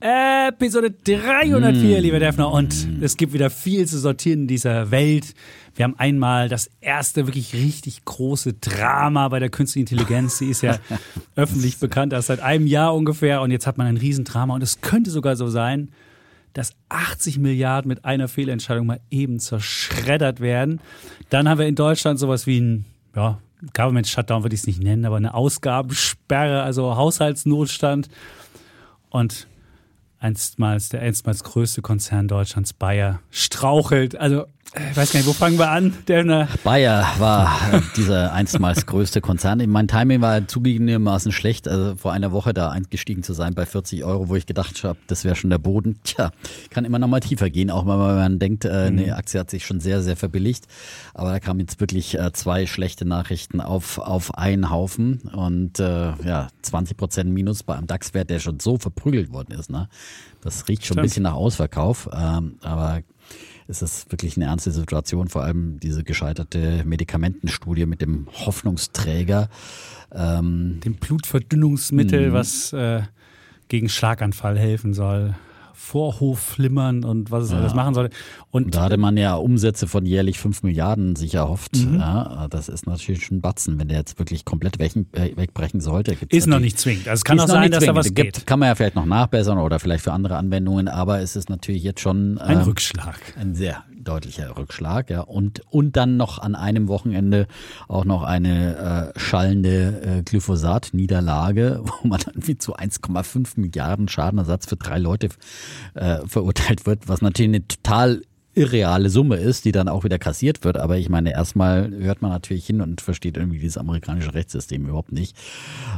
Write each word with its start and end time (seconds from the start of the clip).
Episode 0.00 0.90
304, 0.90 1.98
mm. 1.98 2.02
lieber 2.02 2.18
Defner. 2.18 2.52
Und 2.52 2.86
es 3.00 3.16
gibt 3.16 3.32
wieder 3.32 3.48
viel 3.48 3.86
zu 3.86 3.98
sortieren 3.98 4.42
in 4.42 4.46
dieser 4.46 4.90
Welt. 4.90 5.34
Wir 5.74 5.84
haben 5.84 5.98
einmal 5.98 6.50
das 6.50 6.70
erste 6.80 7.26
wirklich 7.26 7.54
richtig 7.54 8.04
große 8.04 8.54
Drama 8.54 9.28
bei 9.28 9.38
der 9.38 9.48
künstlichen 9.48 9.88
Intelligenz. 9.88 10.36
Sie 10.38 10.50
ist 10.50 10.62
ja 10.62 10.78
öffentlich 11.36 11.78
bekannt, 11.78 12.12
erst 12.12 12.28
seit 12.28 12.40
einem 12.40 12.66
Jahr 12.66 12.94
ungefähr. 12.94 13.40
Und 13.40 13.50
jetzt 13.50 13.66
hat 13.66 13.78
man 13.78 13.86
ein 13.86 13.96
Riesendrama. 13.96 14.54
Und 14.54 14.62
es 14.62 14.82
könnte 14.82 15.10
sogar 15.10 15.34
so 15.34 15.48
sein, 15.48 15.90
dass 16.52 16.72
80 16.90 17.38
Milliarden 17.38 17.88
mit 17.88 18.04
einer 18.04 18.28
Fehlentscheidung 18.28 18.86
mal 18.86 19.00
eben 19.10 19.40
zerschreddert 19.40 20.40
werden. 20.40 20.80
Dann 21.30 21.48
haben 21.48 21.58
wir 21.58 21.66
in 21.66 21.74
Deutschland 21.74 22.18
sowas 22.18 22.46
wie 22.46 22.60
ein, 22.60 22.84
ja, 23.14 23.38
Government 23.74 24.06
Shutdown 24.06 24.42
würde 24.42 24.54
ich 24.54 24.60
es 24.60 24.66
nicht 24.66 24.82
nennen, 24.82 25.06
aber 25.06 25.16
eine 25.16 25.32
Ausgabensperre, 25.32 26.62
also 26.62 26.96
Haushaltsnotstand. 26.96 28.10
Und 29.08 29.46
einstmals 30.18 30.88
der 30.88 31.00
einstmals 31.00 31.44
größte 31.44 31.82
Konzern 31.82 32.28
Deutschlands, 32.28 32.72
Bayer, 32.72 33.20
strauchelt. 33.30 34.16
Also 34.16 34.46
ich 34.74 34.96
weiß 34.96 35.12
gar 35.12 35.20
nicht, 35.20 35.26
wo 35.28 35.32
fangen 35.32 35.58
wir 35.58 35.70
an? 35.70 35.94
Der 36.06 36.48
Bayer 36.64 37.06
war 37.18 37.72
äh, 37.72 37.80
dieser 37.96 38.32
einstmals 38.32 38.84
größte 38.86 39.20
Konzern. 39.20 39.62
Mein 39.70 39.88
Timing 39.88 40.20
war 40.20 40.46
zugegebenermaßen 40.46 41.32
schlecht, 41.32 41.68
also 41.68 41.96
vor 41.96 42.12
einer 42.12 42.32
Woche 42.32 42.52
da 42.52 42.70
eingestiegen 42.70 43.22
zu 43.22 43.32
sein 43.32 43.54
bei 43.54 43.64
40 43.64 44.04
Euro, 44.04 44.28
wo 44.28 44.36
ich 44.36 44.44
gedacht 44.44 44.84
habe, 44.84 44.98
das 45.06 45.24
wäre 45.24 45.34
schon 45.36 45.50
der 45.50 45.58
Boden. 45.58 45.98
Tja, 46.04 46.30
kann 46.70 46.84
immer 46.84 46.98
noch 46.98 47.08
mal 47.08 47.20
tiefer 47.20 47.48
gehen, 47.48 47.70
auch 47.70 47.86
wenn 47.86 47.96
man 47.96 48.38
denkt, 48.38 48.64
äh, 48.64 48.70
eine 48.70 49.06
mhm. 49.06 49.12
Aktie 49.12 49.40
hat 49.40 49.50
sich 49.50 49.64
schon 49.64 49.80
sehr, 49.80 50.02
sehr 50.02 50.16
verbilligt. 50.16 50.66
Aber 51.14 51.30
da 51.30 51.40
kamen 51.40 51.60
jetzt 51.60 51.80
wirklich 51.80 52.18
äh, 52.18 52.32
zwei 52.32 52.66
schlechte 52.66 53.06
Nachrichten 53.06 53.60
auf, 53.60 53.98
auf 53.98 54.34
einen 54.34 54.70
Haufen 54.70 55.20
und 55.32 55.78
äh, 55.78 56.12
ja, 56.24 56.48
20 56.62 56.96
Prozent 56.96 57.30
Minus 57.30 57.62
bei 57.62 57.76
einem 57.76 57.86
DAX-Wert, 57.86 58.28
der 58.30 58.40
schon 58.40 58.60
so 58.60 58.76
verprügelt 58.76 59.32
worden 59.32 59.58
ist. 59.58 59.70
Ne? 59.70 59.88
Das 60.42 60.68
riecht 60.68 60.84
schon 60.84 60.94
Stimmt. 60.94 60.98
ein 60.98 61.02
bisschen 61.02 61.22
nach 61.22 61.34
Ausverkauf, 61.34 62.08
ähm, 62.12 62.56
aber 62.62 63.00
ist 63.68 63.82
es 63.82 64.10
wirklich 64.10 64.36
eine 64.36 64.46
ernste 64.46 64.70
Situation, 64.70 65.28
vor 65.28 65.42
allem 65.42 65.80
diese 65.80 66.04
gescheiterte 66.04 66.82
Medikamentenstudie 66.84 67.86
mit 67.86 68.00
dem 68.00 68.28
Hoffnungsträger. 68.32 69.48
Ähm, 70.12 70.80
dem 70.84 70.94
Blutverdünnungsmittel, 70.94 72.30
mhm. 72.30 72.32
was 72.32 72.72
äh, 72.72 73.02
gegen 73.68 73.88
Schlaganfall 73.88 74.58
helfen 74.58 74.94
soll. 74.94 75.34
Vorhofflimmern 75.78 77.04
und 77.04 77.30
was 77.30 77.44
es 77.44 77.50
ja. 77.50 77.58
alles 77.58 77.74
machen 77.74 77.94
soll. 77.94 78.08
Und 78.50 78.74
da 78.74 78.82
hatte 78.82 78.96
man 78.96 79.16
ja 79.16 79.34
Umsätze 79.34 79.86
von 79.86 80.06
jährlich 80.06 80.38
5 80.38 80.62
Milliarden 80.62 81.16
sich 81.16 81.34
erhofft. 81.34 81.76
Mhm. 81.76 82.00
Ja, 82.00 82.48
das 82.48 82.68
ist 82.68 82.86
natürlich 82.86 83.26
schon 83.26 83.38
ein 83.38 83.40
Batzen, 83.42 83.78
wenn 83.78 83.88
der 83.88 83.98
jetzt 83.98 84.18
wirklich 84.18 84.44
komplett 84.44 84.78
weg, 84.78 84.92
wegbrechen 85.12 85.80
sollte. 85.80 86.16
ist 86.28 86.46
noch 86.46 86.60
nicht 86.60 86.78
zwingend. 86.78 87.08
Also 87.08 87.20
es 87.20 87.24
kann 87.24 87.38
auch 87.38 87.46
sein, 87.46 87.70
dass 87.70 87.84
da 87.84 87.94
was 87.94 88.06
gibt. 88.14 88.36
Geht. 88.36 88.46
Kann 88.46 88.58
man 88.58 88.68
ja 88.68 88.74
vielleicht 88.74 88.96
noch 88.96 89.04
nachbessern 89.04 89.58
oder 89.58 89.78
vielleicht 89.78 90.02
für 90.02 90.12
andere 90.12 90.36
Anwendungen, 90.36 90.88
aber 90.88 91.20
es 91.20 91.36
ist 91.36 91.50
natürlich 91.50 91.82
jetzt 91.82 92.00
schon 92.00 92.38
ein 92.38 92.58
ähm, 92.58 92.64
Rückschlag. 92.64 93.18
Ein 93.38 93.54
sehr 93.54 93.84
deutlicher 94.06 94.56
Rückschlag, 94.56 95.10
ja. 95.10 95.20
Und, 95.20 95.62
und 95.70 95.96
dann 95.96 96.16
noch 96.16 96.38
an 96.38 96.54
einem 96.54 96.88
Wochenende 96.88 97.46
auch 97.88 98.04
noch 98.04 98.22
eine 98.22 99.12
äh, 99.14 99.18
schallende 99.18 100.18
äh, 100.18 100.22
Glyphosat-Niederlage, 100.22 101.80
wo 102.02 102.08
man 102.08 102.20
dann 102.20 102.34
wie 102.36 102.58
zu 102.58 102.76
1,5 102.76 103.60
Milliarden 103.60 104.08
Schadenersatz 104.08 104.66
für 104.66 104.76
drei 104.76 104.98
Leute 104.98 105.28
äh, 105.94 106.18
verurteilt 106.26 106.86
wird, 106.86 107.08
was 107.08 107.22
natürlich 107.22 107.50
eine 107.50 107.66
total 107.66 108.22
irreale 108.56 109.10
Summe 109.10 109.36
ist, 109.36 109.64
die 109.64 109.72
dann 109.72 109.88
auch 109.88 110.02
wieder 110.02 110.18
kassiert 110.18 110.64
wird. 110.64 110.78
Aber 110.78 110.96
ich 110.96 111.08
meine, 111.08 111.32
erstmal 111.32 111.90
hört 111.90 112.22
man 112.22 112.30
natürlich 112.30 112.66
hin 112.66 112.80
und 112.80 113.00
versteht 113.00 113.36
irgendwie 113.36 113.58
dieses 113.58 113.76
amerikanische 113.76 114.34
Rechtssystem 114.34 114.86
überhaupt 114.86 115.12
nicht. 115.12 115.36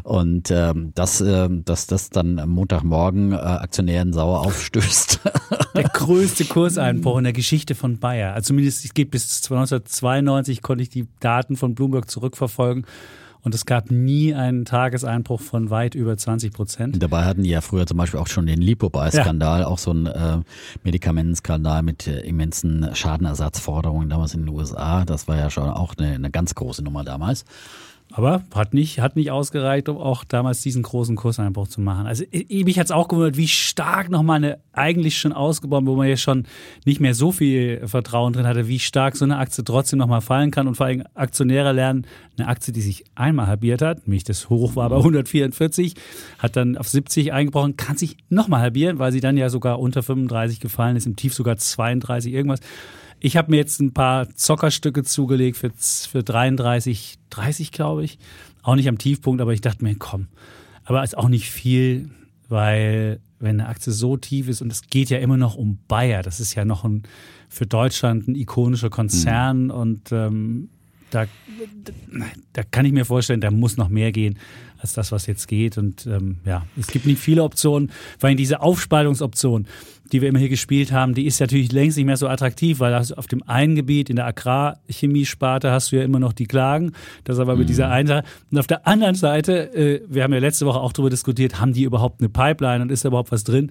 Und 0.02 0.50
ähm, 0.50 0.92
dass, 0.94 1.20
äh, 1.20 1.48
dass 1.50 1.86
das 1.86 2.10
dann 2.10 2.38
am 2.38 2.50
Montagmorgen 2.50 3.32
äh, 3.32 3.36
Aktionären 3.36 4.12
sauer 4.12 4.41
aufstößt. 4.46 5.20
Der 5.74 5.84
größte 5.84 6.44
Kurseinbruch 6.44 7.19
in 7.19 7.24
der 7.24 7.32
Geschichte 7.32 7.74
von 7.74 7.98
Bayer. 7.98 8.34
Also 8.34 8.48
zumindest 8.48 8.84
es 8.84 8.92
geht 8.92 9.10
bis 9.10 9.25
1992 9.44 10.60
konnte 10.60 10.82
ich 10.82 10.90
die 10.90 11.06
Daten 11.20 11.56
von 11.56 11.75
Bloomberg 11.75 12.10
zurückverfolgen. 12.10 12.84
Und 13.43 13.54
es 13.54 13.66
gab 13.66 13.91
nie 13.91 14.34
einen 14.34 14.65
Tageseinbruch 14.65 15.41
von 15.41 15.71
weit 15.71 15.94
über 15.94 16.16
20 16.16 16.53
Prozent. 16.53 17.03
Dabei 17.03 17.25
hatten 17.25 17.43
die 17.43 17.50
ja 17.50 17.60
früher 17.60 17.87
zum 17.87 17.97
Beispiel 17.97 18.21
auch 18.21 18.26
schon 18.26 18.47
den 18.47 18.60
Lipobuy-Skandal, 18.60 19.60
ja. 19.60 19.66
auch 19.66 19.78
so 19.78 19.93
ein 19.93 20.06
äh, 20.06 20.38
Medikamentenskandal 20.82 21.82
mit 21.82 22.06
äh, 22.06 22.21
immensen 22.21 22.94
Schadenersatzforderungen 22.94 24.09
damals 24.09 24.34
in 24.34 24.47
den 24.47 24.49
USA. 24.49 25.04
Das 25.04 25.28
war 25.28 25.37
ja 25.37 25.50
schon 25.50 25.71
auch 25.71 25.94
eine, 25.97 26.15
eine 26.15 26.31
ganz 26.31 26.54
große 26.54 26.82
Nummer 26.82 27.04
damals. 27.04 27.44
Aber 28.12 28.42
hat 28.54 28.72
nicht, 28.72 29.00
hat 29.00 29.16
nicht 29.16 29.30
ausgereicht, 29.30 29.88
um 29.88 29.98
auch 29.98 30.24
damals 30.24 30.62
diesen 30.62 30.82
großen 30.82 31.14
Kurseinbruch 31.14 31.69
zu 31.69 31.80
machen. 31.80 32.06
Also 32.06 32.24
mich 32.32 32.78
hat 32.78 32.86
es 32.86 32.91
auch 32.91 33.06
gewundert, 33.08 33.36
wie 33.36 33.48
stark 33.48 34.08
nochmal 34.08 34.36
eine 34.36 34.58
eigentlich 34.72 35.19
schon 35.19 35.32
ausgebaut, 35.32 35.84
wo 35.84 35.94
man 35.94 36.08
ja 36.08 36.16
schon 36.16 36.46
nicht 36.86 37.00
mehr 37.00 37.14
so 37.14 37.32
viel 37.32 37.86
Vertrauen 37.86 38.32
drin 38.32 38.46
hatte, 38.46 38.66
wie 38.66 38.78
stark 38.78 39.16
so 39.16 39.24
eine 39.24 39.36
Aktie 39.36 39.62
trotzdem 39.62 39.98
nochmal 39.98 40.22
fallen 40.22 40.50
kann. 40.50 40.66
Und 40.66 40.76
vor 40.76 40.86
allem 40.86 41.04
Aktionäre 41.14 41.72
lernen, 41.72 42.06
eine 42.38 42.48
Aktie, 42.48 42.72
die 42.72 42.80
sich 42.80 43.04
einmal 43.14 43.46
halbiert 43.46 43.82
hat, 43.82 44.06
nämlich 44.06 44.25
das 44.25 44.48
Hoch 44.48 44.75
war 44.75 44.88
bei 44.88 44.96
144, 44.96 45.94
hat 46.38 46.56
dann 46.56 46.78
auf 46.78 46.88
70 46.88 47.32
eingebrochen, 47.32 47.76
kann 47.76 47.96
sich 47.96 48.16
nochmal 48.30 48.60
halbieren, 48.60 48.98
weil 48.98 49.12
sie 49.12 49.20
dann 49.20 49.36
ja 49.36 49.50
sogar 49.50 49.80
unter 49.80 50.02
35 50.02 50.60
gefallen 50.60 50.96
ist, 50.96 51.06
im 51.06 51.16
Tief 51.16 51.34
sogar 51.34 51.56
32 51.56 52.32
irgendwas. 52.32 52.60
Ich 53.21 53.37
habe 53.37 53.51
mir 53.51 53.56
jetzt 53.56 53.81
ein 53.81 53.93
paar 53.93 54.34
Zockerstücke 54.34 55.03
zugelegt 55.03 55.56
für, 55.56 55.71
für 55.77 56.23
33, 56.23 57.19
30 57.31 57.73
glaube 57.73 58.05
ich. 58.05 58.19
Auch 58.62 58.75
nicht 58.75 58.89
am 58.89 58.99
Tiefpunkt, 58.99 59.41
aber 59.41 59.53
ich 59.53 59.61
dachte 59.61 59.84
mir, 59.84 59.95
komm. 59.97 60.29
Aber 60.84 61.03
ist 61.03 61.17
auch 61.17 61.29
nicht 61.29 61.51
viel, 61.51 62.11
weil 62.49 63.21
wenn 63.41 63.61
eine 63.61 63.69
Aktie 63.69 63.93
so 63.93 64.17
tief 64.17 64.49
ist 64.49 64.62
und 64.62 64.73
es 64.73 64.83
geht 64.83 65.11
ja 65.11 65.19
immer 65.19 65.37
noch 65.37 65.55
um 65.55 65.79
Bayer, 65.87 66.23
das 66.23 66.41
ist 66.41 66.55
ja 66.55 66.65
noch 66.65 66.84
ein, 66.84 67.05
für 67.49 67.67
Deutschland 67.67 68.29
ein 68.29 68.34
ikonischer 68.34 68.91
Konzern 68.91 69.65
mhm. 69.65 69.71
und 69.71 70.12
ähm, 70.12 70.69
da, 71.11 71.27
da 72.53 72.62
kann 72.65 72.85
ich 72.85 72.93
mir 72.93 73.05
vorstellen, 73.05 73.41
da 73.41 73.50
muss 73.50 73.77
noch 73.77 73.89
mehr 73.89 74.12
gehen 74.12 74.39
als 74.78 74.93
das, 74.93 75.12
was 75.12 75.27
jetzt 75.27 75.49
geht. 75.49 75.78
Und 75.78 76.06
ähm, 76.06 76.39
ja, 76.44 76.65
es 76.78 76.87
gibt 76.89 77.06
nicht 77.06 77.21
viele 77.21 77.43
Optionen, 77.43 77.91
weil 78.21 78.37
diese 78.37 78.61
Aufspaltungsoption, 78.61 79.66
die 80.12 80.22
wir 80.22 80.28
immer 80.28 80.39
hier 80.39 80.49
gespielt 80.49 80.93
haben, 80.93 81.15
die 81.15 81.27
ist 81.27 81.41
natürlich 81.41 81.71
längst 81.72 81.97
nicht 81.97 82.06
mehr 82.06 82.16
so 82.16 82.28
attraktiv, 82.28 82.81
weil 82.81 82.94
auf 82.94 83.27
dem 83.27 83.43
einen 83.43 83.75
Gebiet 83.75 84.09
in 84.09 84.17
der 84.17 84.27
Agrarchemiesparte 84.27 85.71
hast 85.71 85.93
du 85.93 85.97
ja 85.97 86.03
immer 86.03 86.19
noch 86.19 86.33
die 86.33 86.47
Klagen. 86.47 86.93
Das 87.25 87.38
aber 87.38 87.56
mit 87.56 87.65
mhm. 87.65 87.69
dieser 87.69 87.91
einen 87.91 88.09
Seite. 88.09 88.28
Und 88.50 88.59
auf 88.59 88.67
der 88.67 88.87
anderen 88.87 89.15
Seite, 89.15 89.75
äh, 89.75 90.00
wir 90.09 90.22
haben 90.22 90.33
ja 90.33 90.38
letzte 90.38 90.67
Woche 90.67 90.81
auch 90.81 90.93
darüber 90.93 91.11
diskutiert, 91.11 91.61
haben 91.61 91.72
die 91.72 91.83
überhaupt 91.83 92.21
eine 92.21 92.28
Pipeline 92.28 92.83
und 92.83 92.91
ist 92.91 93.05
da 93.05 93.09
überhaupt 93.09 93.33
was 93.33 93.44
drin? 93.44 93.71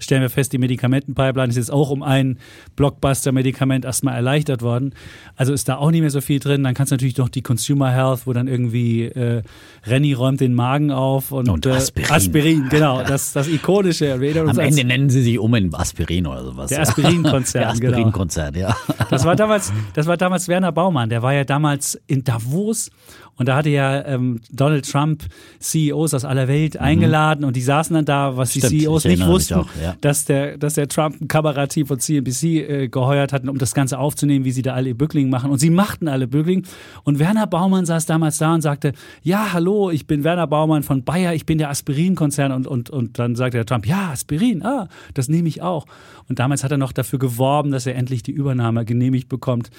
Stellen 0.00 0.22
wir 0.22 0.30
fest, 0.30 0.52
die 0.52 0.58
Medikamentenpipeline 0.58 1.50
ist 1.50 1.56
jetzt 1.56 1.72
auch 1.72 1.90
um 1.90 2.02
ein 2.02 2.38
Blockbuster-Medikament 2.74 3.84
erstmal 3.84 4.16
erleichtert 4.16 4.60
worden. 4.60 4.94
Also 5.36 5.52
ist 5.52 5.68
da 5.68 5.76
auch 5.76 5.90
nicht 5.90 6.00
mehr 6.00 6.10
so 6.10 6.20
viel 6.20 6.40
drin. 6.40 6.64
Dann 6.64 6.74
kannst 6.74 6.90
du 6.90 6.94
natürlich 6.94 7.16
noch 7.16 7.28
die 7.28 7.42
Consumer 7.42 7.90
Health, 7.92 8.26
wo 8.26 8.32
dann 8.32 8.48
irgendwie 8.48 9.04
äh, 9.04 9.42
Renny 9.86 10.12
räumt 10.12 10.40
den 10.40 10.54
Magen 10.54 10.90
auf 10.90 11.30
und, 11.30 11.48
und 11.48 11.66
Aspirin. 11.66 12.08
Äh, 12.08 12.12
Aspirin, 12.12 12.68
genau, 12.70 13.02
das, 13.04 13.32
das 13.32 13.46
ikonische. 13.48 14.14
Am 14.14 14.58
Ende 14.58 14.84
nennen 14.84 15.10
sie 15.10 15.22
sich 15.22 15.38
um 15.38 15.54
in 15.54 15.72
Aspirin 15.74 16.26
oder 16.26 16.44
sowas. 16.44 16.70
Der 16.70 16.80
Aspirin-Konzern. 16.80 17.62
der 17.62 17.70
Aspirin-Konzern, 17.70 18.52
genau. 18.52 18.68
ja. 18.68 18.76
Das 19.10 19.24
war, 19.24 19.36
damals, 19.36 19.72
das 19.94 20.06
war 20.06 20.16
damals 20.16 20.48
Werner 20.48 20.72
Baumann, 20.72 21.08
der 21.08 21.22
war 21.22 21.32
ja 21.32 21.44
damals 21.44 22.00
in 22.06 22.24
Davos 22.24 22.90
und 23.36 23.48
da 23.48 23.56
hatte 23.56 23.70
ja 23.70 24.04
ähm, 24.06 24.40
Donald 24.50 24.90
Trump 24.90 25.24
CEOs 25.60 26.14
aus 26.14 26.24
aller 26.24 26.48
Welt 26.48 26.74
mhm. 26.74 26.80
eingeladen 26.80 27.44
und 27.44 27.54
die 27.56 27.62
saßen 27.62 27.94
dann 27.94 28.04
da, 28.04 28.36
was 28.36 28.50
Stimmt, 28.50 28.72
die 28.72 28.78
CEOs 28.80 29.04
nicht 29.04 29.26
wussten, 29.26 29.54
auch, 29.54 29.68
ja. 29.82 29.96
dass, 30.00 30.24
der, 30.24 30.56
dass 30.56 30.74
der 30.74 30.88
Trump 30.88 31.20
ein 31.20 31.28
Kamerateam 31.28 31.86
von 31.86 31.98
CNBC 31.98 32.44
äh, 32.44 32.88
geheuert 32.88 33.32
hat, 33.32 33.46
um 33.46 33.58
das 33.58 33.74
Ganze 33.74 33.98
aufzunehmen, 33.98 34.44
wie 34.44 34.50
sie 34.50 34.62
da 34.62 34.74
alle 34.74 34.94
ihr 34.94 34.98
Bückling 34.98 35.28
machen. 35.28 35.50
Und 35.50 35.58
sie 35.58 35.70
machten 35.70 36.08
alle 36.08 36.26
Bückling. 36.26 36.64
Und 37.02 37.18
Werner 37.18 37.46
Baumann 37.46 37.84
saß 37.84 38.06
damals 38.06 38.38
da 38.38 38.54
und 38.54 38.62
sagte, 38.62 38.92
ja, 39.22 39.52
hallo, 39.52 39.90
ich 39.90 40.06
bin 40.06 40.24
Werner 40.24 40.46
Baumann 40.46 40.82
von 40.82 41.04
Bayer, 41.04 41.34
ich 41.34 41.44
bin 41.44 41.58
der 41.58 41.70
Aspirin-Konzern. 41.70 42.52
Und, 42.52 42.66
und, 42.66 42.90
und 42.90 43.18
dann 43.18 43.36
sagte 43.36 43.58
der 43.58 43.66
Trump, 43.66 43.86
ja, 43.86 44.10
Aspirin, 44.10 44.64
ah, 44.64 44.88
das 45.14 45.28
nehme 45.28 45.48
ich 45.48 45.62
auch. 45.62 45.86
Und 46.28 46.38
damals 46.38 46.64
hat 46.64 46.70
er 46.70 46.78
noch 46.78 46.92
dafür 46.92 47.18
geworben, 47.18 47.70
dass 47.70 47.86
er 47.86 47.96
endlich 47.96 48.22
die 48.22 48.32
Übernahme 48.32 48.84
genehmigt 48.84 49.28
bekommt. 49.28 49.70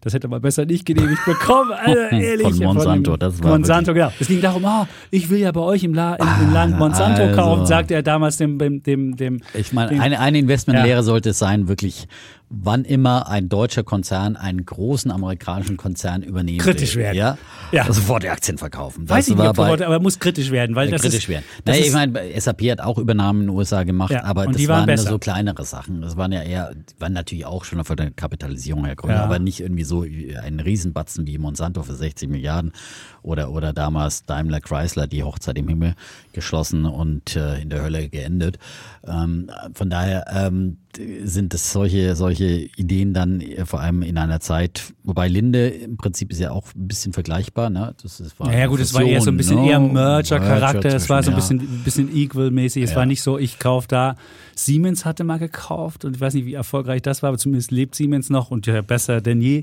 Das 0.00 0.14
hätte 0.14 0.28
man 0.28 0.40
besser 0.40 0.64
nicht 0.64 0.86
genehmigt 0.86 1.24
bekommen. 1.24 1.70
Also, 1.80 1.98
ehrlich. 1.98 2.56
Von 2.56 2.58
Monsanto, 2.58 2.99
das 3.02 3.42
war 3.42 3.50
Monsanto, 3.50 3.94
genau. 3.94 4.12
Es 4.18 4.28
ging 4.28 4.40
darum, 4.40 4.64
oh, 4.64 4.86
ich 5.10 5.30
will 5.30 5.38
ja 5.38 5.52
bei 5.52 5.60
euch 5.60 5.84
im, 5.84 5.94
La 5.94 6.14
im, 6.14 6.28
im 6.42 6.52
Land 6.52 6.78
Monsanto 6.78 7.22
also. 7.22 7.36
kaufen, 7.36 7.66
sagte 7.66 7.94
er 7.94 8.02
damals 8.02 8.36
dem, 8.36 8.58
dem, 8.58 8.82
dem, 8.82 9.16
dem 9.16 9.40
Ich 9.54 9.72
meine, 9.72 10.00
eine, 10.00 10.20
eine 10.20 10.38
Investmentlehre 10.38 10.98
ja. 10.98 11.02
sollte 11.02 11.30
es 11.30 11.38
sein, 11.38 11.68
wirklich 11.68 12.06
wann 12.52 12.84
immer 12.84 13.28
ein 13.28 13.48
deutscher 13.48 13.84
Konzern 13.84 14.36
einen 14.36 14.66
großen 14.66 15.12
amerikanischen 15.12 15.76
Konzern 15.76 16.22
übernehmen 16.24 16.58
Kritisch 16.58 16.96
will, 16.96 17.04
werden. 17.04 17.16
Ja, 17.16 17.38
Ja. 17.70 17.82
Also 17.82 18.00
sofort 18.00 18.24
die 18.24 18.28
Aktien 18.28 18.58
verkaufen. 18.58 19.08
Weiß 19.08 19.28
ich 19.28 19.36
nicht, 19.36 19.46
ob 19.46 19.56
Worte, 19.56 19.86
aber 19.86 20.00
muss 20.00 20.18
kritisch 20.18 20.50
werden, 20.50 20.74
weil 20.74 20.86
ja, 20.88 20.92
das 20.92 21.02
kritisch 21.02 21.20
ist, 21.20 21.28
werden. 21.28 21.44
das 21.64 21.76
Naja, 21.76 21.86
ich 21.86 21.92
meine, 21.92 22.40
SAP 22.40 22.62
hat 22.72 22.80
auch 22.80 22.98
Übernahmen 22.98 23.42
in 23.42 23.46
den 23.46 23.56
USA 23.56 23.84
gemacht, 23.84 24.10
Ja, 24.10 24.24
aber 24.24 24.46
das 24.46 24.66
waren 24.66 24.88
waren, 24.88 24.98
so 24.98 25.18
kleinere 25.20 25.64
Sachen. 25.64 26.02
Das 26.02 26.16
waren 26.16 26.32
ja 26.32 26.42
eher, 26.42 26.72
waren 26.98 27.12
natürlich 27.12 27.46
auch 27.46 27.64
schon 27.64 27.84
von 27.84 27.96
der 27.96 28.10
Kapitalisierung 28.10 28.84
her 28.84 28.96
Ja. 29.06 29.22
aber 29.22 29.38
nicht 29.38 29.60
irgendwie 29.60 29.84
so 29.84 30.02
ein 30.02 30.58
Riesenbatzen 30.58 31.28
wie 31.28 31.38
Monsanto 31.38 31.84
für 31.84 31.94
60 31.94 32.28
Milliarden 32.28 32.72
oder, 33.22 33.50
oder 33.50 33.72
damals 33.72 34.24
Daimler 34.24 34.60
Chrysler, 34.60 35.06
die 35.06 35.22
Hochzeit 35.22 35.58
im 35.58 35.68
Himmel 35.68 35.94
geschlossen 36.32 36.84
und 36.84 37.36
äh, 37.36 37.60
in 37.60 37.70
der 37.70 37.82
Hölle 37.82 38.08
geendet. 38.08 38.58
Ähm, 39.06 39.50
von 39.74 39.90
daher 39.90 40.24
ähm, 40.32 40.78
sind 41.22 41.54
es 41.54 41.72
solche, 41.72 42.16
solche 42.16 42.68
Ideen 42.76 43.14
dann 43.14 43.40
äh, 43.40 43.64
vor 43.64 43.80
allem 43.80 44.02
in 44.02 44.18
einer 44.18 44.40
Zeit, 44.40 44.92
wobei 45.04 45.28
Linde 45.28 45.68
im 45.68 45.96
Prinzip 45.96 46.30
ist 46.30 46.40
ja 46.40 46.50
auch 46.50 46.66
ein 46.74 46.88
bisschen 46.88 47.12
vergleichbar. 47.12 47.70
Ne? 47.70 47.94
Das 48.02 48.20
ist, 48.20 48.38
war 48.38 48.48
Ja, 48.48 48.52
ja, 48.52 48.58
eine 48.60 48.68
gut, 48.68 48.80
es 48.80 48.94
war 48.94 49.02
eher 49.02 49.20
so 49.20 49.30
ein 49.30 49.36
bisschen 49.36 49.58
Fusion, 49.58 49.70
eher 49.70 49.78
ne? 49.80 49.92
Merger-Charakter, 49.92 50.94
es 50.94 51.08
war 51.08 51.22
so 51.22 51.30
ein 51.30 51.36
bisschen, 51.36 51.58
bisschen 51.84 52.14
Equal-mäßig, 52.14 52.82
es 52.82 52.90
Ja. 52.90 52.96
war 52.96 53.06
nicht 53.06 53.22
so, 53.22 53.38
ich 53.38 53.58
kaufe 53.58 53.88
da. 53.88 54.16
Siemens 54.54 55.04
hatte 55.04 55.24
mal 55.24 55.38
gekauft 55.38 56.04
und 56.04 56.16
ich 56.16 56.20
weiß 56.20 56.34
nicht, 56.34 56.44
wie 56.44 56.54
erfolgreich 56.54 57.02
das 57.02 57.22
war, 57.22 57.28
aber 57.28 57.38
zumindest 57.38 57.70
lebt 57.70 57.94
Siemens 57.94 58.28
noch 58.28 58.50
und 58.50 58.66
ja, 58.66 58.82
besser 58.82 59.20
denn 59.20 59.40
je. 59.40 59.62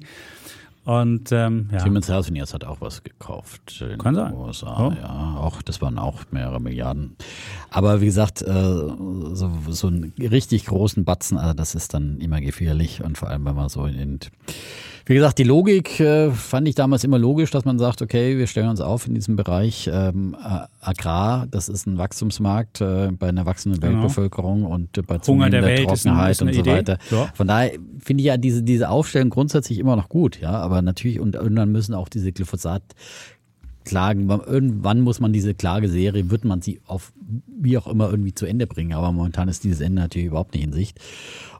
Und 0.87 1.33
ähm, 1.33 1.67
ja. 1.73 1.81
Siemens 1.81 2.07
Healthineers 2.07 2.53
hat 2.53 2.63
auch 2.63 2.79
was 2.79 3.03
gekauft 3.03 3.81
in 3.81 3.97
Kann 3.97 4.15
sein. 4.15 4.31
den 4.31 4.39
USA. 4.39 4.87
Oh. 4.87 4.93
Ja, 4.93 5.35
auch 5.37 5.61
das 5.61 5.81
waren 5.81 5.99
auch 5.99 6.21
mehrere 6.31 6.61
Milliarden. 6.61 7.17
Aber 7.69 7.99
wie 7.99 8.05
gesagt, 8.05 8.41
äh, 8.41 8.45
so, 8.53 9.51
so 9.67 9.87
einen 9.87 10.13
richtig 10.17 10.65
großen 10.65 11.03
Batzen, 11.03 11.37
also 11.37 11.53
das 11.53 11.75
ist 11.75 11.93
dann 11.93 12.21
immer 12.21 12.39
gefährlich 12.39 13.03
und 13.03 13.17
vor 13.17 13.29
allem, 13.29 13.43
wenn 13.43 13.55
man 13.55 13.67
so 13.67 13.85
in 13.85 14.19
wie 15.07 15.13
gesagt, 15.15 15.37
die 15.39 15.43
Logik 15.43 15.99
äh, 15.99 16.31
fand 16.31 16.67
ich 16.67 16.75
damals 16.75 17.03
immer 17.03 17.17
logisch, 17.17 17.49
dass 17.51 17.63
man 17.65 17.79
sagt, 17.79 18.01
okay, 18.01 18.37
wir 18.37 18.45
stellen 18.47 18.69
uns 18.69 18.81
auf 18.81 19.07
in 19.07 19.15
diesem 19.15 19.35
Bereich 19.35 19.89
ähm, 19.91 20.35
äh, 20.39 20.65
Agrar, 20.81 21.47
das 21.49 21.69
ist 21.69 21.87
ein 21.87 21.97
Wachstumsmarkt 21.97 22.81
äh, 22.81 23.09
bei 23.11 23.29
einer 23.29 23.45
wachsenden 23.45 23.79
Genau. 23.79 23.93
Weltbevölkerung 24.01 24.63
und 24.65 24.97
äh, 24.97 25.01
bei 25.01 25.17
Hunger 25.19 25.49
der 25.49 25.63
Welt 25.63 25.89
ist 25.91 26.05
ein- 26.05 26.11
Trockenheit 26.13 26.31
ist 26.31 26.41
eine 26.41 26.51
und 26.51 26.55
so 26.55 26.61
Idee. 26.61 26.71
weiter. 26.71 26.97
Ja. 27.09 27.29
Von 27.33 27.47
daher 27.47 27.71
finde 27.99 28.21
ich 28.21 28.27
ja 28.27 28.37
diese, 28.37 28.63
diese 28.63 28.89
Aufstellung 28.89 29.29
grundsätzlich 29.29 29.79
immer 29.79 29.95
noch 29.95 30.09
gut, 30.09 30.39
ja, 30.41 30.51
aber 30.51 30.81
natürlich 30.81 31.19
und 31.19 31.35
irgendwann 31.35 31.71
müssen 31.71 31.93
auch 31.93 32.09
diese 32.09 32.31
Glyphosat 32.31 32.83
Klagen, 33.85 34.29
irgendwann 34.29 34.99
muss 34.99 35.21
man 35.21 35.31
diese 35.31 35.53
Klageserie, 35.53 36.29
wird 36.29 36.43
man 36.43 36.61
sie 36.61 36.81
auf 36.87 37.13
wie 37.47 37.77
auch 37.77 37.87
immer 37.87 38.09
irgendwie 38.09 38.33
zu 38.33 38.45
Ende 38.45 38.67
bringen, 38.67 38.91
aber 38.93 39.13
momentan 39.13 39.47
ist 39.47 39.63
dieses 39.63 39.79
Ende 39.79 40.01
natürlich 40.01 40.27
überhaupt 40.27 40.53
nicht 40.53 40.65
in 40.65 40.73
Sicht. 40.73 40.99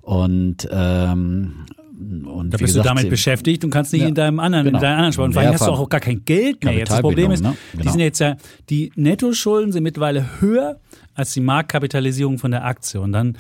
Und 0.02 0.68
ähm, 0.70 1.66
und 2.00 2.52
Da 2.52 2.58
bist 2.58 2.62
du 2.76 2.80
gesagt, 2.80 2.86
damit 2.88 3.04
sie- 3.04 3.10
beschäftigt 3.10 3.64
und 3.64 3.72
kannst 3.72 3.92
nicht 3.94 4.04
Ja, 4.04 4.08
in 4.08 4.16
deinem 4.16 4.40
anderen, 4.40 4.66
genau. 4.66 4.78
in 4.78 4.82
deinen 4.82 4.96
anderen 4.96 5.14
Sparen. 5.14 5.34
Vor 5.34 5.42
allem 5.42 5.54
hast 5.54 5.66
du 5.66 5.72
auch 5.72 5.90
gar 5.90 6.00
kein 6.00 6.24
Geld 6.26 6.64
mehr. 6.64 6.74
Jetzt 6.74 6.92
das 6.92 7.02
Problem 7.02 7.32
ist, 7.32 7.42
ne? 7.44 7.56
die 7.74 7.78
Genau. 7.80 7.92
sind 7.92 8.02
jetzt 8.02 8.20
ja, 8.20 8.36
die 8.70 8.92
Nettoschulden 8.96 9.72
sind 9.72 9.84
mittlerweile 9.84 10.42
höher 10.42 10.80
als 11.16 11.34
die 11.34 11.42
Marktkapitalisierung 11.42 12.38
von 12.38 12.52
der 12.52 12.66
Aktie. 12.66 13.02
Und 13.02 13.12
dann 13.14 13.38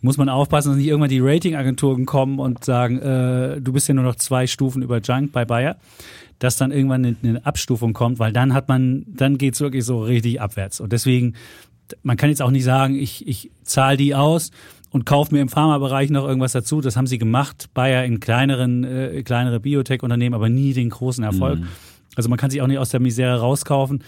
muss 0.00 0.16
man 0.16 0.28
aufpassen, 0.28 0.68
dass 0.68 0.76
nicht 0.78 0.86
irgendwann 0.86 1.10
die 1.10 1.18
Ratingagenturen 1.20 2.06
kommen 2.06 2.38
und 2.38 2.64
sagen, 2.64 2.98
äh, 3.00 3.60
du 3.60 3.72
bist 3.72 3.88
ja 3.88 3.94
nur 3.94 4.04
noch 4.04 4.14
zwei 4.14 4.46
Stufen 4.46 4.82
über 4.82 5.00
Junk 5.00 5.32
bei 5.32 5.44
Bayer, 5.44 5.76
dass 6.38 6.56
dann 6.56 6.70
irgendwann 6.70 7.04
eine, 7.04 7.16
eine 7.24 7.44
Abstufung 7.46 7.94
kommt, 7.94 8.20
weil 8.20 8.32
dann 8.32 8.54
hat 8.54 8.68
man, 8.68 9.04
dann 9.08 9.38
geht's 9.38 9.60
wirklich 9.60 9.84
so 9.84 10.00
richtig 10.02 10.40
abwärts. 10.40 10.78
Und 10.80 10.92
deswegen, 10.92 11.34
man 12.04 12.16
kann 12.16 12.28
jetzt 12.28 12.42
auch 12.42 12.52
nicht 12.52 12.62
sagen, 12.62 12.94
ich, 12.94 13.26
ich 13.26 13.50
zahle 13.64 13.96
die 13.96 14.14
aus 14.14 14.52
und 14.90 15.04
kaufe 15.06 15.34
mir 15.34 15.40
im 15.42 15.48
Pharmabereich 15.48 16.10
noch 16.10 16.26
irgendwas 16.26 16.52
dazu. 16.52 16.80
Das 16.80 16.96
haben 16.96 17.06
sie 17.06 17.18
gemacht, 17.18 17.68
Bayer 17.74 18.04
in 18.04 18.20
kleineren, 18.20 18.84
äh, 18.84 19.22
kleinere 19.22 19.60
Biotech-Unternehmen, 19.60 20.34
aber 20.34 20.48
nie 20.48 20.72
den 20.72 20.90
großen 20.90 21.22
Erfolg. 21.24 21.60
Also 22.16 22.28
man 22.28 22.38
kann 22.38 22.50
sich 22.50 22.62
auch 22.62 22.66
nicht 22.66 22.78
aus 22.78 22.90
der 22.90 23.00
Misere 23.00 23.38
rauskaufen. 23.40 24.02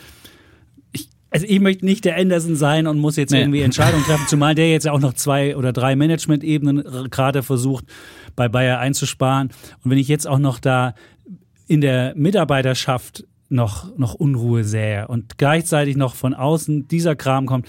Ich, 0.93 1.09
also 1.31 1.47
ich 1.49 1.61
möchte 1.61 1.85
nicht 1.85 2.05
der 2.05 2.17
Anderson 2.17 2.56
sein 2.56 2.87
und 2.87 2.99
muss 2.99 3.17
jetzt 3.17 3.31
Nee. 3.31 3.41
irgendwie 3.41 3.61
Entscheidungen 3.61 4.05
treffen, 4.05 4.27
zumal 4.27 4.55
der 4.55 4.71
jetzt 4.71 4.85
ja 4.85 4.93
auch 4.93 5.00
noch 5.00 5.12
zwei 5.12 5.56
oder 5.56 5.73
drei 5.73 5.94
Management-Ebenen 5.97 7.09
gerade 7.11 7.43
versucht, 7.43 7.85
bei 8.35 8.49
Bayer 8.49 8.79
einzusparen. 8.79 9.50
Und 9.85 9.91
wenn 9.91 9.99
ich 9.99 10.09
jetzt 10.09 10.26
auch 10.26 10.38
noch 10.38 10.59
da 10.59 10.94
in 11.69 11.81
der 11.81 12.15
Mitarbeiterschaft 12.17 13.25
noch, 13.49 13.97
noch 13.97 14.15
Unruhe 14.15 14.65
sähe 14.65 15.06
und 15.09 15.37
gleichzeitig 15.38 15.97
noch 15.97 16.15
von 16.15 16.35
außen 16.35 16.88
dieser 16.88 17.17
Kram 17.17 17.47
kommt, 17.47 17.69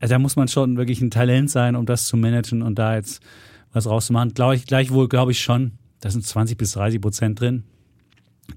also 0.00 0.14
da 0.14 0.18
muss 0.18 0.36
man 0.36 0.48
schon 0.48 0.76
wirklich 0.76 1.00
ein 1.00 1.10
Talent 1.10 1.50
sein, 1.50 1.76
um 1.76 1.86
das 1.86 2.06
zu 2.06 2.16
managen 2.16 2.62
und 2.62 2.78
da 2.78 2.96
jetzt 2.96 3.20
was 3.72 3.86
rauszumachen. 3.86 4.34
Glaube 4.34 4.56
ich, 4.56 4.66
gleichwohl 4.66 5.08
glaube 5.08 5.32
ich 5.32 5.40
schon, 5.40 5.72
da 6.00 6.10
sind 6.10 6.24
20 6.24 6.56
bis 6.56 6.72
30 6.72 7.00
Prozent 7.00 7.40
drin. 7.40 7.64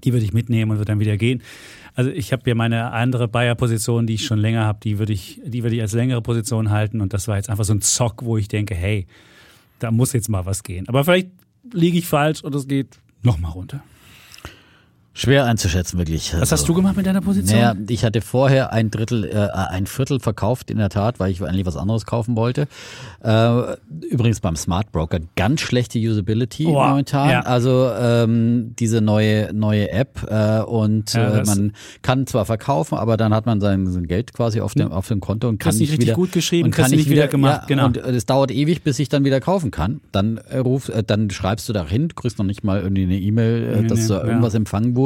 Die 0.04 0.12
würde 0.12 0.24
ich 0.24 0.32
mitnehmen 0.32 0.70
und 0.70 0.78
würde 0.78 0.90
dann 0.90 1.00
wieder 1.00 1.16
gehen. 1.16 1.42
Also 1.94 2.10
ich 2.10 2.32
habe 2.32 2.42
hier 2.44 2.54
meine 2.54 2.92
andere 2.92 3.28
Bayer-Position, 3.28 4.06
die 4.06 4.14
ich 4.14 4.24
schon 4.24 4.38
länger 4.38 4.64
habe, 4.64 4.78
die 4.82 4.98
würde 4.98 5.12
ich, 5.12 5.40
die 5.44 5.62
würde 5.62 5.76
ich 5.76 5.82
als 5.82 5.92
längere 5.92 6.22
Position 6.22 6.70
halten 6.70 7.00
und 7.02 7.12
das 7.12 7.28
war 7.28 7.36
jetzt 7.36 7.50
einfach 7.50 7.64
so 7.64 7.74
ein 7.74 7.82
Zock, 7.82 8.24
wo 8.24 8.38
ich 8.38 8.48
denke, 8.48 8.74
hey, 8.74 9.06
da 9.78 9.90
muss 9.90 10.14
jetzt 10.14 10.28
mal 10.28 10.46
was 10.46 10.62
gehen. 10.62 10.88
Aber 10.88 11.04
vielleicht 11.04 11.28
liege 11.72 11.98
ich 11.98 12.06
falsch 12.06 12.42
und 12.42 12.54
es 12.54 12.66
geht 12.66 12.98
noch 13.22 13.38
mal 13.38 13.50
runter. 13.50 13.82
Schwer 15.14 15.44
einzuschätzen, 15.44 15.98
wirklich. 15.98 16.34
Was 16.38 16.52
hast 16.52 16.66
du 16.66 16.72
gemacht 16.72 16.96
mit 16.96 17.04
deiner 17.04 17.20
Position? 17.20 17.58
Naja, 17.60 17.74
ich 17.88 18.02
hatte 18.02 18.22
vorher 18.22 18.72
ein 18.72 18.90
Drittel, 18.90 19.24
äh, 19.24 19.48
ein 19.52 19.86
Viertel 19.86 20.20
verkauft, 20.20 20.70
in 20.70 20.78
der 20.78 20.88
Tat, 20.88 21.20
weil 21.20 21.30
ich 21.30 21.42
eigentlich 21.42 21.66
was 21.66 21.76
anderes 21.76 22.06
kaufen 22.06 22.34
wollte. 22.34 22.66
Äh, 23.22 23.76
übrigens 24.10 24.40
beim 24.40 24.56
Smart 24.56 24.90
Broker 24.90 25.18
ganz 25.36 25.60
schlechte 25.60 25.98
Usability 25.98 26.64
Boah, 26.64 26.88
momentan. 26.88 27.28
ja. 27.28 27.40
Also 27.40 27.90
ähm, 27.94 28.74
diese 28.78 29.02
neue 29.02 29.52
neue 29.52 29.90
App 29.92 30.26
äh, 30.30 30.60
und 30.62 31.12
Ja, 31.12 31.40
äh, 31.40 31.44
man 31.44 31.72
kann 32.00 32.26
zwar 32.26 32.46
verkaufen, 32.46 32.96
aber 32.96 33.18
dann 33.18 33.34
hat 33.34 33.44
man 33.44 33.60
sein, 33.60 33.86
sein 33.88 34.06
Geld 34.06 34.32
quasi 34.32 34.62
auf 34.62 34.72
dem 34.72 34.92
auf 34.92 35.08
dem 35.08 35.20
Konto 35.20 35.46
und 35.46 35.58
kann 35.58 35.72
nicht 35.74 35.80
nicht 35.80 35.90
richtig 35.90 36.06
wieder 36.06 36.14
gut 36.16 36.32
geschrieben, 36.32 36.66
und 36.66 36.70
kann 36.74 36.90
nicht 36.90 37.10
wieder 37.10 37.28
gemacht, 37.28 37.62
ja, 37.62 37.66
genau. 37.66 37.86
Und 37.86 37.98
es 37.98 38.24
dauert 38.24 38.50
ewig, 38.50 38.82
bis 38.82 38.98
ich 38.98 39.10
dann 39.10 39.24
wieder 39.24 39.40
kaufen 39.40 39.70
kann. 39.70 40.00
Dann 40.10 40.38
äh, 40.48 40.56
ruf, 40.56 40.88
äh, 40.88 41.02
dann 41.06 41.28
schreibst 41.28 41.68
du 41.68 41.74
da 41.74 41.86
hin, 41.86 42.14
kriegst 42.14 42.38
noch 42.38 42.46
nicht 42.46 42.64
mal 42.64 42.80
irgendwie 42.80 43.02
eine 43.02 43.18
E-Mail, 43.18 43.82
Nee, 43.82 43.88
dass 43.88 44.00
nee, 44.00 44.08
da 44.08 44.20
ja. 44.20 44.24
irgendwas 44.24 44.54
empfangen 44.54 44.96
wurde. 44.96 45.01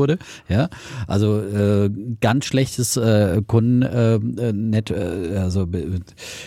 Ja, 0.49 0.69
also 1.07 1.41
äh, 1.41 1.91
ganz 2.21 2.45
schlechtes 2.45 2.97
äh, 2.97 3.43
Kunden 3.47 3.83
äh, 3.83 4.15
äh, 4.17 4.53
äh, 4.91 5.37
also 5.39 5.67
Be- 5.67 6.01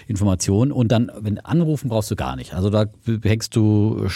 Information 0.08 0.72
und 0.72 0.92
dann 0.92 1.12
wenn 1.20 1.40
anrufen 1.40 1.90
brauchst 1.90 2.12
du 2.12 2.16
gar 2.16 2.36
nicht. 2.36 2.54
Also 2.54 2.70
da 2.70 2.86
hängst 3.24 3.56
du 3.56 4.08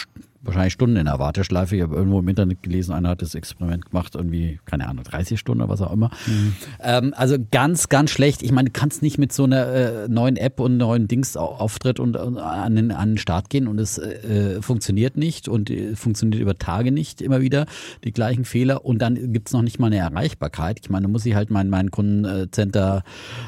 wahrscheinlich 0.44 0.72
Stunden 0.74 0.96
in 0.96 1.06
der 1.06 1.18
Warteschleife. 1.18 1.76
Ich 1.76 1.82
habe 1.82 1.94
irgendwo 1.96 2.18
im 2.20 2.28
Internet 2.28 2.62
gelesen, 2.62 2.92
einer 2.92 3.10
hat 3.10 3.22
das 3.22 3.34
Experiment 3.34 3.86
gemacht, 3.90 4.14
irgendwie, 4.14 4.58
keine 4.66 4.88
Ahnung, 4.88 5.04
30 5.04 5.38
Stunden 5.40 5.62
oder 5.62 5.70
was 5.70 5.80
auch 5.80 5.92
immer. 5.92 6.10
Ähm, 6.80 7.14
also 7.16 7.36
ganz, 7.50 7.88
ganz 7.88 8.10
schlecht. 8.10 8.42
Ich 8.42 8.52
meine, 8.52 8.70
du 8.70 8.72
kannst 8.78 9.02
nicht 9.02 9.18
mit 9.18 9.32
so 9.32 9.44
einer 9.44 9.66
äh, 9.66 10.08
neuen 10.08 10.36
App 10.36 10.60
und 10.60 10.76
neuen 10.76 11.08
Dings 11.08 11.36
au- 11.36 11.54
Auftritt 11.54 11.98
und, 12.00 12.16
und 12.16 12.38
an, 12.38 12.76
den, 12.76 12.92
an 12.92 13.12
den 13.12 13.18
Start 13.18 13.50
gehen 13.50 13.66
und 13.68 13.78
es 13.78 13.98
äh, 13.98 14.60
funktioniert 14.60 15.16
nicht 15.16 15.48
und 15.48 15.70
äh, 15.70 15.94
funktioniert 15.96 16.40
über 16.40 16.56
Tage 16.58 16.92
nicht 16.92 17.22
immer 17.22 17.40
wieder 17.40 17.66
die 18.04 18.12
gleichen 18.12 18.44
Fehler 18.44 18.84
und 18.84 19.00
dann 19.00 19.32
gibt's 19.32 19.52
noch 19.52 19.62
nicht 19.62 19.78
mal 19.78 19.86
eine 19.86 19.96
Erreichbarkeit. 19.98 20.78
Ich 20.82 20.90
meine, 20.90 21.06
da 21.06 21.08
muss 21.08 21.24
ich 21.26 21.34
halt 21.34 21.50
mein, 21.50 21.68
mein 21.70 21.90
Kundencenter 21.90 23.02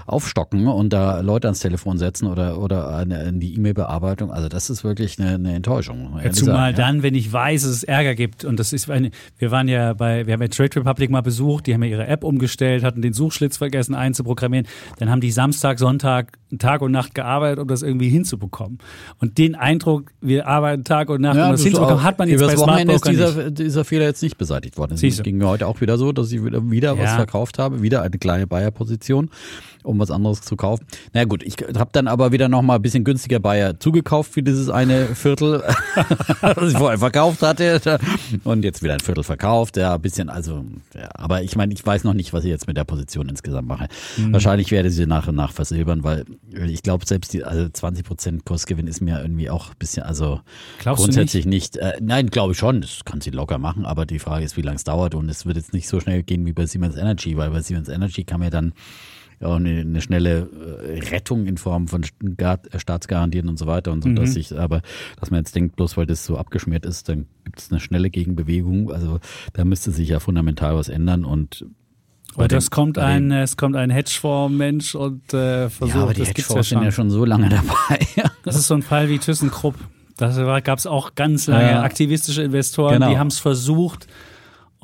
aufstocken 0.07 0.67
und 0.69 0.93
da 0.93 1.21
Leute 1.21 1.49
ans 1.49 1.61
Telefon 1.61 1.99
setzen 1.99 2.27
oder, 2.27 2.61
oder 2.61 2.97
eine, 2.97 3.23
in 3.25 3.41
die 3.41 3.55
E-Mail-Bearbeitung. 3.55 4.31
Also 4.33 4.49
das 4.49 4.71
ist 4.71 4.85
wirklich 4.85 5.21
eine, 5.21 5.35
eine 5.35 5.55
Enttäuschung. 5.55 6.19
Zumal 6.33 6.71
ja. 6.73 6.77
Dann, 6.87 7.03
wenn 7.03 7.15
ich 7.15 7.33
weiß, 7.33 7.63
dass 7.63 7.71
es 7.71 7.83
Ärger 7.85 8.15
gibt 8.15 8.45
und 8.45 8.61
das 8.61 8.73
ist 8.73 8.89
eine, 8.91 9.11
wir 9.39 9.51
waren 9.51 9.67
ja 9.69 9.93
bei, 9.93 10.27
wir 10.27 10.35
haben 10.35 10.43
ja 10.43 10.49
Trade 10.49 10.77
Republic 10.77 11.11
mal 11.11 11.21
besucht, 11.21 11.67
die 11.67 11.75
haben 11.75 11.83
ja 11.83 11.91
ihre 11.91 12.07
App 12.07 12.23
umgestellt, 12.23 12.85
hatten 12.85 13.03
den 13.03 13.13
Suchschlitz 13.13 13.57
vergessen 13.57 13.95
einzuprogrammieren, 13.95 14.67
dann 14.99 15.11
haben 15.11 15.21
die 15.21 15.33
Samstag, 15.33 15.79
Sonntag 15.79 16.39
Tag 16.59 16.81
und 16.83 16.93
Nacht 16.93 17.15
gearbeitet, 17.15 17.59
um 17.59 17.67
das 17.67 17.83
irgendwie 17.83 18.09
hinzubekommen. 18.09 18.79
Und 19.19 19.37
den 19.37 19.57
Eindruck, 19.57 20.13
wir 20.21 20.47
arbeiten 20.47 20.85
Tag 20.85 21.11
und 21.11 21.21
Nacht, 21.21 21.37
um 21.37 21.51
das 21.51 21.63
hinzubekommen, 21.63 22.05
hat 22.05 22.19
man 22.19 22.29
jetzt 22.29 22.47
bei 22.47 22.57
Wochenende 22.57 22.95
ist 22.95 23.07
dieser, 23.09 23.51
dieser 23.51 23.85
Fehler 23.85 24.05
jetzt 24.05 24.23
nicht 24.23 24.39
beseitigt 24.39 24.79
worden. 24.79 24.95
Es 24.95 25.23
ging 25.23 25.39
mir 25.39 25.49
heute 25.49 25.67
auch 25.67 25.81
wieder 25.81 25.99
so, 25.99 26.13
dass 26.13 26.31
ich 26.31 26.45
wieder, 26.45 26.71
wieder 26.71 26.93
was 26.99 27.11
Ja. 27.11 27.17
verkauft 27.17 27.59
habe, 27.59 27.83
wieder 27.83 28.03
eine 28.03 28.17
kleine 28.19 28.47
Bayer-Position, 28.47 29.31
um 29.87 29.99
was 29.99 30.11
anderes 30.11 30.43
zu 30.43 30.57
kaufen. 30.57 30.87
Na 31.13 31.25
gut, 31.25 31.43
ich 31.43 31.57
habe 31.77 31.91
dann 31.93 32.09
aber 32.09 32.33
wieder 32.33 32.49
noch 32.49 32.63
mal 32.63 32.77
ein 32.77 32.83
bisschen 32.83 33.05
günstiger 33.05 33.41
Bayer 33.41 33.79
zugekauft 33.79 34.33
für 34.33 34.43
dieses 34.43 34.69
eine 34.69 35.15
Viertel, 35.15 35.63
was 36.41 36.73
ich 36.73 36.79
vorher 36.79 36.99
verkauft 36.99 37.43
hatte 37.43 37.99
und 38.45 38.65
jetzt 38.65 38.83
wieder 38.83 38.95
ein 38.95 39.01
Viertel 39.01 39.25
verkauft. 39.25 39.77
Ja, 39.77 39.95
ein 39.95 40.03
bisschen, 40.03 40.29
also, 40.29 40.65
ja, 40.95 41.09
aber 41.15 41.43
ich 41.43 41.57
meine, 41.57 41.73
ich 41.73 41.85
weiß 41.85 42.05
noch 42.05 42.15
nicht, 42.15 42.33
was 42.33 42.45
ich 42.45 42.51
jetzt 42.51 42.67
mit 42.67 42.77
der 42.77 42.85
Position 42.85 43.29
insgesamt 43.29 43.69
mache. 43.69 43.89
Mhm. 44.17 44.33
Wahrscheinlich 44.33 44.71
werde 44.71 44.89
ich 44.89 44.95
sie 44.95 45.07
nach 45.07 45.29
und 45.29 45.37
nach 45.37 45.53
versilbern, 45.53 46.03
weil 46.05 46.25
ich 46.51 46.83
glaube, 46.83 47.07
selbst 47.07 47.33
die 47.33 47.45
also 47.45 47.69
20 47.69 48.05
Prozent 48.05 48.45
Kursgewinn 48.45 48.87
ist 48.87 49.01
mir 49.01 49.21
irgendwie 49.21 49.51
auch 49.51 49.71
ein 49.71 49.77
bisschen, 49.79 50.03
also 50.03 50.41
Glaubst 50.79 51.05
grundsätzlich 51.05 51.47
nicht. 51.47 51.77
Äh, 51.77 51.99
nein, 52.01 52.29
glaube 52.29 52.53
ich 52.53 52.59
schon. 52.59 52.81
Das 52.81 53.05
kann 53.05 53.21
sie 53.21 53.31
locker 53.31 53.59
machen, 53.59 53.87
aber 53.87 54.07
die 54.07 54.19
Frage 54.19 54.45
ist, 54.45 54.57
wie 54.57 54.63
lange 54.63 54.77
es 54.77 54.85
dauert 54.85 55.15
und 55.15 55.29
es 55.29 55.47
wird 55.47 55.57
jetzt 55.57 55.73
nicht 55.73 55.89
so 55.89 56.01
schnell 56.01 56.23
gehen 56.23 56.45
wie 56.47 56.53
bei 56.53 56.67
Siemens 56.67 56.97
Energy, 56.97 57.37
weil 57.37 57.51
bei 57.51 57.61
Siemens 57.61 57.89
Energy 57.89 58.25
kam 58.25 58.43
ja 58.43 58.51
dann 58.51 58.73
auch 59.43 59.57
eine, 59.57 59.81
eine 59.81 60.01
schnelle 60.01 60.49
äh, 60.83 60.99
Rettung 61.11 61.47
in 61.47 61.59
Form 61.59 61.89
von 61.89 62.05
Staatsgarantien 62.05 63.49
und 63.49 63.59
so 63.59 63.67
weiter 63.67 63.93
und 63.93 64.03
so, 64.03 64.09
mhm. 64.09 64.17
dass 64.17 64.37
ich, 64.37 64.59
aber 64.59 64.83
dass 65.21 65.31
man 65.31 65.39
jetzt 65.41 65.55
denkt, 65.55 65.77
bloß 65.77 65.97
weil 65.97 66.07
das 66.07 66.25
so 66.25 66.39
abgeschmiert 66.39 66.87
ist, 66.87 67.09
dann 67.09 67.27
gibt 67.45 67.61
es 67.61 67.71
eine 67.71 67.81
schnelle 67.81 68.11
Gegenbewegung. 68.11 68.91
Also 68.91 69.21
da 69.53 69.65
müsste 69.65 69.91
sich 69.91 70.09
ja 70.09 70.21
fundamental 70.21 70.75
was 70.77 70.89
ändern 70.89 71.25
und 71.25 71.67
und 72.35 72.53
das 72.53 72.71
kommt 72.71 72.99
ein, 72.99 73.33
es 73.33 73.57
kommt 73.57 73.77
ein 73.77 73.89
Hedgefonds-Mensch 73.89 74.95
und 74.95 75.33
äh, 75.33 75.71
versucht, 75.71 75.97
ja, 75.97 76.03
aber 76.03 76.13
die 76.13 76.21
das 76.21 76.29
Hedgefonds 76.29 76.71
ja 76.71 76.77
sind 76.77 76.85
ja 76.85 76.93
schon 76.93 77.09
so 77.09 77.25
lange 77.25 77.49
dabei. 77.49 77.99
das 78.43 78.57
ist 78.57 78.67
so 78.67 78.75
ein 78.75 78.83
Fall 78.83 79.09
wie 79.09 79.19
ThyssenKrupp. 79.19 79.75
Da 80.19 80.61
gab 80.61 80.79
es 80.79 80.87
auch 80.87 81.15
ganz 81.15 81.47
lange 81.47 81.71
ja. 81.71 81.83
aktivistische 81.83 82.43
Investoren, 82.43 82.95
genau. 82.95 83.11
die 83.11 83.19
haben 83.19 83.29
es 83.29 83.39
versucht 83.39 84.07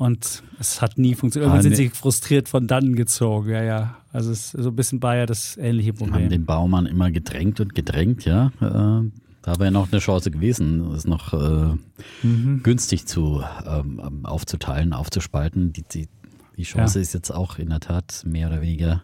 und 0.03 0.43
es 0.59 0.81
hat 0.81 0.97
nie 0.97 1.15
funktioniert. 1.15 1.47
Irgendwann 1.47 1.63
sind 1.63 1.77
sie 1.77 1.89
frustriert 1.89 2.49
von 2.49 2.67
dann 2.67 2.95
gezogen. 2.95 3.51
Ja, 3.51 3.63
ja. 3.63 3.95
Also 4.11 4.31
es 4.31 4.53
ist 4.53 4.63
so 4.63 4.69
ein 4.69 4.75
bisschen 4.75 4.99
Bayer 4.99 5.25
das 5.25 5.55
ähnliche 5.55 5.93
Problem. 5.93 6.15
Haben 6.15 6.29
den 6.29 6.45
Baumann 6.45 6.85
immer 6.87 7.09
gedrängt 7.09 7.61
und 7.61 7.73
gedrängt, 7.73 8.25
ja. 8.25 8.47
Äh, 8.59 9.09
da 9.43 9.59
wäre 9.59 9.71
noch 9.71 9.91
eine 9.91 9.99
Chance 9.99 10.29
gewesen, 10.29 10.91
es 10.93 11.05
noch 11.05 11.33
äh, 11.33 11.77
mhm. 12.25 12.63
günstig 12.63 13.05
zu 13.05 13.43
ähm, 13.65 14.25
aufzuteilen, 14.25 14.91
aufzuspalten. 14.91 15.71
Die, 15.71 15.83
die, 15.83 16.09
die 16.57 16.63
Chance 16.63 16.99
ja. 16.99 17.01
ist 17.01 17.13
jetzt 17.13 17.31
auch 17.31 17.57
in 17.57 17.69
der 17.69 17.79
Tat 17.79 18.23
mehr 18.25 18.47
oder 18.47 18.61
weniger 18.61 19.03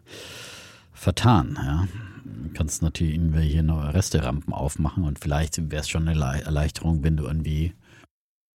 vertan. 0.93 1.57
Ja. 1.61 1.87
Du 2.25 2.49
kannst 2.53 2.81
natürlich 2.81 3.15
irgendwelche 3.15 3.63
Resterampen 3.93 4.53
aufmachen 4.53 5.05
und 5.05 5.19
vielleicht 5.19 5.71
wäre 5.71 5.81
es 5.81 5.89
schon 5.89 6.07
eine 6.07 6.41
Erleichterung, 6.41 7.03
wenn 7.03 7.15
du 7.15 7.25
irgendwie 7.25 7.73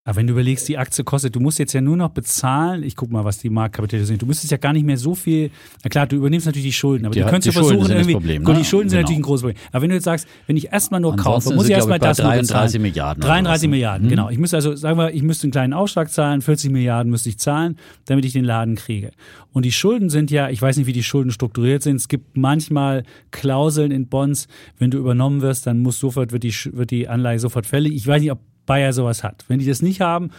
aber 0.07 0.17
wenn 0.17 0.27
du 0.27 0.35
überlegst, 0.35 0.69
die 0.69 0.77
Aktie 0.77 1.03
kostet, 1.03 1.35
du 1.35 1.41
musst 1.41 1.59
jetzt 1.59 1.73
ja 1.73 1.81
nur 1.81 1.97
noch 1.97 2.11
bezahlen, 2.11 2.83
ich 2.83 2.95
guck 2.95 3.11
mal, 3.11 3.25
was 3.25 3.39
die 3.39 3.49
Marktkapitalisierung 3.49 4.07
sind. 4.19 4.23
Du 4.23 4.27
müsstest 4.27 4.51
ja 4.51 4.59
gar 4.59 4.75
nicht 4.75 4.85
mehr 4.85 4.99
so 4.99 5.15
viel, 5.15 5.51
na 5.83 5.89
klar, 5.89 6.07
du 6.07 6.17
übernimmst 6.17 6.45
natürlich 6.45 6.67
die 6.67 6.73
Schulden, 6.75 7.07
aber 7.07 7.15
die, 7.15 7.21
du 7.21 7.27
könntest 7.27 7.47
ja 7.47 7.53
versuchen 7.53 7.91
irgendwie, 7.91 8.13
Problem, 8.13 8.43
ne? 8.43 8.47
gut, 8.47 8.59
die 8.59 8.67
Schulden 8.67 8.91
sind 8.91 8.99
genau. 8.99 9.07
natürlich 9.07 9.21
ein 9.21 9.23
großes 9.23 9.43
Problem. 9.43 9.63
Aber 9.73 9.83
wenn 9.83 9.89
du 9.89 9.95
jetzt 9.95 10.05
sagst, 10.05 10.29
wenn 10.47 10.59
ich 10.59 10.71
erstmal 10.71 11.01
nur 11.01 11.13
Ansonsten 11.13 11.51
kaufe, 11.51 11.57
muss 11.57 11.69
ich 11.69 11.73
erstmal 11.73 11.99
das 11.99 12.19
33 12.19 12.81
Milliarden. 12.81 13.23
33 13.23 13.71
Milliarden, 13.71 14.03
hm? 14.05 14.11
genau. 14.11 14.29
Ich 14.29 14.37
müsste 14.37 14.57
also, 14.57 14.77
sagen 14.77 14.99
wir, 14.99 15.15
ich 15.15 15.23
müsste 15.23 15.45
einen 15.45 15.53
kleinen 15.53 15.73
Aufschlag 15.73 16.13
zahlen, 16.13 16.43
40 16.43 16.71
Milliarden 16.71 17.11
müsste 17.11 17.31
ich 17.31 17.39
zahlen, 17.39 17.79
damit 18.05 18.27
ich 18.27 18.35
den 18.35 18.45
Laden 18.45 18.75
kriege. 18.75 19.11
Und 19.53 19.65
die 19.65 19.73
Schulden 19.73 20.11
sind 20.11 20.31
ja, 20.31 20.51
ich 20.51 20.61
weiß 20.61 20.77
nicht, 20.77 20.87
wie 20.87 20.93
die 20.93 21.03
Schulden 21.03 21.31
strukturiert 21.31 21.83
sind. 21.83 21.97
Es 21.97 22.09
gibt 22.09 22.37
manchmal 22.37 23.05
Klauseln 23.31 23.91
in 23.91 24.09
Bonds, 24.09 24.49
wenn 24.79 24.91
du 24.91 24.99
übernommen 24.99 25.41
wirst, 25.41 25.67
dann 25.67 25.79
muss 25.79 25.99
sofort, 25.99 26.33
wird 26.33 26.43
die, 26.43 26.55
wird 26.73 26.91
die 26.91 27.09
Anleihe 27.09 27.39
sofort 27.39 27.65
fällig. 27.65 27.95
Ich 27.95 28.07
weiß 28.07 28.21
nicht, 28.21 28.33
ob 28.33 28.41
Bayer 28.67 28.93
sowas 28.93 29.25
hat. 29.25 29.45
Wenn 29.49 29.59
die 29.59 29.67
das 29.67 29.83
nicht 29.83 30.01
haben, 30.01 30.31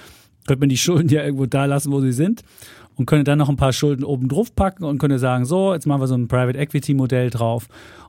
könnte 0.48 0.62
man 0.62 0.70
die 0.70 0.78
Schulden 0.86 1.10
ja 1.10 1.24
irgendwo 1.24 1.46
da 1.46 1.66
lassen, 1.66 1.92
wo 1.92 2.02
sie 2.02 2.12
sind 2.12 2.44
und 2.96 3.06
könnte 3.06 3.26
dann 3.26 3.40
noch 3.40 3.50
ein 3.50 3.58
paar 3.58 3.74
Schulden 3.74 4.04
oben 4.04 4.28
drauf 4.28 4.56
packen 4.56 4.84
und 4.84 4.98
könnte 4.98 5.20
sagen, 5.20 5.46
so, 5.46 5.74
jetzt 5.74 5.86
machen 5.86 6.02
wir 6.02 6.08
so 6.08 6.16
ein 6.16 6.28
Private 6.28 6.58
Equity 6.58 6.94
Modell 6.94 7.30
drauf 7.30 7.68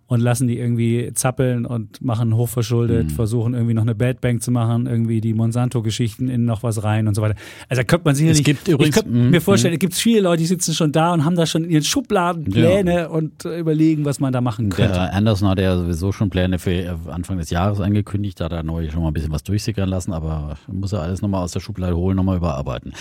und 0.09 0.21
lassen 0.21 0.47
die 0.47 0.59
irgendwie 0.59 1.11
zappeln 1.15 1.67
und 1.67 2.01
machen 2.03 2.37
hochverschuldet, 2.37 3.09
mhm. 3.09 3.11
versuchen 3.11 3.55
irgendwie 3.55 3.75
noch 3.75 3.83
eine 3.83 3.95
Bad 3.95 4.21
Bank 4.21 4.43
zu 4.43 4.53
machen, 4.53 4.87
irgendwie 4.87 5.21
die 5.21 5.35
Monsanto-Geschichten 5.35 6.29
in 6.29 6.45
noch 6.45 6.63
was 6.63 6.85
rein 6.85 7.09
und 7.09 7.15
so 7.15 7.23
weiter. 7.23 7.35
Also 7.69 7.81
da 7.81 7.85
könnte 7.85 8.05
man 8.05 8.15
sicherlich, 8.15 8.39
es 8.39 8.45
gibt 8.45 8.69
übrigens, 8.69 8.97
ich 8.97 9.03
könnte 9.03 9.19
mir 9.19 9.41
vorstellen, 9.41 9.75
es 9.75 9.81
gibt 9.81 9.95
viele 9.95 10.21
Leute, 10.21 10.39
die 10.39 10.47
sitzen 10.47 10.75
schon 10.75 10.93
da 10.93 11.13
und 11.13 11.25
haben 11.25 11.35
da 11.35 11.45
schon 11.45 11.65
in 11.65 11.71
ihren 11.71 11.83
Schubladen 11.83 12.45
Pläne 12.45 12.95
ja. 12.95 13.07
und 13.09 13.45
überlegen, 13.45 14.05
was 14.05 14.21
man 14.21 14.33
da 14.33 14.41
machen 14.41 14.69
könnte. 14.69 14.93
Der 14.93 15.13
Anderson 15.13 15.49
hat 15.49 15.59
ja 15.59 15.77
sowieso 15.77 16.13
schon 16.13 16.31
Pläne 16.31 16.61
für 16.61 16.99
Anfang 17.09 17.39
des 17.39 17.51
Jahres 17.51 17.81
angekündigt, 17.81 18.41
da 18.41 18.45
hat 18.45 18.53
er 18.53 18.63
neu 18.63 18.89
schon 18.91 19.03
mal 19.03 19.09
ein 19.09 19.15
bisschen 19.15 19.33
was 19.33 19.43
durchsickern 19.43 19.89
lassen, 19.89 20.13
aber 20.13 20.57
muss 20.69 20.93
er 20.93 21.03
alles 21.03 21.21
nochmal 21.21 21.43
aus 21.43 21.53
der 21.53 21.61
Schublade 21.61 21.97
holen, 21.97 22.17
nochmal 22.17 22.37
überarbeiten. 22.37 22.93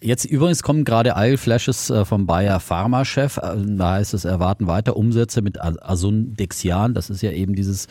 Jetzt 0.00 0.24
übrigens 0.24 0.62
kommen 0.62 0.84
gerade 0.84 1.16
Eilflashes 1.16 1.90
äh, 1.90 2.06
vom 2.06 2.26
Bayer 2.26 2.58
Pharma-Chef, 2.58 3.36
äh, 3.36 3.56
da 3.66 3.92
heißt 3.92 4.14
es, 4.14 4.24
erwarten 4.24 4.66
weiter 4.66 4.96
Umsätze 4.96 5.42
mit 5.42 5.60
Asundex 5.60 6.53
Jahren. 6.62 6.94
Das 6.94 7.10
ist 7.10 7.22
ja 7.22 7.32
eben 7.32 7.54
dieses, 7.54 7.88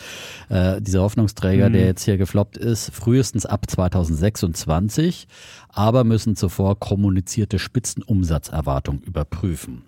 äh, 0.49 0.81
dieser 0.81 1.01
Hoffnungsträger, 1.01 1.69
mhm. 1.69 1.73
der 1.73 1.85
jetzt 1.85 2.03
hier 2.03 2.17
gefloppt 2.17 2.57
ist, 2.57 2.91
frühestens 2.93 3.45
ab 3.45 3.69
2026, 3.69 5.27
aber 5.69 6.03
müssen 6.03 6.35
zuvor 6.35 6.79
kommunizierte 6.79 7.59
Spitzenumsatzerwartung 7.59 9.01
überprüfen. 9.01 9.83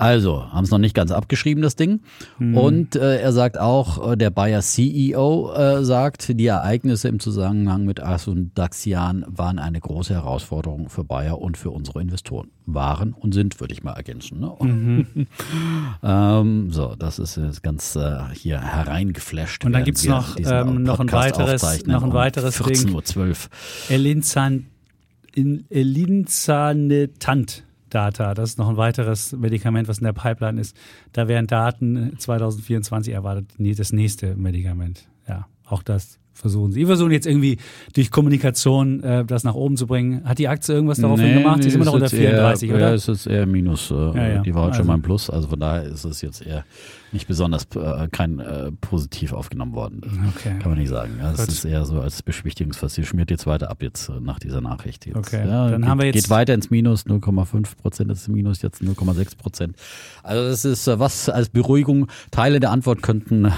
Also, 0.00 0.50
haben 0.50 0.64
es 0.64 0.70
noch 0.70 0.78
nicht 0.78 0.94
ganz 0.94 1.10
abgeschrieben, 1.10 1.60
das 1.62 1.76
Ding. 1.76 2.00
Mhm. 2.38 2.56
Und 2.56 2.96
äh, 2.96 3.20
er 3.20 3.32
sagt 3.32 3.58
auch, 3.58 4.12
äh, 4.12 4.16
der 4.16 4.30
Bayer 4.30 4.62
CEO 4.62 5.52
äh, 5.52 5.84
sagt, 5.84 6.40
die 6.40 6.46
Ereignisse 6.46 7.08
im 7.08 7.20
Zusammenhang 7.20 7.84
mit 7.84 8.02
Asundaxian 8.02 9.26
waren 9.28 9.58
eine 9.58 9.78
große 9.78 10.14
Herausforderung 10.14 10.88
für 10.88 11.04
Bayer 11.04 11.38
und 11.38 11.58
für 11.58 11.70
unsere 11.70 12.00
Investoren. 12.00 12.48
Waren 12.64 13.12
und 13.12 13.34
sind, 13.34 13.60
würde 13.60 13.74
ich 13.74 13.82
mal 13.82 13.92
ergänzen. 13.92 14.40
Ne? 14.40 14.50
Mhm. 14.58 15.26
ähm, 16.02 16.70
so, 16.70 16.94
das 16.98 17.18
ist 17.18 17.36
jetzt 17.36 17.62
ganz 17.62 17.94
äh, 17.94 18.20
hier 18.32 18.58
hereingeflasht. 18.58 19.66
Und 19.66 19.74
dann 19.74 19.84
gibt 19.84 19.98
es 19.98 20.06
noch, 20.06 20.34
ähm, 20.38 20.82
noch 20.82 21.00
ein 21.00 21.12
weiteres, 21.12 21.86
noch 21.86 22.04
ein 22.04 22.14
weiteres 22.14 22.58
um 22.58 22.68
14.12 22.68 23.18
Uhr. 23.18 23.34
Elinzan, 23.90 24.64
Elinzanetant 25.34 27.64
Data. 27.90 28.34
Das 28.34 28.50
ist 28.50 28.58
noch 28.58 28.68
ein 28.68 28.76
weiteres 28.76 29.32
Medikament, 29.32 29.88
was 29.88 29.98
in 29.98 30.04
der 30.04 30.12
Pipeline 30.12 30.60
ist. 30.60 30.76
Da 31.12 31.28
werden 31.28 31.46
Daten 31.46 32.14
2024 32.18 33.12
erwartet, 33.12 33.52
das 33.58 33.92
nächste 33.92 34.36
Medikament. 34.36 35.08
Ja, 35.28 35.46
auch 35.64 35.82
das 35.82 36.19
versuchen 36.40 36.72
sie. 36.72 36.80
Die 36.80 36.86
versuchen 36.86 37.12
jetzt 37.12 37.26
irgendwie 37.26 37.58
durch 37.94 38.10
Kommunikation 38.10 39.02
äh, 39.02 39.24
das 39.24 39.44
nach 39.44 39.54
oben 39.54 39.76
zu 39.76 39.86
bringen. 39.86 40.24
Hat 40.24 40.38
die 40.38 40.48
Aktie 40.48 40.74
irgendwas 40.74 40.98
daraufhin 40.98 41.26
nee, 41.26 41.42
gemacht? 41.42 41.58
Die 41.58 41.62
nee, 41.62 41.68
ist 41.68 41.74
immer 41.74 41.84
noch 41.84 41.94
unter 41.94 42.08
34, 42.08 42.68
eher, 42.68 42.76
oder? 42.76 42.88
Ja, 42.88 42.94
es 42.94 43.08
ist 43.08 43.26
eher 43.26 43.46
Minus. 43.46 43.90
Äh, 43.90 43.94
ja, 43.94 44.28
ja. 44.28 44.42
Die 44.42 44.54
war 44.54 44.62
heute 44.62 44.72
also. 44.72 44.78
schon 44.78 44.86
mal 44.86 44.94
ein 44.94 45.02
Plus. 45.02 45.30
Also 45.30 45.48
von 45.48 45.60
daher 45.60 45.84
ist 45.84 46.04
es 46.04 46.20
jetzt 46.22 46.44
eher 46.44 46.64
nicht 47.12 47.26
besonders 47.26 47.66
äh, 47.74 48.08
kein 48.08 48.38
äh, 48.38 48.70
positiv 48.80 49.32
aufgenommen 49.32 49.74
worden. 49.74 50.00
Okay. 50.36 50.58
Kann 50.60 50.70
man 50.70 50.78
nicht 50.78 50.88
sagen. 50.88 51.18
Ja, 51.20 51.32
das 51.32 51.48
ist 51.48 51.64
eher 51.64 51.84
so 51.84 52.00
als 52.00 52.22
Beschwichtigungsfast. 52.22 52.94
Sie 52.94 53.04
schmiert 53.04 53.30
jetzt 53.30 53.46
weiter 53.46 53.70
ab 53.70 53.82
jetzt 53.82 54.08
äh, 54.08 54.20
nach 54.20 54.38
dieser 54.38 54.60
Nachricht. 54.60 55.06
Jetzt. 55.06 55.16
Okay. 55.16 55.46
Ja, 55.46 55.70
Dann 55.70 55.82
geht, 55.82 55.90
haben 55.90 55.98
wir 55.98 56.06
jetzt 56.06 56.14
geht 56.14 56.30
weiter 56.30 56.54
ins 56.54 56.70
Minus, 56.70 57.06
0,5 57.06 57.76
Prozent 57.76 58.10
ist 58.12 58.28
Minus, 58.28 58.62
jetzt 58.62 58.82
0,6 58.82 59.36
Prozent. 59.36 59.76
Also 60.22 60.48
das 60.48 60.64
ist 60.64 60.86
äh, 60.86 60.98
was 60.98 61.28
als 61.28 61.48
Beruhigung. 61.48 62.06
Teile 62.30 62.60
der 62.60 62.70
Antwort 62.70 63.02
könnten 63.02 63.52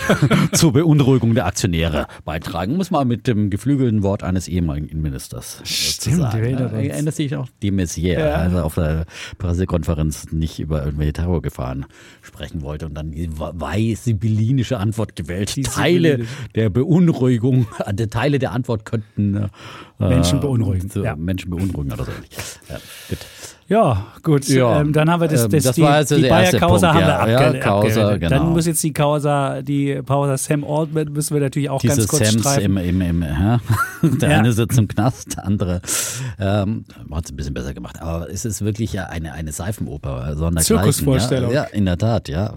zur 0.52 0.72
Beunruhigung 0.72 1.34
der 1.34 1.46
Aktionäre 1.46 2.06
beitragen. 2.24 2.76
Muss 2.76 2.90
man 2.90 3.08
mit 3.08 3.26
dem 3.26 3.50
geflügelten 3.50 4.02
Wort 4.02 4.22
eines 4.22 4.48
ehemaligen 4.48 4.88
Innenministers 4.88 5.60
Stimmt, 5.64 6.16
sagen. 6.16 6.56
Die 6.56 6.88
erinnert 6.88 7.14
sich 7.14 7.34
auch 7.36 7.48
die 7.62 7.70
Messier, 7.70 8.18
ja. 8.18 8.34
also 8.34 8.60
auf 8.60 8.74
der 8.76 9.06
Pressekonferenz 9.38 10.32
nicht 10.32 10.60
über 10.60 10.84
irgendwelche 10.84 11.14
Terrorgefahren 11.14 11.86
sprechen 12.22 12.44
sprechen 12.44 12.62
wollte 12.62 12.86
und 12.86 12.94
dann 12.94 13.10
die 13.10 13.28
weiß 13.38 14.04
sibyllinische 14.04 14.78
Antwort 14.78 15.16
gewählt. 15.16 15.56
Die 15.56 15.62
Teile 15.62 16.26
der 16.54 16.70
Beunruhigung, 16.70 17.66
äh, 17.84 17.94
Teile 18.06 18.38
der 18.38 18.52
Antwort 18.52 18.84
könnten 18.84 19.34
äh, 19.34 19.48
Menschen 19.98 20.40
beunruhigen. 20.40 20.90
Ja. 21.02 21.16
Menschen 21.16 21.50
beunruhigen 21.50 21.92
oder 21.92 22.04
so. 22.04 22.12
Ja, 22.68 22.78
gut. 23.08 23.18
Ja, 23.66 24.06
gut. 24.22 24.46
Ja, 24.48 24.80
ähm, 24.80 24.92
dann 24.92 25.10
haben 25.10 25.20
wir 25.20 25.28
das, 25.28 25.44
ähm, 25.44 25.50
das, 25.50 25.64
das 25.64 25.76
die, 25.76 25.84
also 25.84 26.16
die 26.16 26.28
Bayer 26.28 26.52
Causa 26.52 26.66
Punkt, 26.68 26.84
haben 26.84 27.00
ja, 27.00 27.06
wir 27.06 27.20
abge 27.20 27.58
ja, 27.58 27.64
Causa, 27.64 28.16
genau. 28.16 28.28
Dann 28.28 28.50
muss 28.50 28.66
jetzt 28.66 28.82
die 28.82 28.92
Causa, 28.92 29.62
die 29.62 30.02
Causa 30.06 30.36
Sam 30.36 30.64
Altman 30.64 31.12
müssen 31.12 31.34
wir 31.34 31.40
natürlich 31.40 31.70
auch 31.70 31.80
Diese 31.80 31.96
ganz 31.96 32.08
kurz 32.08 32.30
Sams 32.30 32.40
streifen. 32.42 32.76
Im, 32.76 33.00
im, 33.00 33.00
im, 33.00 33.22
ja. 33.22 33.60
Der 34.02 34.30
ja. 34.30 34.38
eine 34.38 34.52
sitzt 34.52 34.78
im 34.78 34.86
Knast, 34.86 35.36
der 35.36 35.46
andere 35.46 35.80
ähm, 36.38 36.84
hat 37.10 37.24
es 37.24 37.32
ein 37.32 37.36
bisschen 37.36 37.54
besser 37.54 37.72
gemacht. 37.72 38.02
Aber 38.02 38.28
es 38.28 38.44
ist 38.44 38.62
wirklich 38.62 39.00
eine, 39.00 39.32
eine 39.32 39.52
Seifenoper, 39.52 40.36
sondergleichen. 40.36 40.62
Zirkusvorstellung. 40.62 41.50
Ja, 41.50 41.62
ja, 41.62 41.68
in 41.70 41.86
der 41.86 41.96
Tat, 41.96 42.28
ja. 42.28 42.52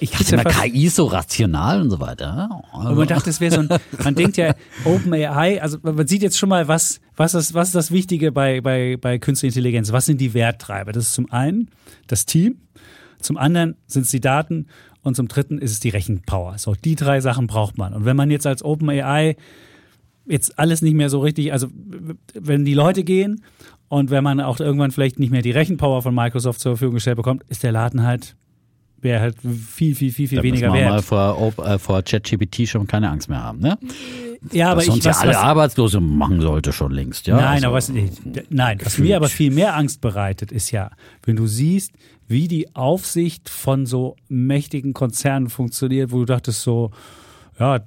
Ich 0.00 0.10
dachte 0.10 0.34
immer, 0.34 0.44
KI 0.44 0.88
so 0.88 1.06
rational 1.06 1.80
und 1.80 1.90
so 1.90 1.98
weiter. 1.98 2.62
Und 2.74 2.94
man 2.94 3.08
dachte, 3.08 3.30
es 3.30 3.40
wäre 3.40 3.54
so 3.54 3.60
ein, 3.60 3.68
man 4.04 4.14
denkt 4.14 4.36
ja, 4.36 4.54
OpenAI, 4.84 5.62
also 5.62 5.78
man 5.80 6.06
sieht 6.06 6.22
jetzt 6.22 6.38
schon 6.38 6.50
mal, 6.50 6.68
was, 6.68 7.00
was, 7.16 7.34
ist, 7.34 7.54
was 7.54 7.68
ist 7.68 7.74
das 7.74 7.90
Wichtige 7.90 8.32
bei, 8.32 8.60
bei, 8.60 8.96
bei 9.00 9.18
Künstliche 9.18 9.58
Intelligenz? 9.58 9.92
Was 9.92 10.06
sind 10.06 10.20
die 10.20 10.34
Werttreiber? 10.34 10.92
Das 10.92 11.06
ist 11.06 11.14
zum 11.14 11.30
einen 11.30 11.70
das 12.06 12.26
Team, 12.26 12.56
zum 13.20 13.36
anderen 13.36 13.76
sind 13.86 14.02
es 14.02 14.10
die 14.10 14.20
Daten 14.20 14.66
und 15.02 15.16
zum 15.16 15.28
dritten 15.28 15.58
ist 15.58 15.72
es 15.72 15.80
die 15.80 15.88
Rechenpower. 15.88 16.58
So, 16.58 16.74
die 16.74 16.94
drei 16.94 17.20
Sachen 17.20 17.46
braucht 17.46 17.78
man. 17.78 17.94
Und 17.94 18.04
wenn 18.04 18.16
man 18.16 18.30
jetzt 18.30 18.46
als 18.46 18.64
OpenAI 18.64 19.36
jetzt 20.26 20.58
alles 20.58 20.82
nicht 20.82 20.94
mehr 20.94 21.08
so 21.08 21.20
richtig, 21.20 21.52
also 21.52 21.68
wenn 22.34 22.64
die 22.64 22.74
Leute 22.74 23.04
gehen 23.04 23.42
und 23.88 24.10
wenn 24.10 24.24
man 24.24 24.40
auch 24.40 24.60
irgendwann 24.60 24.90
vielleicht 24.90 25.18
nicht 25.18 25.30
mehr 25.30 25.42
die 25.42 25.52
Rechenpower 25.52 26.02
von 26.02 26.14
Microsoft 26.14 26.60
zur 26.60 26.72
Verfügung 26.72 26.94
gestellt 26.94 27.16
bekommt, 27.16 27.44
ist 27.48 27.62
der 27.62 27.72
Laden 27.72 28.02
halt 28.02 28.36
wäre 29.00 29.20
halt 29.20 29.36
viel, 29.40 29.94
viel, 29.94 30.10
viel, 30.10 30.26
viel 30.26 30.38
da 30.38 30.42
weniger 30.42 30.72
wert. 30.72 30.90
mal 30.90 31.02
vor, 31.02 31.52
äh, 31.64 31.78
vor 31.78 32.02
ChatGPT 32.02 32.66
schon 32.66 32.86
keine 32.86 33.10
Angst 33.10 33.28
mehr 33.28 33.42
haben, 33.42 33.60
ne? 33.60 33.78
Ja, 34.52 34.70
aber 34.70 34.78
was 34.78 34.84
ich 34.84 35.02
sonst 35.02 35.04
ja 35.04 35.12
alle 35.12 35.30
was, 35.30 35.36
Arbeitslose 35.36 36.00
machen 36.00 36.40
sollte 36.40 36.72
schon 36.72 36.92
längst, 36.92 37.26
ja. 37.26 37.36
Nein, 37.36 37.64
also, 37.64 37.66
aber 37.66 37.76
was, 37.76 37.92
nein, 38.50 38.78
was 38.82 38.98
mir 38.98 39.16
aber 39.16 39.28
viel 39.28 39.50
mehr 39.50 39.76
Angst 39.76 40.00
bereitet, 40.00 40.52
ist 40.52 40.70
ja, 40.70 40.90
wenn 41.24 41.36
du 41.36 41.46
siehst, 41.46 41.92
wie 42.28 42.48
die 42.48 42.74
Aufsicht 42.74 43.48
von 43.48 43.86
so 43.86 44.16
mächtigen 44.28 44.94
Konzernen 44.94 45.48
funktioniert, 45.48 46.12
wo 46.12 46.18
du 46.20 46.24
dachtest 46.24 46.62
so, 46.62 46.90
ja, 47.58 47.80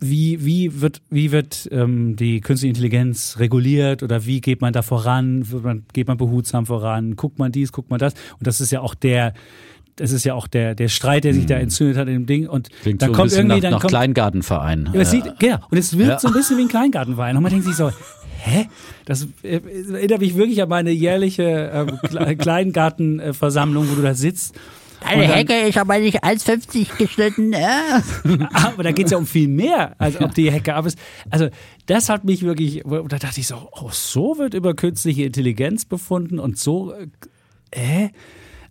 wie, 0.00 0.44
wie 0.44 0.80
wird, 0.80 1.02
wie 1.10 1.32
wird 1.32 1.68
ähm, 1.72 2.14
die 2.14 2.40
künstliche 2.40 2.70
Intelligenz 2.70 3.36
reguliert 3.38 4.02
oder 4.02 4.26
wie 4.26 4.40
geht 4.40 4.60
man 4.60 4.72
da 4.72 4.82
voran? 4.82 5.82
Geht 5.92 6.06
man 6.06 6.16
behutsam 6.16 6.66
voran? 6.66 7.16
Guckt 7.16 7.38
man 7.38 7.50
dies, 7.50 7.72
guckt 7.72 7.90
man 7.90 7.98
das? 7.98 8.14
Und 8.38 8.46
das 8.46 8.60
ist 8.60 8.70
ja 8.70 8.80
auch 8.80 8.94
der, 8.94 9.34
das 9.98 10.12
ist 10.12 10.24
ja 10.24 10.34
auch 10.34 10.46
der, 10.46 10.74
der 10.74 10.88
Streit, 10.88 11.24
der 11.24 11.34
sich 11.34 11.46
da 11.46 11.56
entzündet 11.56 11.96
hat 11.98 12.08
in 12.08 12.14
dem 12.14 12.26
Ding. 12.26 12.48
Und 12.48 12.68
Klingt 12.82 13.02
dann 13.02 13.10
so 13.10 13.16
kommt 13.16 13.32
irgendwie, 13.32 13.56
nach, 13.56 13.60
dann 13.60 13.70
nach 13.72 13.80
kommt, 13.80 13.90
Kleingartenverein. 13.90 14.90
ja, 14.94 15.00
es 15.00 15.08
Äh, 15.08 15.10
sieht, 15.22 15.38
genau. 15.38 15.58
Und 15.70 15.76
es 15.78 15.96
wirkt 15.98 16.10
Ja. 16.10 16.18
so 16.18 16.28
ein 16.28 16.34
bisschen 16.34 16.56
wie 16.58 16.62
ein 16.62 16.68
Kleingartenverein. 16.68 17.36
Und 17.36 17.42
man 17.42 17.52
denkt 17.52 17.66
sich 17.66 17.76
so, 17.76 17.90
hä? 18.38 18.66
Das 19.04 19.26
äh, 19.42 19.60
erinnert 19.92 20.20
mich 20.20 20.34
wirklich 20.36 20.62
an 20.62 20.68
meine 20.68 20.90
jährliche 20.90 21.86
Kle- 22.04 22.36
Kleingartenversammlung, 22.98 23.88
wo 23.90 23.94
du 23.94 24.02
da 24.02 24.14
sitzt. 24.14 24.54
Deine 25.00 25.28
dann- 25.28 25.36
Hecke 25.36 25.54
ist 25.68 25.78
aber 25.78 25.98
nicht 25.98 26.24
1,50 26.24 26.96
geschnitten. 26.98 27.52
Ja. 27.52 28.02
Aber 28.52 28.82
da 28.82 28.90
geht 28.90 29.06
es 29.06 29.12
ja 29.12 29.18
um 29.18 29.26
viel 29.26 29.46
mehr, 29.46 29.94
als 29.98 30.20
ob 30.20 30.34
die 30.34 30.50
Hecke 30.50 30.74
ab 30.74 30.86
ist. 30.86 30.98
Also, 31.30 31.48
das 31.86 32.08
hat 32.08 32.24
mich 32.24 32.42
wirklich, 32.42 32.82
da 32.84 33.18
dachte 33.18 33.38
ich 33.38 33.46
so, 33.46 33.68
oh, 33.70 33.90
so 33.92 34.38
wird 34.38 34.54
über 34.54 34.74
künstliche 34.74 35.22
Intelligenz 35.22 35.84
befunden 35.84 36.40
und 36.40 36.58
so, 36.58 36.92
äh, 36.92 37.06
äh? 38.04 38.08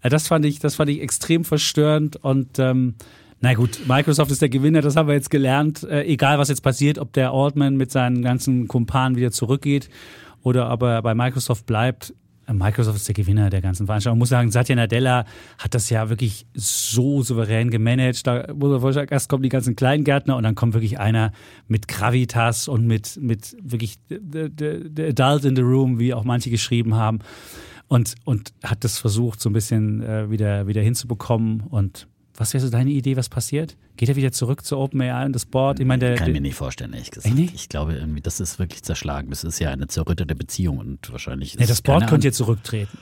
Das 0.01 0.27
fand 0.27 0.45
ich, 0.45 0.59
das 0.59 0.75
fand 0.75 0.89
ich 0.89 1.01
extrem 1.01 1.43
verstörend 1.43 2.15
und, 2.17 2.59
ähm, 2.59 2.95
na 3.39 3.53
gut, 3.53 3.81
Microsoft 3.87 4.31
ist 4.31 4.41
der 4.41 4.49
Gewinner, 4.49 4.81
das 4.81 4.95
haben 4.95 5.07
wir 5.07 5.13
jetzt 5.13 5.29
gelernt. 5.29 5.83
Äh, 5.83 6.05
egal, 6.05 6.39
was 6.39 6.49
jetzt 6.49 6.61
passiert, 6.61 6.97
ob 6.97 7.13
der 7.13 7.31
Altman 7.31 7.75
mit 7.75 7.91
seinen 7.91 8.23
ganzen 8.23 8.67
Kumpanen 8.67 9.15
wieder 9.15 9.31
zurückgeht 9.31 9.89
oder 10.41 10.71
ob 10.71 10.81
er 10.81 11.03
bei 11.03 11.13
Microsoft 11.13 11.67
bleibt. 11.67 12.15
Äh, 12.47 12.53
Microsoft 12.53 12.97
ist 12.97 13.07
der 13.07 13.13
Gewinner 13.13 13.51
der 13.51 13.61
ganzen 13.61 13.85
Veranstaltung. 13.85 14.17
Man 14.17 14.21
muss 14.21 14.29
sagen, 14.29 14.49
Satya 14.49 14.75
Nadella 14.75 15.25
hat 15.59 15.75
das 15.75 15.89
ja 15.91 16.09
wirklich 16.09 16.47
so 16.55 17.21
souverän 17.21 17.69
gemanagt. 17.69 18.25
Da 18.25 18.51
muss 18.53 18.71
man 18.71 18.81
vorstellen, 18.81 19.07
erst 19.09 19.29
kommen 19.29 19.43
die 19.43 19.49
ganzen 19.49 19.75
Kleingärtner 19.75 20.35
und 20.35 20.43
dann 20.43 20.55
kommt 20.55 20.73
wirklich 20.73 20.99
einer 20.99 21.31
mit 21.67 21.87
Gravitas 21.87 22.67
und 22.67 22.87
mit, 22.87 23.19
mit 23.21 23.55
wirklich 23.61 23.99
the, 24.09 24.49
the, 24.57 24.89
the 24.95 25.03
adult 25.03 25.45
in 25.45 25.55
the 25.55 25.61
room, 25.61 25.99
wie 25.99 26.13
auch 26.13 26.23
manche 26.23 26.49
geschrieben 26.49 26.95
haben. 26.95 27.19
Und, 27.87 28.15
und 28.25 28.53
hat 28.63 28.83
das 28.83 28.97
versucht, 28.97 29.39
so 29.39 29.49
ein 29.49 29.53
bisschen 29.53 30.03
äh, 30.03 30.29
wieder, 30.29 30.67
wieder 30.67 30.81
hinzubekommen. 30.81 31.61
Und 31.61 32.07
was 32.35 32.53
wäre 32.53 32.63
so 32.63 32.69
deine 32.69 32.91
Idee, 32.91 33.15
was 33.15 33.29
passiert? 33.29 33.77
Geht 33.95 34.09
er 34.09 34.15
wieder 34.15 34.31
zurück 34.31 34.63
zu 34.63 34.77
OpenAI 34.77 35.25
und 35.25 35.33
das 35.33 35.45
Board? 35.45 35.79
Ich 35.79 35.85
meine, 35.85 35.99
der, 36.05 36.15
Kann 36.15 36.27
ich 36.27 36.33
mir 36.33 36.41
nicht 36.41 36.55
vorstellen, 36.55 36.93
ehrlich 36.93 37.11
gesagt. 37.11 37.33
Nicht? 37.33 37.55
Ich 37.55 37.69
glaube 37.69 37.93
irgendwie, 37.93 38.21
das 38.21 38.39
ist 38.39 38.59
wirklich 38.59 38.83
zerschlagen. 38.83 39.29
Das 39.29 39.43
ist 39.43 39.59
ja 39.59 39.69
eine 39.69 39.87
zerrüttete 39.87 40.35
Beziehung 40.35 40.77
und 40.77 41.11
wahrscheinlich 41.11 41.53
ist 41.53 41.59
nee, 41.59 41.65
das 41.65 41.81
Board 41.81 42.07
könnte 42.07 42.27
jetzt 42.27 42.37
zurücktreten. 42.37 42.97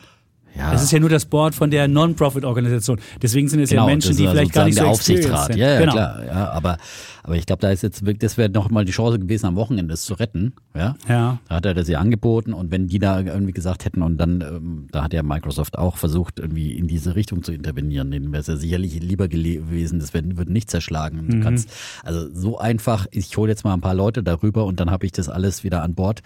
Ja, 0.57 0.71
Das 0.71 0.83
ist 0.83 0.91
ja 0.91 0.99
nur 0.99 1.09
das 1.09 1.25
Board 1.25 1.53
von 1.53 1.69
der 1.69 1.87
Non-Profit-Organisation. 1.87 2.99
Deswegen 3.21 3.49
sind 3.49 3.59
es 3.59 3.71
ja 3.71 3.77
genau, 3.77 3.87
Menschen, 3.87 4.11
das 4.11 4.17
die 4.17 4.27
vielleicht 4.27 4.53
gar 4.53 4.65
nicht 4.65 4.75
so 4.75 4.83
der 4.83 4.91
Aufsichtsrat. 4.91 5.47
sind. 5.47 5.57
Ja, 5.57 5.73
ja 5.73 5.79
genau. 5.79 5.91
klar. 5.91 6.25
Ja, 6.25 6.49
aber, 6.51 6.77
aber 7.25 7.37
ich 7.37 7.47
glaube, 7.47 7.59
da 7.59 7.71
ist 7.71 7.81
jetzt 7.81 8.01
wirklich, 8.01 8.19
das 8.19 8.37
wäre 8.37 8.49
noch 8.49 8.69
mal 8.69 8.85
die 8.85 8.91
Chance 8.91 9.17
gewesen, 9.17 9.47
am 9.47 9.55
Wochenende 9.55 9.95
es 9.95 10.03
zu 10.03 10.13
retten. 10.13 10.53
Ja. 10.75 10.95
Ja. 11.09 11.39
Da 11.49 11.55
hat 11.55 11.65
er 11.65 11.73
das 11.73 11.87
ja 11.87 11.99
angeboten 11.99 12.53
und 12.53 12.69
wenn 12.69 12.87
die 12.87 12.99
da 12.99 13.19
irgendwie 13.19 13.51
gesagt 13.51 13.83
hätten 13.83 14.03
und 14.03 14.17
dann, 14.17 14.41
ähm, 14.41 14.87
da 14.91 15.03
hat 15.03 15.11
ja 15.11 15.23
Microsoft 15.23 15.75
auch 15.75 15.97
versucht, 15.97 16.39
irgendwie 16.39 16.77
in 16.77 16.87
diese 16.87 17.15
Richtung 17.15 17.41
zu 17.41 17.51
intervenieren, 17.51 18.11
denen 18.11 18.31
wäre 18.31 18.41
es 18.41 18.47
ja 18.47 18.57
sicherlich 18.57 18.99
lieber 19.01 19.27
gewesen, 19.27 19.97
das 19.97 20.13
wird, 20.13 20.37
wird 20.37 20.49
nicht 20.49 20.69
zerschlagen. 20.69 21.25
Mhm. 21.25 21.31
Du 21.31 21.39
kannst, 21.39 21.71
also 22.03 22.29
so 22.31 22.59
einfach, 22.59 23.07
ich 23.09 23.35
hole 23.37 23.49
jetzt 23.49 23.63
mal 23.63 23.73
ein 23.73 23.81
paar 23.81 23.95
Leute 23.95 24.21
darüber 24.21 24.65
und 24.65 24.79
dann 24.79 24.91
habe 24.91 25.07
ich 25.07 25.11
das 25.11 25.27
alles 25.27 25.63
wieder 25.63 25.81
an 25.81 25.95
Bord. 25.95 26.21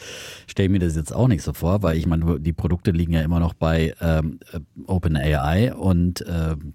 Stell 0.48 0.68
mir 0.68 0.79
das 0.79 0.98
jetzt 0.98 1.15
auch 1.15 1.29
nicht 1.29 1.44
so 1.44 1.53
vor, 1.53 1.82
weil 1.82 1.98
ich 1.98 2.08
meine, 2.08 2.41
die 2.41 2.51
Produkte 2.51 2.91
liegen 2.91 3.13
ja 3.13 3.22
immer 3.22 3.39
noch 3.39 3.53
bei 3.53 3.94
ähm, 4.01 4.39
äh, 4.51 4.60
OpenAI 4.86 5.74
und 5.74 6.25
ähm, 6.27 6.74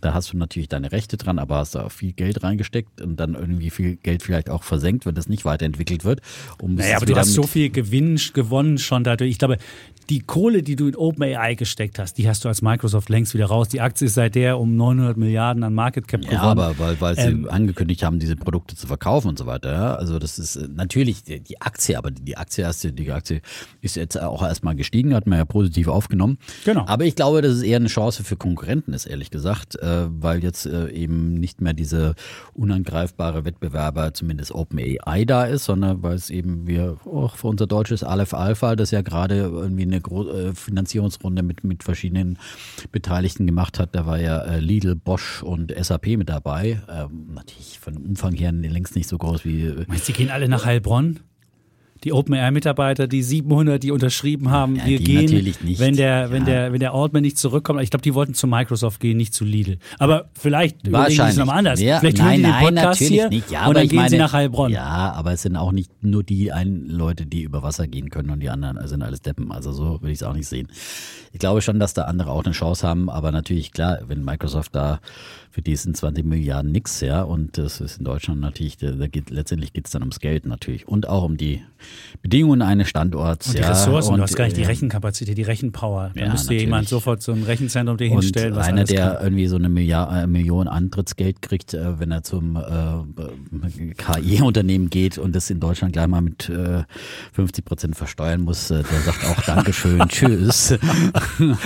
da 0.00 0.14
hast 0.14 0.32
du 0.32 0.36
natürlich 0.36 0.68
deine 0.68 0.92
Rechte 0.92 1.16
dran, 1.16 1.38
aber 1.38 1.56
hast 1.56 1.74
da 1.74 1.84
auch 1.84 1.92
viel 1.92 2.12
Geld 2.12 2.42
reingesteckt 2.42 3.00
und 3.00 3.16
dann 3.20 3.34
irgendwie 3.34 3.70
viel 3.70 3.96
Geld 3.96 4.22
vielleicht 4.22 4.48
auch 4.48 4.62
versenkt, 4.62 5.04
wenn 5.06 5.14
das 5.14 5.28
nicht 5.28 5.44
weiterentwickelt 5.44 6.04
wird. 6.04 6.20
Um 6.62 6.74
Naja, 6.76 6.96
aber 6.96 7.06
du 7.06 7.16
hast 7.16 7.32
so 7.34 7.42
viel 7.42 7.70
Gewinn 7.70 8.18
gewonnen 8.32 8.78
schon 8.78 9.04
dadurch. 9.04 9.30
Ich 9.30 9.38
glaube, 9.38 9.58
die 10.08 10.20
Kohle, 10.20 10.62
die 10.62 10.74
du 10.74 10.88
in 10.88 10.96
OpenAI 10.96 11.54
gesteckt 11.54 11.98
hast, 11.98 12.14
die 12.16 12.28
hast 12.28 12.44
du 12.44 12.48
als 12.48 12.62
Microsoft 12.62 13.10
längst 13.10 13.34
wieder 13.34 13.46
raus. 13.46 13.68
Die 13.68 13.82
Aktie 13.82 14.06
ist 14.06 14.14
seit 14.14 14.34
der 14.34 14.58
um 14.58 14.74
900 14.74 15.18
Milliarden 15.18 15.62
an 15.62 15.74
Market 15.74 16.08
Cap 16.08 16.22
Ja, 16.24 16.30
gewonnen. 16.30 16.46
aber 16.60 16.78
weil, 16.78 16.98
weil 17.00 17.14
sie 17.16 17.22
Ähm, 17.22 17.48
angekündigt 17.50 18.02
haben, 18.02 18.18
diese 18.18 18.36
Produkte 18.36 18.74
zu 18.74 18.86
verkaufen 18.86 19.28
und 19.28 19.38
so 19.38 19.44
weiter. 19.44 19.70
Ja? 19.72 19.94
Also 19.96 20.18
das 20.18 20.38
ist 20.38 20.56
äh, 20.56 20.66
natürlich 20.74 21.24
die, 21.24 21.40
die 21.40 21.60
Aktie, 21.60 21.98
aber 21.98 22.10
die 22.10 22.36
Aktie, 22.38 22.66
die 22.92 23.12
Aktie 23.12 23.42
ist 23.82 23.96
jetzt 23.96 24.18
auch 24.18 24.42
erstmal 24.42 24.76
gestiegen, 24.76 25.14
hat 25.14 25.26
man 25.26 25.38
ja 25.38 25.44
positiv 25.44 25.88
aufgenommen. 25.88 26.38
Genau. 26.64 26.86
Aber 26.86 27.04
ich 27.04 27.14
glaube, 27.14 27.42
dass 27.42 27.52
es 27.52 27.62
eher 27.62 27.76
eine 27.76 27.88
Chance 27.88 28.24
für 28.24 28.36
Konkurrenten 28.36 28.94
ist, 28.94 29.04
ehrlich 29.04 29.30
gesagt, 29.30 29.57
äh, 29.76 30.06
weil 30.08 30.42
jetzt 30.42 30.66
äh, 30.66 30.90
eben 30.90 31.34
nicht 31.34 31.60
mehr 31.60 31.72
diese 31.72 32.14
unangreifbare 32.54 33.44
Wettbewerber, 33.44 34.14
zumindest 34.14 34.54
OpenAI 34.54 35.24
da 35.24 35.44
ist, 35.44 35.64
sondern 35.64 36.02
weil 36.02 36.14
es 36.14 36.30
eben 36.30 36.66
wir 36.66 36.96
auch 37.04 37.36
für 37.36 37.48
unser 37.48 37.66
deutsches 37.66 38.02
Aleph 38.02 38.34
Alpha, 38.34 38.76
das 38.76 38.90
ja 38.90 39.02
gerade 39.02 39.36
irgendwie 39.36 39.82
eine 39.82 40.00
Gro 40.00 40.28
äh, 40.28 40.54
Finanzierungsrunde 40.54 41.42
mit, 41.42 41.64
mit 41.64 41.82
verschiedenen 41.82 42.38
Beteiligten 42.92 43.46
gemacht 43.46 43.78
hat. 43.78 43.94
Da 43.94 44.06
war 44.06 44.20
ja 44.20 44.56
Lidl, 44.56 44.94
Bosch 44.94 45.42
und 45.42 45.74
SAP 45.78 46.06
mit 46.18 46.28
dabei. 46.28 46.80
Ähm, 46.88 47.28
natürlich 47.34 47.78
von 47.78 47.96
Umfang 47.96 48.34
her 48.34 48.52
längst 48.52 48.96
nicht 48.96 49.08
so 49.08 49.18
groß 49.18 49.44
wie 49.44 49.74
Meinst 49.86 50.08
du, 50.08 50.12
die 50.12 50.18
gehen 50.18 50.30
alle 50.30 50.48
nach 50.48 50.64
Heilbronn? 50.64 51.20
Die 52.04 52.12
OpenAI-Mitarbeiter, 52.12 53.08
die 53.08 53.22
700, 53.22 53.82
die 53.82 53.90
unterschrieben 53.90 54.50
haben, 54.50 54.76
Ja, 54.76 54.86
wir 54.86 54.98
gehen, 55.00 55.22
natürlich 55.24 55.60
nicht. 55.62 55.80
wenn 55.80 55.96
der, 55.96 56.30
wenn 56.30 56.42
Ja. 56.42 56.46
der, 56.52 56.72
wenn 56.72 56.80
der 56.80 56.94
Altman 56.94 57.22
nicht 57.22 57.38
zurückkommt. 57.38 57.80
Ich 57.82 57.90
glaube, 57.90 58.02
die 58.02 58.14
wollten 58.14 58.34
zu 58.34 58.46
Microsoft 58.46 59.00
gehen, 59.00 59.16
nicht 59.16 59.34
zu 59.34 59.44
Lidl. 59.44 59.78
Aber 59.98 60.28
vielleicht 60.38 60.86
überlegen 60.86 61.08
sie 61.10 61.12
es 61.14 61.18
Wahrscheinlich. 61.18 61.38
nochmal 61.38 61.58
anders. 61.58 61.80
Ja, 61.80 61.98
vielleicht 62.00 62.18
nein, 62.18 62.26
hören 62.26 62.36
die 62.36 62.42
den 62.42 62.50
nein, 62.50 62.74
Podcast 62.74 63.00
hier 63.02 63.28
nicht. 63.28 63.50
Ja, 63.50 63.66
und 63.66 63.76
dann 63.76 63.88
gehen 63.88 63.96
meine, 63.96 64.10
sie 64.10 64.18
nach 64.18 64.32
Heilbronn. 64.32 64.72
Ja, 64.72 65.12
aber 65.12 65.32
es 65.32 65.42
sind 65.42 65.56
auch 65.56 65.72
nicht 65.72 65.90
nur 66.02 66.22
die 66.22 66.52
einen 66.52 66.88
Leute, 66.88 67.26
die 67.26 67.42
über 67.42 67.62
Wasser 67.62 67.86
gehen 67.86 68.10
können 68.10 68.30
und 68.30 68.40
die 68.40 68.50
anderen 68.50 68.78
sind 68.86 69.02
alles 69.02 69.20
Deppen. 69.22 69.50
Also 69.52 69.72
so 69.72 70.00
würde 70.00 70.10
ich 70.12 70.18
es 70.18 70.22
auch 70.22 70.34
nicht 70.34 70.48
sehen. 70.48 70.68
Ich 71.32 71.38
glaube 71.40 71.60
schon, 71.62 71.78
dass 71.80 71.94
da 71.94 72.02
andere 72.02 72.30
auch 72.30 72.44
eine 72.44 72.54
Chance 72.54 72.86
haben, 72.86 73.10
aber 73.10 73.32
natürlich 73.32 73.72
klar, 73.72 73.98
wenn 74.06 74.24
Microsoft 74.24 74.74
da 74.74 75.00
für 75.50 75.62
die 75.62 75.76
sind 75.76 75.96
20 75.96 76.24
Milliarden 76.24 76.70
nix, 76.72 77.00
ja, 77.00 77.22
und 77.22 77.58
das 77.58 77.80
ist 77.80 77.98
in 77.98 78.04
Deutschland 78.04 78.40
natürlich, 78.40 78.76
da 78.76 78.90
da 78.92 79.06
geht, 79.06 79.30
letztendlich 79.30 79.72
geht 79.72 79.86
es 79.86 79.92
dann 79.92 80.02
ums 80.02 80.20
Geld 80.20 80.46
natürlich 80.46 80.86
und 80.88 81.08
auch 81.08 81.24
um 81.24 81.36
die 81.36 81.62
Bedingungen 82.22 82.60
eines 82.62 82.88
Standorts. 82.88 83.48
Und 83.48 83.58
die 83.58 83.62
ja, 83.62 83.68
Ressourcen, 83.70 84.12
und, 84.12 84.16
du 84.18 84.22
hast 84.24 84.34
gar 84.36 84.44
nicht 84.44 84.56
die 84.56 84.62
äh, 84.62 84.66
Rechenkapazität, 84.66 85.36
die 85.38 85.42
Rechenpower. 85.42 86.10
Da 86.14 86.20
Ja, 86.20 86.30
müsste 86.32 86.54
jemand 86.54 86.88
sofort 86.88 87.22
so 87.22 87.32
ein 87.32 87.42
Rechenzentrum 87.44 87.96
dir 87.96 88.10
Und 88.10 88.20
hinstellen, 88.22 88.54
was 88.56 88.66
einer, 88.66 88.84
der 88.84 89.14
kann. 89.14 89.22
irgendwie 89.24 89.46
so 89.46 89.56
eine 89.56 89.68
Milliard, 89.68 90.24
äh, 90.24 90.26
Million 90.26 90.68
Antrittsgeld 90.68 91.40
kriegt, 91.42 91.74
äh, 91.74 91.98
wenn 92.00 92.10
er 92.10 92.22
zum 92.22 92.56
äh, 92.56 93.92
KI-Unternehmen 93.94 94.90
geht 94.90 95.18
und 95.18 95.34
das 95.34 95.50
in 95.50 95.60
Deutschland 95.60 95.92
gleich 95.92 96.06
mal 96.08 96.20
mit 96.20 96.48
äh, 96.48 96.82
50 97.32 97.64
Prozent 97.64 97.96
versteuern 97.96 98.42
muss, 98.42 98.68
der 98.68 98.82
sagt 98.84 99.24
auch 99.26 99.42
Dankeschön, 99.44 100.00
tschüss. 100.08 100.74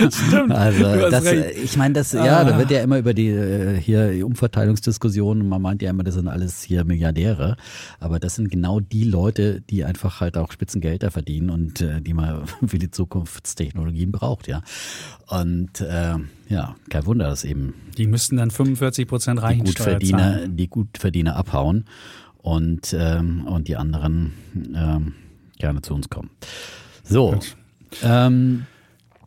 Stimmt, 0.09 0.51
Also 0.51 1.09
das, 1.09 1.25
recht. 1.25 1.57
ich 1.63 1.77
meine, 1.77 1.93
das, 1.95 2.11
ja, 2.13 2.23
Ah. 2.39 2.43
da 2.45 2.57
wird 2.57 2.71
ja 2.71 2.81
immer 2.81 2.97
über 2.97 3.13
die 3.13 3.27
äh, 3.29 3.72
hier 3.75 4.11
die 4.11 4.23
Umverteilungsdiskussion 4.23 5.41
und 5.41 5.49
man 5.49 5.61
meint 5.61 5.81
ja 5.81 5.89
immer, 5.89 6.03
das 6.03 6.15
sind 6.15 6.27
alles 6.27 6.61
hier 6.63 6.83
Milliardäre, 6.83 7.57
aber 7.99 8.19
das 8.19 8.35
sind 8.35 8.49
genau 8.49 8.79
die 8.79 9.03
Leute, 9.03 9.61
die 9.61 9.85
einfach 9.85 10.21
halt 10.21 10.37
auch 10.37 10.51
Spitzengelder 10.51 11.11
verdienen 11.11 11.49
und 11.49 11.81
äh, 11.81 12.01
die 12.01 12.13
man 12.13 12.45
für 12.65 12.79
die 12.79 12.91
Zukunftstechnologien 12.91 14.11
braucht, 14.11 14.47
ja. 14.47 14.61
Und 15.27 15.81
äh, 15.81 16.15
ja, 16.49 16.75
kein 16.89 17.05
Wunder, 17.05 17.29
dass 17.29 17.43
eben 17.43 17.73
Die 17.97 18.07
müssten 18.07 18.37
dann 18.37 18.51
45 18.51 19.07
Prozent 19.07 19.39
die 19.39 19.43
Reichensteuer 19.43 19.93
Gutverdiener, 19.93 20.33
zahlen. 20.33 20.57
die 20.57 20.69
Gutverdiener 20.69 21.35
abhauen 21.35 21.85
und, 22.37 22.95
ähm, 22.97 23.47
und 23.47 23.67
die 23.67 23.75
anderen 23.75 24.33
ähm, 24.75 25.13
gerne 25.57 25.81
zu 25.81 25.93
uns 25.93 26.09
kommen. 26.09 26.29
So. 27.03 27.39
Ähm, 28.01 28.65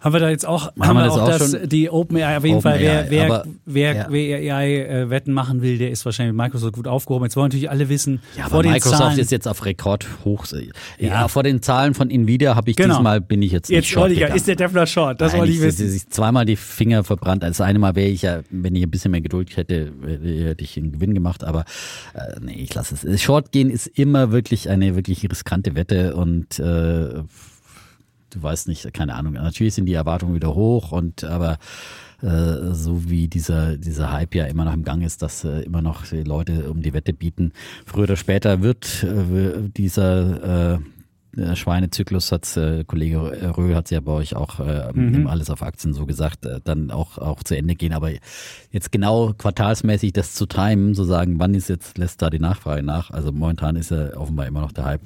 Haben 0.00 0.12
wir 0.12 0.20
da 0.20 0.28
jetzt 0.30 0.46
auch, 0.46 0.66
Haben 0.66 0.86
haben 0.86 0.96
wir 0.96 1.04
das 1.04 1.12
auch 1.14 1.22
auch 1.22 1.28
das, 1.28 1.50
schon? 1.52 1.68
die 1.68 1.90
OpenAI, 1.90 2.36
auf 2.36 2.44
jeden 2.44 2.60
Fall, 2.60 2.78
wer, 2.80 3.00
OpenAI, 3.04 3.10
wer, 3.10 3.24
aber- 3.26 3.44
wer, 3.64 3.94
ja. 3.94 4.06
wer 4.10 4.54
AI-Wetten 4.56 5.32
machen 5.32 5.62
will, 5.62 5.78
der 5.78 5.90
ist 5.90 6.04
wahrscheinlich 6.04 6.34
mit 6.34 6.44
Microsoft 6.44 6.74
gut 6.74 6.86
aufgehoben. 6.86 7.24
Jetzt 7.24 7.36
wollen 7.36 7.46
natürlich 7.46 7.70
alle 7.70 7.88
wissen, 7.88 8.20
ja, 8.36 8.44
vor 8.44 8.54
aber 8.54 8.62
den 8.64 8.72
Microsoft 8.72 8.98
Zahlen, 9.02 9.18
ist 9.18 9.30
jetzt 9.32 9.48
auf 9.48 9.64
Rekord 9.64 10.06
hoch. 10.24 10.46
Ja, 10.98 11.08
Ja. 11.08 11.28
vor 11.28 11.42
den 11.42 11.62
Zahlen 11.62 11.94
von 11.94 12.10
Nvidia 12.10 12.54
habe 12.54 12.70
ich 12.70 12.76
Genau. 12.76 12.94
diesmal 12.96 13.20
bin 13.20 13.42
ich 13.42 13.52
jetzt 13.52 13.68
nicht 13.70 13.76
jetzt 13.76 13.88
short 13.88 14.10
ich 14.12 14.20
ist 14.20 14.46
der 14.46 14.56
Defner 14.56 14.86
Short, 14.86 15.20
das 15.20 15.32
Nein, 15.32 15.40
wollte 15.40 15.52
ich 15.52 15.58
ich, 15.58 15.64
wissen. 15.64 15.94
ich, 15.94 16.08
zweimal 16.10 16.44
die 16.44 16.56
Finger 16.56 17.02
verbrannt. 17.02 17.42
Das 17.42 17.60
eine 17.60 17.78
Mal 17.78 17.96
wäre 17.96 18.08
ich 18.08 18.22
ja, 18.22 18.40
wenn 18.50 18.74
ich 18.74 18.82
ein 18.82 18.90
bisschen 18.90 19.10
mehr 19.10 19.20
Geduld 19.22 19.56
hätte, 19.56 19.92
hätte 20.22 20.62
ich 20.64 20.76
einen 20.76 20.92
Gewinn 20.92 21.14
gemacht. 21.14 21.42
Aber 21.42 21.64
äh, 22.14 22.38
nee, 22.40 22.52
ich 22.54 22.74
lasse 22.74 22.94
es. 23.02 23.22
Short 23.22 23.50
gehen 23.52 23.70
ist 23.70 23.86
immer 23.86 24.30
wirklich 24.30 24.68
eine 24.68 24.94
wirklich 24.94 25.28
riskante 25.30 25.74
Wette 25.74 26.14
und 26.16 26.58
äh, 26.58 27.22
du 28.36 28.42
weißt 28.42 28.68
nicht, 28.68 28.92
keine 28.92 29.14
Ahnung. 29.14 29.34
Natürlich 29.34 29.74
sind 29.74 29.86
die 29.86 29.94
Erwartungen 29.94 30.34
wieder 30.34 30.54
hoch 30.54 30.92
und 30.92 31.24
aber 31.24 31.58
äh, 32.22 32.72
so 32.72 33.08
wie 33.08 33.28
dieser 33.28 33.76
dieser 33.76 34.12
Hype 34.12 34.34
ja 34.34 34.46
immer 34.46 34.64
noch 34.64 34.74
im 34.74 34.84
Gang 34.84 35.02
ist, 35.02 35.22
dass 35.22 35.44
äh, 35.44 35.62
immer 35.62 35.82
noch 35.82 36.04
Leute 36.12 36.70
um 36.70 36.82
die 36.82 36.92
Wette 36.92 37.12
bieten. 37.12 37.52
Früher 37.84 38.04
oder 38.04 38.16
später 38.16 38.62
wird 38.62 39.02
äh, 39.02 39.68
dieser 39.76 40.80
Schweinezyklus 41.54 42.32
hat 42.32 42.58
Kollege 42.86 43.18
Röhl 43.58 43.74
hat 43.74 43.90
ja 43.90 44.00
bei 44.00 44.12
euch 44.12 44.34
auch 44.34 44.58
äh, 44.58 44.88
im 44.94 45.26
alles 45.26 45.50
auf 45.50 45.62
Aktien 45.62 45.92
so 45.92 46.06
gesagt, 46.06 46.46
äh, 46.46 46.60
dann 46.64 46.90
auch 46.90 47.18
auch 47.18 47.42
zu 47.42 47.54
Ende 47.54 47.74
gehen. 47.74 47.92
Aber 47.92 48.10
jetzt 48.70 48.90
genau 48.90 49.34
quartalsmäßig 49.36 50.14
das 50.14 50.32
zu 50.32 50.46
timen, 50.46 50.94
zu 50.94 51.04
sagen, 51.04 51.38
wann 51.38 51.52
ist 51.52 51.68
jetzt 51.68 51.98
lässt 51.98 52.22
da 52.22 52.30
die 52.30 52.38
Nachfrage 52.38 52.82
nach? 52.82 53.10
Also 53.10 53.32
momentan 53.32 53.76
ist 53.76 53.90
ja 53.90 54.16
offenbar 54.16 54.46
immer 54.46 54.62
noch 54.62 54.72
der 54.72 54.86
Hype 54.86 55.02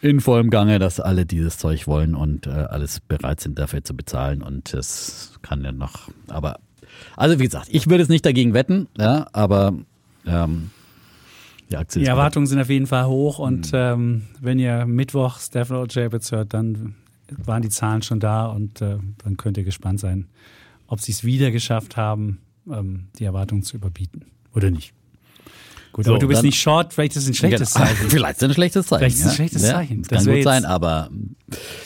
in 0.00 0.20
vollem 0.20 0.50
Gange, 0.50 0.78
dass 0.78 1.00
alle 1.00 1.26
dieses 1.26 1.58
Zeug 1.58 1.86
wollen 1.86 2.14
und 2.14 2.46
äh, 2.46 2.50
alles 2.50 3.00
bereit 3.00 3.40
sind 3.40 3.58
dafür 3.58 3.84
zu 3.84 3.94
bezahlen 3.94 4.42
und 4.42 4.72
es 4.74 5.38
kann 5.42 5.64
ja 5.64 5.72
noch, 5.72 6.08
aber 6.28 6.58
also 7.16 7.38
wie 7.38 7.44
gesagt, 7.44 7.68
ich 7.70 7.88
würde 7.88 8.02
es 8.02 8.08
nicht 8.08 8.24
dagegen 8.24 8.54
wetten, 8.54 8.88
ja, 8.96 9.26
aber 9.32 9.74
ähm, 10.26 10.70
die 11.70 11.76
Aktie 11.76 12.02
Die 12.02 12.08
Erwartungen 12.08 12.46
sind 12.46 12.60
auf 12.60 12.68
jeden 12.68 12.86
Fall 12.86 13.06
hoch 13.06 13.38
und 13.38 13.70
ähm, 13.72 14.22
wenn 14.40 14.58
ihr 14.58 14.86
Mittwoch 14.86 15.38
Stephen 15.38 15.76
O. 15.76 15.86
Hört, 15.86 16.54
dann 16.54 16.94
waren 17.28 17.62
die 17.62 17.70
Zahlen 17.70 18.02
schon 18.02 18.20
da 18.20 18.46
und 18.46 18.80
äh, 18.82 18.98
dann 19.24 19.36
könnt 19.36 19.56
ihr 19.56 19.64
gespannt 19.64 20.00
sein, 20.00 20.28
ob 20.86 21.00
sie 21.00 21.12
es 21.12 21.24
wieder 21.24 21.50
geschafft 21.50 21.96
haben, 21.96 22.40
ähm, 22.70 23.08
die 23.18 23.24
Erwartungen 23.24 23.62
zu 23.62 23.76
überbieten 23.76 24.26
oder 24.54 24.70
nicht. 24.70 24.92
Gut, 25.92 26.06
So, 26.06 26.12
aber 26.12 26.18
du 26.20 26.28
bist 26.28 26.38
dann- 26.38 26.46
nicht 26.46 26.58
short, 26.60 26.94
vielleicht 26.94 27.16
ist 27.16 27.24
es 27.24 27.28
ein 27.28 27.34
schlechtes 27.34 27.74
Genau. 27.74 27.84
Zeichen. 27.86 27.96
Vielleicht 28.10 28.36
ist 28.36 28.42
es 28.42 28.48
ein 28.48 28.54
schlechtes 28.54 28.86
Zeichen. 28.86 28.98
Vielleicht 29.00 29.16
ist 29.16 29.20
es 29.24 29.30
ein 29.30 29.34
schlechtes 29.36 29.62
Zeichen. 29.62 30.02
Das 30.08 30.24
kann 30.24 30.34
gut 30.34 30.42
sein, 30.44 30.64
aber 30.64 31.10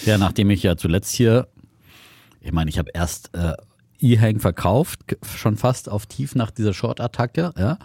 ja, 0.04 0.16
nachdem 0.18 0.50
ich 0.50 0.62
ja 0.62 0.76
zuletzt 0.76 1.12
hier, 1.12 1.48
ich 2.40 2.52
meine, 2.52 2.70
ich 2.70 2.78
habe 2.78 2.90
erst 2.94 3.30
äh, 3.34 3.54
E-Hang 3.98 4.38
verkauft, 4.38 5.00
schon 5.36 5.56
fast 5.56 5.88
auf 5.88 6.06
tief 6.06 6.34
nach 6.36 6.50
dieser 6.52 6.72
Short-Attacke, 6.72 7.52
ja. 7.58 7.78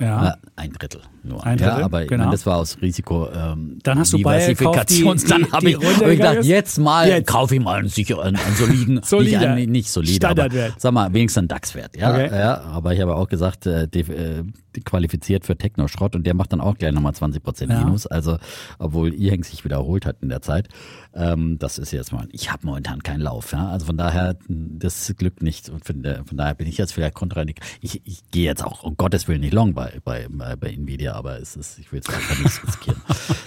Ja. 0.00 0.28
Äh, 0.30 0.32
ein 0.56 0.72
Drittel 0.72 1.00
nur. 1.22 1.44
Ein 1.44 1.58
ja, 1.58 1.68
Drittel, 1.70 1.84
aber 1.84 2.02
ich 2.02 2.08
genau. 2.08 2.24
meine, 2.24 2.32
das 2.32 2.46
war 2.46 2.56
aus 2.56 2.78
Risiko. 2.80 3.28
Ähm, 3.30 3.78
Dann 3.82 3.98
hast 3.98 4.12
du 4.12 4.16
die- 4.18 4.24
Diversifikations- 4.24 5.28
Dann 5.28 5.50
habe 5.52 5.70
ich, 5.70 5.76
hab 5.76 6.02
ich 6.08 6.16
gedacht, 6.16 6.44
jetzt 6.44 6.78
mal 6.78 7.08
Jetzt. 7.08 7.26
kaufe 7.28 7.54
ich 7.56 7.60
mal 7.60 7.78
einen 7.80 7.88
sicher, 7.88 8.22
einen, 8.22 8.36
einen 8.36 8.54
soliden, 8.56 8.94
nicht, 9.24 9.36
einen, 9.36 9.70
nicht 9.70 9.90
solide, 9.90 10.28
aber 10.28 10.48
sag 10.78 10.92
mal, 10.92 11.12
wenigstens 11.12 11.38
einen 11.38 11.48
DAX-Wert. 11.48 11.96
Ja, 11.96 12.10
Okay. 12.10 12.28
ja, 12.32 12.60
aber 12.62 12.94
ich 12.94 13.00
habe 13.00 13.14
auch 13.16 13.28
gesagt, 13.28 13.66
äh, 13.66 13.86
die, 13.88 14.00
äh, 14.00 14.44
qualifiziert 14.84 15.44
für 15.44 15.56
Techno-Schrott 15.56 16.14
und 16.14 16.24
der 16.24 16.34
macht 16.34 16.52
dann 16.52 16.60
auch 16.60 16.76
gleich 16.78 16.92
nochmal 16.92 17.12
20 17.14 17.42
Prozent 17.42 17.72
Ja. 17.72 17.80
Minus. 17.84 18.06
Also, 18.06 18.38
obwohl 18.78 19.12
E-Hang 19.12 19.42
sich 19.42 19.64
wiederholt 19.64 20.06
hat 20.06 20.16
in 20.22 20.28
der 20.28 20.40
Zeit. 20.42 20.68
Ähm, 21.14 21.58
das 21.58 21.78
ist 21.78 21.90
jetzt 21.90 22.12
mal, 22.12 22.28
ich 22.30 22.52
habe 22.52 22.64
momentan 22.66 23.02
keinen 23.02 23.20
Lauf. 23.20 23.52
Ja? 23.52 23.70
Also 23.70 23.86
von 23.86 23.96
daher, 23.96 24.36
das 24.48 25.12
glückt 25.18 25.42
nicht. 25.42 25.68
Und 25.68 25.84
von, 25.84 26.02
der, 26.02 26.24
von 26.24 26.36
daher 26.36 26.54
bin 26.54 26.68
ich 26.68 26.78
jetzt 26.78 26.92
vielleicht 26.94 27.14
kontraindik. 27.14 27.60
Ich, 27.80 28.02
ich 28.04 28.22
gehe 28.30 28.44
jetzt 28.44 28.62
auch, 28.64 28.84
um 28.84 28.96
Gottes 28.96 29.26
Willen, 29.26 29.40
nicht 29.40 29.52
long 29.54 29.74
bei, 29.74 29.87
bei, 30.04 30.26
bei, 30.30 30.56
bei 30.56 30.68
Nvidia, 30.70 31.14
aber 31.14 31.40
es 31.40 31.56
ist, 31.56 31.78
ich 31.78 31.92
will 31.92 32.00
es 32.00 32.08
einfach 32.08 32.38
nicht 32.42 32.62
riskieren. 32.66 33.00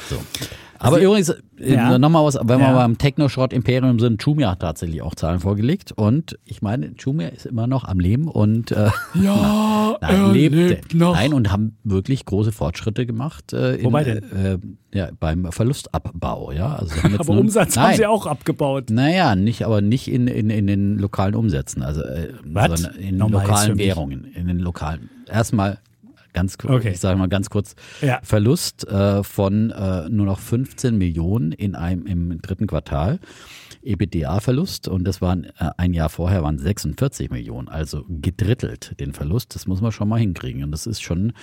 So. 0.10 0.18
Aber 0.84 1.00
übrigens, 1.00 1.30
äh, 1.30 1.74
Ja. 1.76 2.00
nochmal 2.00 2.26
was, 2.26 2.36
wenn 2.42 2.60
wir 2.60 2.68
Ja. 2.68 2.74
beim 2.74 2.98
Techno-Short-Imperium 2.98 4.00
sind, 4.00 4.24
Jumia 4.24 4.50
hat 4.52 4.62
tatsächlich 4.62 5.04
auch 5.04 5.14
Zahlen 5.14 5.40
vorgelegt 5.40 5.92
und 5.92 6.40
ich 6.44 6.64
meine, 6.64 6.94
Jumia 6.98 7.28
ist 7.28 7.46
immer 7.46 7.68
noch 7.68 7.84
am 7.84 8.00
Leben 8.00 8.28
und 8.28 8.72
äh, 8.72 8.90
Ja, 9.14 9.96
Nein, 10.02 10.34
lebt 10.34 10.94
Nein, 10.96 11.34
und 11.34 11.52
haben 11.52 11.78
wirklich 11.84 12.26
große 12.26 12.52
Fortschritte 12.52 13.06
gemacht. 13.06 13.54
Äh, 13.54 13.76
in, 13.76 13.86
Wobei 13.86 14.04
denn? 14.06 14.24
Äh, 14.32 14.58
ja, 14.98 15.10
beim 15.20 15.52
Verlustabbau, 15.52 16.52
ja. 16.52 16.76
Also 16.78 16.96
Aber 17.20 17.34
nur- 17.34 17.42
Umsatz 17.44 17.76
nein, 17.76 17.86
haben 17.90 17.96
sie 17.98 18.08
auch 18.08 18.26
abgebaut. 18.26 18.90
Naja, 18.90 19.36
nicht, 19.36 19.64
aber 19.66 19.82
nicht 19.82 20.08
in, 20.08 20.26
in, 20.28 20.50
in 20.50 20.66
den 20.66 20.98
lokalen 20.98 21.36
Umsätzen, 21.36 21.84
also 21.84 22.02
äh, 22.02 22.30
in 22.98 23.20
lokalen. 23.20 23.78
Währungen, 23.78 24.26
in 24.34 24.48
den 24.48 24.58
lokalen. 24.58 25.12
Erstmal 25.32 25.78
ganz 26.34 26.58
kurz, 26.58 26.72
Okay. 26.74 26.92
ich 26.92 27.00
sage 27.00 27.18
mal 27.20 27.30
ganz 27.30 27.50
kurz, 27.50 27.76
Ja. 28.02 28.20
Verlust 28.24 28.88
äh, 28.88 29.24
von 29.24 29.72
äh, 29.72 30.10
nur 30.10 30.26
noch 30.26 30.40
15 30.40 30.98
Millionen 30.98 31.52
in 31.52 31.76
einem 31.76 32.06
im 32.06 32.42
dritten 32.42 32.68
Quartal. 32.68 33.20
EBITDA-Verlust 33.84 34.88
und 34.88 35.06
das 35.06 35.22
waren 35.22 35.46
äh, 35.46 35.72
ein 35.78 35.94
Jahr 35.94 36.10
vorher 36.10 36.44
waren 36.44 36.60
46 36.60 37.32
Millionen, 37.32 37.68
also 37.68 38.06
gedrittelt 38.08 38.96
den 39.00 39.14
Verlust. 39.14 39.56
Das 39.56 39.66
muss 39.68 39.82
man 39.82 39.92
schon 39.92 40.08
mal 40.08 40.20
hinkriegen 40.20 40.64
und 40.64 40.72
das 40.72 40.86
ist 40.86 41.02
schon 41.02 41.34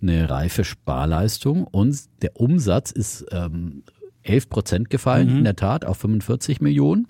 eine 0.00 0.30
reife 0.30 0.62
Sparleistung 0.64 1.64
und 1.64 1.98
der 2.22 2.38
Umsatz 2.40 2.90
ist 2.92 3.26
ähm, 3.32 3.82
11 4.22 4.48
Prozent 4.50 4.90
gefallen, 4.90 5.38
in 5.38 5.44
der 5.44 5.56
Tat, 5.56 5.84
auf 5.84 5.96
45 5.98 6.60
Millionen. 6.60 7.08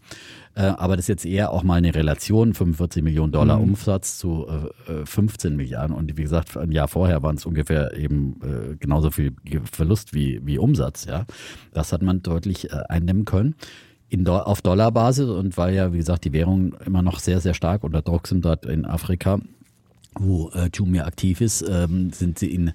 Äh, 0.60 0.74
aber 0.76 0.96
das 0.96 1.04
ist 1.04 1.08
jetzt 1.08 1.24
eher 1.24 1.52
auch 1.52 1.62
mal 1.62 1.76
eine 1.76 1.94
Relation, 1.94 2.52
45 2.52 3.02
Millionen 3.02 3.32
Dollar 3.32 3.60
Umsatz 3.60 4.18
zu 4.18 4.46
äh, 4.88 4.92
äh, 4.92 5.06
15 5.06 5.56
Milliarden. 5.56 5.96
Und 5.96 6.16
wie 6.18 6.22
gesagt, 6.22 6.56
ein 6.56 6.70
Jahr 6.70 6.88
vorher 6.88 7.22
waren 7.22 7.36
es 7.36 7.46
ungefähr 7.46 7.96
eben 7.96 8.36
äh, 8.42 8.76
genauso 8.76 9.10
viel 9.10 9.34
Verlust 9.72 10.12
wie, 10.12 10.40
wie 10.44 10.58
Umsatz. 10.58 11.06
Ja, 11.06 11.24
Das 11.72 11.92
hat 11.92 12.02
man 12.02 12.22
deutlich 12.22 12.70
äh, 12.70 12.82
eindämmen 12.88 13.24
können. 13.24 13.54
In 14.10 14.26
auf 14.26 14.60
Dollarbasis 14.60 15.28
und 15.28 15.56
weil 15.56 15.72
ja, 15.74 15.92
wie 15.92 15.98
gesagt, 15.98 16.24
die 16.24 16.32
Währungen 16.32 16.74
immer 16.84 17.00
noch 17.00 17.20
sehr, 17.20 17.40
sehr 17.40 17.54
stark 17.54 17.84
unter 17.84 18.02
Druck 18.02 18.26
sind 18.26 18.44
dort 18.44 18.66
in 18.66 18.84
Afrika, 18.84 19.38
wo 20.18 20.50
äh, 20.50 20.68
Jumia 20.74 21.04
aktiv 21.06 21.40
ist, 21.40 21.64
ähm, 21.68 22.10
sind 22.12 22.38
sie 22.38 22.52
in, 22.52 22.72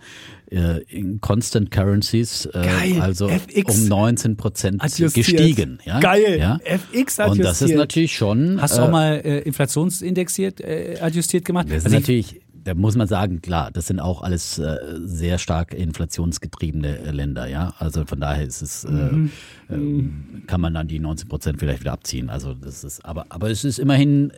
äh, 0.52 0.80
in 0.84 1.20
Constant 1.20 1.70
Currencies, 1.70 2.46
äh, 2.48 2.52
Geil. 2.54 3.02
also 3.02 3.28
FX 3.28 3.76
um 3.82 3.88
19 3.88 4.38
Prozent 4.38 4.82
adjustiert. 4.82 5.28
gestiegen. 5.28 5.80
Ja? 5.86 6.00
Geil. 6.00 6.38
Ja? 6.40 6.60
FX 6.64 7.20
Und 7.20 7.40
das 7.40 7.58
ist 7.58 7.64
adjustiert. 7.64 7.78
natürlich 7.80 8.16
schon. 8.16 8.62
Hast 8.62 8.78
du 8.78 8.82
äh, 8.82 8.86
auch 8.86 8.92
mal 8.92 9.22
äh, 9.24 9.40
inflationsindexiert, 9.40 10.62
äh, 10.62 10.98
adjustiert 11.02 11.46
gemacht? 11.46 11.68
Das 11.70 11.80
ist 11.80 11.86
Also 11.86 11.98
ich- 11.98 12.02
natürlich, 12.04 12.42
da 12.66 12.74
muss 12.74 12.96
man 12.96 13.08
sagen, 13.08 13.42
klar, 13.42 13.70
das 13.72 13.86
sind 13.88 14.00
auch 14.00 14.24
alles 14.24 14.58
äh, 14.58 14.78
sehr 15.04 15.38
stark 15.38 15.72
inflationsgetriebene 15.74 16.98
äh, 16.98 17.12
Länder, 17.12 17.48
ja. 17.48 17.74
Also 17.78 18.06
von 18.06 18.20
daher 18.20 18.44
ist 18.46 18.64
es, 18.64 18.86
Mhm. 18.86 19.32
äh, 19.70 19.76
äh, 19.76 20.04
kann 20.48 20.62
man 20.62 20.74
dann 20.74 20.88
die 20.88 21.00
19 21.00 21.30
Prozent 21.30 21.60
vielleicht 21.60 21.82
wieder 21.82 21.94
abziehen. 21.94 22.30
Also 22.32 22.56
das 22.56 22.84
ist, 22.84 23.06
aber, 23.06 23.28
aber 23.30 23.52
es 23.52 23.64
ist 23.64 23.78
immerhin, 23.78 24.34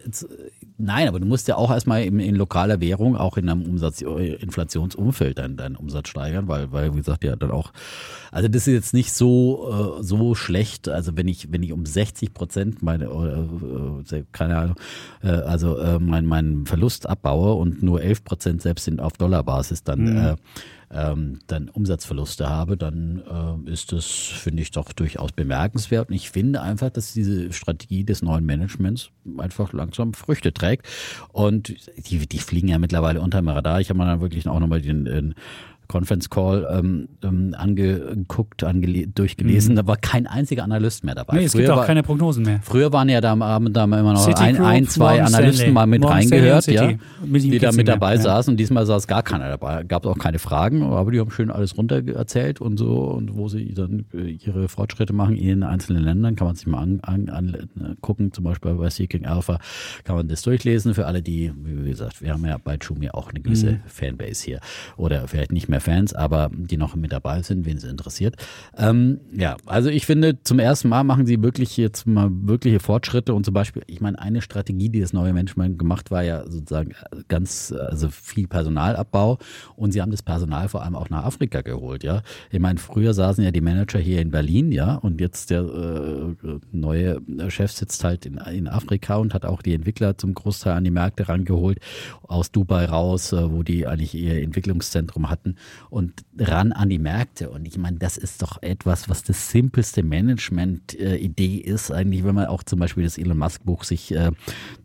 nein, 0.77 1.07
aber 1.07 1.21
du 1.21 1.25
musst 1.25 1.47
ja 1.47 1.55
auch 1.55 1.71
erstmal 1.71 2.03
in, 2.03 2.19
in 2.19 2.35
lokaler 2.35 2.81
Währung, 2.81 3.15
auch 3.15 3.37
in 3.37 3.47
einem 3.47 3.63
Umsatz, 3.63 4.01
Inflationsumfeld 4.01 5.37
deinen, 5.37 5.55
deinen 5.55 5.77
Umsatz 5.77 6.09
steigern, 6.09 6.49
weil, 6.49 6.71
weil, 6.73 6.93
wie 6.93 6.97
gesagt, 6.97 7.23
ja 7.23 7.35
dann 7.37 7.51
auch, 7.51 7.71
also 8.31 8.49
das 8.49 8.67
ist 8.67 8.73
jetzt 8.73 8.93
nicht 8.93 9.13
so, 9.13 9.99
äh, 9.99 10.03
so 10.03 10.35
schlecht. 10.35 10.89
Also 10.89 11.15
wenn 11.15 11.29
ich, 11.29 11.51
wenn 11.53 11.63
ich 11.63 11.71
um 11.71 11.85
60 11.85 12.33
Prozent 12.33 12.83
meine, 12.83 13.05
äh, 13.05 14.23
keine 14.33 14.57
Ahnung, 14.57 14.75
äh, 15.23 15.29
also 15.29 15.77
äh, 15.77 15.97
mein, 15.99 16.25
meinen 16.25 16.65
Verlust 16.65 17.07
abbaue 17.07 17.53
und 17.53 17.81
nur 17.83 18.01
11 18.01 18.16
Prozent 18.23 18.61
selbst 18.61 18.87
in, 18.87 18.99
auf 18.99 19.13
Dollarbasis 19.13 19.83
dann, 19.83 20.17
äh, 20.17 20.35
ähm, 20.91 21.39
dann 21.47 21.69
Umsatzverluste 21.69 22.49
habe, 22.49 22.77
dann 22.77 23.65
äh, 23.65 23.71
ist 23.71 23.91
das, 23.91 24.05
finde 24.05 24.61
ich, 24.61 24.71
doch 24.71 24.93
durchaus 24.93 25.31
bemerkenswert. 25.31 26.09
Und 26.09 26.15
ich 26.15 26.29
finde 26.29 26.61
einfach, 26.61 26.89
dass 26.89 27.13
diese 27.13 27.51
Strategie 27.51 28.03
des 28.03 28.21
neuen 28.21 28.45
Managements 28.45 29.09
einfach 29.37 29.73
langsam 29.73 30.13
Früchte 30.13 30.53
trägt. 30.53 30.87
Und 31.31 31.75
die, 32.09 32.25
die 32.27 32.39
fliegen 32.39 32.69
ja 32.69 32.79
mittlerweile 32.79 33.21
unter 33.21 33.41
dem 33.41 33.49
Radar. 33.49 33.81
Ich 33.81 33.89
habe 33.89 33.99
mir 33.99 34.05
dann 34.05 34.21
wirklich 34.21 34.47
auch 34.47 34.59
nochmal 34.59 34.81
den, 34.81 35.05
den 35.05 35.35
Conference 35.87 36.29
Call 36.29 36.67
ähm, 36.71 37.07
ähm, 37.23 37.55
angeguckt, 37.57 38.63
angele 38.63 39.07
durchgelesen. 39.07 39.75
Da 39.75 39.87
war 39.87 39.97
kein 39.97 40.27
einziger 40.27 40.63
Analyst 40.63 41.03
mehr 41.03 41.15
dabei. 41.15 41.33
Mhm. 41.33 41.39
Nee, 41.39 41.45
es 41.45 41.53
gibt 41.53 41.65
Früher 41.65 41.73
auch 41.75 41.79
war- 41.79 41.85
keine 41.85 42.03
Prognosen 42.03 42.43
mehr. 42.43 42.59
Früher 42.63 42.91
waren 42.93 43.09
ja 43.09 43.21
da 43.21 43.31
am 43.31 43.41
Abend 43.41 43.75
da 43.75 43.85
immer 43.85 44.01
noch 44.13 44.27
ein, 44.39 44.57
ein, 44.57 44.87
zwei 44.87 45.17
Morgan 45.17 45.27
Analysten 45.27 45.53
Stanley. 45.55 45.71
mal 45.73 45.87
mit 45.87 46.01
Morgan 46.01 46.17
reingehört, 46.17 46.67
ja, 46.67 46.93
die 47.23 47.59
da 47.59 47.71
mit 47.71 47.87
dabei 47.87 48.15
ja. 48.15 48.21
saßen 48.21 48.51
und 48.53 48.57
diesmal 48.57 48.85
saß 48.85 49.07
gar 49.07 49.23
keiner 49.23 49.49
dabei. 49.49 49.83
Gab 49.83 50.05
auch 50.05 50.17
keine 50.17 50.39
Fragen, 50.39 50.83
aber 50.83 51.11
die 51.11 51.19
haben 51.19 51.31
schön 51.31 51.49
alles 51.51 51.77
runter 51.77 52.05
erzählt 52.07 52.61
und 52.61 52.77
so 52.77 53.03
und 53.05 53.35
wo 53.35 53.47
sie 53.47 53.73
dann 53.73 54.05
äh, 54.13 54.29
ihre 54.31 54.67
Fortschritte 54.67 55.13
machen 55.13 55.35
in 55.35 55.47
den 55.47 55.63
einzelnen 55.63 56.03
Ländern, 56.03 56.35
kann 56.35 56.47
man 56.47 56.55
sich 56.55 56.67
mal 56.67 56.79
an, 56.79 56.99
an, 57.01 57.29
angucken, 57.29 58.31
zum 58.33 58.43
Beispiel 58.43 58.73
bei 58.73 58.89
Seeking 58.89 59.25
Alpha 59.25 59.59
kann 60.03 60.15
man 60.15 60.27
das 60.27 60.41
durchlesen 60.41 60.93
für 60.93 61.05
alle, 61.05 61.21
die, 61.21 61.51
wie 61.55 61.89
gesagt, 61.89 62.21
wir 62.21 62.33
haben 62.33 62.45
ja 62.45 62.57
bei 62.61 62.77
Jumia 62.81 63.13
auch 63.13 63.29
eine 63.29 63.39
gewisse 63.39 63.71
Mhm. 63.71 63.79
Fanbase 63.87 64.43
hier 64.45 64.59
oder 64.97 65.27
vielleicht 65.27 65.51
nicht 65.51 65.69
mehr 65.69 65.76
Fans, 65.79 66.13
aber 66.13 66.49
die 66.53 66.77
noch 66.77 66.95
mit 66.95 67.11
dabei 67.11 67.41
sind, 67.41 67.65
wen 67.65 67.77
es 67.77 67.83
interessiert. 67.83 68.35
Ähm, 68.77 69.19
ja, 69.35 69.57
also 69.65 69.89
ich 69.89 70.05
finde, 70.05 70.41
zum 70.43 70.59
ersten 70.59 70.89
Mal 70.89 71.03
machen 71.03 71.25
sie 71.25 71.41
wirklich 71.41 71.77
jetzt 71.77 72.07
mal 72.07 72.29
wirkliche 72.31 72.79
Fortschritte 72.79 73.33
und 73.33 73.45
zum 73.45 73.53
Beispiel, 73.53 73.83
ich 73.87 74.01
meine, 74.01 74.19
eine 74.19 74.41
Strategie, 74.41 74.89
die 74.89 74.99
das 74.99 75.13
neue 75.13 75.33
Management 75.33 75.79
gemacht, 75.79 76.11
war 76.11 76.23
ja 76.23 76.43
sozusagen 76.49 76.93
ganz, 77.27 77.71
also 77.71 78.09
viel 78.09 78.47
Personalabbau 78.47 79.37
und 79.75 79.91
sie 79.91 80.01
haben 80.01 80.11
das 80.11 80.21
Personal 80.21 80.69
vor 80.69 80.83
allem 80.83 80.95
auch 80.95 81.09
nach 81.09 81.25
Afrika 81.25 81.61
geholt, 81.61 82.03
ja. 82.03 82.21
Ich 82.51 82.59
meine, 82.59 82.79
früher 82.79 83.13
saßen 83.13 83.43
ja 83.43 83.51
die 83.51 83.61
Manager 83.61 83.99
hier 83.99 84.21
in 84.21 84.31
Berlin, 84.31 84.71
ja, 84.71 84.95
und 84.95 85.21
jetzt 85.21 85.49
der 85.49 85.61
äh, 85.61 86.59
neue 86.71 87.21
Chef 87.49 87.71
sitzt 87.71 88.03
halt 88.03 88.25
in, 88.25 88.37
in 88.37 88.67
Afrika 88.67 89.15
und 89.17 89.33
hat 89.33 89.45
auch 89.45 89.61
die 89.61 89.73
Entwickler 89.73 90.17
zum 90.17 90.33
Großteil 90.33 90.73
an 90.73 90.83
die 90.83 90.91
Märkte 90.91 91.29
rangeholt, 91.29 91.79
aus 92.23 92.51
Dubai 92.51 92.85
raus, 92.85 93.33
äh, 93.33 93.51
wo 93.51 93.63
die 93.63 93.87
eigentlich 93.87 94.13
ihr 94.15 94.41
Entwicklungszentrum 94.41 95.29
hatten 95.29 95.55
und 95.89 96.13
ran 96.37 96.71
an 96.71 96.89
die 96.89 96.99
Märkte. 96.99 97.49
Und 97.49 97.67
ich 97.67 97.77
meine, 97.77 97.97
das 97.97 98.17
ist 98.17 98.41
doch 98.41 98.61
etwas, 98.61 99.09
was 99.09 99.23
das 99.23 99.51
simpelste 99.51 100.03
Management-Idee 100.03 101.55
ist, 101.57 101.91
eigentlich, 101.91 102.23
wenn 102.23 102.35
man 102.35 102.47
auch 102.47 102.63
zum 102.63 102.79
Beispiel 102.79 103.03
das 103.03 103.17
Elon 103.17 103.37
Musk-Buch 103.37 103.83
sich 103.83 104.13
äh, 104.13 104.31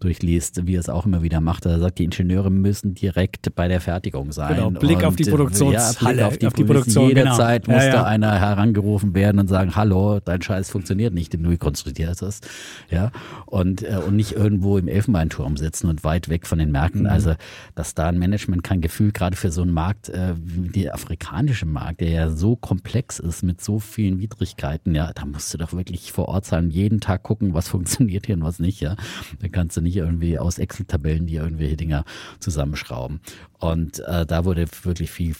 durchliest, 0.00 0.66
wie 0.66 0.76
er 0.76 0.80
es 0.80 0.88
auch 0.88 1.06
immer 1.06 1.22
wieder 1.22 1.40
macht. 1.40 1.66
Er 1.66 1.78
sagt, 1.78 1.98
die 1.98 2.04
Ingenieure 2.04 2.50
müssen 2.50 2.94
direkt 2.94 3.54
bei 3.54 3.68
der 3.68 3.80
Fertigung 3.80 4.32
sein. 4.32 4.56
Genau, 4.56 4.70
Blick 4.70 5.04
auf 5.04 5.16
die 5.16 5.24
Und, 5.24 5.28
äh, 5.28 5.30
Produktionshalle, 5.32 6.20
ja, 6.20 6.26
auf 6.26 6.38
die, 6.38 6.46
auf 6.46 6.52
die 6.52 6.64
Produktion. 6.64 7.08
Genau. 7.08 7.22
Jederzeit 7.22 7.66
Ja, 7.66 7.74
muss 7.74 7.84
ja. 7.84 7.92
da 7.92 8.04
einer 8.04 8.38
herangerufen 8.40 9.14
werden 9.14 9.38
und 9.38 9.48
sagen, 9.48 9.74
hallo, 9.76 10.20
dein 10.20 10.42
Scheiß 10.42 10.70
funktioniert 10.70 11.14
nicht, 11.14 11.32
den 11.32 11.42
du 11.42 11.56
konstruiert 11.56 12.22
hast. 12.22 12.48
Ja, 12.90 13.10
und, 13.46 13.82
äh, 13.82 14.00
und 14.06 14.16
nicht 14.16 14.32
irgendwo 14.32 14.78
im 14.78 14.88
Elfenbeinturm 14.88 15.56
sitzen 15.56 15.88
und 15.88 16.04
weit 16.04 16.28
weg 16.28 16.46
von 16.46 16.58
den 16.58 16.72
Märkten. 16.72 17.02
Mhm. 17.02 17.06
Also, 17.06 17.34
dass 17.74 17.94
da 17.94 18.08
ein 18.08 18.18
Management 18.18 18.62
kein 18.62 18.80
Gefühl 18.80 19.12
gerade 19.12 19.36
für 19.36 19.50
so 19.50 19.62
einen 19.62 19.72
Markt, 19.72 20.08
äh, 20.08 20.34
der 20.72 20.94
afrikanische 20.94 21.66
Markt, 21.66 22.00
der 22.00 22.10
ja 22.10 22.30
so 22.30 22.56
komplex 22.56 23.18
ist 23.18 23.42
mit 23.42 23.60
so 23.60 23.78
vielen 23.78 24.18
Widrigkeiten, 24.18 24.94
ja, 24.94 25.12
da 25.12 25.24
musst 25.24 25.52
du 25.52 25.58
doch 25.58 25.72
wirklich 25.72 26.12
vor 26.12 26.28
Ort 26.28 26.46
sein, 26.46 26.70
jeden 26.70 27.00
Tag 27.00 27.22
gucken, 27.22 27.54
was 27.54 27.68
funktioniert 27.72 28.26
hier 28.26 28.36
und 28.36 28.44
was 28.44 28.58
nicht, 28.58 28.80
ja. 28.80 28.96
Da 29.40 29.48
kannst 29.48 29.76
du 29.76 29.80
nicht 29.80 29.96
irgendwie 29.96 30.38
aus 30.38 30.58
Excel-Tabellen 30.58 31.26
die 31.26 31.36
irgendwelche 31.36 31.76
Dinger 31.76 32.04
zusammenschrauben. 32.40 33.20
Und 33.62 34.00
äh, 34.00 34.26
da 34.26 34.44
wurde 34.44 34.66
wirklich 34.82 35.12
viel, 35.12 35.36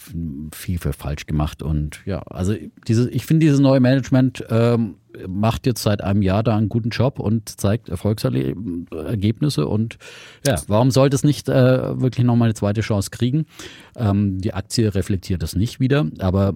viel 0.55 0.79
für 0.79 0.93
falsch 0.93 1.25
gemacht. 1.25 1.61
Und 1.61 1.99
ja, 2.05 2.19
also 2.19 2.55
diese, 2.87 3.09
ich 3.09 3.25
finde 3.25 3.45
dieses 3.45 3.59
neue 3.59 3.81
Management 3.81 4.45
ähm, 4.49 4.95
macht 5.27 5.65
jetzt 5.65 5.83
seit 5.83 6.01
einem 6.01 6.21
Jahr 6.21 6.41
da 6.41 6.55
einen 6.55 6.69
guten 6.69 6.87
Job 6.89 7.19
und 7.19 7.49
zeigt 7.59 7.89
Erfolgsergebnisse. 7.89 9.67
Und 9.67 9.97
ja, 10.47 10.55
warum 10.67 10.89
sollte 10.89 11.17
es 11.17 11.25
nicht 11.25 11.49
äh, 11.49 11.99
wirklich 11.99 12.25
nochmal 12.25 12.45
eine 12.45 12.53
zweite 12.53 12.79
Chance 12.79 13.09
kriegen? 13.11 13.45
Ähm, 13.97 14.39
die 14.39 14.53
Aktie 14.53 14.95
reflektiert 14.95 15.43
das 15.43 15.57
nicht 15.57 15.81
wieder, 15.81 16.07
aber 16.19 16.55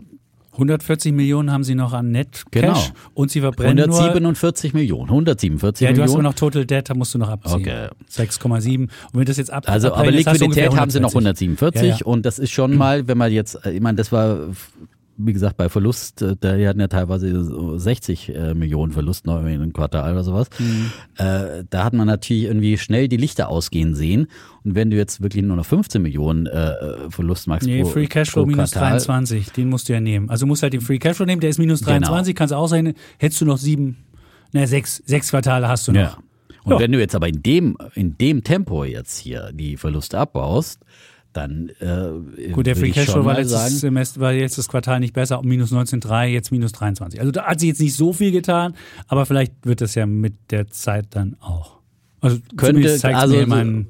140 0.57 1.13
Millionen 1.13 1.51
haben 1.51 1.63
sie 1.63 1.75
noch 1.75 1.93
an 1.93 2.11
Net 2.11 2.43
Cash 2.51 2.61
Genau. 2.61 2.79
und 3.13 3.31
sie 3.31 3.41
verbrennen 3.41 3.79
147 3.91 4.73
Millionen, 4.73 5.09
147 5.09 5.81
nur. 5.81 5.89
Ja, 5.89 5.95
du 5.95 6.01
hast 6.01 6.09
Millionen. 6.09 6.25
aber 6.25 6.29
noch 6.31 6.33
Total 6.33 6.65
Debt, 6.65 6.89
da 6.89 6.93
musst 6.95 7.13
du 7.13 7.19
noch 7.19 7.29
abziehen. 7.29 7.61
Okay. 7.61 7.87
6,7. 8.11 8.81
Und 8.81 8.89
wenn 9.13 9.25
das 9.25 9.37
jetzt 9.37 9.51
ab 9.51 9.63
Also, 9.67 9.93
aber 9.93 10.11
Liquidität 10.11 10.75
haben 10.75 10.89
sie 10.91 10.99
noch 10.99 11.09
140. 11.09 11.47
147 11.61 11.81
Ja, 11.81 11.95
ja. 11.97 12.05
und 12.05 12.25
das 12.25 12.39
ist 12.39 12.51
schon 12.51 12.75
mal, 12.77 13.07
wenn 13.07 13.17
man 13.17 13.31
jetzt, 13.31 13.63
äh, 13.65 13.71
ich 13.71 13.81
meine, 13.81 13.95
das 13.97 14.11
war, 14.11 14.37
wie 15.17 15.33
gesagt, 15.33 15.57
bei 15.57 15.67
Verlust, 15.69 16.21
äh, 16.21 16.35
da 16.39 16.55
hatten 16.55 16.79
ja 16.79 16.87
teilweise 16.87 17.43
so 17.43 17.77
60 17.77 18.35
äh, 18.35 18.53
Millionen 18.53 18.91
Verlust 18.91 19.25
noch 19.25 19.39
in 19.41 19.47
einem 19.47 19.73
Quartal 19.73 20.11
oder 20.13 20.23
sowas. 20.23 20.47
Mhm. 20.59 20.91
Äh, 21.17 21.63
da 21.69 21.83
hat 21.83 21.93
man 21.93 22.07
natürlich 22.07 22.43
irgendwie 22.43 22.77
schnell 22.77 23.07
die 23.07 23.17
Lichter 23.17 23.49
ausgehen 23.49 23.95
sehen. 23.95 24.27
Und 24.63 24.75
wenn 24.75 24.89
du 24.91 24.97
jetzt 24.97 25.21
wirklich 25.21 25.43
nur 25.43 25.55
noch 25.55 25.65
15 25.65 26.01
Millionen 26.01 26.47
Verlust 27.09 27.47
machst 27.47 27.65
Nee, 27.65 27.83
pro, 27.83 27.89
Free 27.89 28.07
Cashflow 28.07 28.45
minus 28.45 28.71
Quartal, 28.71 28.91
23, 28.91 29.51
den 29.51 29.69
musst 29.69 29.87
du 29.89 29.93
ja 29.93 30.01
nehmen. 30.01 30.29
Also 30.29 30.45
du 30.45 30.47
musst 30.47 30.61
halt 30.61 30.73
den 30.73 30.81
Free 30.81 30.99
Cashflow 30.99 31.25
nehmen, 31.25 31.39
der 31.39 31.49
ist 31.49 31.57
minus 31.57 31.81
23, 31.81 32.35
kannst 32.35 32.51
du 32.51 32.55
ausrechnen, 32.57 32.93
hättest 33.17 33.39
du 33.41 33.45
noch 33.45 33.57
sieben, 33.57 33.97
ne, 34.53 34.67
sechs, 34.67 35.01
sechs 35.05 35.29
Quartale 35.29 35.67
hast 35.67 35.87
du 35.87 35.93
noch. 35.93 36.01
Ja. 36.01 36.17
Und 36.63 36.73
Ja. 36.73 36.79
wenn 36.79 36.91
du 36.91 36.99
jetzt 36.99 37.15
aber 37.15 37.29
in 37.29 37.41
dem, 37.41 37.77
in 37.95 38.17
dem 38.17 38.43
Tempo 38.43 38.83
jetzt 38.83 39.17
hier 39.19 39.51
die 39.53 39.77
Verluste 39.77 40.17
abbaust, 40.19 40.81
dann 41.37 41.69
äh, 41.79 42.49
Gut, 42.51 42.65
der 42.67 42.75
Free 42.75 42.91
Cashflow 42.91 43.17
war 43.23 43.33
mal 43.33 43.37
letztes 43.37 43.57
sagen, 43.59 43.73
Semester, 43.75 44.19
war 44.19 44.33
jetzt 44.33 44.57
das 44.57 44.67
Quartal 44.67 44.99
nicht 44.99 45.13
besser, 45.13 45.41
minus 45.43 45.71
19,3, 45.71 46.25
jetzt 46.25 46.51
minus 46.51 46.71
23. 46.73 47.19
Also 47.19 47.31
da 47.31 47.45
hat 47.45 47.59
sie 47.61 47.67
jetzt 47.69 47.79
nicht 47.79 47.95
so 47.95 48.11
viel 48.11 48.31
getan, 48.31 48.73
aber 49.07 49.25
vielleicht 49.25 49.53
wird 49.65 49.79
das 49.81 49.95
ja 49.95 50.05
mit 50.05 50.33
der 50.51 50.67
Zeit 50.67 51.07
dann 51.11 51.37
auch. 51.39 51.77
Also 52.19 52.39
könnte, 52.57 52.99
also 53.15 53.35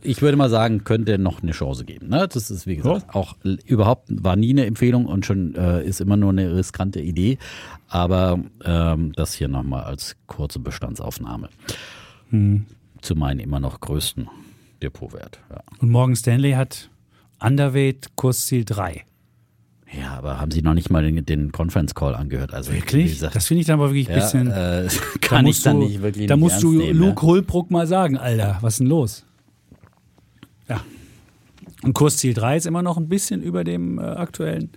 ich 0.04 0.22
würde 0.22 0.36
mal 0.38 0.50
sagen, 0.50 0.84
könnte 0.84 1.18
noch 1.18 1.42
eine 1.42 1.54
Chance 1.54 1.86
geben. 1.86 2.10
Ne? 2.10 2.28
Das 2.30 2.52
ist, 2.52 2.68
wie 2.68 2.76
gesagt, 2.76 3.16
auch 3.16 3.36
l- 3.46 3.58
überhaupt 3.66 4.10
war 4.10 4.36
nie 4.36 4.50
eine 4.50 4.66
Empfehlung 4.66 5.06
und 5.06 5.26
schon 5.26 5.56
äh, 5.56 5.82
ist 5.86 6.02
immer 6.02 6.18
nur 6.18 6.32
eine 6.32 6.54
riskante 6.54 7.00
Idee. 7.00 7.38
Aber 7.88 8.38
ähm, 8.66 9.14
das 9.16 9.34
hier 9.34 9.48
nochmal 9.48 9.84
als 9.86 10.18
kurze 10.28 10.60
Bestandsaufnahme 10.60 11.48
Hm. 12.32 12.66
zu 13.02 13.16
meinem 13.16 13.40
immer 13.40 13.62
noch 13.62 13.80
größten 13.80 14.28
Depotwert. 14.84 15.40
Ja. 15.50 15.62
und 15.80 15.90
Morgan 15.90 16.18
Stanley 16.18 16.52
hat 16.52 16.90
Underweight 17.40 18.10
Kursziel 18.16 18.66
3. 18.66 19.04
ja, 19.98 20.18
aber 20.18 20.40
haben 20.40 20.52
Sie 20.52 20.62
noch 20.62 20.74
nicht 20.74 20.90
mal 20.90 21.04
den, 21.04 21.26
den 21.26 21.52
Conference 21.52 21.94
Call 21.96 22.16
angehört? 22.16 22.54
Also 22.54 22.74
Wirklich? 22.74 23.12
gesagt, 23.14 23.36
Das 23.36 23.48
finde 23.48 23.62
ich 23.62 23.68
dann 23.68 23.80
aber 23.80 23.90
wirklich 23.90 24.10
ein 24.10 24.18
ja, 24.18 24.24
bisschen. 24.24 24.48
äh, 24.48 24.52
da 24.88 24.90
kann 25.22 25.46
ich 25.46 25.50
musst 25.50 25.66
dann 25.66 25.80
du, 25.80 25.88
nicht 25.88 26.02
wirklich 26.02 26.28
Da 26.28 26.36
nicht 26.36 26.44
musst 26.44 26.62
du 26.64 26.74
nehmen, 26.74 27.00
Luke 27.00 27.22
ja. 27.22 27.28
Holbrook 27.28 27.72
mal 27.72 27.88
sagen, 27.88 28.18
Alter, 28.18 28.58
was 28.62 28.74
ist 28.76 28.80
denn 28.80 28.88
los? 28.88 29.26
Ja. 30.68 30.82
Und 31.84 31.94
Kursziel 31.94 32.34
3 32.34 32.58
ist 32.58 32.66
immer 32.66 32.82
noch 32.82 32.98
ein 32.98 33.08
bisschen 33.08 33.42
über 33.44 33.64
dem 33.64 34.00
äh, 34.00 34.02
aktuellen 34.02 34.72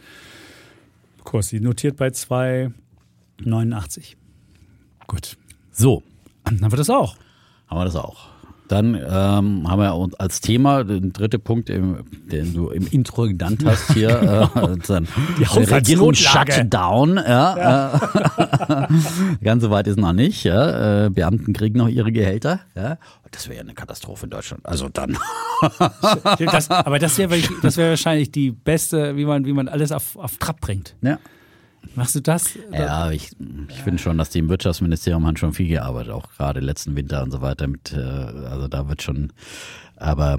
Kursziel. 1.25 1.61
Notiert 1.61 1.97
bei 1.97 2.09
2,89. 2.09 4.17
Gut. 5.07 5.37
So, 5.73 6.03
Dann 6.45 6.61
haben 6.63 6.73
wir 6.73 6.77
das 6.77 6.91
auch. 6.91 7.17
haben 7.69 7.79
wir 7.79 7.85
das 7.85 7.97
auch. 7.97 8.29
Dann 8.71 8.95
ähm, 8.95 9.69
haben 9.69 9.81
wir 9.81 9.97
uns 9.97 10.15
als 10.15 10.41
Thema 10.41 10.85
den 10.85 11.13
dritten 11.13 11.41
Punkt, 11.41 11.69
im, 11.71 12.05
den 12.31 12.55
du 12.55 12.69
im 12.71 12.87
Intro 12.87 13.23
genannt 13.25 13.65
hast 13.65 13.93
hier, 13.95 14.11
äh, 14.55 14.77
dann 14.87 15.09
die 15.41 15.47
Haushaltsnotlage. 15.47 16.53
Shutdown. 16.53 17.17
Ja, 17.17 17.95
Äh, 17.95 18.87
ganz 19.45 19.65
so 19.65 19.71
weit 19.71 19.89
ist 19.89 19.99
noch 19.99 20.13
nicht. 20.13 20.45
Ja. 20.45 21.07
Äh, 21.07 21.11
Beamten 21.11 21.53
kriegen 21.53 21.79
noch 21.79 21.89
ihre 21.89 22.13
Gehälter. 22.13 22.61
Ja. 22.77 22.99
Das 23.33 23.49
wäre 23.49 23.57
ja 23.57 23.63
eine 23.63 23.75
Katastrophe 23.75 24.27
in 24.27 24.31
Deutschland. 24.31 24.65
Also 24.65 24.89
dann. 24.89 25.19
Das, 26.39 26.71
aber 26.71 26.99
das 26.99 27.19
wäre 27.19 27.39
das 27.63 27.77
wär 27.77 27.91
wahrscheinlich 27.91 28.33
die 28.33 28.51
beste, 28.51 29.17
wie 29.17 29.25
man, 29.27 29.45
wie 29.45 29.53
man 29.53 29.69
alles 29.69 29.93
auf, 29.93 30.17
auf 30.17 30.39
Trab 30.39 30.61
bringt. 30.61 30.97
Ja. 31.03 31.19
Machst 31.95 32.15
du 32.15 32.21
das? 32.21 32.51
Ja, 32.73 33.11
ich, 33.11 33.31
ich 33.69 33.83
finde 33.83 34.01
schon, 34.01 34.19
dass 34.19 34.31
die 34.31 34.39
im 34.39 34.49
Wirtschaftsministerium 34.49 35.27
haben 35.27 35.37
schon 35.37 35.53
viel 35.53 35.69
gearbeitet, 35.69 36.13
auch 36.13 36.31
gerade 36.31 36.61
letzten 36.61 36.97
Winter 36.97 37.23
und 37.23 37.31
so 37.31 37.41
weiter. 37.41 37.67
Mit, 37.67 37.93
äh, 37.93 37.99
also 37.99 38.69
da 38.69 38.89
wird 38.89 39.03
schon, 39.03 39.33
aber 39.97 40.39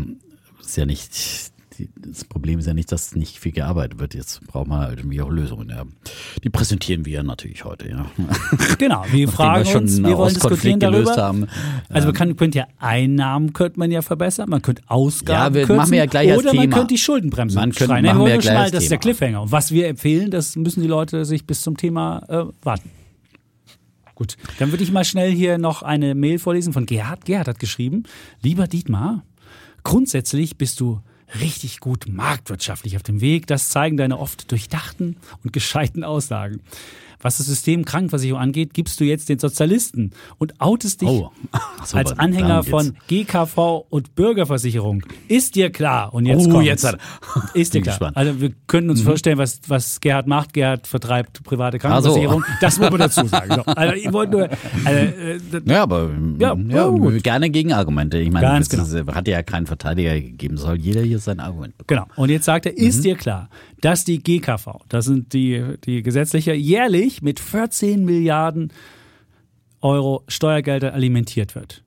ist 0.62 0.78
ja 0.78 0.86
nicht, 0.86 1.51
das 1.98 2.24
Problem 2.26 2.60
ist 2.60 2.66
ja 2.68 2.74
nicht, 2.74 2.92
dass 2.92 3.16
nicht 3.16 3.40
viel 3.40 3.52
gearbeitet 3.52 4.00
wird. 4.00 4.14
Jetzt 4.14 4.46
brauchen 4.48 4.70
wir 4.70 4.80
halt 4.80 5.00
irgendwie 5.00 5.22
auch 5.22 5.30
Lösungen. 5.30 5.70
Ja. 5.70 5.84
Die 6.44 6.50
präsentieren 6.50 7.06
wir 7.06 7.24
natürlich 7.24 7.66
heute. 7.66 7.90
Ja. 7.90 8.06
Genau, 8.78 9.04
wir 9.12 9.28
fragen 9.28 9.66
wir 9.68 9.76
uns, 9.78 10.02
wir 10.02 10.18
wollen 10.18 10.34
diskutieren 10.34 10.80
darüber. 10.80 11.16
haben. 11.16 11.48
Also 11.90 12.08
man 12.08 12.16
kann, 12.16 12.36
könnte 12.36 12.60
ja 12.60 12.68
Einnahmen 12.80 13.54
könnte 13.54 13.80
man 13.80 13.92
ja 13.92 14.02
verbessern, 14.02 14.50
man 14.50 14.62
könnte 14.62 14.82
Ausgaben 14.88 15.54
Ja, 15.56 15.60
wir 15.60 15.62
kürzen, 15.66 15.76
machen 15.78 15.92
wir 15.92 15.98
ja 16.00 16.06
gleich 16.06 16.36
oder 16.38 16.54
man 16.54 16.70
könnte 16.70 16.88
die 16.88 16.98
Schuldenbremse 16.98 17.56
Man 17.58 17.72
könnte- 17.72 17.86
schreien. 17.86 18.06
machen 18.06 18.20
wir 18.22 18.30
ja 18.30 18.38
gleich 18.38 18.54
mal, 18.56 18.72
das 18.72 18.84
ist 18.84 18.92
der. 18.92 18.98
Cliffhanger. 18.98 19.42
Und 19.44 19.52
was 19.52 19.72
wir 19.72 19.88
empfehlen, 19.88 20.32
das 20.32 20.56
müssen 20.56 20.82
die 20.82 20.88
Leute 20.88 21.26
sich 21.26 21.46
bis 21.46 21.62
zum 21.62 21.78
Thema 21.78 22.24
äh, 22.30 22.46
warten. 22.64 22.90
Gut, 24.16 24.38
dann 24.60 24.72
würde 24.72 24.84
ich 24.84 24.92
mal 24.92 25.04
schnell 25.04 25.32
hier 25.32 25.58
noch 25.58 25.82
eine 25.82 26.14
Mail 26.14 26.38
vorlesen 26.38 26.74
von 26.74 26.86
Gerhard. 26.86 27.26
Gerhard 27.26 27.48
hat 27.48 27.60
geschrieben, 27.60 28.04
lieber 28.44 28.68
Dietmar, 28.68 29.24
grundsätzlich 29.84 30.58
bist 30.58 30.80
du 30.80 31.02
richtig 31.40 31.80
gut 31.80 32.06
marktwirtschaftlich 32.08 32.96
auf 32.96 33.04
dem 33.04 33.22
Weg. 33.22 33.48
Das 33.48 33.70
zeigen 33.70 33.98
deine 33.98 34.20
oft 34.20 34.52
durchdachten 34.52 35.18
und 35.44 35.54
gescheiten 35.54 36.04
Aussagen. 36.04 36.62
Was 37.22 37.38
das 37.38 37.48
System 37.48 37.86
Krankenversicherung 37.86 38.42
angeht, 38.42 38.74
gibst 38.74 39.00
du 39.00 39.04
jetzt 39.04 39.30
den 39.30 39.40
Sozialisten 39.40 40.12
und 40.38 40.60
outest 40.60 41.02
dich 41.02 41.10
Oh. 41.10 41.32
So, 41.86 41.98
als 41.98 42.18
Anhänger 42.20 42.64
von 42.64 42.96
GKV 43.08 43.86
und 43.90 44.14
Bürgerversicherung. 44.16 45.04
Ist 45.28 45.56
dir 45.56 45.72
klar? 45.72 46.14
Und 46.14 46.28
jetzt 46.28 46.46
Oh, 46.46 46.52
kommt's. 46.52 46.68
jetzt 46.68 46.84
hat- 46.84 47.00
Ist 47.56 47.74
dir 47.74 47.82
klar. 47.82 47.94
gespannt. 47.96 48.18
Also 48.18 48.40
wir 48.40 48.52
können 48.68 48.90
uns 48.92 49.02
vorstellen, 49.02 49.38
was, 49.40 49.62
was 49.68 50.00
Gerhard 50.00 50.28
macht. 50.28 50.54
Gerhard 50.54 50.86
vertreibt 50.88 51.44
private 51.44 51.80
Krankenversicherung. 51.80 52.44
Das 52.62 52.78
muss 52.80 52.90
man 52.92 53.00
dazu 53.00 53.26
sagen. 53.26 53.54
So. 53.56 53.62
Also 53.66 53.96
ich 53.96 54.12
wollte 54.14 54.32
nur, 54.32 54.50
also, 54.86 55.00
äh, 55.00 55.40
Ja, 55.66 55.84
aber 55.84 56.12
Ja, 56.40 56.56
ja, 56.56 56.88
gut. 56.88 57.24
gerne 57.24 57.50
Gegenargumente. 57.50 58.20
Ich 58.20 58.32
meine, 58.32 58.46
Ganz 58.46 58.70
das 58.70 58.94
ist, 58.94 59.08
hat 59.08 59.28
ja 59.28 59.42
keinen 59.42 59.66
Verteidiger 59.66 60.14
gegeben. 60.20 60.58
Soll 60.58 60.78
jeder 60.80 61.02
hier 61.02 61.18
sein 61.20 61.40
Argument 61.40 61.76
bekommen. 61.78 62.06
Genau. 62.08 62.22
Und 62.22 62.30
jetzt 62.30 62.46
sagt 62.46 62.68
er, 62.68 62.74
Mhm. 62.74 62.78
ist 62.78 63.04
dir 63.04 63.16
klar, 63.16 63.50
dass 63.82 64.04
die 64.06 64.22
GKV, 64.22 64.82
das 64.90 65.06
sind 65.06 65.34
die, 65.34 65.64
die 65.84 66.04
gesetzliche, 66.04 66.54
jährlich 66.54 67.11
mit 67.22 67.40
14 67.40 68.06
Milliarden 68.06 68.72
Euro 69.82 70.24
Steuergelder 70.28 70.94
alimentiert 70.94 71.56
wird? 71.56 71.84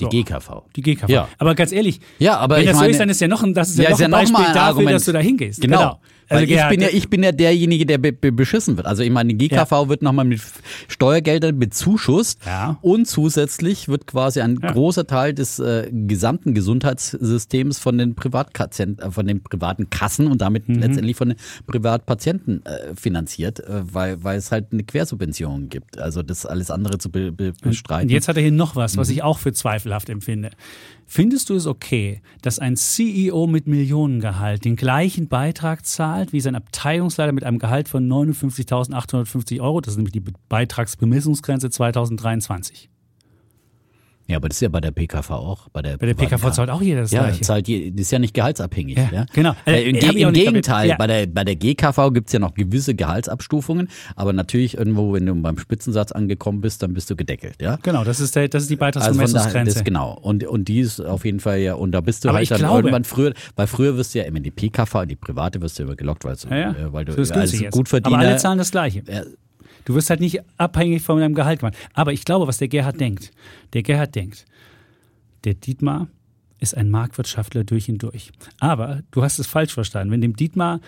Die 0.00 0.04
So. 0.04 0.10
GKV. 0.10 0.62
Die 0.76 0.82
GKV. 0.82 1.08
Ja. 1.10 1.28
Aber 1.38 1.54
ganz 1.54 1.72
ehrlich, 1.72 2.00
Ja, 2.18 2.38
aber 2.38 2.56
wenn 2.56 2.64
das 2.66 2.74
so 2.74 2.80
meine- 2.80 2.90
ist, 2.92 2.98
dann 3.00 3.08
ist 3.10 3.20
ja 3.20 3.28
noch 3.28 3.42
ein, 3.42 3.52
das 3.54 3.70
ist 3.70 3.78
ja, 3.78 3.84
Ja, 3.84 3.90
noch 3.90 3.94
ist 3.96 4.00
ja 4.00 4.06
ein 4.06 4.10
noch 4.10 4.18
Beispiel 4.18 4.44
dafür, 4.46 4.60
Argument. 4.62 4.94
dass 4.96 5.04
du 5.04 5.12
da 5.12 5.18
hingehst. 5.20 5.60
Genau. 5.60 6.00
Weil 6.30 6.44
ich, 6.44 6.68
bin 6.68 6.80
ja, 6.80 6.88
ich 6.92 7.10
bin 7.10 7.22
ja 7.22 7.32
derjenige, 7.32 7.86
der 7.86 7.98
be 7.98 8.12
be 8.12 8.30
beschissen 8.32 8.76
wird. 8.76 8.86
Also 8.86 9.02
ich 9.02 9.10
meine, 9.10 9.34
die 9.34 9.48
GKV 9.48 9.88
wird 9.88 10.00
nochmal 10.02 10.24
mit 10.24 10.40
Steuergeldern 10.88 11.58
bezuschusst 11.58 12.40
Ja. 12.46 12.78
und 12.82 13.06
zusätzlich 13.06 13.88
wird 13.88 14.06
quasi 14.06 14.40
ein 14.40 14.58
Ja. 14.62 14.70
großer 14.72 15.06
Teil 15.06 15.34
des 15.34 15.58
äh, 15.58 15.90
gesamten 15.92 16.54
Gesundheitssystems 16.54 17.78
von 17.78 17.98
den 17.98 18.14
äh, 18.16 19.10
von 19.10 19.26
den 19.26 19.42
privaten 19.42 19.90
Kassen 19.90 20.26
und 20.28 20.40
damit 20.40 20.68
Mhm. 20.68 20.76
letztendlich 20.80 21.16
von 21.16 21.30
den 21.30 21.38
Privatpatienten 21.66 22.64
äh, 22.64 22.94
finanziert, 22.94 23.60
äh, 23.60 23.82
weil, 23.92 24.22
weil 24.22 24.38
es 24.38 24.52
halt 24.52 24.66
eine 24.72 24.84
Quersubvention 24.84 25.68
gibt. 25.68 25.98
Also 25.98 26.22
das 26.22 26.46
alles 26.46 26.70
andere 26.70 26.98
zu 26.98 27.10
be 27.10 27.32
be 27.32 27.52
bestreiten. 27.60 28.08
Und 28.08 28.12
jetzt 28.12 28.28
hat 28.28 28.36
er 28.36 28.42
hier 28.42 28.52
noch 28.52 28.76
was, 28.76 28.96
was 28.96 29.08
Mhm. 29.08 29.14
ich 29.14 29.22
auch 29.22 29.38
für 29.38 29.52
zweifelhaft 29.52 30.08
empfinde. 30.08 30.50
Findest 31.12 31.50
du 31.50 31.56
es 31.56 31.66
okay, 31.66 32.22
dass 32.40 32.60
ein 32.60 32.76
CEO 32.76 33.48
mit 33.48 33.66
Millionengehalt 33.66 34.64
den 34.64 34.76
gleichen 34.76 35.26
Beitrag 35.26 35.84
zahlt 35.84 36.32
wie 36.32 36.40
sein 36.40 36.54
Abteilungsleiter 36.54 37.32
mit 37.32 37.42
einem 37.42 37.58
Gehalt 37.58 37.88
von 37.88 38.06
59.850 38.06 39.60
Euro? 39.60 39.80
Das 39.80 39.94
ist 39.94 39.96
nämlich 39.96 40.12
die 40.12 40.20
Be- 40.20 40.34
Beitragsbemessungsgrenze 40.48 41.68
2023. 41.68 42.89
Ja, 44.30 44.36
aber 44.36 44.48
das 44.48 44.56
ist 44.56 44.60
ja 44.62 44.68
bei 44.68 44.80
der 44.80 44.92
PKV 44.92 45.30
auch. 45.30 45.68
Bei 45.70 45.82
der, 45.82 45.96
Bei 45.98 46.06
der 46.06 46.14
PKV 46.14 46.50
zahlt 46.52 46.70
auch 46.70 46.80
jeder 46.80 47.02
das 47.02 47.10
Ja, 47.10 47.24
Gleiche. 47.24 47.40
zahlt 47.42 47.68
je, 47.68 47.90
das 47.90 48.02
ist 48.02 48.10
ja 48.12 48.18
nicht 48.18 48.32
gehaltsabhängig. 48.34 48.96
Ja, 48.96 49.08
Ja, 49.12 49.26
genau. 49.32 49.54
Äh, 49.66 49.90
Im, 49.90 49.98
Ge 49.98 50.22
im 50.22 50.32
Gegenteil, 50.32 50.88
ja. 50.90 50.96
bei, 50.96 51.06
der, 51.06 51.26
bei 51.26 51.44
der 51.44 51.56
GKV 51.56 52.12
gibt's 52.12 52.32
ja 52.32 52.38
noch 52.38 52.54
gewisse 52.54 52.94
Gehaltsabstufungen, 52.94 53.88
aber 54.16 54.32
natürlich 54.32 54.76
irgendwo, 54.78 55.12
wenn 55.12 55.26
du 55.26 55.34
beim 55.34 55.58
Spitzensatz 55.58 56.12
angekommen 56.12 56.60
bist, 56.60 56.82
dann 56.82 56.94
bist 56.94 57.10
du 57.10 57.16
gedeckelt. 57.16 57.56
Ja? 57.60 57.76
Genau, 57.82 58.04
das 58.04 58.20
ist, 58.20 58.36
der, 58.36 58.48
das 58.48 58.62
ist 58.62 58.70
die 58.70 58.80
Also 58.80 58.92
von 58.92 59.02
daher, 59.02 59.14
Beitragsbemessungsgrenze. 59.18 59.74
das 59.74 59.84
genau. 59.84 60.12
Und, 60.20 60.44
und 60.46 60.68
die 60.68 60.80
ist 60.80 61.00
auf 61.00 61.24
jeden 61.24 61.40
Fall 61.40 61.58
ja, 61.58 61.74
und 61.74 61.92
da 61.92 62.00
bist 62.00 62.24
du 62.24 62.28
Aber 62.28 62.36
halt 62.36 62.44
ich 62.44 62.48
dann 62.50 62.58
glaube- 62.58 62.78
irgendwann 62.78 63.04
früher, 63.04 63.32
weil 63.56 63.66
früher 63.66 63.96
wirst 63.96 64.14
du 64.14 64.20
ja 64.20 64.24
immer 64.26 64.36
in 64.38 64.44
die 64.44 64.50
PKV, 64.50 64.94
in 65.02 65.08
die 65.08 65.16
private 65.16 65.60
wirst 65.60 65.78
du 65.78 65.82
immer 65.82 65.96
gelockt, 65.96 66.24
weil, 66.24 66.36
ja, 66.50 66.56
ja. 66.56 66.70
äh, 66.70 66.92
weil 66.92 67.04
du 67.04 67.12
so 67.12 67.20
ist 67.20 67.32
günstig 67.32 67.58
als 67.58 67.60
jetzt. 67.62 67.72
gut 67.74 67.88
verdient. 67.88 68.14
Aber 68.14 68.24
alle 68.26 68.36
zahlen 68.36 68.58
das 68.58 68.70
Gleiche. 68.70 69.02
Ja. 69.80 69.84
Du 69.86 69.94
wirst 69.94 70.10
halt 70.10 70.20
nicht 70.20 70.40
abhängig 70.56 71.02
von 71.02 71.18
deinem 71.18 71.34
Gehalt 71.34 71.60
gemacht. 71.60 71.76
Aber 71.94 72.12
ich 72.12 72.24
glaube, 72.24 72.46
was 72.46 72.58
der 72.58 72.68
Gerhard 72.68 73.00
denkt. 73.00 73.30
Der 73.72 73.82
Gerhard 73.82 74.14
denkt, 74.14 74.44
der 75.44 75.54
Dietmar 75.54 76.08
ist 76.58 76.76
ein 76.76 76.90
Marktwirtschaftler 76.90 77.64
durch 77.64 77.88
und 77.88 78.02
durch. 78.02 78.30
Aber 78.58 79.00
du 79.10 79.22
hast 79.22 79.38
es 79.38 79.46
falsch 79.46 79.72
verstanden. 79.72 80.12
Wenn 80.12 80.20
dem 80.20 80.36
Dietmar 80.36 80.80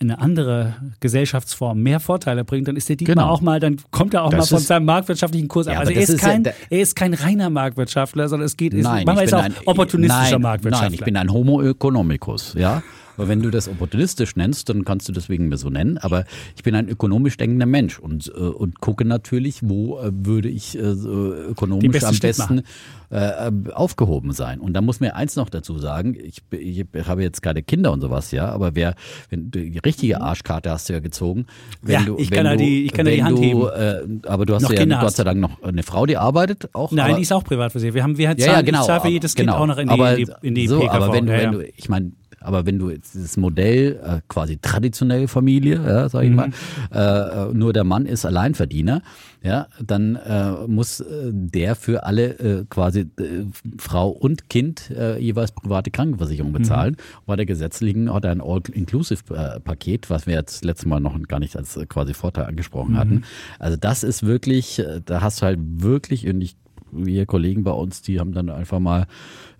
eine 0.00 0.18
andere 0.18 0.74
Gesellschaftsform 0.98 1.80
mehr 1.80 2.00
Vorteile 2.00 2.42
bringt, 2.44 2.66
dann 2.66 2.74
ist 2.74 2.88
der 2.88 2.96
Dietmar 2.96 3.14
Genau. 3.14 3.28
auch 3.28 3.40
mal, 3.40 3.60
dann 3.60 3.76
kommt 3.92 4.14
er 4.14 4.24
auch 4.24 4.30
Das 4.30 4.40
mal 4.40 4.46
von 4.46 4.58
ist- 4.58 4.66
seinem 4.66 4.86
marktwirtschaftlichen 4.86 5.46
Kurs 5.46 5.68
ab. 5.68 5.74
Ja, 5.74 5.78
Also 5.80 5.92
er 5.92 6.00
ist, 6.02 6.08
ist 6.08 6.22
ja 6.22 6.28
kein, 6.28 6.42
der- 6.42 6.54
er 6.70 6.80
ist 6.80 6.96
kein 6.96 7.14
reiner 7.14 7.50
Marktwirtschaftler, 7.50 8.28
sondern 8.28 8.46
es 8.46 8.56
geht, 8.56 8.74
ist, 8.74 8.82
Nein, 8.82 9.04
manchmal 9.06 9.18
ich 9.18 9.28
ist 9.28 9.32
er 9.32 9.38
auch 9.38 9.42
ein 9.44 9.54
opportunistischer 9.64 10.30
nein, 10.32 10.42
Marktwirtschaftler. 10.42 10.88
Nein, 10.88 10.94
ich 10.94 11.04
bin 11.04 11.16
ein 11.16 11.32
Homo 11.32 11.62
economicus, 11.62 12.54
ja. 12.58 12.82
Aber 13.16 13.28
wenn 13.28 13.42
du 13.42 13.50
das 13.50 13.68
opportunistisch 13.68 14.36
nennst, 14.36 14.68
dann 14.68 14.84
kannst 14.84 15.08
du 15.08 15.12
deswegen 15.12 15.48
mir 15.48 15.56
so 15.58 15.68
nennen. 15.70 15.98
Aber 15.98 16.24
ich 16.56 16.62
bin 16.62 16.74
ein 16.74 16.88
ökonomisch 16.88 17.36
denkender 17.36 17.66
Mensch 17.66 17.98
und, 17.98 18.28
äh, 18.34 18.38
und 18.40 18.80
gucke 18.80 19.04
natürlich, 19.04 19.60
wo 19.62 19.98
äh, 20.00 20.10
würde 20.12 20.48
ich 20.48 20.76
äh, 20.78 20.80
ökonomisch 20.80 21.90
besten 21.92 22.06
am 22.06 22.18
besten 22.18 22.62
äh, 23.10 23.50
aufgehoben 23.72 24.32
sein. 24.32 24.58
Und 24.60 24.72
da 24.72 24.80
muss 24.80 25.00
mir 25.00 25.14
eins 25.14 25.36
noch 25.36 25.50
dazu 25.50 25.78
sagen, 25.78 26.16
ich, 26.18 26.38
ich 26.50 26.86
habe 27.06 27.22
jetzt 27.22 27.42
keine 27.42 27.62
Kinder 27.62 27.92
und 27.92 28.00
sowas, 28.00 28.30
ja, 28.30 28.48
aber 28.48 28.74
wer, 28.74 28.94
wenn 29.28 29.50
du 29.50 29.60
die 29.60 29.78
richtige 29.78 30.20
Arschkarte 30.22 30.70
hast 30.70 30.88
du 30.88 30.94
ja 30.94 31.00
gezogen, 31.00 31.46
wenn 31.82 31.92
Ja, 31.94 32.02
du, 32.06 32.16
ich 32.18 32.30
kann 32.30 32.46
ja 32.46 32.52
du, 32.52 32.58
die- 32.58 32.84
ich 32.86 32.92
kann 32.92 33.06
ja 33.06 33.12
die 33.12 33.22
Hand 33.22 33.38
du, 33.38 33.42
heben. 33.42 34.22
Äh, 34.22 34.26
aber 34.28 34.46
du 34.46 34.54
hast 34.54 34.62
Noch 34.62 34.70
ja 34.72 34.78
Kinder 34.80 34.96
Gott 34.96 35.06
hast. 35.06 35.16
sei 35.16 35.24
Dank 35.24 35.40
noch 35.40 35.62
eine 35.62 35.82
Frau, 35.82 36.06
die 36.06 36.16
arbeitet 36.16 36.70
auch. 36.74 36.90
Nein, 36.92 37.06
aber, 37.10 37.16
die 37.16 37.22
ist 37.22 37.32
auch 37.32 37.44
privat 37.44 37.72
versichert. 37.72 37.94
Wir 37.94 38.02
haben, 38.02 38.16
wir 38.16 38.24
ja, 38.30 38.36
zahlen, 38.36 38.50
ja, 38.52 38.62
genau. 38.62 38.80
ich 38.80 38.86
zahle 38.86 39.00
für 39.02 39.08
jedes 39.08 39.34
genau. 39.34 39.52
Kind 39.52 39.62
auch 39.62 39.66
noch 39.66 39.78
in 39.78 39.88
die, 39.88 39.92
aber, 39.92 40.16
in 40.16 40.24
die, 40.24 40.32
in 40.48 40.54
die 40.54 40.66
so, 40.66 40.80
PKV. 40.80 40.92
Aber 40.94 41.12
wenn 41.12 41.26
du, 41.26 41.32
ja, 41.32 41.38
wenn 41.38 41.52
ja. 41.52 41.58
du, 41.58 41.68
ich 41.76 41.88
meine, 41.90 42.12
aber 42.44 42.66
wenn 42.66 42.78
du 42.78 42.90
jetzt 42.90 43.14
dieses 43.14 43.36
Modell 43.36 44.00
äh, 44.04 44.20
quasi 44.28 44.58
traditionelle 44.60 45.28
Familie, 45.28 45.76
ja, 45.76 46.08
sag 46.08 46.24
ich 46.24 46.30
Mhm. 46.30 46.36
mal, 46.36 46.50
äh, 46.92 47.52
nur 47.54 47.72
der 47.72 47.84
Mann 47.84 48.06
ist 48.06 48.24
Alleinverdiener, 48.24 49.02
ja, 49.42 49.66
dann 49.84 50.16
äh, 50.16 50.52
muss 50.68 51.00
äh, 51.00 51.30
der 51.32 51.74
für 51.74 52.04
alle 52.04 52.38
äh, 52.38 52.64
quasi 52.68 53.00
äh, 53.18 53.44
Frau 53.78 54.08
und 54.10 54.48
Kind 54.48 54.90
äh, 54.90 55.18
jeweils 55.18 55.52
private 55.52 55.90
Mhm. 55.90 55.92
Krankenversicherung 55.92 56.52
bezahlen. 56.52 56.96
Bei 57.26 57.34
der 57.36 57.46
gesetzlichen 57.46 58.12
hat 58.12 58.24
er 58.24 58.30
ein 58.32 58.40
All-Inclusive-Paket, 58.40 60.10
was 60.10 60.26
wir 60.26 60.34
jetzt 60.34 60.64
letztes 60.64 60.86
Mal 60.86 61.00
noch 61.00 61.20
gar 61.28 61.40
nicht 61.40 61.56
als 61.56 61.76
äh, 61.76 61.86
quasi 61.86 62.14
Vorteil 62.14 62.44
angesprochen 62.46 62.92
Mhm. 62.94 62.98
hatten. 62.98 63.22
Also 63.58 63.76
das 63.76 64.04
ist 64.04 64.24
wirklich, 64.24 64.78
äh, 64.78 65.00
da 65.04 65.20
hast 65.22 65.42
du 65.42 65.46
halt 65.46 65.58
wirklich, 65.60 66.28
und 66.28 66.40
ich 66.40 66.56
wir 66.94 67.24
Kollegen 67.24 67.64
bei 67.64 67.70
uns, 67.70 68.02
die 68.02 68.20
haben 68.20 68.32
dann 68.34 68.50
einfach 68.50 68.78
mal 68.78 69.06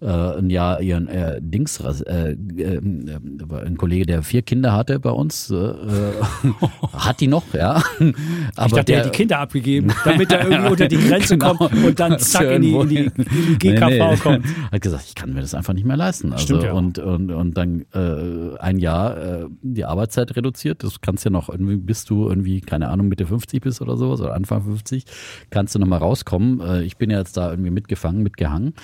äh, 0.03 0.39
ein 0.39 0.51
Jahr 0.51 0.81
ihren 0.81 1.09
äh, 1.09 1.39
Dings, 1.41 1.81
äh, 1.81 2.33
äh, 2.33 2.81
ein 2.81 3.77
Kollege, 3.79 4.05
der 4.05 4.23
vier 4.23 4.43
Kinder 4.43 4.73
hatte 4.73 4.99
bei 4.99 5.11
uns, 5.11 5.51
äh, 5.51 5.55
äh, 5.55 6.13
hat 6.93 7.21
die 7.21 7.29
noch, 7.29 7.45
ja. 7.55 7.83
Ich 8.03 8.59
Aber 8.59 8.77
dachte, 8.77 8.85
der 8.85 8.99
hat 8.99 9.07
die 9.07 9.11
Kinder 9.17 9.39
abgegeben, 9.39 9.93
damit 10.05 10.33
er 10.33 10.45
irgendwie 10.49 10.71
unter 10.71 10.89
die 10.89 10.97
Grenze 10.97 11.39
Genau. 11.43 11.55
kommt 11.55 11.73
und 11.85 11.99
dann 11.99 12.19
zack 12.19 12.51
in 12.51 12.63
die, 12.63 12.75
in 12.75 12.89
die, 12.89 12.97
in 12.97 13.13
die 13.17 13.59
GKV 13.59 13.89
Nee, 13.89 13.99
nee. 13.99 14.17
kommt. 14.17 14.47
Hat 14.71 14.81
gesagt, 14.81 15.05
ich 15.07 15.15
kann 15.15 15.33
mir 15.33 15.41
das 15.41 15.55
einfach 15.55 15.73
nicht 15.73 15.87
mehr 15.87 15.97
leisten. 15.97 16.33
Also 16.33 16.45
Stimmt 16.45 16.63
ja 16.65 16.73
und, 16.73 16.99
und, 16.99 17.31
und 17.31 17.57
dann 17.57 17.85
äh, 17.95 18.59
ein 18.59 18.79
Jahr 18.79 19.17
äh, 19.17 19.47
die 19.63 19.85
Arbeitszeit 19.85 20.35
reduziert. 20.37 20.83
Das 20.85 21.01
kannst 21.01 21.25
ja 21.25 21.31
noch 21.31 21.49
irgendwie, 21.49 21.77
bis 21.77 22.05
du 22.05 22.29
irgendwie, 22.29 22.61
keine 22.61 22.89
Ahnung, 22.89 23.09
Mitte 23.09 23.27
50 23.27 23.61
bist 23.63 23.81
oder 23.81 23.97
sowas 23.97 24.21
oder 24.21 24.35
Anfang 24.35 24.63
50, 24.63 25.05
kannst 25.51 25.75
du 25.75 25.79
nochmal 25.79 26.01
rauskommen. 26.01 26.61
Äh, 26.61 26.83
ich 26.83 26.97
bin 26.97 27.11
ja 27.11 27.19
jetzt 27.19 27.37
da 27.37 27.51
irgendwie 27.51 27.71
mitgefangen, 27.71 28.23
mitgehangen. 28.23 28.75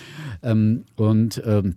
Ähm, 0.42 0.84
und 0.96 1.07
ähm, 1.12 1.76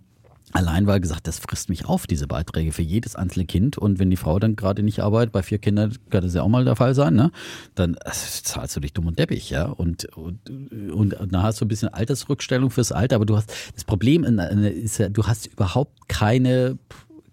Allein 0.54 0.86
weil 0.86 1.00
gesagt, 1.00 1.26
das 1.26 1.38
frisst 1.38 1.70
mich 1.70 1.86
auf, 1.86 2.06
diese 2.06 2.26
Beiträge 2.26 2.72
für 2.72 2.82
jedes 2.82 3.16
einzelne 3.16 3.46
Kind. 3.46 3.78
Und 3.78 3.98
wenn 3.98 4.10
die 4.10 4.18
Frau 4.18 4.38
dann 4.38 4.54
gerade 4.54 4.82
nicht 4.82 5.00
arbeitet, 5.00 5.32
bei 5.32 5.42
vier 5.42 5.58
Kindern 5.58 5.96
kann 6.10 6.22
das 6.22 6.34
ja 6.34 6.42
auch 6.42 6.48
mal 6.48 6.66
der 6.66 6.76
Fall 6.76 6.94
sein, 6.94 7.14
ne? 7.14 7.32
Dann 7.74 7.94
äh, 7.94 8.10
zahlst 8.12 8.76
du 8.76 8.80
dich 8.80 8.92
dumm 8.92 9.06
und 9.06 9.18
deppig, 9.18 9.48
ja. 9.48 9.64
Und, 9.64 10.04
und, 10.14 10.50
und 10.92 11.32
dann 11.32 11.42
hast 11.42 11.58
du 11.60 11.64
ein 11.64 11.68
bisschen 11.68 11.88
Altersrückstellung 11.88 12.70
fürs 12.70 12.92
Alter, 12.92 13.16
aber 13.16 13.24
du 13.24 13.34
hast 13.34 13.50
das 13.74 13.84
Problem 13.84 14.24
ist 14.24 14.98
ja, 14.98 15.08
du 15.08 15.26
hast 15.26 15.46
überhaupt 15.46 16.06
keine 16.08 16.76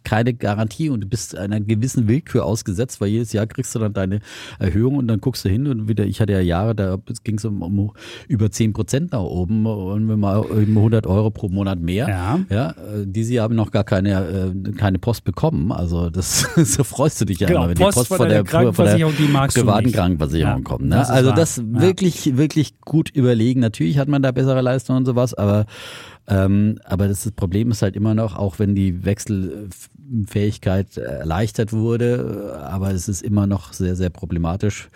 keine 0.03 0.33
Garantie 0.33 0.89
und 0.89 1.01
du 1.01 1.07
bist 1.07 1.37
einer 1.37 1.59
gewissen 1.59 2.07
Willkür 2.07 2.45
ausgesetzt, 2.45 3.01
weil 3.01 3.09
jedes 3.09 3.33
Jahr 3.33 3.47
kriegst 3.47 3.73
du 3.75 3.79
dann 3.79 3.93
deine 3.93 4.19
Erhöhung 4.59 4.95
und 4.97 5.07
dann 5.07 5.19
guckst 5.21 5.45
du 5.45 5.49
hin 5.49 5.67
und 5.67 5.87
wieder, 5.87 6.05
ich 6.05 6.21
hatte 6.21 6.33
ja 6.33 6.39
Jahre, 6.39 6.75
da 6.75 6.97
ging 7.23 7.37
es 7.37 7.45
um, 7.45 7.61
um 7.61 7.91
über 8.27 8.49
10 8.51 8.73
Prozent 8.73 9.11
nach 9.11 9.21
oben 9.21 9.65
und 9.65 10.07
wir 10.07 10.17
mal 10.17 10.45
eben 10.61 10.77
100 10.77 11.07
Euro 11.07 11.29
pro 11.31 11.49
Monat 11.49 11.79
mehr. 11.79 12.07
Ja. 12.07 12.39
Ja, 12.49 12.69
äh, 12.71 13.05
diese 13.05 13.33
Jahr 13.33 13.43
haben 13.45 13.55
noch 13.55 13.71
gar 13.71 13.83
keine, 13.83 14.53
äh, 14.65 14.71
keine 14.73 14.99
Post 14.99 15.23
bekommen. 15.23 15.71
Also 15.71 16.09
das 16.09 16.47
so 16.55 16.83
freust 16.83 17.21
du 17.21 17.25
dich 17.25 17.39
ja 17.39 17.47
Genau, 17.47 17.61
immer, 17.61 17.69
wenn 17.69 17.77
Post 17.77 17.95
die 17.95 17.99
Post 17.99 18.07
von 18.07 18.17
von 18.17 18.29
der 18.29 18.43
der, 18.43 18.73
von 18.73 18.85
der 18.85 18.97
privaten. 19.47 19.91
Krankenversicherung 19.91 20.57
Ja, 20.57 20.63
kommt. 20.63 20.83
Ne? 20.85 20.95
das 20.95 21.09
also 21.09 21.29
wahr. 21.29 21.35
das 21.35 21.61
wirklich, 21.65 22.37
wirklich 22.37 22.79
gut 22.81 23.09
überlegen. 23.09 23.59
Natürlich 23.59 23.97
hat 23.97 24.07
man 24.07 24.21
da 24.21 24.31
bessere 24.31 24.61
Leistungen 24.61 24.99
und 24.99 25.05
sowas, 25.05 25.33
aber 25.33 25.65
ähm, 26.29 26.79
aber 26.85 27.07
das 27.07 27.25
ist- 27.25 27.35
Problem 27.35 27.71
ist 27.71 27.81
halt 27.81 27.95
immer 27.95 28.13
noch, 28.13 28.35
auch 28.37 28.59
wenn 28.59 28.75
die 28.75 29.03
Wechselfähigkeit 29.03 30.97
erleichtert 30.97 31.73
wurde, 31.73 32.53
äh, 32.53 32.57
aber 32.65 32.91
es 32.91 33.07
ist 33.09 33.21
immer 33.21 33.47
noch 33.47 33.73
sehr, 33.73 33.95
sehr 33.95 34.09
problematisch, 34.09 34.89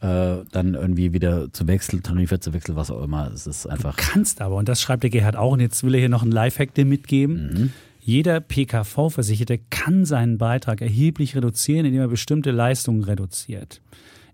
äh, 0.00 0.36
dann 0.52 0.74
irgendwie 0.74 1.12
wieder 1.12 1.52
zu 1.52 1.66
wechseln, 1.68 2.02
Tarife 2.02 2.40
zu 2.40 2.52
wechseln, 2.52 2.76
was 2.76 2.90
auch 2.90 3.02
immer. 3.02 3.30
Es 3.32 3.46
ist 3.46 3.66
einfach. 3.66 3.96
Kannst 3.96 4.40
aber, 4.40 4.56
und 4.56 4.68
das 4.68 4.80
schreibt 4.80 5.02
der 5.02 5.10
Gerhard 5.10 5.36
auch, 5.36 5.52
und 5.52 5.60
jetzt 5.60 5.82
will 5.84 5.94
er 5.94 6.00
hier 6.00 6.08
noch 6.08 6.22
einen 6.22 6.32
Lifehack 6.32 6.74
dir 6.74 6.86
mitgeben. 6.86 7.50
Mhm. 7.52 7.72
Jeder 8.02 8.40
PKV-Versicherte 8.40 9.58
kann 9.68 10.06
seinen 10.06 10.38
Beitrag 10.38 10.80
erheblich 10.80 11.36
reduzieren, 11.36 11.84
indem 11.84 12.00
er 12.00 12.08
bestimmte 12.08 12.50
Leistungen 12.50 13.04
reduziert. 13.04 13.82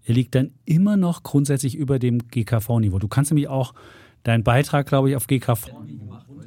Er 0.05 0.15
liegt 0.15 0.37
dann 0.37 0.53
immer 0.65 0.97
noch 0.97 1.25
grundsätzlich 1.25 1.75
über 1.75 1.99
dem 1.99 2.29
GKV-Niveau. 2.31 3.01
Du 3.01 3.09
kannst 3.09 3.33
nämlich 3.33 3.49
auch 3.49 3.75
deinen 4.23 4.45
Beitrag, 4.45 4.87
glaube 4.87 5.11
ich, 5.11 5.17
auf 5.17 5.27
GKV. 5.27 5.67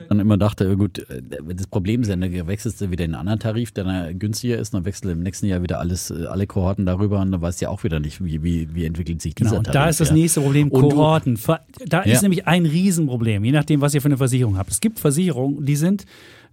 Dann 0.10 0.20
immer 0.20 0.38
dachte, 0.38 0.66
ja 0.68 0.74
gut, 0.74 1.06
das 1.56 1.68
Problem 1.68 2.02
ist 2.02 2.08
ja, 2.10 2.16
dann 2.16 2.48
wechselst 2.48 2.82
du 2.82 2.92
wieder 2.92 3.06
in 3.06 3.12
einen 3.14 3.20
anderen 3.22 3.40
Tarif, 3.40 3.72
der 3.72 3.84
dann 3.86 4.20
günstiger 4.20 4.58
ist, 4.58 4.74
dann 4.74 4.84
wechselst 4.86 5.06
du 5.06 5.10
im 5.12 5.22
nächsten 5.24 5.46
Jahr 5.46 5.62
wieder 5.62 5.80
alles, 5.80 6.10
äh, 6.12 6.26
alle 6.26 6.48
Kohorten 6.48 6.86
darüber 6.86 7.22
und 7.22 7.32
dann 7.32 7.42
weißt 7.42 7.62
du 7.62 7.66
ja 7.66 7.70
auch 7.70 7.84
wieder 7.84 8.00
nicht, 8.00 8.24
wie, 8.24 8.44
wie, 8.44 8.74
wie 8.74 8.86
entwickelt 8.86 9.22
sich 9.22 9.36
dieser 9.36 9.52
Genau, 9.52 9.60
und 9.60 9.64
Tarif. 9.66 9.74
da 9.82 9.90
ist 9.90 10.00
das 10.02 10.12
nächste 10.12 10.42
Problem, 10.42 10.70
Und 10.70 10.82
du- 10.82 10.90
Kohorten. 10.90 11.38
Ver- 11.38 11.62
Da 11.88 12.02
ist 12.02 12.14
Ja. 12.16 12.22
nämlich 12.24 12.48
ein 12.48 12.66
Riesenproblem, 12.66 13.44
je 13.46 13.52
nachdem, 13.52 13.82
was 13.82 13.94
ihr 13.94 14.02
für 14.02 14.08
eine 14.08 14.18
Versicherung 14.18 14.58
habt. 14.58 14.72
Es 14.72 14.82
gibt 14.82 15.00
Versicherungen, 15.00 15.66
die 15.66 15.76
sind, 15.76 16.06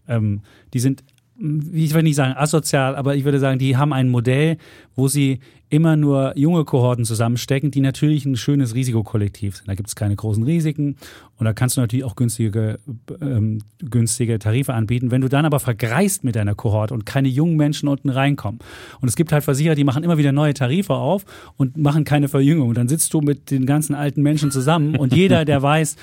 ähm, 0.08 0.42
die 0.74 0.78
sind, 0.80 1.02
ich 1.38 1.92
will 1.94 2.02
nicht 2.02 2.16
sagen 2.16 2.34
asozial, 2.36 2.96
aber 2.96 3.14
ich 3.14 3.24
würde 3.24 3.38
sagen, 3.38 3.58
die 3.58 3.76
haben 3.76 3.92
ein 3.92 4.08
Modell, 4.08 4.56
wo 4.94 5.08
sie 5.08 5.40
immer 5.68 5.96
nur 5.96 6.32
junge 6.36 6.64
Kohorten 6.64 7.04
zusammenstecken, 7.04 7.72
die 7.72 7.80
natürlich 7.80 8.24
ein 8.24 8.36
schönes 8.36 8.74
Risikokollektiv 8.74 9.56
sind. 9.56 9.68
Da 9.68 9.74
gibt 9.74 9.88
es 9.88 9.96
keine 9.96 10.14
großen 10.14 10.44
Risiken 10.44 10.96
und 11.38 11.44
da 11.44 11.52
kannst 11.52 11.76
du 11.76 11.80
natürlich 11.80 12.04
auch 12.04 12.14
günstige, 12.14 12.78
ähm, 13.20 13.62
günstige 13.78 14.38
Tarife 14.38 14.74
anbieten. 14.74 15.10
Wenn 15.10 15.22
du 15.22 15.28
dann 15.28 15.44
aber 15.44 15.58
vergreist 15.58 16.22
mit 16.22 16.36
deiner 16.36 16.54
Kohorte 16.54 16.94
und 16.94 17.04
keine 17.04 17.28
jungen 17.28 17.56
Menschen 17.56 17.88
unten 17.88 18.10
reinkommen 18.10 18.60
und 19.00 19.08
es 19.08 19.16
gibt 19.16 19.32
halt 19.32 19.42
Versicherer, 19.42 19.74
die 19.74 19.84
machen 19.84 20.04
immer 20.04 20.18
wieder 20.18 20.32
neue 20.32 20.54
Tarife 20.54 20.94
auf 20.94 21.24
und 21.56 21.76
machen 21.76 22.04
keine 22.04 22.28
Verjüngung. 22.28 22.72
Dann 22.74 22.88
sitzt 22.88 23.12
du 23.12 23.20
mit 23.20 23.50
den 23.50 23.66
ganzen 23.66 23.94
alten 23.94 24.22
Menschen 24.22 24.52
zusammen 24.52 24.96
und 24.96 25.14
jeder, 25.14 25.44
der 25.44 25.62
weiß, 25.62 25.96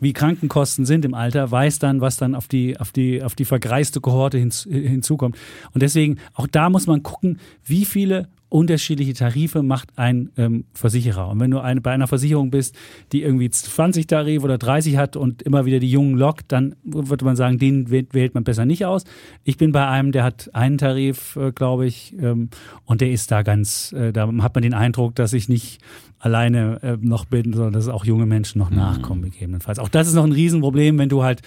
wie 0.00 0.12
Krankenkosten 0.12 0.84
sind 0.84 1.04
im 1.04 1.14
Alter, 1.14 1.50
weiß 1.50 1.78
dann, 1.78 2.00
was 2.00 2.16
dann 2.16 2.34
auf 2.34 2.48
die, 2.48 2.78
auf 2.78 2.92
die, 2.92 3.22
auf 3.22 3.34
die 3.34 3.44
vergreiste 3.44 4.00
Kohorte 4.00 4.38
hinz, 4.38 4.66
hinzukommt. 4.70 5.36
Und 5.72 5.82
deswegen, 5.82 6.18
auch 6.34 6.46
da 6.46 6.70
muss 6.70 6.86
man 6.86 7.02
gucken, 7.02 7.38
wie 7.64 7.84
viele 7.84 8.28
unterschiedliche 8.48 9.14
Tarife 9.14 9.62
macht 9.62 9.90
ein 9.96 10.30
ähm, 10.36 10.64
Versicherer. 10.72 11.28
Und 11.28 11.40
wenn 11.40 11.50
du 11.50 11.60
eine, 11.60 11.80
bei 11.80 11.90
einer 11.90 12.06
Versicherung 12.06 12.50
bist, 12.50 12.76
die 13.12 13.22
irgendwie 13.22 13.50
20 13.50 14.06
Tarife 14.06 14.44
oder 14.44 14.56
30 14.56 14.96
hat 14.96 15.16
und 15.16 15.42
immer 15.42 15.66
wieder 15.66 15.80
die 15.80 15.90
Jungen 15.90 16.16
lockt, 16.16 16.52
dann 16.52 16.76
würde 16.84 17.24
man 17.24 17.36
sagen, 17.36 17.58
den 17.58 17.90
wählt, 17.90 18.14
wählt 18.14 18.34
man 18.34 18.44
besser 18.44 18.64
nicht 18.64 18.86
aus. 18.86 19.04
Ich 19.44 19.56
bin 19.56 19.72
bei 19.72 19.86
einem, 19.86 20.12
der 20.12 20.22
hat 20.24 20.50
einen 20.54 20.78
Tarif, 20.78 21.36
äh, 21.36 21.52
glaube 21.52 21.86
ich, 21.86 22.14
ähm, 22.20 22.50
und 22.84 23.00
der 23.00 23.10
ist 23.10 23.30
da 23.30 23.42
ganz, 23.42 23.92
äh, 23.92 24.12
da 24.12 24.28
hat 24.40 24.54
man 24.54 24.62
den 24.62 24.74
Eindruck, 24.74 25.16
dass 25.16 25.32
ich 25.32 25.48
nicht 25.48 25.80
alleine 26.18 26.82
äh, 26.82 26.96
noch 27.00 27.24
bin, 27.24 27.52
sondern 27.52 27.72
dass 27.72 27.88
auch 27.88 28.04
junge 28.04 28.26
Menschen 28.26 28.58
noch 28.58 28.70
nachkommen, 28.70 29.22
gegebenenfalls. 29.22 29.78
Auch 29.78 29.88
das 29.88 30.08
ist 30.08 30.14
noch 30.14 30.24
ein 30.24 30.32
Riesenproblem, 30.32 30.98
wenn 30.98 31.08
du 31.08 31.22
halt 31.22 31.42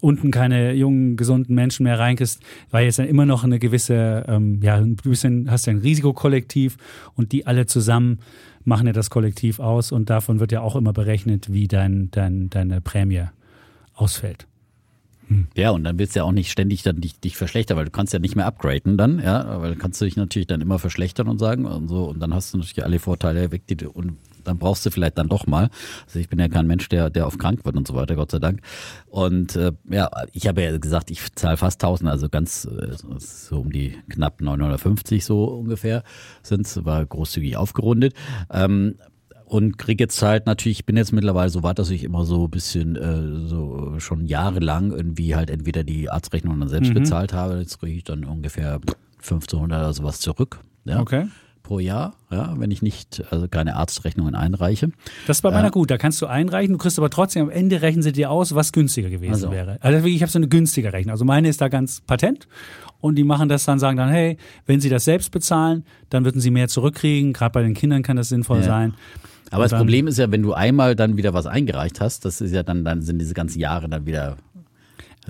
unten 0.00 0.30
keine 0.30 0.72
jungen, 0.72 1.16
gesunden 1.16 1.54
Menschen 1.54 1.84
mehr 1.84 1.98
reinkriegst, 1.98 2.40
weil 2.70 2.84
jetzt 2.84 2.98
dann 2.98 3.06
immer 3.06 3.26
noch 3.26 3.44
eine 3.44 3.58
gewisse, 3.58 4.24
ähm, 4.28 4.60
ja, 4.62 4.76
ein 4.76 4.96
bisschen 4.96 5.50
hast 5.50 5.66
du 5.66 5.72
ein 5.72 5.78
Risikokollektiv 5.78 6.76
und 7.14 7.32
die 7.32 7.46
alle 7.46 7.66
zusammen 7.66 8.20
machen 8.64 8.86
ja 8.86 8.92
das 8.92 9.10
Kollektiv 9.10 9.60
aus 9.60 9.92
und 9.92 10.10
davon 10.10 10.40
wird 10.40 10.52
ja 10.52 10.60
auch 10.60 10.76
immer 10.76 10.92
berechnet, 10.92 11.52
wie 11.52 11.68
dein, 11.68 12.10
dein, 12.10 12.50
deine 12.50 12.80
Prämie 12.80 13.24
ausfällt. 13.94 14.46
Ja, 15.54 15.70
und 15.70 15.84
dann 15.84 15.98
willst 15.98 16.14
du 16.14 16.20
ja 16.20 16.24
auch 16.24 16.32
nicht 16.32 16.50
ständig 16.50 16.82
dann 16.82 17.00
dich, 17.00 17.20
dich 17.20 17.36
verschlechtern, 17.36 17.76
weil 17.76 17.84
du 17.84 17.90
kannst 17.90 18.14
ja 18.14 18.18
nicht 18.18 18.34
mehr 18.34 18.46
upgraden 18.46 18.96
dann, 18.96 19.20
ja, 19.20 19.60
weil 19.60 19.70
dann 19.70 19.78
kannst 19.78 20.00
du 20.00 20.06
dich 20.06 20.16
natürlich 20.16 20.46
dann 20.46 20.62
immer 20.62 20.78
verschlechtern 20.78 21.28
und 21.28 21.38
sagen 21.38 21.66
und 21.66 21.88
so 21.88 22.04
und 22.04 22.20
dann 22.20 22.32
hast 22.32 22.54
du 22.54 22.58
natürlich 22.58 22.84
alle 22.84 22.98
Vorteile 22.98 23.50
weg, 23.50 23.66
die 23.68 23.76
du, 23.76 23.90
und 23.90 24.16
dann 24.48 24.58
brauchst 24.58 24.84
du 24.86 24.90
vielleicht 24.90 25.16
dann 25.18 25.28
doch 25.28 25.46
mal. 25.46 25.70
Also 26.06 26.18
ich 26.18 26.28
bin 26.28 26.38
ja 26.38 26.48
kein 26.48 26.66
Mensch, 26.66 26.88
der, 26.88 27.10
der 27.10 27.26
auf 27.26 27.38
krank 27.38 27.64
wird 27.64 27.76
und 27.76 27.86
so 27.86 27.94
weiter, 27.94 28.16
Gott 28.16 28.30
sei 28.30 28.38
Dank. 28.38 28.60
Und 29.06 29.54
äh, 29.56 29.72
ja, 29.90 30.10
ich 30.32 30.46
habe 30.48 30.62
ja 30.62 30.76
gesagt, 30.78 31.10
ich 31.10 31.34
zahle 31.34 31.56
fast 31.56 31.82
1000, 31.82 32.10
also 32.10 32.28
ganz 32.28 32.64
äh, 32.66 32.94
so 33.18 33.60
um 33.60 33.70
die 33.70 33.96
knapp 34.08 34.40
950 34.40 35.24
so 35.24 35.44
ungefähr 35.44 36.02
sind 36.42 36.66
es, 36.66 36.84
war 36.84 37.04
großzügig 37.06 37.56
aufgerundet. 37.56 38.14
Ähm, 38.52 38.96
und 39.44 39.78
kriege 39.78 40.04
jetzt 40.04 40.20
halt 40.20 40.44
natürlich, 40.44 40.80
ich 40.80 40.84
bin 40.84 40.98
jetzt 40.98 41.12
mittlerweile 41.12 41.48
so 41.48 41.62
weit, 41.62 41.78
dass 41.78 41.88
ich 41.88 42.04
immer 42.04 42.26
so 42.26 42.44
ein 42.44 42.50
bisschen 42.50 42.96
äh, 42.96 43.48
so 43.48 43.94
schon 43.98 44.26
jahrelang 44.26 44.92
irgendwie 44.92 45.34
halt 45.36 45.48
entweder 45.48 45.84
die 45.84 46.10
Arztrechnung 46.10 46.60
dann 46.60 46.68
selbst 46.68 46.90
Mhm. 46.90 46.94
bezahlt 46.94 47.32
habe, 47.32 47.58
jetzt 47.58 47.78
kriege 47.80 47.96
ich 47.96 48.04
dann 48.04 48.24
ungefähr 48.26 48.78
1500 49.22 49.80
oder 49.80 49.92
sowas 49.94 50.20
zurück. 50.20 50.60
Ja, 50.84 51.00
Okay. 51.00 51.28
Pro 51.68 51.80
Jahr, 51.80 52.14
ja, 52.30 52.54
wenn 52.58 52.70
ich 52.70 52.80
nicht, 52.80 53.22
also 53.30 53.46
keine 53.46 53.76
Arztrechnungen 53.76 54.34
einreiche. 54.34 54.90
Das 55.26 55.36
ist 55.36 55.42
bei 55.42 55.50
meiner 55.50 55.70
gut, 55.70 55.90
da 55.90 55.98
kannst 55.98 56.22
du 56.22 56.26
einreichen, 56.26 56.72
du 56.72 56.78
kriegst 56.78 56.98
aber 56.98 57.10
trotzdem 57.10 57.42
am 57.42 57.50
Ende 57.50 57.82
rechnen 57.82 58.02
sie 58.02 58.12
dir 58.12 58.30
aus, 58.30 58.54
was 58.54 58.72
günstiger 58.72 59.10
gewesen 59.10 59.32
Also. 59.34 59.50
wäre. 59.50 59.76
Also 59.82 60.06
ich 60.06 60.22
habe 60.22 60.32
so 60.32 60.38
eine 60.38 60.48
günstige 60.48 60.94
Rechnung. 60.94 61.10
Also 61.12 61.26
meine 61.26 61.46
ist 61.46 61.60
da 61.60 61.68
ganz 61.68 62.00
patent 62.00 62.48
und 63.02 63.16
die 63.16 63.24
machen 63.24 63.50
das 63.50 63.66
dann, 63.66 63.78
sagen 63.78 63.98
dann, 63.98 64.08
hey, 64.08 64.38
wenn 64.64 64.80
sie 64.80 64.88
das 64.88 65.04
selbst 65.04 65.30
bezahlen, 65.30 65.84
dann 66.08 66.24
würden 66.24 66.40
sie 66.40 66.50
mehr 66.50 66.68
zurückkriegen. 66.68 67.34
Gerade 67.34 67.52
bei 67.52 67.62
den 67.62 67.74
Kindern 67.74 68.02
kann 68.02 68.16
das 68.16 68.30
sinnvoll 68.30 68.60
Ja. 68.60 68.64
sein. 68.64 68.94
Aber 69.50 69.64
Und 69.64 69.72
das 69.72 69.78
Problem 69.78 70.06
ist 70.06 70.16
ja, 70.18 70.30
wenn 70.30 70.42
du 70.42 70.54
einmal 70.54 70.96
dann 70.96 71.18
wieder 71.18 71.34
was 71.34 71.46
eingereicht 71.46 72.00
hast, 72.00 72.24
das 72.24 72.40
ist 72.40 72.52
ja 72.52 72.62
dann, 72.62 72.84
dann 72.84 73.02
sind 73.02 73.18
diese 73.18 73.34
ganzen 73.34 73.58
Jahre 73.60 73.88
dann 73.90 74.06
wieder. 74.06 74.36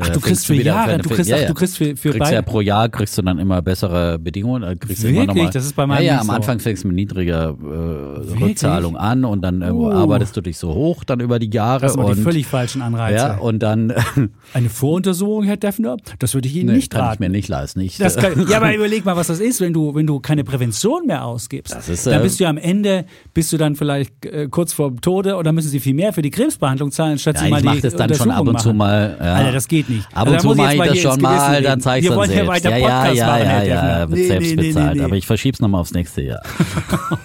Ach, 0.00 0.08
äh, 0.08 0.12
du 0.12 0.20
fängst 0.20 0.24
kriegst 0.26 0.46
für 0.46 0.54
Jahre, 0.54 0.98
du 0.98 1.08
kriegst, 1.08 1.28
ja, 1.30 1.36
ach, 1.36 1.40
ja. 1.42 1.48
du 1.48 1.54
kriegst 1.54 1.76
für, 1.76 1.96
für 1.96 2.10
kriegst 2.10 2.18
beide. 2.20 2.34
ja 2.36 2.42
pro 2.42 2.60
Jahr 2.60 2.88
kriegst 2.88 3.16
du 3.18 3.22
dann 3.22 3.38
immer 3.38 3.60
bessere 3.62 4.18
Bedingungen. 4.18 4.62
äh, 4.62 4.76
Kriegst 4.76 5.02
du 5.02 5.08
immer 5.08 5.20
Wirklich? 5.20 5.36
noch 5.36 5.44
mal, 5.44 5.50
Das 5.50 5.64
ist 5.64 5.74
bei 5.76 5.86
meinem 5.86 6.04
Ja, 6.04 6.14
ja, 6.14 6.20
am. 6.20 6.30
Anfang 6.30 6.58
fängst 6.60 6.84
du 6.84 6.88
mit 6.88 6.96
niedriger 6.96 7.56
äh, 7.60 8.42
Rückzahlung 8.44 8.96
an 8.96 9.24
und 9.24 9.42
dann 9.42 9.62
äh, 9.62 9.70
Uh. 9.70 9.90
arbeitest 9.90 10.36
du 10.36 10.40
dich 10.40 10.56
so 10.58 10.74
hoch 10.74 11.04
dann 11.04 11.20
über 11.20 11.38
die 11.38 11.50
Jahre. 11.50 11.80
das 11.82 11.92
sind 11.94 12.08
die 12.08 12.14
völlig 12.22 12.46
falschen 12.46 12.82
Anreize. 12.82 13.16
ja, 13.16 13.36
und 13.38 13.60
dann 13.62 13.92
Eine 14.54 14.68
Voruntersuchung, 14.68 15.44
Herr 15.44 15.56
Defner, 15.56 15.96
das 16.18 16.34
würde 16.34 16.48
ich 16.48 16.56
Ihnen 16.56 16.66
nee, 16.70 16.76
nicht 16.76 16.90
kann 16.90 17.00
ich 17.02 17.06
raten. 17.10 17.22
mir 17.22 17.28
nicht 17.28 17.48
leisten. 17.48 17.80
Ich, 17.80 17.98
Das 17.98 18.16
kann, 18.16 18.46
ja, 18.48 18.56
aber 18.58 18.74
überleg 18.74 19.04
mal, 19.04 19.16
was 19.16 19.26
das 19.28 19.40
ist, 19.40 19.60
wenn 19.60 19.72
du, 19.72 19.94
wenn 19.94 20.06
du 20.06 20.20
keine 20.20 20.44
Prävention 20.44 21.06
mehr 21.06 21.24
ausgibst. 21.24 21.74
Das 21.74 21.88
ist, 21.88 22.06
dann 22.06 22.20
äh, 22.20 22.22
bist 22.22 22.40
du 22.40 22.44
ja 22.44 22.50
am 22.50 22.56
Ende, 22.58 23.04
bist 23.34 23.52
du 23.52 23.56
dann 23.56 23.76
vielleicht 23.76 24.24
äh, 24.24 24.48
kurz 24.50 24.72
vor 24.72 24.88
dem 24.90 25.00
Tode 25.00 25.36
oder 25.36 25.52
müssen 25.52 25.68
sie 25.68 25.80
viel 25.80 25.94
mehr 25.94 26.12
für 26.12 26.22
die 26.22 26.30
Krebsbehandlung 26.30 26.90
zahlen, 26.90 27.12
anstatt 27.12 27.36
ja, 27.36 27.42
sie 27.44 27.50
mal 27.50 27.58
ich 27.58 27.64
mache 27.64 27.76
die 27.76 27.82
das 27.82 27.96
dann 27.96 28.14
schon 28.14 28.30
ab 28.30 28.46
und 28.46 28.58
zu 28.60 28.68
machen. 28.68 28.76
mal. 28.78 29.16
Ja. 29.20 29.34
Alter, 29.34 29.52
das 29.52 29.68
geht 29.68 29.87
nicht. 29.88 30.06
Ab 30.14 30.26
Also 30.28 30.30
und 30.30 30.36
da 30.36 30.40
zu 30.40 30.54
mache 30.54 30.74
ich 30.74 31.02
das 31.02 31.12
schon 31.12 31.20
mal, 31.20 31.62
dann 31.62 31.80
zeige 31.80 32.06
ich 32.06 32.10
Wir 32.10 32.16
dann 32.16 32.80
ja 32.80 33.04
selbst. 33.04 33.18
ja, 33.18 33.38
ja, 33.38 33.38
ja, 33.38 33.62
ja, 33.62 33.62
ja, 33.64 34.06
Defner. 34.06 34.10
wird 34.10 34.26
selbst 34.26 34.56
bezahlt. 34.56 35.00
Aber 35.00 35.16
ich 35.16 35.26
verschieb's 35.26 35.60
nochmal 35.60 35.80
aufs 35.80 35.92
nächste 35.92 36.22
Jahr. 36.22 36.42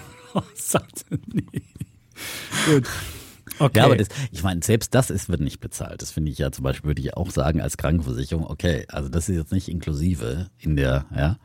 Gut. 2.66 2.88
Okay. 3.58 3.78
Ja, 3.78 3.84
aber 3.84 3.96
das, 3.96 4.08
ich 4.32 4.42
meine, 4.42 4.62
selbst 4.62 4.94
das 4.94 5.10
ist, 5.10 5.28
wird 5.28 5.40
nicht 5.40 5.60
bezahlt. 5.60 6.02
Das 6.02 6.10
finde 6.10 6.32
ich 6.32 6.38
ja 6.38 6.50
zum 6.50 6.64
Beispiel, 6.64 6.88
würde 6.88 7.02
ich 7.02 7.16
auch 7.16 7.30
sagen, 7.30 7.60
als 7.60 7.76
Krankenversicherung, 7.76 8.44
okay, 8.46 8.84
also 8.88 9.08
das 9.08 9.28
ist 9.28 9.36
jetzt 9.36 9.52
nicht 9.52 9.68
inklusive 9.68 10.48
in 10.58 10.76
der, 10.76 11.06
ja. 11.14 11.36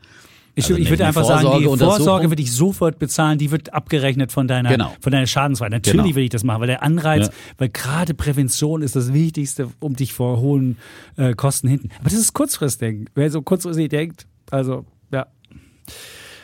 Ich, 0.60 0.70
Also 0.70 0.76
ich 0.82 0.90
würde 0.90 1.06
einfach 1.06 1.24
sagen, 1.24 1.48
die. 1.58 1.64
Vorsorge 1.64 2.30
würde 2.30 2.42
ich 2.42 2.52
sofort 2.52 2.98
bezahlen, 2.98 3.38
die 3.38 3.50
wird 3.50 3.72
abgerechnet 3.74 4.32
von 4.32 4.46
deiner, 4.48 4.68
Genau. 4.70 4.92
von 5.00 5.12
deiner 5.12 5.26
Schadensfreiheit. 5.26 5.72
Natürlich 5.72 6.02
Genau. 6.02 6.14
würde 6.16 6.24
ich 6.24 6.30
das 6.30 6.44
machen, 6.44 6.60
weil 6.60 6.68
der 6.68 6.82
Anreiz, 6.82 7.26
Ja. 7.26 7.32
weil 7.58 7.68
gerade 7.70 8.14
Prävention 8.14 8.82
ist 8.82 8.96
das 8.96 9.12
Wichtigste, 9.12 9.68
um 9.80 9.94
dich 9.96 10.12
vor 10.14 10.40
hohen 10.40 10.76
äh, 11.16 11.34
Kosten 11.34 11.68
hinten. 11.68 11.88
Aber 11.98 12.04
das 12.10 12.14
ist 12.18 12.32
kurzfristig. 12.32 13.08
Wer 13.14 13.30
so 13.30 13.42
kurzfristig 13.42 13.88
denkt, 13.88 14.26
also 14.50 14.84
ja. 15.12 15.26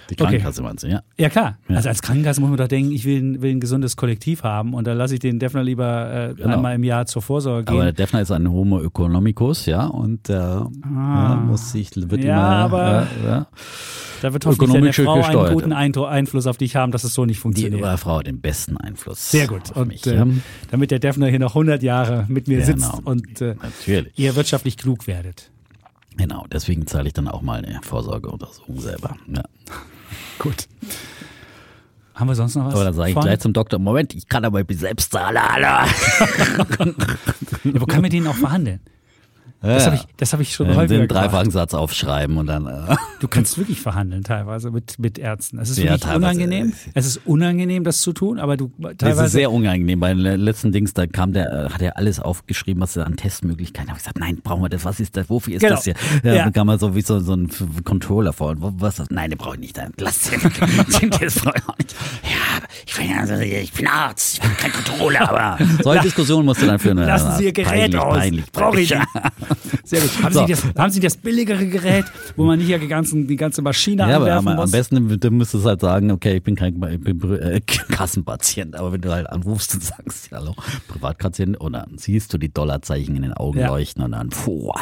Die 0.08 0.14
Krankenkasse 0.14 0.62
meinst 0.62 0.84
du, 0.84 0.88
ja. 0.88 1.02
Ja 1.18 1.28
klar, 1.28 1.58
Ja. 1.68 1.76
also 1.76 1.88
als 1.88 2.00
Krankenkasse 2.00 2.40
muss 2.40 2.48
man 2.48 2.56
doch 2.58 2.68
denken, 2.68 2.92
ich 2.92 3.04
will, 3.04 3.20
ein- 3.20 3.42
will 3.42 3.50
ein 3.50 3.58
gesundes 3.58 3.96
Kollektiv 3.96 4.44
haben 4.44 4.72
und 4.72 4.86
da 4.86 4.92
lasse 4.92 5.14
ich 5.14 5.20
den 5.20 5.40
Defner 5.40 5.64
lieber 5.64 6.30
äh, 6.30 6.34
Genau. 6.34 6.54
einmal 6.54 6.76
im 6.76 6.84
Jahr 6.84 7.06
zur 7.06 7.22
Vorsorge 7.22 7.64
gehen. 7.64 7.74
Aber 7.74 7.82
der 7.86 7.92
Defner 7.92 8.20
ist 8.20 8.30
ein 8.30 8.48
Homo 8.48 8.80
economicus, 8.80 9.66
ja, 9.66 9.84
und 9.86 10.28
der 10.28 10.68
ja, 10.84 11.42
muss 11.44 11.72
sich, 11.72 11.90
wird 11.96 12.22
Ah. 12.22 12.24
Ja, 12.24 12.66
immer, 12.66 12.76
aber- 12.76 13.06
äh, 13.24 13.26
ja. 13.26 13.46
Da 14.22 14.32
wird 14.32 14.46
hoffentlich 14.46 14.72
deine 14.72 14.92
Frau 14.92 15.12
einen 15.14 15.22
gesteuert. 15.22 15.52
guten 15.52 15.72
Eindru- 15.72 16.06
Einfluss 16.06 16.46
auf 16.46 16.56
dich 16.56 16.76
haben, 16.76 16.92
dass 16.92 17.04
es 17.04 17.14
so 17.14 17.24
nicht 17.24 17.36
die 17.38 17.40
funktioniert. 17.40 17.98
Frau 18.00 18.18
hat 18.18 18.26
den 18.26 18.40
besten 18.40 18.76
Einfluss. 18.76 19.30
Sehr 19.30 19.46
gut. 19.46 19.70
Auf 19.70 19.76
Und 19.76 19.88
mich, 19.88 20.06
äh, 20.06 20.14
ja. 20.16 20.26
damit 20.70 20.90
der 20.90 20.98
Defner 20.98 21.28
hier 21.28 21.38
noch 21.38 21.54
100 21.54 21.82
Jahre 21.82 22.24
mit 22.28 22.48
mir 22.48 22.64
sitzt 22.64 22.90
Genau. 22.90 23.00
und 23.04 23.40
äh, 23.40 23.54
ihr 24.16 24.36
wirtschaftlich 24.36 24.76
klug 24.76 25.06
werdet. 25.06 25.50
Genau, 26.16 26.46
deswegen 26.50 26.86
zahle 26.86 27.08
ich 27.08 27.12
dann 27.12 27.28
auch 27.28 27.42
mal 27.42 27.64
eine 27.64 27.80
Vorsorgeuntersuchung 27.82 28.80
selber. 28.80 29.16
Ja. 29.34 29.42
Gut. 30.38 30.66
Haben 32.14 32.28
wir 32.28 32.34
sonst 32.34 32.54
noch 32.54 32.64
was? 32.66 32.74
Aber 32.74 32.84
dann 32.84 32.94
sage 32.94 33.10
ich 33.10 33.14
vorne? 33.14 33.28
gleich 33.28 33.40
zum 33.40 33.52
Doktor, 33.52 33.78
Moment, 33.78 34.14
ich 34.14 34.26
kann 34.26 34.42
aber 34.46 34.62
selbst 34.70 35.12
zahlen, 35.12 35.36
Alter. 35.36 35.86
Ja, 37.64 37.80
wo 37.80 37.86
können 37.86 38.02
wir 38.04 38.10
den 38.10 38.26
auch 38.26 38.34
verhandeln? 38.34 38.80
Das 39.62 39.84
Ja. 39.84 39.86
habe 39.92 39.96
ich, 39.96 40.02
das 40.18 40.32
hab 40.32 40.40
ich 40.40 40.52
schon 40.54 40.66
Äh, 40.66 40.74
häufiger 40.74 40.86
den 41.00 41.08
gemacht. 41.08 41.24
dreifachen 41.32 41.50
Satz 41.50 41.74
aufschreiben 41.74 42.36
und 42.36 42.46
dann. 42.46 42.66
Äh, 42.66 42.96
Du 43.20 43.28
kannst 43.28 43.56
wirklich 43.58 43.80
verhandeln 43.80 44.22
teilweise 44.22 44.70
mit, 44.70 44.98
mit 44.98 45.18
Ärzten. 45.18 45.58
Es 45.58 45.70
ist 45.70 45.78
Ja, 45.78 45.84
wirklich 45.84 46.02
teilweise. 46.02 46.18
unangenehm. 46.36 46.72
Es 46.94 47.06
ist 47.06 47.20
unangenehm, 47.24 47.82
das 47.82 48.02
zu 48.02 48.12
tun, 48.12 48.38
aber 48.38 48.56
du 48.58 48.70
das 48.78 48.90
ist 48.92 48.98
teilweise. 48.98 49.28
sehr 49.30 49.50
unangenehm. 49.50 49.98
Bei 50.00 50.12
den 50.12 50.18
letzten 50.18 50.70
Dings, 50.72 50.92
da 50.92 51.06
kam 51.06 51.32
der, 51.32 51.50
äh, 51.66 51.70
hat 51.70 51.80
er 51.80 51.96
alles 51.96 52.20
aufgeschrieben, 52.20 52.82
was 52.82 52.94
er 52.96 53.06
an 53.06 53.16
Testmöglichkeiten. 53.16 53.88
Habe 53.88 53.98
ich 53.98 54.04
gesagt, 54.04 54.18
nein, 54.18 54.38
brauchen 54.42 54.62
wir 54.62 54.68
das? 54.68 54.84
Was 54.84 55.00
ist 55.00 55.16
das? 55.16 55.30
Wofür 55.30 55.54
ist 55.54 55.62
Genau. 55.62 55.76
das 55.76 55.84
hier? 55.84 55.94
Ja, 56.22 56.34
Ja. 56.34 56.44
Dann 56.44 56.52
kam 56.52 56.68
er 56.68 56.78
so 56.78 56.94
wie 56.94 57.00
so, 57.00 57.18
so 57.20 57.32
ein 57.34 57.48
Controller 57.84 58.32
vor. 58.34 58.50
Und 58.50 58.80
was 58.80 58.96
das? 58.96 59.08
Nein, 59.10 59.30
den 59.30 59.38
brauche 59.38 59.54
ich 59.54 59.60
nicht. 59.60 59.78
Dann 59.78 59.92
Lass 59.98 60.30
den. 60.30 60.40
den 61.00 61.10
Test 61.10 61.42
brauche 61.42 61.54
ich 61.56 61.68
auch 61.68 61.78
nicht. 61.78 61.94
Ja, 62.22 62.55
ich 62.86 62.94
bin, 62.96 63.12
also, 63.16 63.34
ich 63.34 63.72
bin 63.72 63.86
Arzt, 63.86 64.34
ich 64.34 64.40
bin 64.40 64.56
kein 64.56 64.72
Controller, 64.72 65.28
aber 65.30 65.58
solche 65.82 66.02
Diskussionen 66.02 66.44
musst 66.46 66.60
du 66.62 66.66
dann 66.66 66.78
führen. 66.78 66.98
Lassen 66.98 67.36
Sie 67.38 67.44
Ihr 67.44 67.52
Gerät 67.52 67.68
peinlich, 67.68 68.00
aus. 68.00 68.16
Peinlich, 68.18 68.52
Brauche 68.52 68.80
ich 68.80 68.90
nicht. 68.90 69.06
Sehr 69.84 70.00
gut. 70.00 70.22
Haben, 70.22 70.32
So. 70.34 70.46
Sie 70.46 70.52
das, 70.52 70.64
haben 70.76 70.90
Sie 70.90 71.00
das 71.00 71.16
billigere 71.16 71.66
Gerät, 71.66 72.04
wo 72.36 72.44
man 72.44 72.58
nicht 72.58 72.70
die, 72.82 72.88
ganzen, 72.88 73.26
die 73.26 73.36
ganze 73.36 73.62
Maschine 73.62 74.02
Ja, 74.02 74.16
aber 74.16 74.24
anwerfen 74.26 74.48
am, 74.48 74.54
am 74.54 74.60
muss? 74.62 74.70
besten 74.72 75.18
du 75.20 75.30
müsstest 75.30 75.64
halt 75.64 75.80
sagen, 75.80 76.10
okay, 76.10 76.36
ich 76.36 76.42
bin 76.42 76.56
kein 76.56 76.74
ich 76.92 77.00
bin, 77.00 77.32
äh, 77.40 77.60
Kassenpatient, 77.90 78.74
aber 78.76 78.92
wenn 78.92 79.00
du 79.00 79.12
halt 79.12 79.28
anrufst 79.30 79.74
und 79.74 79.82
sagst, 79.84 80.30
hallo, 80.32 80.54
Privatpatient, 80.88 81.56
und 81.58 81.74
dann 81.74 81.98
siehst 81.98 82.32
du 82.32 82.38
die 82.38 82.52
Dollarzeichen 82.52 83.16
in 83.16 83.22
den 83.22 83.32
Augen 83.32 83.58
Ja. 83.60 83.68
leuchten 83.68 84.02
und 84.02 84.12
dann, 84.12 84.30
puh, 84.30 84.72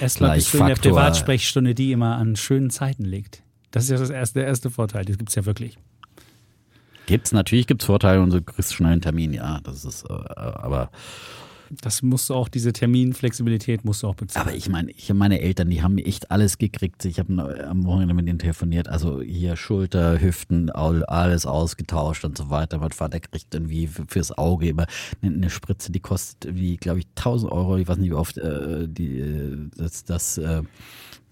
Erstmal 0.00 0.36
bist 0.36 0.52
du 0.54 0.58
in 0.58 0.66
der. 0.66 0.74
Privatsprechstunde, 0.76 1.74
die 1.74 1.92
immer 1.92 2.16
an 2.16 2.36
schönen 2.36 2.70
Zeiten 2.70 3.04
liegt. 3.04 3.42
Das 3.70 3.84
ist 3.84 3.90
ja 3.90 3.98
das 3.98 4.10
erste, 4.10 4.40
der 4.40 4.48
erste 4.48 4.70
Vorteil. 4.70 5.04
Das 5.04 5.18
gibt's 5.18 5.34
ja 5.34 5.46
wirklich. 5.46 5.78
Gibt's, 7.06 7.32
natürlich 7.32 7.66
gibt's 7.66 7.84
Vorteile 7.84 8.20
und 8.22 8.32
du 8.32 8.40
kriegst 8.42 8.74
schnell 8.74 8.92
einen 8.92 9.00
Termin, 9.00 9.32
ja, 9.32 9.60
das 9.64 9.84
ist, 9.84 10.04
äh, 10.08 10.12
aber, 10.12 10.90
Das 11.82 12.02
musst 12.02 12.28
du 12.30 12.34
auch, 12.34 12.48
diese 12.50 12.72
Terminflexibilität 12.72 13.84
musst 13.84 14.02
du 14.02 14.06
auch 14.08 14.14
bezahlen. 14.14 14.46
aber 14.48 14.56
ich 14.56 14.68
meine, 14.68 14.90
ich 14.92 15.12
meine 15.14 15.40
Eltern, 15.40 15.70
die 15.70 15.82
haben 15.82 15.96
echt 15.98 16.30
alles 16.30 16.58
gekriegt. 16.58 17.04
Ich 17.06 17.18
habe 17.18 17.66
am 17.68 17.84
Wochenende 17.86 18.12
mit 18.14 18.28
denen 18.28 18.38
telefoniert, 18.38 18.88
also 18.88 19.22
hier 19.22 19.56
Schulter, 19.56 20.20
Hüften, 20.20 20.68
all- 20.70 21.04
alles 21.06 21.46
ausgetauscht 21.46 22.24
und 22.26 22.36
so 22.36 22.50
weiter. 22.50 22.78
Mein 22.78 22.92
Vater 22.92 23.20
kriegt 23.20 23.54
irgendwie 23.54 23.86
fürs 23.86 24.36
Auge 24.36 24.68
immer 24.68 24.86
eine, 25.22 25.34
eine 25.34 25.50
Spritze, 25.50 25.90
die 25.92 26.00
kostet 26.00 26.54
wie, 26.54 26.76
glaube 26.76 26.98
ich, 27.00 27.06
1000 27.16 27.50
Euro. 27.50 27.78
Ich 27.78 27.88
weiß 27.88 27.96
nicht, 27.96 28.10
wie 28.10 28.14
oft 28.14 28.36
äh, 28.36 28.86
die, 28.86 29.18
äh, 29.18 29.70
das, 29.76 30.04
das 30.04 30.36
äh, 30.38 30.62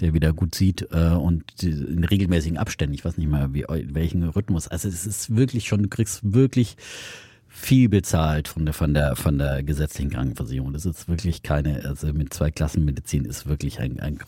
der 0.00 0.14
wieder 0.14 0.32
gut 0.32 0.54
sieht 0.54 0.88
äh, 0.92 1.10
und 1.10 1.62
in 1.62 2.04
regelmäßigen 2.04 2.58
Abständen. 2.58 2.94
Ich 2.94 3.04
weiß 3.04 3.18
nicht 3.18 3.28
mal, 3.28 3.52
wie, 3.54 3.62
in 3.62 3.94
welchen 3.94 4.22
Rhythmus. 4.24 4.68
Also 4.68 4.88
es 4.88 5.06
ist 5.06 5.36
wirklich 5.36 5.68
schon, 5.68 5.82
du 5.82 5.88
kriegst 5.88 6.20
wirklich 6.32 6.76
viel 7.48 7.88
bezahlt 7.88 8.48
von 8.48 8.64
der, 8.64 8.74
von 8.74 8.94
der, 8.94 9.16
von 9.16 9.36
der 9.36 9.62
gesetzlichen 9.62 10.10
Krankenversicherung. 10.10 10.72
Das 10.72 10.86
ist 10.86 11.08
wirklich 11.08 11.42
keine, 11.42 11.84
also 11.84 12.12
mit 12.12 12.32
zwei 12.32 12.50
Klassen 12.50 12.84
Medizin 12.84 13.24
ist 13.24 13.46
wirklich 13.46 13.80
ein, 13.80 14.00
ein, 14.00 14.18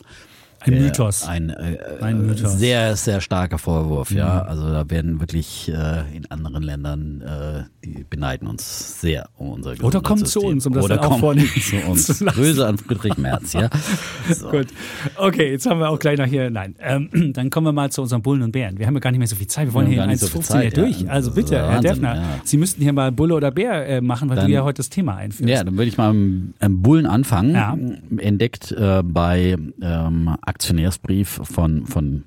Ein 0.65 0.73
äh, 0.75 0.81
Mythos. 0.81 1.27
Ein, 1.27 1.51
äh, 1.51 1.79
Ein 2.01 2.27
Mythos. 2.27 2.55
Mhm. 2.55 2.59
sehr, 2.59 2.97
sehr 2.97 3.21
starker 3.21 3.59
Vorwurf, 3.59 4.11
ja. 4.11 4.43
Also 4.43 4.69
da 4.71 4.89
werden 4.91 5.21
wirklich 5.21 5.69
äh, 5.69 6.03
in 6.17 6.31
anderen 6.31 6.63
Ländern, 6.63 7.21
äh, 7.23 7.63
die 7.85 8.05
beneiden 8.09 8.47
uns 8.49 9.01
sehr 9.01 9.29
um 9.37 9.51
unser 9.51 9.73
Oder 9.83 10.01
kommen 10.01 10.25
zu 10.25 10.41
uns, 10.41 10.67
um 10.67 10.73
das 10.75 10.85
Oder 10.85 10.97
dann 10.97 11.05
auch 11.05 11.09
kommen 11.11 11.21
vornehmen 11.21 11.51
zu 11.61 11.77
uns. 11.91 12.07
zu. 12.19 12.25
Grüße 12.25 12.67
an 12.67 12.79
Friedrich 12.79 13.17
Merz, 13.19 13.53
ja. 13.53 13.69
So. 14.33 14.49
Gut. 14.51 14.69
Okay, 15.17 15.51
jetzt 15.51 15.67
haben 15.67 15.81
wir 15.81 15.89
auch 15.91 15.99
gleich 15.99 16.19
noch 16.19 16.27
hier. 16.27 16.49
Nein, 16.51 16.75
ähm, 16.81 17.09
dann 17.35 17.51
kommen 17.51 17.67
wir 17.67 17.73
mal 17.73 17.91
zu 17.91 18.03
unseren 18.03 18.23
Bullen 18.23 18.43
und 18.43 18.53
Bären. 18.53 18.79
Wir 18.79 18.87
haben 18.87 18.95
ja 18.95 19.01
gar 19.01 19.11
nicht 19.11 19.19
mehr 19.19 19.27
so 19.29 19.37
viel 19.37 19.47
Zeit. 19.49 19.67
Wir 19.69 19.75
wollen 19.75 19.87
haben 19.87 19.93
hier 19.95 20.05
in 20.05 20.11
nicht 20.11 20.21
so 20.21 20.29
viel 20.29 20.41
1,15 20.41 20.45
Zeit, 20.45 20.77
ja 20.77 20.83
durch. 20.85 21.11
Also 21.11 21.31
bitte, 21.33 21.55
ist 21.57 21.61
Herr 21.61 21.69
Wahnsinn, 21.69 21.91
Defner, 21.93 22.15
ja. 22.17 22.23
Sie 22.45 22.57
müssten 22.57 22.83
hier 22.83 22.93
mal 22.93 23.11
Bulle 23.13 23.35
oder 23.35 23.51
Bär 23.51 23.87
äh, 23.89 24.01
machen, 24.01 24.29
weil 24.29 24.37
Dann- 24.37 24.47
du 24.47 24.53
ja 24.53 24.63
heute 24.65 24.79
das 24.79 24.91
Thema 24.91 25.17
einführst. 25.17 25.49
Ja, 25.51 25.65
dann 25.65 25.75
würde 25.77 25.89
ich 25.89 25.99
mal 25.99 26.11
am 26.11 26.83
Bullen 26.83 27.07
anfangen. 27.07 27.55
Ja. 27.55 27.77
Entdeckt 28.19 28.73
äh, 28.73 29.03
bei 29.03 29.57
ähm, 29.83 30.37
Aktionärsbrief 30.53 31.41
von, 31.45 31.87
von 31.87 32.25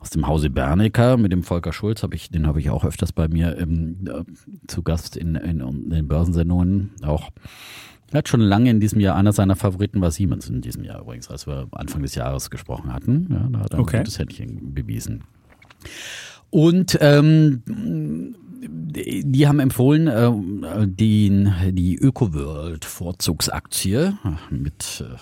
aus 0.00 0.10
dem 0.10 0.26
Hause 0.26 0.50
Bernecker 0.50 1.16
mit 1.16 1.32
dem 1.32 1.42
Volker 1.42 1.72
Schulz, 1.72 2.02
hab 2.02 2.12
ich, 2.14 2.30
den 2.30 2.46
habe 2.46 2.60
ich 2.60 2.68
auch 2.70 2.84
öfters 2.84 3.12
bei 3.12 3.28
mir 3.28 3.58
ähm, 3.58 3.96
äh, 4.06 4.22
zu 4.66 4.82
Gast 4.82 5.16
in, 5.16 5.34
in, 5.36 5.60
in 5.60 5.90
den 5.90 6.06
Börsensendungen 6.06 6.90
auch. 7.02 7.30
Er 8.12 8.18
hat 8.18 8.28
schon 8.28 8.40
lange 8.40 8.70
in 8.70 8.78
diesem 8.78 9.00
Jahr, 9.00 9.16
einer 9.16 9.32
seiner 9.32 9.56
Favoriten 9.56 10.00
war 10.00 10.10
Siemens 10.12 10.48
in 10.48 10.60
diesem 10.60 10.84
Jahr 10.84 11.00
übrigens, 11.00 11.28
als 11.28 11.46
wir 11.48 11.66
Anfang 11.72 12.02
des 12.02 12.14
Jahres 12.14 12.50
gesprochen 12.50 12.92
hatten. 12.92 13.26
Ja, 13.30 13.48
da 13.50 13.58
hat 13.60 13.72
er 13.72 13.80
Okay. 13.80 13.96
ein 13.96 14.02
gutes 14.04 14.18
Händchen 14.18 14.74
bewiesen. 14.74 15.24
Und 16.50 16.96
ähm, 17.00 17.62
die 17.66 19.24
die 19.24 19.48
haben 19.48 19.58
empfohlen, 19.60 20.06
äh, 20.06 20.86
den, 20.86 21.52
die 21.72 21.96
ÖkoWorld 21.96 22.84
Vorzugsaktie 22.84 24.12
mit 24.50 25.02
äh, 25.04 25.16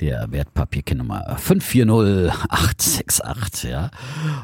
der 0.00 0.32
Wertpapierkennummer 0.32 1.36
540868, 1.38 3.70
ja. 3.70 3.90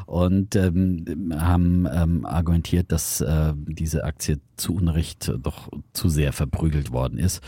Und 0.05 0.55
ähm, 0.55 1.33
haben 1.37 1.87
ähm, 1.91 2.25
argumentiert, 2.25 2.91
dass 2.91 3.21
äh, 3.21 3.53
diese 3.55 4.03
Aktie 4.03 4.39
zu 4.55 4.75
Unrecht 4.75 5.31
doch 5.41 5.69
zu 5.93 6.09
sehr 6.09 6.33
verprügelt 6.33 6.91
worden 6.91 7.17
ist. 7.19 7.41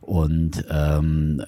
Und 0.00 0.64
ähm, 0.70 1.42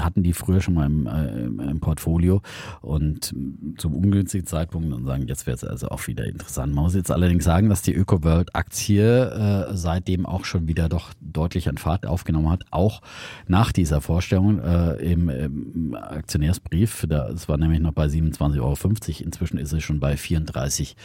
hatten 0.00 0.22
die 0.22 0.32
früher 0.32 0.60
schon 0.60 0.74
mal 0.74 0.86
im, 0.86 1.06
äh, 1.06 1.70
im 1.70 1.80
Portfolio 1.80 2.42
und 2.82 3.34
zum 3.78 3.94
ungünstigen 3.94 4.46
Zeitpunkt 4.46 4.92
und 4.92 5.04
sagen, 5.04 5.26
jetzt 5.26 5.46
wäre 5.46 5.54
es 5.54 5.64
also 5.64 5.88
auch 5.88 6.06
wieder 6.06 6.24
interessant. 6.24 6.74
Man 6.74 6.84
muss 6.84 6.94
jetzt 6.94 7.10
allerdings 7.10 7.44
sagen, 7.44 7.68
dass 7.68 7.82
die 7.82 7.94
ÖkoWorld-Aktie 7.94 9.70
äh, 9.70 9.76
seitdem 9.76 10.26
auch 10.26 10.44
schon 10.44 10.68
wieder 10.68 10.88
doch 10.88 11.12
deutlich 11.20 11.68
an 11.68 11.78
Fahrt 11.78 12.06
aufgenommen 12.06 12.50
hat, 12.50 12.64
auch 12.70 13.02
nach 13.48 13.72
dieser 13.72 14.00
Vorstellung 14.00 14.60
äh, 14.60 14.94
im, 14.96 15.28
im 15.28 15.94
Aktionärsbrief. 15.94 17.04
Es 17.04 17.48
war 17.48 17.56
nämlich 17.56 17.80
noch 17.80 17.92
bei 17.92 18.06
27,50 18.06 18.60
Euro. 18.60 19.24
Inzwischen 19.24 19.58
ist 19.58 19.72
es 19.72 19.82
schon 19.82 20.00
bei 20.00 20.16
34 20.16 20.96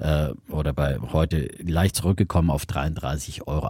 äh, 0.00 0.30
oder 0.50 0.72
bei 0.72 0.98
heute 1.12 1.48
leicht 1.62 1.96
zurückgekommen 1.96 2.50
auf 2.50 2.64
33,80 2.64 3.46
Euro. 3.46 3.68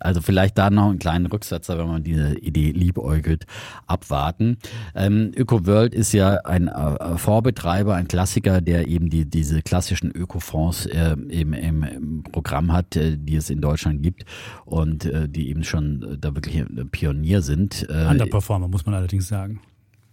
Also 0.00 0.20
vielleicht 0.20 0.58
da 0.58 0.70
noch 0.70 0.90
einen 0.90 0.98
kleinen 0.98 1.26
Rücksetzer, 1.26 1.78
wenn 1.78 1.88
man 1.88 2.02
diese 2.02 2.38
Idee 2.38 2.70
liebäugelt, 2.70 3.46
abwarten. 3.86 4.58
Ähm, 4.94 5.32
ÖkoWorld 5.36 5.94
ist 5.94 6.12
ja 6.12 6.36
ein 6.44 6.68
äh, 6.68 7.18
Fondsbetreiber, 7.18 7.94
ein 7.94 8.08
Klassiker, 8.08 8.60
der 8.60 8.88
eben 8.88 9.10
die, 9.10 9.24
diese 9.24 9.62
klassischen 9.62 10.10
Ökofonds 10.10 10.86
äh, 10.86 11.12
im, 11.12 11.52
im, 11.52 12.22
Programm 12.30 12.72
hat, 12.72 12.96
äh, 12.96 13.16
die 13.18 13.36
es 13.36 13.50
in 13.50 13.60
Deutschland 13.60 14.02
gibt 14.02 14.24
und 14.64 15.04
äh, 15.04 15.28
die 15.28 15.48
eben 15.48 15.64
schon 15.64 16.02
äh, 16.02 16.18
da 16.18 16.34
wirklich 16.34 16.64
Pionier 16.90 17.42
sind. 17.42 17.86
Underperformer, 17.88 18.68
muss 18.68 18.86
man 18.86 18.94
allerdings 18.94 19.28
sagen. 19.28 19.60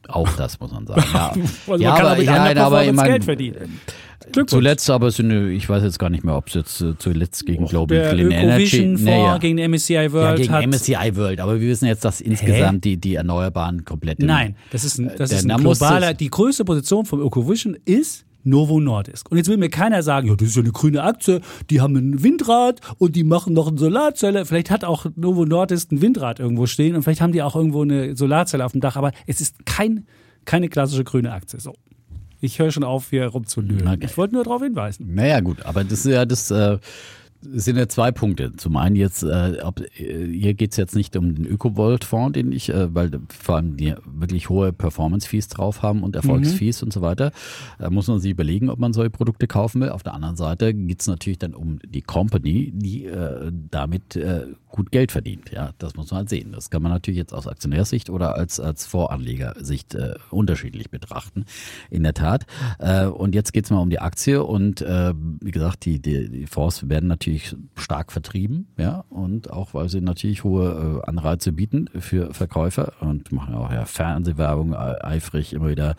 Auch 0.10 0.30
das 0.36 0.60
muss 0.60 0.72
man 0.72 0.86
sagen. 0.88 1.04
Ja, 1.14 1.34
Also 1.68 1.84
ja 1.84 1.92
man 1.92 2.02
aber, 2.02 2.22
ja, 2.22 2.32
Underperformance 2.34 2.62
aber 2.62 2.86
ich 2.86 2.94
mein, 2.94 3.06
Geld 3.08 3.24
verdienen. 3.24 3.80
Zuletzt 4.48 4.90
aber 4.90 5.12
sind, 5.12 5.32
ich 5.52 5.68
weiß 5.68 5.82
jetzt 5.84 5.98
gar 5.98 6.10
nicht 6.10 6.24
mehr, 6.24 6.36
ob 6.36 6.48
es 6.48 6.54
jetzt 6.54 6.82
äh, 6.82 6.98
zuletzt 6.98 7.46
gegen 7.46 7.66
Global 7.66 7.98
der 7.98 8.14
Clean 8.14 8.32
Energy. 8.32 8.48
Ökovision-Fonds 8.48 9.04
Naja. 9.04 9.38
gegen 9.38 9.72
MSCI 9.72 9.94
ja, 9.94 10.12
World 10.12 10.38
gegen 10.38 10.54
hat 10.54 10.68
MSCI 10.68 11.16
World, 11.16 11.40
aber 11.40 11.60
wir 11.60 11.68
wissen 11.68 11.86
jetzt, 11.86 12.06
dass 12.06 12.22
insgesamt 12.22 12.84
die, 12.84 12.98
die 12.98 13.16
Erneuerbaren 13.16 13.86
komplett 13.86 14.20
Nein, 14.20 14.56
das 14.72 14.84
ist 14.84 15.00
ein, 15.00 15.12
das 15.18 15.32
ist 15.32 15.50
ein 15.50 15.58
globaler, 15.58 16.14
die 16.14 16.30
größte 16.30 16.66
Position 16.66 17.06
vom 17.06 17.22
Ökovision 17.22 17.78
ist 17.86 18.26
Novo 18.44 18.80
Nordisk. 18.80 19.30
Und 19.32 19.38
jetzt 19.38 19.50
will 19.50 19.58
mir 19.58 19.70
keiner 19.70 20.04
sagen, 20.04 20.28
ja, 20.28 20.36
das 20.36 20.50
ist 20.50 20.56
ja 20.56 20.62
eine 20.62 20.72
grüne 20.72 21.04
Aktie, 21.04 21.42
die 21.70 21.82
haben 21.82 21.96
ein 21.96 22.24
Windrad 22.24 22.82
und 22.98 23.16
die 23.16 23.24
machen 23.24 23.54
noch 23.54 23.68
eine 23.68 23.78
Solarzelle. 23.78 24.46
Vielleicht 24.46 24.72
hat 24.72 24.84
auch 24.84 25.06
Novo 25.16 25.46
Nordisk 25.46 25.92
ein 25.92 26.02
Windrad 26.02 26.40
irgendwo 26.40 26.66
stehen 26.66 26.96
und 26.96 27.04
vielleicht 27.04 27.22
haben 27.22 27.34
die 27.34 27.42
auch 27.42 27.56
irgendwo 27.56 27.82
eine 27.82 28.16
Solarzelle 28.16 28.66
auf 28.66 28.72
dem 28.72 28.82
Dach, 28.82 28.96
aber 28.96 29.12
es 29.28 29.42
ist 29.42 29.66
kein, 29.66 30.06
keine 30.46 30.70
klassische 30.70 31.04
grüne 31.04 31.32
Aktie. 31.32 31.60
So. 31.60 31.74
Ich 32.42 32.60
höre 32.60 32.72
schon 32.72 32.84
auf, 32.84 33.10
hier 33.10 33.28
rumzulügen. 33.28 34.02
Ich 34.02 34.18
wollte 34.18 34.36
nur 34.36 34.44
darauf 34.44 34.62
hinweisen. 34.62 35.14
Naja, 35.14 35.42
gut, 35.42 35.66
aber 35.66 35.84
das 35.84 36.06
ist 36.06 36.14
ja 36.14 36.26
das. 36.26 36.52
Äh, 36.52 36.78
sind 37.42 37.78
ja 37.78 37.88
zwei 37.88 38.12
Punkte. 38.12 38.52
Zum 38.58 38.76
einen 38.76 38.96
jetzt, 38.96 39.24
äh, 39.24 39.60
ob, 39.64 39.80
äh, 39.80 40.28
hier 40.28 40.54
geht's 40.54 40.78
jetzt 40.78 40.96
nicht 40.96 41.16
um 41.16 41.36
den 41.36 41.46
Ökovolt-Fonds, 41.46 42.34
den 42.34 42.52
ich, 42.52 42.70
äh, 42.70 42.94
weil 42.94 43.12
vor 43.30 43.56
allem 43.56 43.78
die 43.78 43.96
wirklich 44.06 44.50
hohe 44.50 44.74
Performance-Fees 44.74 45.48
drauf 45.48 45.82
haben 45.82 46.04
und 46.04 46.16
Erfolgsfees 46.16 46.84
und 46.84 46.92
so 46.92 47.02
weiter. 47.02 47.32
Da 47.78 47.90
muss 47.90 48.08
man 48.08 48.20
sich 48.20 48.32
überlegen, 48.32 48.70
ob 48.70 48.80
man 48.80 48.94
solche 48.94 49.10
Produkte 49.10 49.48
kaufen 49.48 49.82
will. 49.82 49.90
Auf 49.90 50.04
der 50.04 50.14
anderen 50.14 50.36
Seite 50.36 50.74
geht's 50.74 51.08
natürlich 51.08 51.40
dann 51.40 51.54
um 51.54 51.80
die 51.86 52.02
Company, 52.02 52.72
die 52.76 53.06
äh, 53.06 53.52
damit 53.72 54.16
äh, 54.16 54.48
gut 54.70 54.92
Geld 54.92 55.12
verdient. 55.12 55.52
Ja, 55.52 55.72
das 55.80 55.96
muss 55.96 56.12
man 56.12 56.20
halt 56.20 56.30
sehen. 56.30 56.52
Das 56.52 56.70
kann 56.70 56.82
man 56.82 56.92
natürlich 56.92 57.18
jetzt 57.18 57.34
aus 57.34 57.48
Aktionärssicht 57.48 58.10
oder 58.10 58.36
als, 58.36 58.60
als 58.60 58.86
Voranlegersicht 58.86 59.96
äh, 59.96 60.14
unterschiedlich 60.30 60.90
betrachten. 60.90 61.46
In 61.90 62.04
der 62.04 62.14
Tat. 62.14 62.46
Äh, 62.80 63.06
und 63.08 63.36
jetzt 63.36 63.52
geht's 63.52 63.70
mal 63.72 63.80
um 63.80 63.90
die 63.90 64.00
Aktie 64.00 64.44
und 64.44 64.82
äh, 64.82 65.14
wie 65.42 65.52
gesagt, 65.52 65.86
die, 65.86 66.00
die, 66.02 66.30
die 66.30 66.46
Fonds 66.48 66.88
werden 66.88 67.08
natürlich 67.08 67.56
stark 67.76 68.12
vertrieben, 68.12 68.68
ja, 68.78 69.04
und 69.10 69.50
auch 69.52 69.74
weil 69.74 69.90
sie 69.90 70.02
natürlich 70.02 70.44
hohe 70.44 71.02
äh, 71.04 71.08
Anreize 71.10 71.52
bieten 71.52 71.90
für 72.00 72.34
Verkäufer 72.34 72.94
und 73.02 73.32
machen 73.32 73.56
auch 73.56 73.72
ja 73.72 73.86
Fernsehwerbung 73.86 74.74
eifrig 74.76 75.54
immer 75.54 75.70
wieder, 75.70 75.96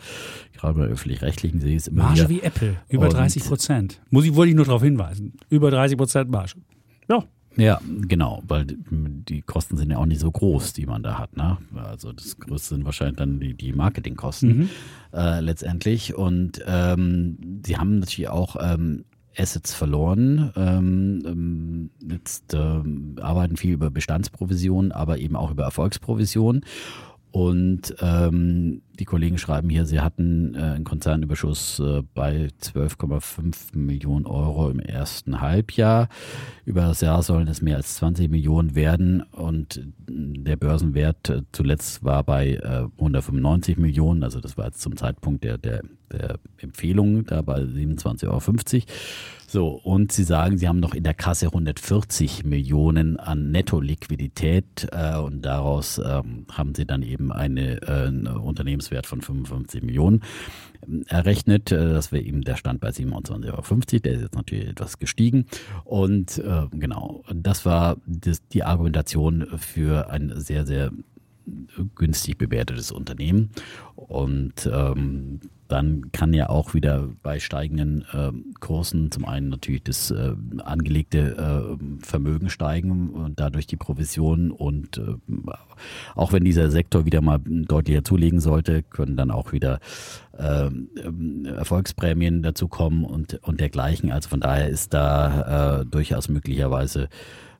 gerade 0.53 0.79
bei 0.79 0.85
öffentlich-rechtlichen 0.85 1.59
sehe 1.59 1.71
ich 1.71 1.77
es 1.77 1.87
immer 1.87 2.03
Marge 2.03 2.21
wieder. 2.21 2.29
wie 2.29 2.41
Apple, 2.41 2.75
über 2.89 3.05
Und- 3.05 3.13
30 3.13 3.43
Prozent. 3.43 4.01
Muss 4.09 4.25
ich, 4.25 4.35
wollte 4.35 4.49
ich 4.51 4.55
nur 4.55 4.65
darauf 4.65 4.81
hinweisen. 4.83 5.33
Über 5.49 5.71
30 5.71 5.97
Prozent 5.97 6.29
Marge. 6.31 6.53
Ja, 7.09 7.23
Ja, 7.57 7.81
genau, 8.07 8.41
weil 8.47 8.65
die- 8.65 8.77
die 8.89 9.41
Kosten 9.41 9.75
sind 9.77 9.91
ja 9.91 9.97
auch 9.97 10.05
nicht 10.05 10.21
so 10.21 10.31
groß, 10.31 10.73
die 10.73 10.85
man 10.85 11.03
da 11.03 11.17
hat. 11.19 11.35
Ne? 11.35 11.57
Also 11.75 12.13
das 12.13 12.37
Größte 12.39 12.75
sind 12.75 12.85
wahrscheinlich 12.85 13.17
dann 13.17 13.39
die, 13.39 13.53
die 13.53 13.73
Marketingkosten 13.73 14.69
äh, 15.13 15.41
letztendlich. 15.41 16.15
Und 16.15 16.61
ähm, 16.65 17.61
sie 17.65 17.77
haben 17.77 17.99
natürlich 17.99 18.29
auch 18.29 18.55
ähm, 18.59 19.03
Assets 19.37 19.73
verloren. 19.73 20.51
Ähm, 20.55 21.23
ähm, 21.25 21.89
jetzt 22.09 22.53
ähm, 22.53 23.15
arbeiten 23.21 23.57
viel 23.57 23.73
über 23.73 23.91
Bestandsprovisionen, 23.91 24.91
aber 24.91 25.17
eben 25.17 25.35
auch 25.35 25.51
über 25.51 25.63
Erfolgsprovisionen. 25.63 26.63
Und 27.31 27.95
ähm, 28.01 28.81
die 28.99 29.05
Kollegen 29.05 29.37
schreiben 29.37 29.69
hier, 29.69 29.85
sie 29.85 30.01
hatten 30.01 30.53
äh, 30.53 30.59
einen 30.59 30.83
Konzernüberschuss 30.83 31.79
äh, 31.79 32.03
bei 32.13 32.49
12,5 32.61 33.77
Millionen 33.77 34.25
Euro 34.25 34.69
im 34.69 34.79
ersten 34.79 35.39
Halbjahr. 35.39 36.09
Über 36.65 36.81
das 36.81 36.99
Jahr 36.99 37.23
sollen 37.23 37.47
es 37.47 37.61
mehr 37.61 37.77
als 37.77 37.95
20 37.95 38.29
Millionen 38.29 38.75
werden 38.75 39.23
und 39.31 39.81
der 40.07 40.57
Börsenwert 40.57 41.29
äh, 41.29 41.41
zuletzt 41.53 42.03
war 42.03 42.23
bei 42.23 42.55
äh, 42.55 42.87
195 42.99 43.77
Millionen, 43.77 44.23
also 44.23 44.41
das 44.41 44.57
war 44.57 44.65
jetzt 44.65 44.81
zum 44.81 44.97
Zeitpunkt 44.97 45.45
der, 45.45 45.57
der, 45.57 45.83
der 46.11 46.37
Empfehlung, 46.57 47.25
da 47.25 47.41
bei 47.41 47.61
27,50 47.61 48.27
Euro. 48.27 48.39
So, 49.51 49.67
und 49.67 50.13
Sie 50.13 50.23
sagen, 50.23 50.57
Sie 50.57 50.69
haben 50.69 50.79
noch 50.79 50.93
in 50.93 51.03
der 51.03 51.13
Kasse 51.13 51.47
140 51.47 52.45
Millionen 52.45 53.19
an 53.19 53.51
Netto-Liquidität 53.51 54.87
äh, 54.93 55.17
und 55.17 55.41
daraus 55.41 55.97
ähm, 55.97 56.45
haben 56.49 56.73
Sie 56.73 56.85
dann 56.85 57.03
eben 57.03 57.33
eine, 57.33 57.81
äh, 57.81 58.07
einen 58.07 58.27
Unternehmenswert 58.27 59.07
von 59.07 59.19
55 59.19 59.83
Millionen 59.83 60.21
ähm, 60.87 61.03
errechnet. 61.09 61.69
Äh, 61.69 61.91
das 61.91 62.13
wäre 62.13 62.23
eben 62.23 62.43
der 62.43 62.55
Stand 62.55 62.79
bei 62.79 62.91
27,50 62.91 63.51
Euro. 63.51 63.99
Der 63.99 64.13
ist 64.13 64.21
jetzt 64.21 64.35
natürlich 64.35 64.69
etwas 64.69 64.99
gestiegen. 64.99 65.47
Und 65.83 66.37
äh, 66.37 66.67
genau, 66.71 67.25
das 67.35 67.65
war 67.65 67.97
das, 68.05 68.47
die 68.53 68.63
Argumentation 68.63 69.45
für 69.57 70.09
ein 70.09 70.31
sehr, 70.33 70.65
sehr 70.65 70.93
günstig 71.95 72.37
bewertetes 72.37 72.93
Unternehmen. 72.93 73.49
Und 73.95 74.69
ähm, 74.71 75.41
dann 75.71 76.11
kann 76.11 76.33
ja 76.33 76.49
auch 76.49 76.73
wieder 76.73 77.09
bei 77.23 77.39
steigenden 77.39 78.05
ähm, 78.13 78.53
Kursen 78.59 79.11
zum 79.11 79.25
einen 79.25 79.49
natürlich 79.49 79.83
das 79.83 80.11
äh, 80.11 80.35
angelegte 80.63 81.77
äh, 81.79 82.05
Vermögen 82.05 82.49
steigen 82.49 83.09
und 83.09 83.39
dadurch 83.39 83.67
die 83.67 83.77
Provision 83.77 84.51
und 84.51 84.97
äh, 84.97 85.15
auch 86.15 86.33
wenn 86.33 86.43
dieser 86.43 86.69
Sektor 86.69 87.05
wieder 87.05 87.21
mal 87.21 87.39
deutlicher 87.39 88.03
zulegen 88.03 88.39
sollte, 88.39 88.83
können 88.83 89.15
dann 89.15 89.31
auch 89.31 89.53
wieder 89.53 89.79
ähm, 90.37 90.89
ähm, 91.03 91.45
Erfolgsprämien 91.45 92.43
dazu 92.43 92.67
kommen 92.67 93.05
und, 93.05 93.35
und 93.43 93.59
dergleichen. 93.59 94.11
Also 94.11 94.29
von 94.29 94.41
daher 94.41 94.69
ist 94.69 94.93
da 94.93 95.79
äh, 95.81 95.85
durchaus 95.85 96.29
möglicherweise 96.29 97.09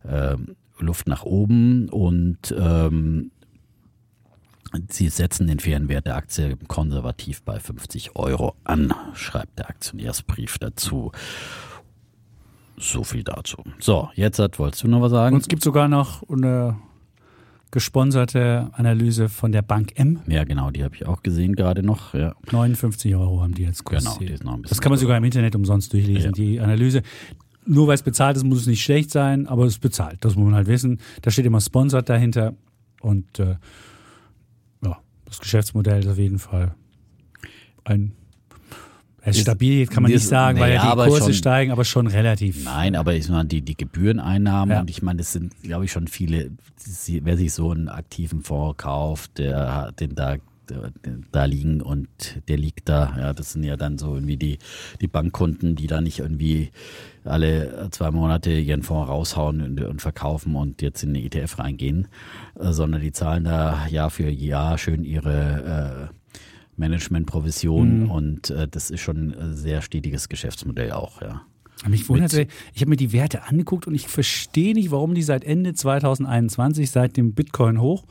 ähm, 0.08 0.56
Luft 0.80 1.08
nach 1.08 1.24
oben 1.24 1.90
und 1.90 2.54
ähm, 2.58 3.32
Sie 4.90 5.10
setzen 5.10 5.48
den 5.48 5.60
fairen 5.60 5.90
Wert 5.90 6.06
der 6.06 6.16
Aktie 6.16 6.58
konservativ 6.68 7.42
bei 7.44 7.60
50 7.60 8.16
Euro 8.16 8.56
an, 8.64 8.94
schreibt 9.14 9.60
der 9.60 9.70
Aktionärsbrief 9.70 10.58
dazu. 10.60 11.12
So 12.78 13.04
viel 13.04 13.24
dazu. 13.24 13.58
So, 13.80 14.10
jetzt 14.16 14.40
hat, 14.40 14.58
wolltest 14.60 14.84
du 14.84 14.88
noch 14.88 15.02
was 15.02 15.12
sagen? 15.12 15.36
und 15.36 15.42
es 15.42 15.48
gibt 15.48 15.62
sogar 15.64 15.88
noch 15.88 16.24
eine 16.30 16.78
gesponserte 17.70 18.70
Analyse 18.74 19.30
von 19.30 19.52
der 19.52 19.62
Bank 19.62 19.94
M. 19.96 20.20
ja, 20.28 20.44
genau, 20.44 20.72
die 20.72 20.84
habe 20.84 20.96
ich 20.96 21.06
auch 21.06 21.24
gesehen 21.24 21.56
gerade 21.56 21.84
noch. 21.84 22.14
Ja, 22.14 22.36
59 22.52 23.16
Euro 23.16 23.42
haben 23.42 23.54
die 23.54 23.64
jetzt 23.64 23.86
genau, 23.86 24.00
gekostet. 24.02 24.28
die 24.30 24.34
ist 24.34 24.44
noch 24.44 24.54
ein 24.54 24.62
bisschen. 24.64 24.76
Das 24.76 24.82
kann 24.82 24.92
man 24.92 25.00
sogar 25.00 25.18
im 25.18 25.24
Internet 25.24 25.56
umsonst 25.56 25.94
durchlesen, 25.94 26.26
Ja. 26.28 26.32
die 26.32 26.60
Analyse. 26.60 27.02
Nur 27.66 27.88
weil 27.88 27.96
es 27.96 28.02
bezahlt 28.04 28.36
ist, 28.36 28.44
muss 28.44 28.60
es 28.62 28.68
nicht 28.68 28.84
schlecht 28.84 29.12
sein, 29.12 29.48
aber 29.48 29.66
es 29.66 29.74
ist 29.74 29.80
bezahlt. 29.80 30.18
Das 30.22 30.36
muss 30.36 30.46
man 30.46 30.56
halt 30.56 30.68
wissen. 30.68 31.00
Da 31.22 31.30
steht 31.32 31.46
immer 31.46 31.62
Sponsored 31.62 32.10
dahinter. 32.10 32.56
Und 33.02 33.40
äh, 33.40 33.56
das 35.32 35.40
Geschäftsmodell 35.40 36.02
ist 36.02 36.08
auf 36.08 36.18
jeden 36.18 36.40
Fall 36.40 36.76
ein 37.86 38.12
Also 39.24 39.40
stabil 39.42 39.88
kann 39.88 40.04
man 40.04 40.12
nicht 40.12 40.26
sagen, 40.28 40.60
weil 40.60 40.76
naja, 40.76 40.96
ja 40.96 41.04
die 41.06 41.10
Kurse 41.10 41.26
schon- 41.26 41.34
steigen, 41.34 41.72
aber 41.72 41.86
schon 41.86 42.08
relativ. 42.08 42.64
Nein, 42.66 42.96
aber 42.96 43.14
ich 43.16 43.30
meine, 43.30 43.46
die, 43.46 43.62
die 43.62 43.76
Gebühreneinnahmen 43.78 44.74
Ja. 44.76 44.82
und 44.82 44.90
ich 44.90 45.02
meine, 45.02 45.18
das 45.20 45.32
sind, 45.32 45.54
glaube 45.64 45.86
ich, 45.86 45.92
schon 45.92 46.08
viele, 46.08 46.52
wer 47.08 47.38
sich 47.38 47.54
so 47.54 47.72
einen 47.72 47.88
aktiven 47.88 48.42
Fonds 48.44 48.78
kauft, 48.78 49.38
der 49.38 49.74
hat 49.76 50.00
den 50.00 50.16
da 50.16 50.38
da 51.32 51.46
liegen 51.46 51.82
und 51.82 52.08
der 52.48 52.58
liegt 52.58 52.90
da. 52.90 53.16
Ja, 53.18 53.34
das 53.34 53.54
sind 53.54 53.64
ja 53.64 53.78
dann 53.78 53.98
so 53.98 54.14
irgendwie 54.14 54.38
die, 54.38 54.60
die 55.00 55.08
Bankkunden, 55.08 55.76
die 55.76 55.88
da 55.88 56.02
nicht 56.02 56.20
irgendwie 56.20 56.72
alle 57.24 57.90
zwei 57.92 58.12
Monate 58.12 58.52
ihren 58.52 58.84
Fonds 58.84 59.10
raushauen 59.10 59.62
und, 59.62 59.82
und 59.82 60.02
verkaufen 60.02 60.56
und 60.56 60.82
jetzt 60.82 61.04
in 61.04 61.14
den 61.14 61.26
ETF 61.26 61.60
reingehen, 61.60 62.08
äh, 62.60 62.72
sondern 62.72 63.02
die 63.02 63.12
zahlen 63.12 63.44
da 63.44 63.88
Jahr 63.88 64.10
für 64.10 64.30
Jahr 64.30 64.78
schön 64.78 65.04
ihre 65.04 66.10
äh, 66.12 66.16
Managementprovision 66.78 68.10
und 68.10 68.50
äh, 68.50 68.68
das 68.68 68.90
ist 68.90 69.02
schon 69.02 69.34
ein 69.34 69.56
sehr 69.56 69.82
stetiges 69.82 70.30
Geschäftsmodell 70.30 70.92
auch, 70.92 71.22
ja. 71.22 71.42
Mich 71.88 72.08
wunderte, 72.10 72.48
ich 72.76 72.82
habe 72.82 72.90
mir 72.92 72.96
die 72.96 73.12
Werte 73.12 73.44
angeguckt 73.44 73.88
und 73.88 73.96
ich 73.96 74.08
verstehe 74.08 74.76
nicht, 74.76 74.92
warum 74.92 75.16
die 75.16 75.24
seit 75.24 75.44
Ende 75.44 75.74
2021, 75.74 76.92
seit 76.92 77.18
dem 77.18 77.34
Bitcoin 77.34 77.82
hoch, 77.82 78.06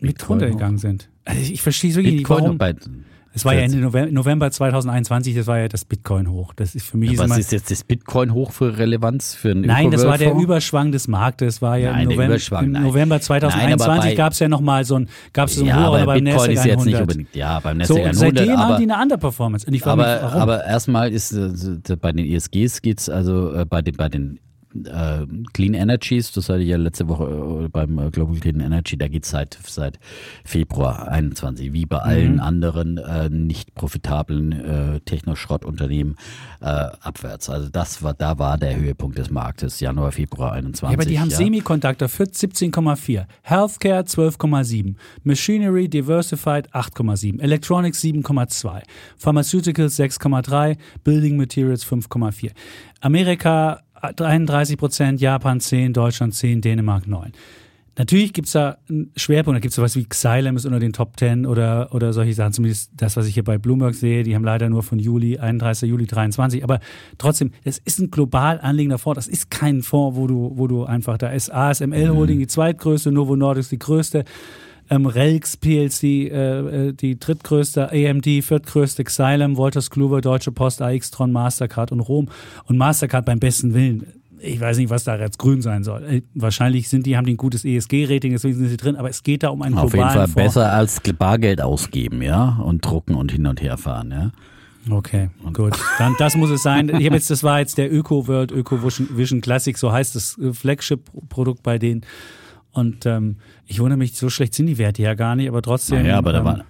mit 0.00 0.18
Bitcoin 0.18 0.40
runtergegangen 0.40 0.78
sind. 0.78 1.08
Also 1.24 1.40
ich, 1.40 1.52
ich 1.54 1.62
verstehe 1.62 1.90
es 1.90 1.96
wirklich 1.96 2.16
Bitcoin 2.18 2.50
nicht, 2.50 2.60
warum. 2.60 3.04
Es 3.36 3.44
war 3.44 3.52
ja 3.52 3.62
Ende 3.62 3.78
November, 3.78 4.12
November 4.12 4.50
2021, 4.52 5.34
das 5.34 5.48
war 5.48 5.58
ja 5.58 5.66
das 5.66 5.84
Bitcoin 5.84 6.30
hoch. 6.30 6.54
Das 6.54 6.76
ist 6.76 6.86
für 6.86 6.96
mich 6.96 7.14
ist 7.14 7.18
Was 7.18 7.36
ist 7.36 7.50
jetzt 7.50 7.68
das 7.68 7.82
Bitcoin 7.82 8.32
hoch 8.32 8.52
für 8.52 8.78
Relevanz 8.78 9.34
für 9.34 9.50
einen 9.50 9.62
Nein, 9.62 9.90
das 9.90 10.06
war 10.06 10.18
der? 10.18 10.34
Überschwang 10.34 10.92
des 10.92 11.08
Marktes. 11.08 11.60
War 11.60 11.76
ja 11.76 11.90
Nein, 11.92 12.08
im 12.10 12.16
November, 12.16 12.36
im. 12.62 12.72
November 12.72 13.16
Nein, 13.16 13.22
2021 13.22 13.90
aber 13.90 14.02
bei- 14.02 14.14
gab 14.14 14.32
es 14.34 14.38
ja 14.38 14.48
nochmal 14.48 14.84
so 14.84 14.94
ein, 14.94 15.08
gab 15.32 15.48
es 15.48 15.56
so 15.56 15.62
ein 15.62 15.66
Ja, 15.66 15.78
Hoch 15.82 15.94
aber 15.96 16.06
beim 16.06 16.22
Bitcoin 16.22 16.50
ist 16.52 16.64
jetzt 16.64 16.84
nicht 16.84 16.94
100. 16.94 17.00
unbedingt, 17.00 17.34
ja, 17.34 17.58
beim 17.58 17.82
So, 17.84 17.94
Nasdaq 17.94 17.96
und 17.98 18.04
100, 18.04 18.16
seitdem 18.38 18.56
haben 18.56 18.60
aber, 18.70 18.76
die 18.78 18.82
eine 18.84 18.96
frage 19.82 19.96
mich, 20.02 20.06
aber, 20.06 20.22
warum? 20.22 20.40
aber 20.42 20.64
erstmal 20.64 21.10
ist 21.12 21.32
äh, 21.32 21.96
bei 21.96 22.12
den 22.12 22.26
ESGs 22.26 22.82
geht's 22.82 23.08
also 23.08 23.52
äh, 23.52 23.64
bei 23.64 23.82
den, 23.82 23.96
bei 23.96 24.08
den 24.08 24.38
äh, 24.74 25.26
Clean 25.52 25.74
Energies, 25.74 26.32
das 26.32 26.48
hatte 26.48 26.60
ich 26.60 26.68
ja 26.68 26.76
letzte 26.76 27.08
Woche 27.08 27.64
äh, 27.64 27.68
beim 27.68 27.98
äh, 27.98 28.10
Global 28.10 28.36
Clean 28.36 28.60
Energy, 28.60 28.96
da 28.96 29.08
geht's 29.08 29.30
seit, 29.30 29.58
seit 29.66 29.98
Februar 30.44 31.08
21, 31.08 31.72
wie 31.72 31.86
bei 31.86 31.98
allen 31.98 32.40
anderen 32.40 32.98
äh, 32.98 33.28
nicht 33.28 33.74
profitablen 33.74 34.52
äh, 34.52 35.00
Technoschrottunternehmen 35.00 36.16
äh, 36.60 36.66
abwärts. 36.66 37.48
Also 37.50 37.68
das 37.68 38.02
war, 38.02 38.14
da 38.14 38.38
war 38.38 38.58
der 38.58 38.76
Höhepunkt 38.76 39.18
des 39.18 39.30
Marktes, 39.30 39.80
Januar, 39.80 40.12
Februar 40.12 40.52
21. 40.52 40.82
Ja, 40.82 40.98
aber 40.98 41.08
die 41.08 41.20
haben 41.20 41.30
ja. 41.30 41.36
Semiconductor 41.36 42.08
für 42.08 42.24
17,4, 42.24 43.26
Healthcare 43.42 44.02
12,7, 44.02 44.94
Machinery 45.22 45.88
Diversified 45.88 46.72
8,7, 46.74 47.40
Electronics 47.40 48.02
7,2, 48.02 48.82
Pharmaceuticals 49.16 49.98
6,3, 49.98 50.76
Building 51.04 51.36
Materials 51.36 51.86
5,4. 51.86 52.50
Amerika 53.00 53.83
33 54.12 54.76
Prozent, 54.76 55.20
Japan 55.20 55.60
10, 55.60 55.92
Deutschland 55.92 56.34
10, 56.34 56.60
Dänemark 56.60 57.06
9. 57.06 57.32
Natürlich 57.96 58.32
gibt 58.32 58.46
es 58.46 58.52
da 58.52 58.78
einen 58.88 59.12
Schwerpunkt, 59.14 59.56
da 59.56 59.60
gibt 59.60 59.70
es 59.70 59.76
sowas 59.76 59.94
wie 59.94 60.04
Xylem 60.04 60.56
ist 60.56 60.66
unter 60.66 60.80
den 60.80 60.92
Top 60.92 61.16
10 61.16 61.46
oder, 61.46 61.94
oder 61.94 62.12
solche 62.12 62.34
Sachen, 62.34 62.52
zumindest 62.52 62.90
das, 62.96 63.16
was 63.16 63.26
ich 63.28 63.34
hier 63.34 63.44
bei 63.44 63.56
Bloomberg 63.56 63.94
sehe, 63.94 64.24
die 64.24 64.34
haben 64.34 64.42
leider 64.42 64.68
nur 64.68 64.82
von 64.82 64.98
Juli, 64.98 65.38
31. 65.38 65.88
Juli 65.88 66.06
23, 66.06 66.64
aber 66.64 66.80
trotzdem, 67.18 67.52
das 67.62 67.78
ist 67.78 68.00
ein 68.00 68.10
global 68.10 68.58
anliegender 68.60 68.98
Fonds, 68.98 69.26
das 69.26 69.28
ist 69.28 69.48
kein 69.48 69.82
Fonds, 69.82 70.16
wo 70.18 70.26
du, 70.26 70.52
wo 70.56 70.66
du 70.66 70.84
einfach, 70.84 71.18
da 71.18 71.28
ist 71.28 71.54
ASML 71.54 72.08
Holding 72.08 72.40
die 72.40 72.48
zweitgrößte, 72.48 73.12
Novo 73.12 73.36
Nordisk 73.36 73.70
die 73.70 73.78
größte, 73.78 74.24
ähm, 74.90 75.06
Relx 75.06 75.56
PLC 75.56 76.02
äh, 76.02 76.88
äh, 76.88 76.92
die 76.92 77.18
drittgrößte, 77.18 77.90
AMD 77.90 78.26
viertgrößte, 78.44 79.04
Xylem, 79.04 79.56
Wolters 79.56 79.90
Kluwer, 79.90 80.20
Deutsche 80.20 80.52
Post, 80.52 80.82
AX-Tron, 80.82 81.32
Mastercard 81.32 81.92
und 81.92 82.00
Rom 82.00 82.28
und 82.66 82.76
Mastercard 82.76 83.24
beim 83.24 83.38
besten 83.38 83.74
Willen. 83.74 84.06
Ich 84.40 84.60
weiß 84.60 84.76
nicht, 84.76 84.90
was 84.90 85.04
da 85.04 85.16
jetzt 85.16 85.38
grün 85.38 85.62
sein 85.62 85.84
soll. 85.84 86.02
Äh, 86.04 86.22
Wahrscheinlich 86.34 86.88
sind 86.88 87.06
die, 87.06 87.16
haben 87.16 87.24
die 87.24 87.32
ein 87.34 87.38
gutes 87.38 87.64
ESG-Rating, 87.64 88.32
deswegen 88.32 88.56
sind 88.56 88.68
sie 88.68 88.76
drin, 88.76 88.96
aber 88.96 89.08
es 89.08 89.22
geht 89.22 89.42
da 89.42 89.48
um 89.48 89.62
einen 89.62 89.74
Auf 89.74 89.84
jeden 89.84 89.92
globalen 89.94 90.14
Fall 90.14 90.28
Fonds. 90.28 90.34
besser 90.34 90.72
als 90.72 91.00
Bargeld 91.18 91.62
ausgeben, 91.62 92.20
ja, 92.20 92.60
und 92.62 92.84
drucken 92.84 93.14
und 93.14 93.32
hin 93.32 93.46
und 93.46 93.62
her 93.62 93.78
fahren, 93.78 94.10
ja. 94.10 94.32
Okay, 94.90 95.30
gut. 95.54 95.78
Dann 95.98 96.14
das 96.18 96.36
muss 96.36 96.50
es 96.50 96.62
sein. 96.62 96.88
Ich 96.90 97.06
habe 97.06 97.16
jetzt, 97.16 97.30
das 97.30 97.42
war 97.42 97.58
jetzt 97.60 97.78
der 97.78 97.90
Öko 97.90 98.26
World 98.28 98.52
Öko 98.52 98.82
Vision, 98.84 99.08
Vision 99.16 99.40
Classic, 99.40 99.78
so 99.78 99.90
heißt 99.90 100.14
das 100.14 100.38
äh, 100.38 100.52
Flagship-Produkt 100.52 101.62
bei 101.62 101.78
denen. 101.78 102.02
Und 102.74 103.06
ähm, 103.06 103.36
ich 103.66 103.80
wundere 103.80 103.98
mich, 103.98 104.16
so 104.16 104.28
schlecht 104.28 104.54
sind 104.54 104.66
die 104.66 104.78
Werte 104.78 105.02
ja 105.02 105.14
gar 105.14 105.36
nicht, 105.36 105.48
aber 105.48 105.62
trotzdem. 105.62 106.04
Ja, 106.04 106.18
aber 106.18 106.32
da 106.32 106.40
ähm, 106.40 106.44
war. 106.44 106.64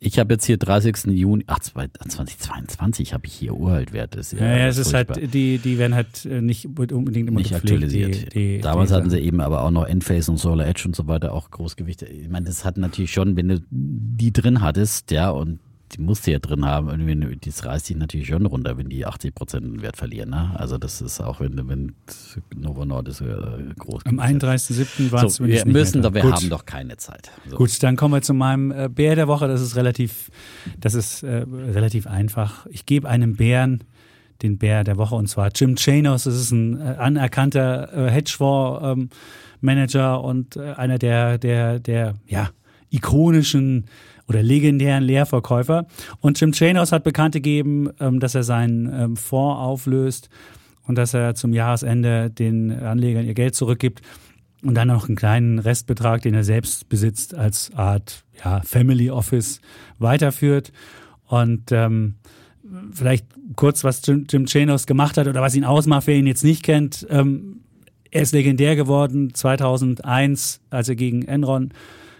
Ich 0.00 0.18
habe 0.20 0.34
jetzt 0.34 0.44
hier 0.44 0.58
30. 0.58 1.06
Juni, 1.06 1.42
ach, 1.48 1.58
2022 1.58 3.12
habe 3.12 3.26
ich 3.26 3.32
hier 3.32 3.54
Uraltwerte. 3.54 4.20
Ja, 4.36 4.56
ja, 4.56 4.68
es 4.68 4.78
ist 4.78 4.92
furchtbar. 4.92 5.16
halt, 5.16 5.34
die, 5.34 5.58
die 5.58 5.76
werden 5.76 5.94
halt 5.94 6.24
äh, 6.24 6.40
nicht 6.40 6.66
unbedingt 6.66 7.28
immer 7.28 7.38
nicht 7.38 7.50
gepflegt, 7.50 7.82
aktualisiert. 7.82 8.34
Die, 8.34 8.58
die, 8.58 8.60
Damals 8.60 8.90
die 8.90 8.96
hatten 8.96 9.10
sie 9.10 9.18
eben 9.18 9.40
aber 9.40 9.62
auch 9.62 9.72
noch 9.72 9.86
Enphase 9.86 10.30
und 10.30 10.36
Solar 10.36 10.68
Edge 10.68 10.84
und 10.86 10.94
so 10.94 11.08
weiter 11.08 11.32
auch 11.32 11.50
Großgewichte. 11.50 12.06
Ich 12.06 12.28
meine, 12.28 12.46
das 12.46 12.64
hat 12.64 12.76
natürlich 12.76 13.12
schon, 13.12 13.36
wenn 13.36 13.48
du 13.48 13.60
die 13.70 14.32
drin 14.32 14.60
hattest, 14.60 15.10
ja, 15.10 15.30
und 15.30 15.58
die 15.92 16.00
musst 16.00 16.26
du 16.26 16.32
ja 16.32 16.38
drin 16.38 16.64
haben, 16.64 17.38
das 17.44 17.64
reißt 17.64 17.88
dich 17.88 17.96
natürlich 17.96 18.28
schon 18.28 18.46
runter, 18.46 18.78
wenn 18.78 18.88
die 18.88 19.04
80 19.06 19.34
Prozent 19.34 19.82
Wert 19.82 19.96
verlieren. 19.96 20.30
Ne? 20.30 20.52
Also 20.54 20.78
das 20.78 21.00
ist 21.00 21.20
auch, 21.20 21.40
wenn, 21.40 21.68
wenn 21.68 21.94
Novo 22.54 22.84
Nordisk 22.84 23.22
äh, 23.22 23.74
groß 23.78 24.06
Am 24.06 24.20
31.07. 24.20 25.10
war 25.12 25.24
es 25.24 25.36
so, 25.36 25.46
Wir 25.46 25.64
müssen 25.66 26.02
doch, 26.02 26.12
wir 26.14 26.22
Gut. 26.22 26.34
haben 26.34 26.50
doch 26.50 26.66
keine 26.66 26.96
Zeit. 26.96 27.30
So. 27.48 27.56
Gut, 27.56 27.82
dann 27.82 27.96
kommen 27.96 28.14
wir 28.14 28.22
zu 28.22 28.34
meinem 28.34 28.70
äh, 28.70 28.88
Bär 28.88 29.16
der 29.16 29.26
Woche. 29.28 29.48
Das 29.48 29.60
ist 29.60 29.76
relativ, 29.76 30.30
das 30.78 30.94
ist 30.94 31.22
äh, 31.22 31.44
relativ 31.48 32.06
einfach. 32.06 32.66
Ich 32.66 32.86
gebe 32.86 33.08
einem 33.08 33.36
Bären 33.36 33.84
den 34.42 34.58
Bär 34.58 34.84
der 34.84 34.98
Woche 34.98 35.14
und 35.14 35.28
zwar 35.28 35.50
Jim 35.54 35.76
Chanos. 35.76 36.24
Das 36.24 36.34
ist 36.34 36.50
ein 36.52 36.78
äh, 36.80 36.96
anerkannter 36.98 38.06
äh, 38.06 38.10
Hedgefonds-Manager 38.10 40.22
und 40.22 40.56
äh, 40.56 40.72
einer 40.72 40.98
der, 40.98 41.38
der, 41.38 41.78
der, 41.80 42.14
ja, 42.26 42.50
ikonischen 42.90 43.86
oder 44.28 44.42
legendären 44.42 45.04
Leerverkäufer. 45.04 45.86
Und 46.20 46.40
Jim 46.40 46.52
Chanos 46.52 46.92
hat 46.92 47.04
bekannt 47.04 47.34
gegeben, 47.34 47.90
ähm, 47.98 48.20
dass 48.20 48.34
er 48.34 48.42
seinen 48.42 48.92
ähm, 48.92 49.16
Fonds 49.16 49.58
auflöst 49.58 50.28
und 50.86 50.96
dass 50.96 51.14
er 51.14 51.34
zum 51.34 51.52
Jahresende 51.52 52.30
den 52.30 52.70
Anlegern 52.70 53.26
ihr 53.26 53.34
Geld 53.34 53.54
zurückgibt 53.54 54.02
und 54.62 54.74
dann 54.74 54.88
noch 54.88 55.06
einen 55.06 55.16
kleinen 55.16 55.58
Restbetrag, 55.58 56.22
den 56.22 56.34
er 56.34 56.44
selbst 56.44 56.88
besitzt, 56.88 57.34
als 57.34 57.72
Art 57.74 58.24
ja, 58.44 58.60
Family 58.64 59.10
Office 59.10 59.60
weiterführt. 59.98 60.72
Und 61.26 61.70
ähm, 61.72 62.16
vielleicht 62.92 63.26
kurz, 63.54 63.84
was 63.84 64.04
Jim, 64.04 64.26
Jim 64.28 64.46
Chanos 64.46 64.86
gemacht 64.86 65.16
hat 65.16 65.26
oder 65.26 65.40
was 65.40 65.54
ihn 65.54 65.64
ausmacht, 65.64 66.06
wer 66.06 66.16
ihn 66.16 66.26
jetzt 66.26 66.44
nicht 66.44 66.62
kennt. 66.62 67.06
Ähm, 67.10 67.60
er 68.10 68.22
ist 68.22 68.32
legendär 68.32 68.74
geworden 68.74 69.34
2001, 69.34 70.60
als 70.70 70.88
er 70.88 70.96
gegen 70.96 71.22
Enron 71.22 71.72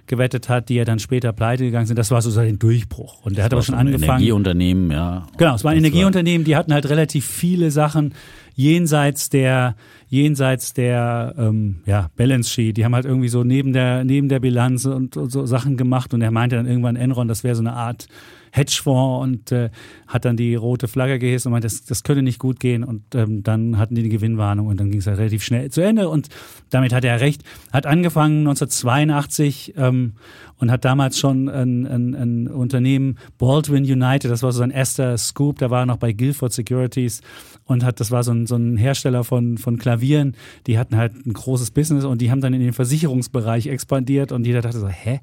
gewettet 0.08 0.48
hat, 0.48 0.68
die 0.68 0.74
ja 0.74 0.84
dann 0.84 0.98
später 0.98 1.32
pleite 1.32 1.64
gegangen 1.64 1.86
sind. 1.86 1.98
Das 1.98 2.10
war 2.10 2.20
so 2.22 2.30
sein 2.30 2.58
Durchbruch. 2.58 3.24
Und 3.24 3.38
er 3.38 3.44
hat 3.44 3.52
aber 3.52 3.62
schon 3.62 3.74
angefangen. 3.74 4.04
Energieunternehmen, 4.04 4.90
ja. 4.90 5.26
Genau, 5.36 5.54
es 5.54 5.64
war 5.64 5.72
ein 5.72 5.78
Das 5.78 5.86
Energieunternehmen, 5.86 6.44
die 6.44 6.56
hatten 6.56 6.72
halt 6.72 6.88
relativ 6.88 7.26
viele 7.26 7.70
Sachen 7.70 8.14
jenseits 8.54 9.30
der, 9.30 9.76
jenseits 10.08 10.72
der 10.72 11.34
ähm, 11.38 11.76
ja, 11.86 12.10
Balance 12.16 12.50
Sheet. 12.50 12.76
Die 12.76 12.84
haben 12.84 12.94
halt 12.94 13.04
irgendwie 13.04 13.28
so 13.28 13.44
neben 13.44 13.72
der, 13.72 14.02
neben 14.04 14.28
der 14.28 14.40
Bilanz 14.40 14.84
und, 14.84 15.16
und 15.16 15.30
so 15.30 15.46
Sachen 15.46 15.76
gemacht 15.76 16.12
und 16.12 16.22
er 16.22 16.32
meinte 16.32 16.56
dann 16.56 16.66
irgendwann 16.66 16.96
Enron, 16.96 17.28
das 17.28 17.44
wäre 17.44 17.54
so 17.54 17.62
eine 17.62 17.74
Art 17.74 18.08
Hedgefonds 18.52 19.22
und 19.22 19.52
äh, 19.52 19.70
hat 20.06 20.24
dann 20.24 20.36
die 20.36 20.54
rote 20.54 20.88
Flagge 20.88 21.18
gehisst 21.18 21.46
und 21.46 21.52
meinte, 21.52 21.66
das, 21.66 21.84
das 21.84 22.02
könnte 22.02 22.22
nicht 22.22 22.38
gut 22.38 22.60
gehen 22.60 22.84
und 22.84 23.14
ähm, 23.14 23.42
dann 23.42 23.78
hatten 23.78 23.94
die 23.94 24.02
die 24.02 24.08
Gewinnwarnung 24.08 24.66
und 24.66 24.78
dann 24.80 24.90
ging 24.90 25.00
es 25.00 25.06
halt 25.06 25.18
relativ 25.18 25.42
schnell 25.42 25.70
zu 25.70 25.80
Ende 25.80 26.08
und 26.08 26.28
damit 26.70 26.92
hat 26.92 27.04
er 27.04 27.20
recht. 27.20 27.42
Hat 27.72 27.86
angefangen 27.86 28.40
1982 28.40 29.74
ähm, 29.76 30.14
und 30.56 30.70
hat 30.70 30.84
damals 30.84 31.18
schon 31.18 31.48
ein, 31.48 31.86
ein, 31.86 32.14
ein 32.14 32.48
Unternehmen, 32.48 33.18
Baldwin 33.38 33.84
United, 33.84 34.30
das 34.30 34.42
war 34.42 34.52
so 34.52 34.58
sein 34.58 34.70
erster 34.70 35.16
Scoop, 35.16 35.58
da 35.58 35.70
war 35.70 35.80
er 35.80 35.86
noch 35.86 35.98
bei 35.98 36.12
Guilford 36.12 36.52
Securities 36.52 37.20
und 37.64 37.84
hat, 37.84 38.00
das 38.00 38.10
war 38.10 38.22
so 38.22 38.32
ein, 38.32 38.46
so 38.46 38.56
ein 38.56 38.76
Hersteller 38.76 39.24
von, 39.24 39.58
von 39.58 39.78
Klavieren, 39.78 40.34
die 40.66 40.78
hatten 40.78 40.96
halt 40.96 41.14
ein 41.26 41.32
großes 41.32 41.70
Business 41.70 42.04
und 42.04 42.20
die 42.20 42.30
haben 42.30 42.40
dann 42.40 42.54
in 42.54 42.60
den 42.60 42.72
Versicherungsbereich 42.72 43.66
expandiert 43.66 44.32
und 44.32 44.46
jeder 44.46 44.62
dachte 44.62 44.78
so, 44.78 44.88
hä? 44.88 45.20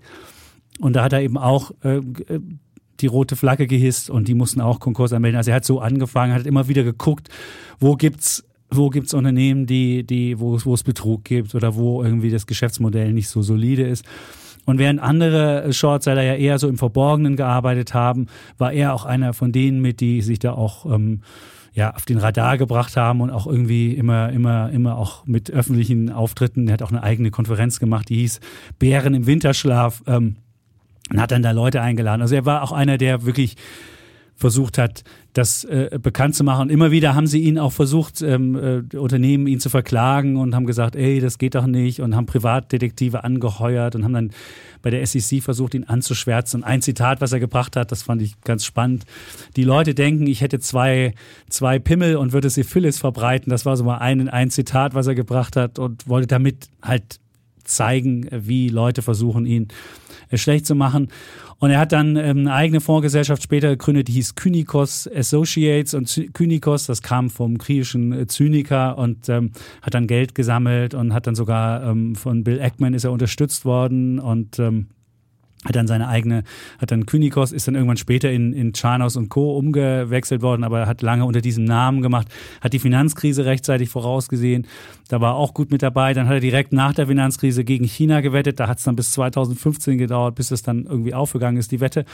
Und 0.79 0.95
da 0.95 1.03
hat 1.03 1.13
er 1.13 1.21
eben 1.21 1.37
auch 1.37 1.71
äh, 1.83 1.97
äh, 1.97 2.41
die 3.01 3.07
rote 3.07 3.35
Flagge 3.35 3.67
gehisst 3.67 4.09
und 4.09 4.27
die 4.27 4.33
mussten 4.33 4.61
auch 4.61 4.79
Konkurs 4.79 5.13
anmelden. 5.13 5.37
Also 5.37 5.51
er 5.51 5.55
hat 5.57 5.65
so 5.65 5.79
angefangen, 5.79 6.33
hat 6.33 6.45
immer 6.45 6.67
wieder 6.67 6.83
geguckt, 6.83 7.29
wo 7.79 7.95
gibt's 7.95 8.43
wo 8.71 8.89
gibt's 8.89 9.13
Unternehmen, 9.13 9.67
die, 9.67 10.03
die, 10.03 10.39
wo, 10.39 10.55
es- 10.55 10.65
wo 10.65 10.73
es 10.73 10.83
Betrug 10.83 11.23
gibt 11.23 11.53
oder 11.53 11.75
wo 11.75 12.03
irgendwie 12.03 12.31
das 12.31 12.47
Geschäftsmodell 12.47 13.13
nicht 13.13 13.29
so 13.29 13.43
solide 13.43 13.83
ist. 13.83 14.03
Und 14.65 14.79
während 14.79 14.99
andere 14.99 15.71
Shortseller 15.71 16.23
ja 16.23 16.33
eher 16.33 16.57
so 16.57 16.67
im 16.67 16.77
Verborgenen 16.79 17.35
gearbeitet 17.35 17.93
haben, 17.93 18.25
war 18.57 18.73
er 18.73 18.93
auch 18.95 19.05
einer 19.05 19.33
von 19.33 19.51
denen 19.51 19.81
mit, 19.81 20.01
die 20.01 20.21
sich 20.23 20.39
da 20.39 20.53
auch 20.53 20.91
ähm, 20.91 21.21
ja, 21.73 21.93
auf 21.93 22.05
den 22.05 22.17
Radar 22.17 22.57
gebracht 22.57 22.97
haben 22.97 23.21
und 23.21 23.29
auch 23.29 23.45
irgendwie 23.45 23.93
immer, 23.93 24.31
immer, 24.31 24.71
immer 24.71 24.97
auch 24.97 25.25
mit 25.27 25.51
öffentlichen 25.51 26.11
Auftritten. 26.11 26.67
Er 26.67 26.73
hat 26.73 26.81
auch 26.81 26.91
eine 26.91 27.03
eigene 27.03 27.29
Konferenz 27.29 27.79
gemacht, 27.79 28.09
die 28.09 28.15
hieß 28.15 28.39
Bären 28.79 29.13
im 29.13 29.27
Winterschlaf. 29.27 30.01
Ähm, 30.07 30.37
und 31.11 31.21
hat 31.21 31.31
dann 31.31 31.43
da 31.43 31.51
Leute 31.51 31.81
eingeladen. 31.81 32.21
Also 32.21 32.35
er 32.35 32.45
war 32.45 32.63
auch 32.63 32.71
einer, 32.71 32.97
der 32.97 33.25
wirklich 33.25 33.55
versucht 34.35 34.77
hat, 34.77 35.03
das 35.31 35.63
äh, 35.63 35.97
bekannt 36.01 36.35
zu 36.35 36.43
machen. 36.43 36.69
Immer 36.69 36.91
wieder 36.91 37.15
haben 37.15 37.27
sie 37.27 37.41
ihn 37.41 37.57
auch 37.57 37.71
versucht, 37.71 38.21
ähm, 38.21 38.83
äh, 38.91 38.97
Unternehmen 38.97 39.47
ihn 39.47 39.59
zu 39.59 39.69
verklagen 39.69 40.35
und 40.35 40.53
haben 40.53 40.65
gesagt, 40.65 40.95
ey, 40.95 41.21
das 41.21 41.37
geht 41.37 41.55
doch 41.55 41.65
nicht 41.65 42.01
und 42.01 42.15
haben 42.15 42.25
Privatdetektive 42.25 43.23
angeheuert 43.23 43.95
und 43.95 44.03
haben 44.03 44.13
dann 44.13 44.31
bei 44.81 44.89
der 44.89 45.05
SEC 45.05 45.41
versucht, 45.41 45.73
ihn 45.73 45.85
anzuschwärzen. 45.85 46.61
Und 46.61 46.67
ein 46.67 46.81
Zitat, 46.81 47.21
was 47.21 47.31
er 47.31 47.39
gebracht 47.39 47.75
hat, 47.75 47.91
das 47.91 48.03
fand 48.03 48.21
ich 48.21 48.39
ganz 48.41 48.65
spannend. 48.65 49.05
Die 49.55 49.63
Leute 49.63 49.95
denken, 49.95 50.27
ich 50.27 50.41
hätte 50.41 50.59
zwei, 50.59 51.13
zwei 51.49 51.79
Pimmel 51.79 52.17
und 52.17 52.33
würde 52.33 52.49
Syphilis 52.49 52.99
verbreiten. 52.99 53.49
Das 53.49 53.65
war 53.65 53.77
so 53.77 53.85
mal 53.85 53.97
ein, 53.97 54.27
ein 54.29 54.49
Zitat, 54.49 54.93
was 54.93 55.07
er 55.07 55.15
gebracht 55.15 55.55
hat 55.55 55.79
und 55.79 56.07
wollte 56.07 56.27
damit 56.27 56.67
halt 56.81 57.19
zeigen, 57.63 58.27
wie 58.31 58.69
Leute 58.69 59.01
versuchen, 59.01 59.45
ihn 59.45 59.69
schlecht 60.33 60.65
zu 60.65 60.75
machen. 60.75 61.09
Und 61.57 61.71
er 61.71 61.79
hat 61.79 61.91
dann 61.91 62.17
ähm, 62.17 62.39
eine 62.39 62.53
eigene 62.53 62.81
Fondsgesellschaft 62.81 63.41
später 63.41 63.69
gegründet, 63.69 64.09
die 64.09 64.13
hieß 64.13 64.35
Kynikos 64.35 65.09
Associates. 65.13 65.93
Und 65.93 66.29
Kynikos, 66.33 66.85
das 66.85 67.01
kam 67.01 67.29
vom 67.29 67.57
griechischen 67.57 68.11
äh, 68.11 68.27
Zyniker 68.27 68.97
und 68.97 69.29
ähm, 69.29 69.51
hat 69.81 69.93
dann 69.93 70.07
Geld 70.07 70.35
gesammelt 70.35 70.93
und 70.93 71.13
hat 71.13 71.27
dann 71.27 71.35
sogar 71.35 71.83
ähm, 71.83 72.15
von 72.15 72.43
Bill 72.43 72.61
Ackman 72.61 72.93
ist 72.93 73.05
er 73.05 73.11
unterstützt 73.11 73.65
worden 73.65 74.19
und 74.19 74.59
ähm, 74.59 74.87
hat 75.65 75.75
dann 75.75 75.87
seine 75.87 76.07
eigene, 76.07 76.43
hat 76.79 76.91
dann 76.91 77.05
Kynikos, 77.05 77.51
ist 77.51 77.67
dann 77.67 77.75
irgendwann 77.75 77.97
später 77.97 78.31
in, 78.31 78.53
in 78.53 78.73
Chanos 78.73 79.15
und 79.15 79.29
Co. 79.29 79.57
umgewechselt 79.57 80.41
worden, 80.41 80.63
aber 80.63 80.85
hat 80.85 81.01
lange 81.01 81.25
unter 81.25 81.41
diesem 81.41 81.63
Namen 81.63 82.01
gemacht, 82.01 82.27
hat 82.61 82.73
die 82.73 82.79
Finanzkrise 82.79 83.45
rechtzeitig 83.45 83.89
vorausgesehen, 83.89 84.67
da 85.09 85.21
war 85.21 85.35
auch 85.35 85.53
gut 85.53 85.71
mit 85.71 85.81
dabei. 85.81 86.13
Dann 86.13 86.27
hat 86.27 86.35
er 86.35 86.39
direkt 86.39 86.73
nach 86.73 86.93
der 86.93 87.07
Finanzkrise 87.07 87.63
gegen 87.63 87.85
China 87.85 88.21
gewettet, 88.21 88.59
da 88.59 88.67
hat 88.67 88.77
es 88.77 88.83
dann 88.83 88.95
bis 88.95 89.11
2015 89.11 89.97
gedauert, 89.97 90.35
bis 90.35 90.51
es 90.51 90.61
dann 90.61 90.85
irgendwie 90.85 91.13
aufgegangen 91.13 91.57
ist, 91.57 91.71
die 91.71 91.79
Wette. 91.79 92.05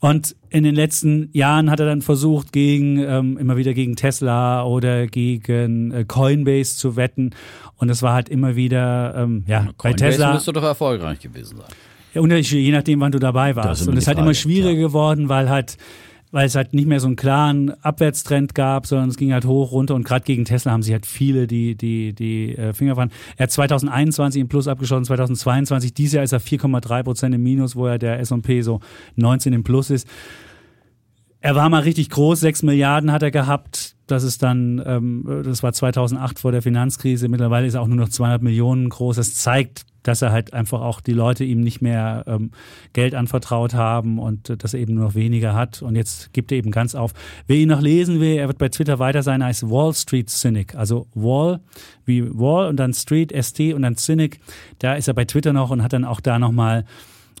Und 0.00 0.36
in 0.48 0.62
den 0.62 0.76
letzten 0.76 1.28
Jahren 1.32 1.70
hat 1.70 1.80
er 1.80 1.86
dann 1.86 2.02
versucht, 2.02 2.52
gegen 2.52 2.98
ähm, 2.98 3.36
immer 3.36 3.56
wieder 3.56 3.74
gegen 3.74 3.96
Tesla 3.96 4.64
oder 4.64 5.08
gegen 5.08 5.90
äh, 5.90 6.04
Coinbase 6.04 6.76
zu 6.76 6.94
wetten. 6.94 7.34
Und 7.76 7.90
es 7.90 8.00
war 8.00 8.14
halt 8.14 8.28
immer 8.28 8.54
wieder, 8.54 9.14
ähm, 9.16 9.44
ja, 9.48 9.68
Coinbase 9.76 9.78
bei 9.78 9.92
Tesla. 9.94 10.34
müsste 10.34 10.52
doch 10.52 10.62
erfolgreich 10.62 11.18
gewesen 11.18 11.56
sein. 11.56 11.66
Ja, 12.14 12.20
unterschiedlich, 12.20 12.66
je 12.66 12.72
nachdem, 12.72 13.00
wann 13.00 13.12
du 13.12 13.18
dabei 13.18 13.56
warst. 13.56 13.86
Und 13.86 13.94
es 13.94 14.04
ist 14.04 14.08
halt 14.08 14.18
immer 14.18 14.34
schwieriger 14.34 14.72
ja. 14.72 14.86
geworden, 14.86 15.28
weil 15.28 15.48
halt, 15.50 15.76
weil 16.30 16.46
es 16.46 16.54
halt 16.54 16.74
nicht 16.74 16.86
mehr 16.86 17.00
so 17.00 17.06
einen 17.06 17.16
klaren 17.16 17.70
Abwärtstrend 17.82 18.54
gab, 18.54 18.86
sondern 18.86 19.08
es 19.08 19.16
ging 19.16 19.32
halt 19.32 19.44
hoch, 19.44 19.72
runter 19.72 19.94
und 19.94 20.04
gerade 20.04 20.24
gegen 20.24 20.44
Tesla 20.44 20.72
haben 20.72 20.82
sich 20.82 20.92
halt 20.92 21.06
viele 21.06 21.46
die, 21.46 21.74
die, 21.74 22.14
die 22.14 22.56
äh, 22.56 22.72
Finger 22.72 22.96
fahren. 22.96 23.10
Er 23.36 23.44
hat 23.44 23.50
2021 23.50 24.40
im 24.40 24.48
Plus 24.48 24.68
abgeschossen, 24.68 25.04
2022, 25.04 25.94
dieses 25.94 26.14
Jahr 26.14 26.24
ist 26.24 26.32
er 26.32 26.40
4,3 26.40 27.02
Prozent 27.02 27.34
im 27.34 27.42
Minus, 27.42 27.76
wo 27.76 27.86
er 27.86 27.98
der 27.98 28.20
S&P 28.20 28.62
so 28.62 28.80
19 29.16 29.52
im 29.52 29.64
Plus 29.64 29.90
ist. 29.90 30.06
Er 31.40 31.54
war 31.54 31.68
mal 31.68 31.82
richtig 31.82 32.10
groß, 32.10 32.40
6 32.40 32.64
Milliarden 32.64 33.12
hat 33.12 33.22
er 33.22 33.30
gehabt. 33.30 33.94
Das 34.08 34.24
ist 34.24 34.42
dann, 34.42 34.82
ähm, 34.84 35.42
das 35.44 35.62
war 35.62 35.72
2008 35.72 36.38
vor 36.38 36.50
der 36.50 36.62
Finanzkrise. 36.62 37.28
Mittlerweile 37.28 37.66
ist 37.66 37.74
er 37.74 37.82
auch 37.82 37.86
nur 37.86 37.96
noch 37.96 38.08
200 38.08 38.42
Millionen 38.42 38.88
groß. 38.88 39.16
Das 39.16 39.34
zeigt, 39.34 39.84
dass 40.02 40.22
er 40.22 40.32
halt 40.32 40.52
einfach 40.52 40.80
auch 40.80 41.00
die 41.00 41.12
Leute 41.12 41.44
ihm 41.44 41.60
nicht 41.60 41.80
mehr 41.80 42.24
ähm, 42.26 42.50
Geld 42.92 43.14
anvertraut 43.14 43.74
haben 43.74 44.18
und 44.18 44.50
äh, 44.50 44.56
dass 44.56 44.74
er 44.74 44.80
eben 44.80 44.94
nur 44.94 45.04
noch 45.04 45.14
weniger 45.14 45.54
hat. 45.54 45.82
Und 45.82 45.96
jetzt 45.96 46.32
gibt 46.32 46.52
er 46.52 46.58
eben 46.58 46.70
ganz 46.70 46.94
auf. 46.94 47.12
Wer 47.46 47.56
ihn 47.56 47.68
noch 47.68 47.80
lesen 47.80 48.20
will, 48.20 48.36
er 48.36 48.48
wird 48.48 48.58
bei 48.58 48.68
Twitter 48.68 48.98
weiter 48.98 49.22
sein 49.22 49.42
als 49.42 49.68
Wall 49.68 49.92
Street 49.94 50.30
Cynic. 50.30 50.74
Also 50.74 51.06
Wall 51.14 51.60
wie 52.04 52.28
Wall 52.38 52.68
und 52.68 52.76
dann 52.76 52.94
Street, 52.94 53.32
ST 53.32 53.60
und 53.74 53.82
dann 53.82 53.96
Cynic. 53.96 54.40
Da 54.78 54.94
ist 54.94 55.08
er 55.08 55.14
bei 55.14 55.24
Twitter 55.24 55.52
noch 55.52 55.70
und 55.70 55.82
hat 55.82 55.92
dann 55.92 56.04
auch 56.04 56.20
da 56.20 56.38
nochmal 56.38 56.84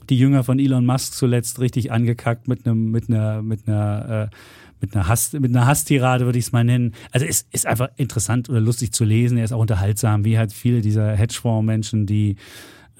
die 0.08 0.18
Jünger 0.18 0.44
von 0.44 0.58
Elon 0.58 0.86
Musk 0.86 1.14
zuletzt 1.14 1.60
richtig 1.60 1.92
angekackt 1.92 2.48
mit 2.48 2.66
einem, 2.66 2.90
mit 2.90 3.08
einer, 3.08 3.42
mit 3.42 3.68
einer, 3.68 4.30
äh, 4.30 4.36
mit 4.80 4.94
einer 4.94 5.08
Hass, 5.08 5.32
mit 5.32 5.54
einer 5.54 5.66
Hasstirade 5.66 6.24
würde 6.24 6.38
ich 6.38 6.46
es 6.46 6.52
mal 6.52 6.64
nennen. 6.64 6.94
Also 7.12 7.26
es 7.26 7.46
ist 7.50 7.66
einfach 7.66 7.88
interessant 7.96 8.48
oder 8.48 8.60
lustig 8.60 8.92
zu 8.92 9.04
lesen. 9.04 9.38
Er 9.38 9.44
ist 9.44 9.52
auch 9.52 9.60
unterhaltsam, 9.60 10.24
wie 10.24 10.38
halt 10.38 10.52
viele 10.52 10.80
dieser 10.80 11.14
Hedgefonds-Menschen, 11.16 12.06
die 12.06 12.36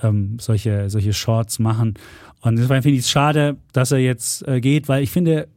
ähm, 0.03 0.39
solche, 0.41 0.91
solche 0.91 1.13
Shorts 1.13 1.59
machen. 1.59 1.95
Und 2.41 2.57
deswegen 2.57 2.83
finde 2.83 2.99
ich 2.99 3.05
es 3.05 3.11
schade, 3.11 3.57
dass 3.73 3.93
er 3.93 3.99
jetzt 3.99 4.47
äh, 4.47 4.61
geht, 4.61 4.89
weil 4.89 5.03
ich 5.03 5.11
finde, 5.11 5.49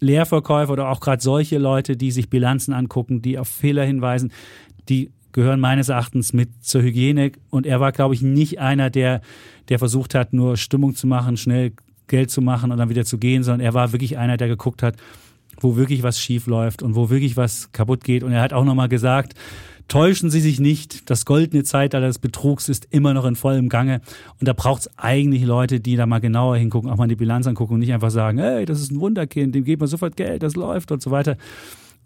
Leerverkäufer 0.00 0.72
oder 0.72 0.88
auch 0.90 1.00
gerade 1.00 1.22
solche 1.22 1.58
Leute, 1.58 1.96
die 1.96 2.10
sich 2.10 2.28
Bilanzen 2.28 2.74
angucken, 2.74 3.22
die 3.22 3.38
auf 3.38 3.48
Fehler 3.48 3.84
hinweisen, 3.84 4.32
die 4.88 5.10
gehören 5.32 5.60
meines 5.60 5.88
Erachtens 5.88 6.32
mit 6.32 6.64
zur 6.64 6.82
Hygiene. 6.82 7.32
Und 7.50 7.66
er 7.66 7.80
war, 7.80 7.92
glaube 7.92 8.14
ich, 8.14 8.22
nicht 8.22 8.60
einer, 8.60 8.90
der, 8.90 9.20
der 9.68 9.78
versucht 9.78 10.14
hat, 10.14 10.32
nur 10.32 10.56
Stimmung 10.56 10.94
zu 10.94 11.06
machen, 11.06 11.36
schnell 11.36 11.72
Geld 12.08 12.30
zu 12.30 12.40
machen 12.40 12.70
und 12.70 12.78
dann 12.78 12.88
wieder 12.88 13.04
zu 13.04 13.18
gehen, 13.18 13.42
sondern 13.42 13.60
er 13.60 13.74
war 13.74 13.92
wirklich 13.92 14.16
einer, 14.18 14.36
der 14.36 14.48
geguckt 14.48 14.82
hat, 14.82 14.96
wo 15.60 15.76
wirklich 15.76 16.02
was 16.02 16.20
schief 16.20 16.46
läuft 16.46 16.82
und 16.82 16.94
wo 16.94 17.10
wirklich 17.10 17.36
was 17.36 17.72
kaputt 17.72 18.04
geht. 18.04 18.22
Und 18.22 18.32
er 18.32 18.42
hat 18.42 18.52
auch 18.52 18.64
nochmal 18.64 18.88
gesagt, 18.88 19.34
täuschen 19.88 20.30
Sie 20.30 20.40
sich 20.40 20.60
nicht, 20.60 21.08
das 21.10 21.24
goldene 21.24 21.64
Zeitalter 21.64 22.06
des 22.06 22.18
Betrugs 22.18 22.68
ist 22.68 22.88
immer 22.90 23.14
noch 23.14 23.24
in 23.24 23.36
vollem 23.36 23.68
Gange. 23.68 24.00
Und 24.40 24.48
da 24.48 24.52
braucht 24.52 24.82
es 24.82 24.98
eigentlich 24.98 25.44
Leute, 25.44 25.80
die 25.80 25.96
da 25.96 26.06
mal 26.06 26.20
genauer 26.20 26.56
hingucken, 26.56 26.90
auch 26.90 26.96
mal 26.96 27.08
die 27.08 27.16
Bilanz 27.16 27.46
angucken 27.46 27.74
und 27.74 27.80
nicht 27.80 27.92
einfach 27.92 28.10
sagen, 28.10 28.38
hey, 28.38 28.64
das 28.64 28.80
ist 28.80 28.90
ein 28.90 29.00
Wunderkind, 29.00 29.54
dem 29.54 29.64
gibt 29.64 29.80
man 29.80 29.88
sofort 29.88 30.16
Geld, 30.16 30.42
das 30.42 30.56
läuft 30.56 30.90
und 30.92 31.02
so 31.02 31.10
weiter. 31.10 31.36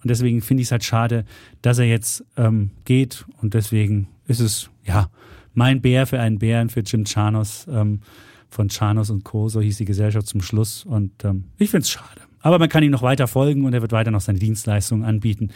Und 0.03 0.09
deswegen 0.09 0.41
finde 0.41 0.63
ich 0.63 0.69
es 0.69 0.73
halt 0.73 0.85
schade, 0.85 1.25
dass 1.63 1.79
er 1.79 1.87
jetzt 1.87 2.25
ähm, 2.37 2.71
geht. 2.85 3.27
Und 3.43 3.55
deswegen 3.55 4.09
ist 4.27 4.41
es, 4.41 4.71
ja, 4.85 5.11
mein 5.53 5.83
Bär 5.83 6.07
für 6.07 6.21
einen 6.21 6.39
Bären, 6.39 6.71
für 6.71 6.81
Jim 6.81 7.05
Chanos 7.05 7.67
ähm, 7.71 8.01
von 8.49 8.69
Chanos 8.69 9.11
und 9.11 9.25
Co. 9.25 9.49
So 9.49 9.61
hieß 9.61 9.77
die 9.77 9.85
Gesellschaft 9.85 10.27
zum 10.27 10.41
Schluss. 10.41 10.85
Und 10.85 11.25
ähm, 11.25 11.45
ich 11.59 11.71
finde 11.71 11.83
es 11.83 11.91
schade. 11.91 12.30
Aber 12.41 12.59
man 12.59 12.69
kann 12.69 12.83
ihm 12.83 12.91
noch 12.91 13.03
weiter 13.03 13.27
folgen 13.27 13.65
und 13.65 13.75
er 13.75 13.83
wird 13.83 13.93
weiter 13.93 14.11
noch 14.11 14.21
seine 14.21 14.39
Dienstleistungen 14.39 15.05
anbieten 15.05 15.51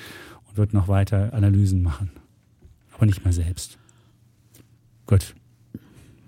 und 0.49 0.57
wird 0.57 0.75
noch 0.75 0.89
weiter 0.89 1.33
Analysen 1.33 1.83
machen. 1.83 2.11
Aber 2.95 3.07
nicht 3.07 3.25
mehr 3.25 3.33
selbst. 3.33 3.79
Gut. 5.07 5.35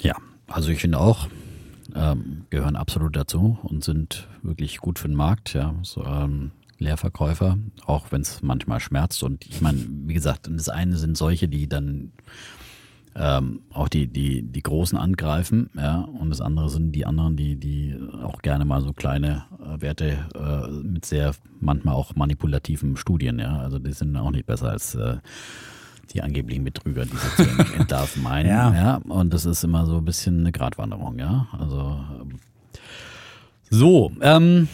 Ja, 0.00 0.16
also 0.48 0.70
ich 0.70 0.80
finde 0.80 0.98
auch, 0.98 1.28
ähm, 1.94 2.44
gehören 2.50 2.76
absolut 2.76 3.16
dazu 3.16 3.58
und 3.62 3.84
sind 3.84 4.28
wirklich 4.42 4.78
gut 4.78 4.98
für 4.98 5.08
den 5.08 5.16
Markt, 5.16 5.54
ja. 5.54 5.74
So, 5.82 6.04
ähm, 6.04 6.50
Leerverkäufer, 6.78 7.58
auch 7.86 8.12
wenn 8.12 8.20
es 8.20 8.42
manchmal 8.42 8.80
schmerzt. 8.80 9.22
Und 9.22 9.46
ich 9.46 9.60
meine, 9.60 9.78
wie 9.88 10.14
gesagt, 10.14 10.48
das 10.50 10.68
eine 10.68 10.96
sind 10.96 11.16
solche, 11.16 11.48
die 11.48 11.68
dann 11.68 12.12
ähm, 13.18 13.60
auch 13.72 13.88
die, 13.88 14.06
die, 14.06 14.42
die 14.42 14.62
Großen 14.62 14.98
angreifen, 14.98 15.70
ja, 15.74 16.00
und 16.00 16.30
das 16.30 16.40
andere 16.40 16.68
sind 16.68 16.92
die 16.92 17.06
anderen, 17.06 17.36
die, 17.36 17.56
die 17.56 17.96
auch 18.22 18.42
gerne 18.42 18.64
mal 18.64 18.82
so 18.82 18.92
kleine 18.92 19.44
äh, 19.58 19.80
Werte 19.80 20.18
äh, 20.34 20.70
mit 20.70 21.06
sehr 21.06 21.34
manchmal 21.60 21.94
auch 21.94 22.14
manipulativen 22.14 22.96
Studien, 22.96 23.38
ja. 23.38 23.58
Also 23.58 23.78
die 23.78 23.92
sind 23.92 24.16
auch 24.16 24.30
nicht 24.30 24.46
besser 24.46 24.70
als 24.70 24.94
äh, 24.94 25.16
die 26.12 26.22
angeblichen 26.22 26.64
Betrüger, 26.64 27.04
die 27.04 27.16
sie 27.16 27.44
zu 27.44 27.74
entlarven 27.78 28.22
meinen. 28.22 28.48
Ja. 28.48 28.74
ja. 28.74 28.96
Und 29.08 29.32
das 29.32 29.46
ist 29.46 29.64
immer 29.64 29.86
so 29.86 29.96
ein 29.98 30.04
bisschen 30.04 30.40
eine 30.40 30.52
Gratwanderung, 30.52 31.18
ja. 31.18 31.48
Also 31.58 31.98
ähm, 32.20 32.38
so, 33.70 34.12
ähm, 34.20 34.68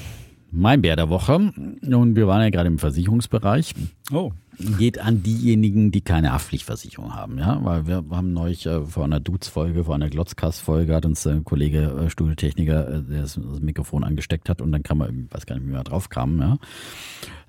mein 0.50 0.82
Bär 0.82 0.96
der 0.96 1.08
Woche. 1.08 1.34
Und 1.34 2.16
wir 2.16 2.26
waren 2.26 2.42
ja 2.42 2.50
gerade 2.50 2.68
im 2.68 2.78
Versicherungsbereich 2.78 3.74
Oh. 4.12 4.32
Geht 4.58 4.98
an 4.98 5.22
diejenigen, 5.22 5.90
die 5.90 6.02
keine 6.02 6.32
Haftpflichtversicherung 6.32 7.14
haben, 7.14 7.38
ja, 7.38 7.64
weil 7.64 7.86
wir 7.86 8.04
haben 8.10 8.32
neulich 8.32 8.66
äh, 8.66 8.84
vor 8.84 9.04
einer 9.04 9.20
Dudes-Folge, 9.20 9.84
vor 9.84 9.94
einer 9.94 10.10
Glotzkast-Folge 10.10 10.94
hat 10.94 11.06
uns 11.06 11.26
ein 11.26 11.44
Kollege, 11.44 12.04
äh, 12.04 12.10
Studiotechniker, 12.10 12.88
äh, 12.88 13.02
der 13.02 13.22
das, 13.22 13.34
das 13.34 13.60
Mikrofon 13.60 14.04
angesteckt 14.04 14.48
hat 14.48 14.60
und 14.60 14.72
dann 14.72 14.82
kam 14.82 14.98
man, 14.98 15.26
ich 15.26 15.34
weiß 15.34 15.46
gar 15.46 15.56
nicht, 15.56 15.66
wie 15.66 15.72
wir 15.72 15.84
drauf 15.84 16.10
kamen, 16.10 16.40
ja, 16.40 16.58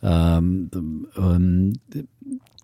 ähm, 0.02 0.70
ähm, 1.18 1.74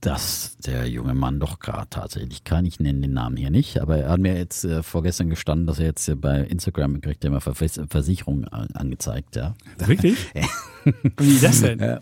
dass 0.01 0.57
der 0.57 0.87
junge 0.87 1.13
Mann 1.13 1.41
doch 1.41 1.59
gerade 1.59 1.87
tatsächlich 1.89 2.45
kann, 2.45 2.65
ich 2.65 2.79
nenne 2.79 3.01
den 3.01 3.13
Namen 3.13 3.35
hier 3.35 3.49
nicht, 3.49 3.81
aber 3.81 3.97
er 3.97 4.11
hat 4.11 4.19
mir 4.19 4.37
jetzt 4.37 4.63
äh, 4.63 4.83
vorgestern 4.83 5.29
gestanden, 5.29 5.67
dass 5.67 5.79
er 5.79 5.87
jetzt 5.87 6.07
äh, 6.07 6.15
bei 6.15 6.41
Instagram 6.41 7.01
kriegt 7.01 7.23
er 7.25 7.29
immer 7.31 7.41
Vers 7.41 7.81
Versicherungen 7.89 8.47
an, 8.47 8.67
angezeigt, 8.73 9.35
ja. 9.35 9.53
Wirklich? 9.77 10.17
Wie 11.17 11.39
das 11.39 11.61
denn? 11.61 11.99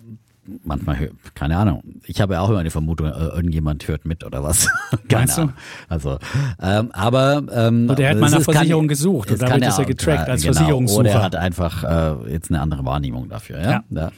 Manchmal, 0.63 1.11
keine 1.35 1.57
Ahnung. 1.57 1.83
Ich 2.05 2.21
habe 2.21 2.35
ja 2.35 2.41
auch 2.41 2.49
immer 2.49 2.63
die 2.63 2.69
Vermutung, 2.69 3.07
äh, 3.07 3.11
irgendjemand 3.11 3.87
hört 3.87 4.05
mit 4.05 4.23
oder 4.23 4.43
was. 4.43 4.67
keine? 5.09 5.31
Ahnung. 5.33 5.53
Also, 5.89 6.17
ähm, 6.61 6.89
aber 6.93 7.43
ähm, 7.51 7.89
Oder 7.89 8.03
er 8.03 8.09
hat 8.11 8.17
mal 8.19 8.29
nach 8.29 8.39
ist- 8.39 8.45
kann- 8.45 8.53
Versicherung 8.55 8.87
gesucht 8.87 9.31
und 9.31 9.41
damit 9.41 9.65
ist 9.65 9.77
er 9.77 9.85
getrackt 9.85 10.29
als 10.29 10.41
genau. 10.41 10.53
Versicherungssucher. 10.53 10.99
Oder 11.01 11.11
er 11.11 11.23
hat 11.23 11.35
einfach 11.35 11.83
äh, 12.27 12.31
jetzt 12.31 12.49
eine 12.49 12.61
andere 12.61 12.85
Wahrnehmung 12.85 13.27
dafür. 13.29 13.59
Ja? 13.59 13.71
Ja. 13.71 13.83
Ja. 13.91 14.11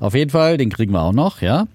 Auf 0.00 0.14
jeden 0.14 0.30
Fall, 0.30 0.56
den 0.58 0.70
kriegen 0.70 0.92
wir 0.92 1.00
auch 1.00 1.12
noch, 1.12 1.40
ja. 1.40 1.66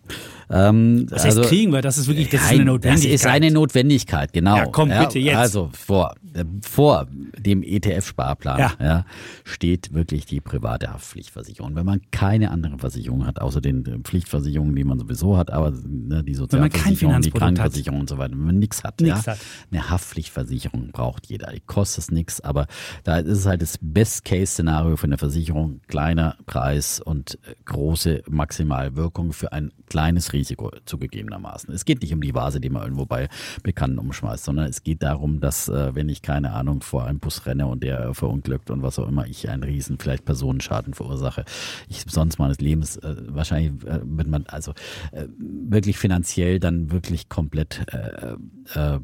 Ähm, 0.49 1.07
Das 1.09 1.25
heißt, 1.25 1.41
kriegen 1.43 1.71
wir, 1.73 1.81
das 1.81 1.97
ist 1.97 2.07
wirklich, 2.07 2.29
das 2.29 2.41
ist 2.41 2.47
eine 2.51 2.65
Notwendigkeit. 2.65 3.13
Das 3.13 3.21
ist 3.21 3.25
eine 3.25 3.51
Notwendigkeit, 3.51 4.33
genau. 4.33 4.55
Ja, 4.57 4.65
komm, 4.67 4.89
bitte, 4.89 5.19
jetzt. 5.19 5.35
Also, 5.37 5.69
vor. 5.73 6.15
äh, 6.33 6.45
vor 6.61 7.07
dem 7.37 7.63
ETF-Sparplan 7.63 8.59
Ja. 8.59 8.71
ja. 8.79 9.05
steht 9.43 9.93
wirklich 9.93 10.25
die 10.25 10.39
private 10.39 10.93
Haftpflichtversicherung. 10.93 11.75
Wenn 11.75 11.85
man 11.85 12.01
keine 12.11 12.51
andere 12.51 12.77
Versicherung 12.77 13.25
hat, 13.25 13.41
außer 13.41 13.59
den 13.61 13.85
äh, 13.85 13.99
Pflichtversicherungen, 13.99 14.75
die 14.75 14.83
man 14.85 14.99
sowieso 14.99 15.37
hat, 15.37 15.51
aber 15.51 15.71
ne, 15.71 16.23
die 16.23 16.33
Sozialversicherung, 16.33 16.91
die 16.91 16.95
Finanzprodukt 16.97 17.33
hat. 17.33 17.41
Krankenversicherung 17.41 17.99
und 17.99 18.09
so 18.09 18.17
weiter, 18.17 18.31
wenn 18.31 18.45
man 18.45 18.59
nichts 18.59 18.83
hat, 18.83 19.01
Nix 19.01 19.25
ja, 19.25 19.33
hat. 19.33 19.39
eine 19.71 19.89
Haftpflichtversicherung 19.89 20.91
braucht 20.91 21.27
jeder. 21.27 21.51
Die 21.51 21.59
kostet 21.61 22.11
nichts, 22.11 22.39
aber 22.41 22.67
da 23.03 23.17
ist 23.17 23.39
es 23.39 23.45
halt 23.45 23.61
das 23.61 23.77
Best-Case-Szenario 23.81 24.95
für 24.95 25.07
eine 25.07 25.17
Versicherung. 25.17 25.81
Kleiner 25.87 26.37
Preis 26.45 27.01
und 27.01 27.35
äh, 27.45 27.55
große 27.65 28.23
Maximalwirkung 28.29 29.33
für 29.33 29.51
ein 29.51 29.71
kleines 29.89 30.31
Risiko 30.33 30.36
zugegebenermaßen. 30.43 31.73
Es 31.73 31.85
geht 31.85 32.01
nicht 32.01 32.13
um 32.13 32.21
die 32.21 32.33
Vase, 32.33 32.59
die 32.59 32.69
man 32.69 32.83
irgendwo 32.83 33.05
bei 33.05 33.29
Bekannten 33.63 33.99
umschmeißt, 33.99 34.43
sondern 34.43 34.67
es 34.67 34.83
geht 34.83 35.03
darum, 35.03 35.39
dass 35.39 35.69
äh, 35.69 35.95
wenn 35.95 36.09
ich 36.09 36.21
keine 36.21 36.51
Ahnung 36.51 36.81
vor 36.81 37.05
einem 37.05 37.19
Bus 37.19 37.45
renne 37.45 37.67
und 37.67 37.83
der 37.83 38.13
verunglückt 38.13 38.69
und 38.69 38.81
was 38.81 38.99
auch 38.99 39.07
immer, 39.07 39.27
ich 39.27 39.49
einen 39.49 39.63
riesen 39.63 39.97
vielleicht 39.99 40.25
Personenschaden 40.25 40.93
verursache, 40.93 41.45
ich 41.87 42.03
sonst 42.07 42.39
meines 42.39 42.59
Lebens 42.59 42.97
äh, 42.97 43.15
wahrscheinlich 43.27 43.71
äh, 43.87 43.99
wird 44.03 44.27
man 44.27 44.45
also 44.47 44.71
äh, 45.11 45.27
wirklich 45.37 45.97
finanziell 45.97 46.59
dann 46.59 46.91
wirklich 46.91 47.29
komplett 47.29 47.85
äh, 47.93 48.35
äh, 48.75 48.99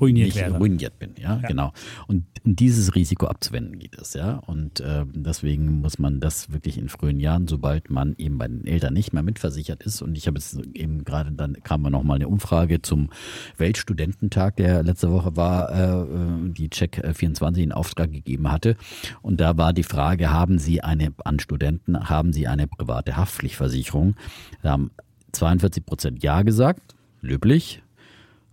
Ruiniert 0.00 0.26
nicht 0.26 0.36
wäre. 0.36 0.58
ruiniert 0.58 0.98
bin, 0.98 1.14
ja, 1.18 1.36
genau. 1.36 1.72
Und 2.06 2.24
um 2.44 2.56
dieses 2.56 2.94
Risiko 2.94 3.26
abzuwenden 3.26 3.78
geht 3.78 3.96
es, 3.98 4.14
ja. 4.14 4.36
Und 4.46 4.80
äh, 4.80 5.04
deswegen 5.12 5.80
muss 5.80 5.98
man 5.98 6.20
das 6.20 6.52
wirklich 6.52 6.78
in 6.78 6.88
frühen 6.88 7.20
Jahren, 7.20 7.48
sobald 7.48 7.90
man 7.90 8.14
eben 8.18 8.38
bei 8.38 8.48
den 8.48 8.66
Eltern 8.66 8.94
nicht 8.94 9.12
mehr 9.12 9.22
mitversichert 9.22 9.82
ist. 9.82 10.02
Und 10.02 10.16
ich 10.16 10.26
habe 10.26 10.38
jetzt 10.38 10.58
eben 10.74 11.04
gerade, 11.04 11.32
dann 11.32 11.54
kam 11.62 11.82
mal 11.82 11.90
nochmal 11.90 12.16
eine 12.16 12.28
Umfrage 12.28 12.82
zum 12.82 13.10
Weltstudententag, 13.56 14.56
der 14.56 14.82
letzte 14.82 15.10
Woche 15.10 15.36
war, 15.36 15.70
äh, 15.72 16.50
die 16.50 16.70
Check 16.70 17.02
24 17.14 17.64
in 17.64 17.72
Auftrag 17.72 18.12
gegeben 18.12 18.50
hatte. 18.50 18.76
Und 19.22 19.40
da 19.40 19.56
war 19.56 19.72
die 19.72 19.82
Frage, 19.82 20.30
haben 20.30 20.58
Sie 20.58 20.80
eine, 20.80 21.12
an 21.24 21.40
Studenten, 21.40 22.08
haben 22.08 22.32
Sie 22.32 22.46
eine 22.46 22.66
private 22.66 23.16
Haftpflichtversicherung? 23.16 24.14
Da 24.62 24.70
haben 24.70 24.90
42 25.32 25.84
Prozent 25.84 26.22
Ja 26.22 26.42
gesagt, 26.42 26.94
löblich. 27.20 27.82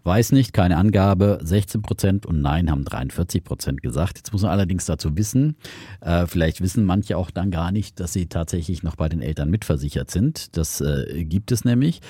Weiß 0.05 0.33
nicht, 0.33 0.53
keine 0.53 0.77
Angabe, 0.77 1.39
16 1.41 1.81
Prozent 1.81 2.25
und 2.27 2.39
Nein 2.39 2.69
haben 2.69 2.85
43 2.85 3.43
Prozent 3.43 3.81
gesagt. 3.81 4.19
Jetzt 4.19 4.31
muss 4.33 4.43
man 4.43 4.51
allerdings 4.51 4.85
dazu 4.85 5.17
wissen, 5.17 5.55
äh, 5.99 6.27
vielleicht 6.27 6.61
wissen 6.61 6.85
manche 6.85 7.17
auch 7.17 7.31
dann 7.31 7.49
gar 7.49 7.71
nicht, 7.71 7.99
dass 7.99 8.13
sie 8.13 8.27
tatsächlich 8.27 8.83
noch 8.83 8.97
bei 8.97 9.09
den 9.09 9.19
Eltern 9.19 9.49
mitversichert 9.49 10.11
sind. 10.11 10.55
Das 10.57 10.79
äh, 10.79 11.25
gibt 11.25 11.51
es 11.51 11.65
nämlich. 11.65 12.01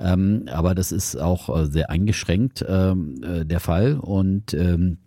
Ähm, 0.00 0.46
aber 0.50 0.74
das 0.74 0.90
ist 0.90 1.14
auch 1.14 1.56
äh, 1.56 1.66
sehr 1.66 1.88
eingeschränkt 1.88 2.64
ähm, 2.68 3.22
äh, 3.22 3.44
der 3.44 3.60
Fall 3.60 3.94
und 3.94 4.52
ähm, 4.52 4.98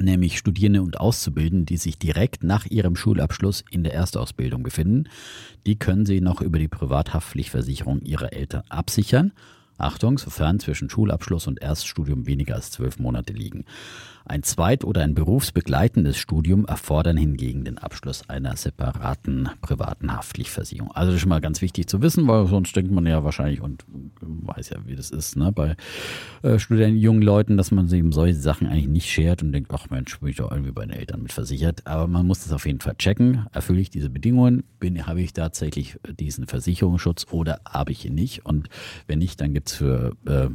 nämlich 0.00 0.38
Studierende 0.38 0.80
und 0.80 1.00
Auszubildende, 1.00 1.64
die 1.64 1.76
sich 1.76 1.98
direkt 1.98 2.44
nach 2.44 2.66
ihrem 2.66 2.94
Schulabschluss 2.94 3.64
in 3.72 3.82
der 3.82 3.94
Erstausbildung 3.94 4.62
befinden. 4.62 5.08
Die 5.66 5.76
können 5.76 6.06
sie 6.06 6.20
noch 6.20 6.40
über 6.40 6.60
die 6.60 6.68
Privathaftpflichtversicherung 6.68 8.00
ihrer 8.02 8.32
Eltern 8.32 8.62
absichern. 8.68 9.32
Achtung, 9.78 10.18
sofern 10.18 10.60
zwischen 10.60 10.88
Schulabschluss 10.88 11.46
und 11.46 11.60
Erststudium 11.60 12.26
weniger 12.26 12.54
als 12.54 12.70
zwölf 12.70 12.98
Monate 12.98 13.32
liegen. 13.32 13.64
Ein 14.26 14.42
zweit- 14.42 14.84
oder 14.84 15.02
ein 15.02 15.14
berufsbegleitendes 15.14 16.16
Studium 16.16 16.64
erfordern 16.64 17.16
hingegen 17.16 17.64
den 17.64 17.78
Abschluss 17.78 18.28
einer 18.28 18.56
separaten 18.56 19.50
privaten 19.60 20.16
Haftpflichtversicherung. 20.16 20.90
Also 20.92 21.10
das 21.10 21.16
ist 21.16 21.20
schon 21.20 21.28
mal 21.28 21.40
ganz 21.42 21.60
wichtig 21.60 21.88
zu 21.88 22.00
wissen, 22.00 22.26
weil 22.26 22.46
sonst 22.46 22.74
denkt 22.74 22.90
man 22.90 23.06
ja 23.06 23.22
wahrscheinlich 23.22 23.60
und 23.60 23.84
weiß 24.20 24.70
ja, 24.70 24.78
wie 24.86 24.96
das 24.96 25.10
ist, 25.10 25.36
ne, 25.36 25.52
bei 25.52 25.76
äh, 26.42 26.58
Studenten, 26.58 26.98
jungen 26.98 27.22
Leuten, 27.22 27.56
dass 27.56 27.70
man 27.70 27.88
sich 27.88 28.02
um 28.02 28.12
solche 28.12 28.34
Sachen 28.34 28.66
eigentlich 28.66 28.88
nicht 28.88 29.10
schert 29.10 29.42
und 29.42 29.52
denkt, 29.52 29.70
ach 29.74 29.90
Mensch, 29.90 30.18
bin 30.20 30.30
ich 30.30 30.36
doch 30.36 30.50
irgendwie 30.50 30.72
bei 30.72 30.86
den 30.86 30.96
Eltern 30.96 31.22
mit 31.22 31.32
versichert. 31.32 31.86
Aber 31.86 32.06
man 32.06 32.26
muss 32.26 32.44
das 32.44 32.52
auf 32.52 32.66
jeden 32.66 32.80
Fall 32.80 32.94
checken. 32.96 33.46
Erfülle 33.52 33.80
ich 33.80 33.90
diese 33.90 34.08
Bedingungen? 34.08 34.64
Bin, 34.80 35.06
habe 35.06 35.20
ich 35.20 35.32
tatsächlich 35.32 35.98
diesen 36.18 36.46
Versicherungsschutz 36.46 37.26
oder 37.30 37.60
habe 37.68 37.92
ich 37.92 38.06
ihn 38.06 38.14
nicht? 38.14 38.46
Und 38.46 38.68
wenn 39.06 39.18
nicht, 39.18 39.40
dann 39.40 39.52
gibt's 39.52 39.74
für 39.74 40.16
äh, 40.26 40.48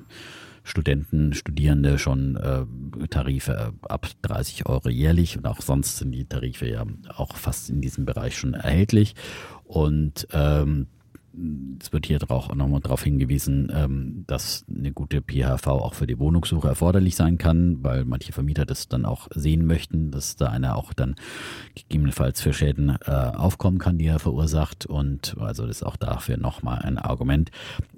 Studenten, 0.69 1.33
Studierende 1.33 1.97
schon 1.97 2.35
äh, 2.35 3.07
Tarife 3.07 3.73
ab 3.81 4.07
30 4.21 4.67
Euro 4.67 4.89
jährlich 4.89 5.37
und 5.37 5.47
auch 5.47 5.61
sonst 5.61 5.97
sind 5.97 6.11
die 6.11 6.25
Tarife 6.25 6.67
ja 6.67 6.85
auch 7.15 7.35
fast 7.35 7.69
in 7.69 7.81
diesem 7.81 8.05
Bereich 8.05 8.37
schon 8.37 8.53
erhältlich. 8.53 9.15
Und 9.63 10.27
ähm, 10.31 10.87
es 11.79 11.93
wird 11.93 12.05
hier 12.05 12.19
auch 12.29 12.53
nochmal 12.53 12.81
darauf 12.81 13.03
hingewiesen, 13.03 13.71
ähm, 13.73 14.23
dass 14.27 14.65
eine 14.69 14.91
gute 14.91 15.21
PHV 15.21 15.67
auch 15.67 15.93
für 15.93 16.07
die 16.07 16.19
Wohnungssuche 16.19 16.67
erforderlich 16.67 17.15
sein 17.15 17.37
kann, 17.37 17.83
weil 17.83 18.05
manche 18.05 18.33
Vermieter 18.33 18.65
das 18.65 18.87
dann 18.87 19.05
auch 19.05 19.27
sehen 19.33 19.65
möchten, 19.65 20.11
dass 20.11 20.35
da 20.35 20.47
einer 20.47 20.75
auch 20.75 20.93
dann 20.93 21.15
gegebenenfalls 21.75 22.41
für 22.41 22.53
Schäden 22.53 22.97
äh, 23.05 23.11
aufkommen 23.11 23.77
kann, 23.77 23.97
die 23.97 24.07
er 24.07 24.19
verursacht. 24.19 24.85
Und 24.85 25.35
also 25.39 25.65
das 25.65 25.77
ist 25.77 25.83
auch 25.83 25.97
dafür 25.97 26.37
nochmal 26.37 26.79
ein 26.79 26.97
Argument. 26.97 27.51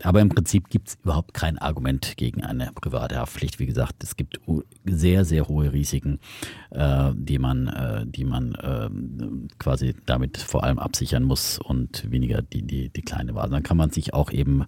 Aber 0.04 0.22
im 0.22 0.30
Prinzip 0.30 0.70
gibt 0.70 0.90
es 0.90 0.98
überhaupt 1.04 1.34
kein 1.34 1.58
Argument 1.58 2.18
gegen 2.18 2.44
eine 2.44 2.72
private 2.74 3.18
Haftpflicht. 3.18 3.60
Wie 3.60 3.66
gesagt, 3.66 4.04
es 4.04 4.16
gibt 4.16 4.40
sehr, 4.86 5.26
sehr 5.26 5.48
hohe 5.48 5.72
Risiken, 5.74 6.20
äh, 6.72 7.12
die 7.16 7.40
man, 7.40 7.68
äh, 7.68 8.06
die 8.06 8.26
man 8.26 8.56
äh, 8.56 8.90
quasi 9.58 9.96
damit 10.06 10.38
vor 10.38 10.64
allem 10.64 10.80
absichern 10.80 11.24
muss 11.24 11.60
und 11.60 12.10
weniger 12.12 12.42
die, 12.42 12.64
die, 12.64 12.90
die 12.90 13.02
kleine 13.22 13.36
Vase. 13.36 13.52
Dann 13.52 13.64
kann 13.64 13.78
man 13.78 13.90
sich 13.92 14.14
auch 14.14 14.32
eben 14.32 14.64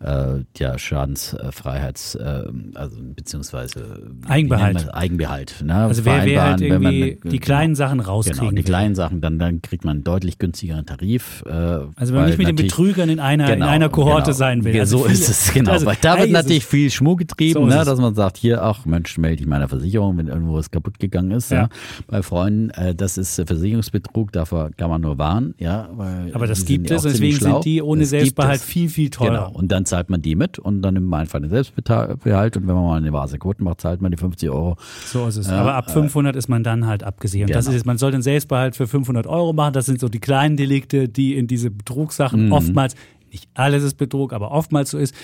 äh, 0.00 0.40
der 0.58 0.78
Schadensfreiheits, 0.78 2.14
äh, 2.16 2.44
also 2.74 2.96
beziehungsweise 3.14 4.10
Eigenbehalt. 4.28 4.92
Eigenbehalt. 4.94 5.62
Ne, 5.64 5.74
Also 5.74 6.04
wer, 6.04 6.24
wer 6.24 6.42
halt 6.42 6.60
wenn 6.60 6.82
man- 6.82 6.92
die 6.92 7.38
kleinen 7.38 7.74
Sachen 7.74 8.00
rauskriegen 8.00 8.40
Genau, 8.40 8.50
die 8.50 8.56
will. 8.58 8.64
kleinen 8.64 8.94
Sachen, 8.94 9.20
dann, 9.20 9.38
dann 9.38 9.62
kriegt 9.62 9.84
man 9.84 9.96
einen 9.98 10.04
deutlich 10.04 10.38
günstigeren 10.38 10.86
Tarif. 10.86 11.42
Äh, 11.46 11.50
Also 11.50 11.92
wenn 12.08 12.14
man 12.14 12.26
nicht 12.26 12.38
mit 12.38 12.48
den 12.48 12.56
Betrügern 12.56 13.08
in 13.08 13.20
einer, 13.20 13.46
in 13.48 13.54
Genau, 13.60 13.66
einer 13.68 13.88
Kohorte 13.88 14.26
genau. 14.26 14.36
sein 14.36 14.64
will. 14.64 14.74
Ja, 14.74 14.82
Also 14.82 14.98
so 14.98 15.04
viele- 15.04 15.14
ist 15.14 15.28
es, 15.28 15.52
genau. 15.54 15.72
Also 15.72 15.86
Weil 15.86 15.96
da 16.00 16.18
wird 16.18 16.30
natürlich 16.30 16.64
viel 16.66 16.90
Schmuh 16.90 17.16
getrieben, 17.16 17.54
So 17.60 17.66
ne, 17.66 17.84
dass 17.84 17.98
man 18.00 18.14
sagt, 18.14 18.36
hier, 18.36 18.62
ach 18.62 18.84
Mensch, 18.86 19.18
melde 19.18 19.36
dich 19.38 19.46
meiner 19.46 19.68
Versicherung, 19.68 20.16
wenn 20.18 20.28
irgendwo 20.28 20.54
was 20.54 20.70
kaputt 20.70 20.98
gegangen 20.98 21.30
ist. 21.32 21.50
Ja. 21.50 21.62
Ja. 21.62 21.68
Bei 22.06 22.22
Freunden, 22.22 22.70
äh, 22.70 22.94
das 22.94 23.18
ist 23.18 23.38
äh, 23.38 23.46
Versicherungsbetrug, 23.46 24.32
davor 24.32 24.70
kann 24.76 24.90
man 24.90 25.00
nur 25.00 25.18
warnen. 25.18 25.54
Ja, 25.58 25.88
weil 25.92 26.30
Aber 26.34 26.46
das 26.46 26.64
gibt 26.64 26.90
ja 26.90 26.96
es, 26.96 27.02
deswegen 27.02 27.38
sind 27.38 27.64
die 27.64 27.81
ohne 27.82 28.06
Selbstbehalt 28.06 28.60
viel, 28.60 28.88
viel 28.88 29.10
teurer. 29.10 29.30
Genau, 29.46 29.50
und 29.52 29.70
dann 29.72 29.84
zahlt 29.84 30.08
man 30.10 30.22
die 30.22 30.34
mit 30.34 30.58
und 30.58 30.82
dann 30.82 30.94
nimmt 30.94 31.06
man 31.08 31.20
einfach 31.20 31.40
den 31.40 31.50
Selbstbehalt 31.50 32.56
und 32.56 32.66
wenn 32.66 32.74
man 32.74 32.84
mal 32.84 32.96
eine 32.96 33.12
Vase 33.12 33.38
kaputt 33.38 33.60
macht, 33.60 33.80
zahlt 33.80 34.00
man 34.00 34.10
die 34.10 34.16
50 34.16 34.48
Euro. 34.50 34.76
So 35.06 35.26
ist 35.26 35.36
es. 35.36 35.48
Ja, 35.48 35.58
Aber 35.60 35.74
ab 35.74 35.90
500 35.90 36.36
ist 36.36 36.48
man 36.48 36.62
dann 36.64 36.86
halt 36.86 37.02
abgesehen. 37.02 37.46
Und 37.46 37.54
Das 37.54 37.66
Genau. 37.66 37.76
ist, 37.76 37.86
man 37.86 37.98
soll 37.98 38.12
den 38.12 38.22
Selbstbehalt 38.22 38.76
für 38.76 38.86
500 38.86 39.26
Euro 39.26 39.52
machen. 39.52 39.72
Das 39.74 39.86
sind 39.86 40.00
so 40.00 40.08
die 40.08 40.20
kleinen 40.20 40.56
Delikte, 40.56 41.08
die 41.08 41.34
in 41.36 41.46
diese 41.46 41.70
Betrugssachen 41.70 42.46
Mhm. 42.46 42.52
oftmals, 42.52 42.94
nicht 43.30 43.48
alles 43.54 43.82
ist 43.82 43.94
Betrug, 43.94 44.32
aber 44.32 44.50
oftmals 44.50 44.90
so 44.90 44.98
ist. 44.98 45.14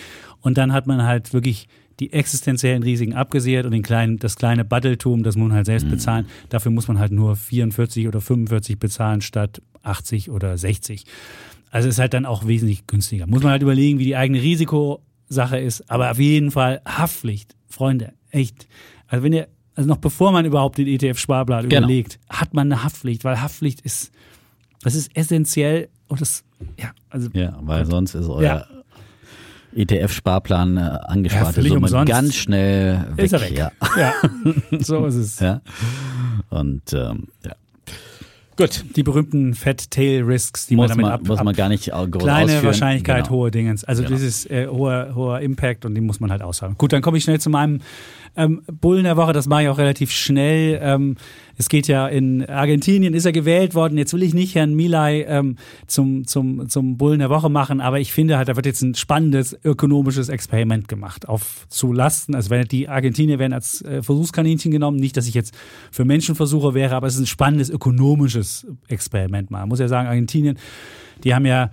Und 0.40 0.56
dann 0.58 0.72
hat 0.72 0.86
man 0.86 1.02
halt 1.04 1.32
wirklich 1.32 1.68
die 2.00 2.12
existenziellen 2.12 2.82
Risiken 2.84 3.12
abgesichert 3.14 3.66
und 3.66 3.72
den 3.72 3.82
kleinen, 3.82 4.18
das 4.18 4.36
kleine 4.36 4.64
Baddeltum, 4.64 5.24
das 5.24 5.34
muss 5.36 5.48
man 5.48 5.56
halt 5.56 5.66
selbst 5.66 5.86
Mhm. 5.86 5.90
bezahlen. 5.90 6.26
Dafür 6.48 6.70
muss 6.70 6.86
man 6.88 6.98
halt 7.00 7.10
nur 7.12 7.34
44 7.34 8.06
oder 8.06 8.20
45 8.20 8.78
bezahlen 8.78 9.20
statt 9.20 9.60
80 9.82 10.30
oder 10.30 10.56
60. 10.56 11.04
Also 11.70 11.88
ist 11.88 11.98
halt 11.98 12.14
dann 12.14 12.24
auch 12.26 12.46
wesentlich 12.46 12.86
günstiger. 12.86 13.26
Muss 13.26 13.42
man 13.42 13.52
halt 13.52 13.62
überlegen, 13.62 13.98
wie 13.98 14.04
die 14.04 14.16
eigene 14.16 14.40
Risikosache 14.40 15.58
ist. 15.58 15.90
Aber 15.90 16.10
auf 16.10 16.18
jeden 16.18 16.50
Fall 16.50 16.80
Haftpflicht. 16.86 17.54
Freunde, 17.68 18.12
echt. 18.30 18.66
Also 19.06 19.22
wenn 19.24 19.32
ihr, 19.32 19.48
also 19.74 19.88
noch 19.88 19.98
bevor 19.98 20.32
man 20.32 20.44
überhaupt 20.46 20.78
den 20.78 20.86
ETF-Sparplan 20.86 21.68
Genau. 21.68 21.82
überlegt, 21.86 22.18
hat 22.30 22.54
man 22.54 22.72
eine 22.72 22.82
Haftpflicht, 22.84 23.24
weil 23.24 23.40
Haftpflicht 23.40 23.80
ist, 23.82 24.10
das 24.82 24.94
ist 24.94 25.14
essentiell 25.16 25.88
und 26.08 26.20
das, 26.20 26.44
ja, 26.78 26.90
also 27.10 27.28
Ja, 27.34 27.58
weil 27.62 27.84
sonst 27.84 28.14
ist 28.14 28.28
euer 28.28 28.42
Ja. 28.42 28.66
ETF-Sparplan 29.76 30.76
äh, 30.78 30.80
angesparte 30.80 31.54
völlig 31.54 31.68
Summe 31.72 31.82
umsonst. 31.82 32.08
ganz 32.10 32.34
schnell 32.34 33.04
weg. 33.16 33.24
ist 33.26 33.32
er 33.32 33.40
weg. 33.42 33.58
Ja. 33.58 33.70
ja. 33.98 34.14
so 34.80 35.04
ist 35.06 35.14
es. 35.16 35.40
ja. 35.40 35.60
Und 36.48 36.92
ähm, 36.94 37.28
ja. 37.44 37.52
Gut, 38.58 38.84
die 38.96 39.04
berühmten 39.04 39.54
Fat 39.54 39.88
Tail 39.88 40.22
Risks, 40.24 40.66
die 40.66 40.74
muss 40.74 40.88
man 40.88 40.98
damit 40.98 41.02
man, 41.04 41.12
ab, 41.12 41.20
muss 41.28 41.44
man 41.44 41.54
gar 41.54 41.68
nicht 41.68 41.86
groß 41.86 42.10
kleine 42.24 42.44
ausführen. 42.46 42.64
Wahrscheinlichkeit, 42.66 43.24
Genau. 43.26 43.36
hohe 43.36 43.50
Dingens. 43.52 43.84
Also 43.84 44.02
Genau. 44.02 44.16
ist 44.22 44.50
äh, 44.50 44.66
hoher, 44.66 45.12
hoher 45.14 45.40
Impact 45.40 45.84
und 45.84 45.94
den 45.94 46.04
muss 46.04 46.18
man 46.18 46.32
halt 46.32 46.42
aushaben. 46.42 46.74
Gut, 46.76 46.92
dann 46.92 47.00
komme 47.00 47.18
ich 47.18 47.22
schnell 47.24 47.38
zu 47.40 47.50
meinem 47.50 47.80
ähm, 48.36 48.62
Bullen 48.66 49.04
der 49.04 49.16
Woche. 49.16 49.32
Das 49.32 49.46
mache 49.46 49.64
ich 49.64 49.68
auch 49.68 49.78
relativ 49.78 50.10
schnell. 50.10 50.78
Ähm, 50.82 51.16
es 51.56 51.68
geht 51.68 51.88
ja 51.88 52.06
in 52.06 52.46
Argentinien, 52.46 53.14
ist 53.14 53.24
er 53.24 53.32
gewählt 53.32 53.74
worden. 53.74 53.98
Jetzt 53.98 54.12
will 54.12 54.22
ich 54.22 54.32
nicht 54.32 54.54
Herrn 54.54 54.74
Milay 54.74 55.22
ähm, 55.22 55.56
zum, 55.86 56.26
zum, 56.26 56.68
zum 56.68 56.96
Bullen 56.96 57.18
der 57.18 57.30
Woche 57.30 57.50
machen, 57.50 57.80
aber 57.80 57.98
ich 57.98 58.12
finde 58.12 58.38
halt, 58.38 58.48
da 58.48 58.56
wird 58.56 58.66
jetzt 58.66 58.82
ein 58.82 58.94
spannendes 58.94 59.58
ökonomisches 59.64 60.28
Experiment 60.28 60.86
gemacht. 60.86 61.28
Auf 61.28 61.66
zu 61.68 61.92
Lasten, 61.92 62.34
also 62.34 62.50
wenn 62.50 62.62
die 62.66 62.88
Argentinier 62.88 63.38
werden 63.38 63.52
als 63.52 63.82
äh, 63.82 64.02
Versuchskaninchen 64.02 64.70
genommen, 64.70 64.98
nicht, 64.98 65.16
dass 65.16 65.26
ich 65.26 65.34
jetzt 65.34 65.52
für 65.90 66.04
Menschenversuche 66.04 66.74
wäre, 66.74 66.94
aber 66.94 67.08
es 67.08 67.14
ist 67.14 67.20
ein 67.20 67.26
spannendes 67.26 67.70
ökonomisches 67.70 68.66
Experiment 68.86 69.50
mal. 69.50 69.60
Man 69.60 69.70
muss 69.70 69.80
ja 69.80 69.88
sagen, 69.88 70.08
Argentinien, 70.08 70.58
die 71.24 71.34
haben 71.34 71.46
ja 71.46 71.70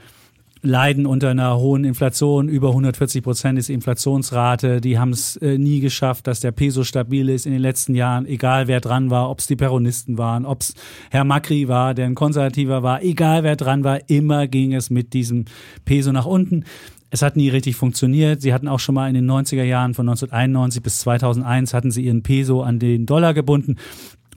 leiden 0.66 1.05
unter 1.05 1.30
einer 1.30 1.57
hohen 1.57 1.84
Inflation. 1.84 2.49
Über 2.49 2.70
140 2.70 3.24
Prozent 3.24 3.59
ist 3.59 3.70
die 3.70 3.74
Inflationsrate. 3.74 4.82
Die 4.82 4.97
haben 4.97 5.11
es 5.11 5.38
äh, 5.38 5.57
nie 5.57 5.80
geschafft, 5.80 6.28
dass 6.28 6.39
der 6.39 6.51
Peso 6.51 6.84
stabil 6.84 7.30
ist 7.30 7.45
in 7.45 7.51
den 7.51 7.61
letzten 7.61 7.95
Jahren, 7.95 8.26
egal 8.26 8.68
wer 8.68 8.82
dran 8.82 9.09
war, 9.09 9.30
ob 9.30 9.39
es 9.39 9.47
die 9.47 9.55
Peronisten 9.55 10.18
waren, 10.18 10.45
ob 10.45 10.61
es 10.61 10.74
Herr 11.11 11.24
Macri 11.24 11.68
war, 11.68 11.93
der 11.93 12.07
ein 12.07 12.16
Konservativer 12.16 12.84
war, 12.84 13.03
egal 13.03 13.43
wer 13.43 13.55
dran 13.55 13.84
war, 13.84 14.09
immer 14.09 14.47
ging 14.47 14.74
es 14.74 14.89
mit 14.89 15.13
diesem 15.13 15.45
Peso 15.86 16.11
nach 16.11 16.26
unten. 16.26 16.66
Es 17.11 17.22
hat 17.22 17.38
nie 17.38 17.49
richtig 17.49 17.76
funktioniert. 17.76 18.41
Sie 18.41 18.53
hatten 18.53 18.68
auch 18.68 18.80
schon 18.80 18.95
mal 18.95 19.07
in 19.07 19.13
den 19.13 19.30
90er 19.30 19.63
Jahren 19.63 19.93
von 19.93 20.09
1991 20.09 20.84
bis 20.84 20.99
2001 20.99 21.74
hatten 21.74 21.91
sie 21.91 22.03
ihren 22.03 22.24
Peso 22.24 22.61
an 22.61 22.80
den 22.80 23.05
Dollar 23.05 23.34
gebunden. 23.34 23.78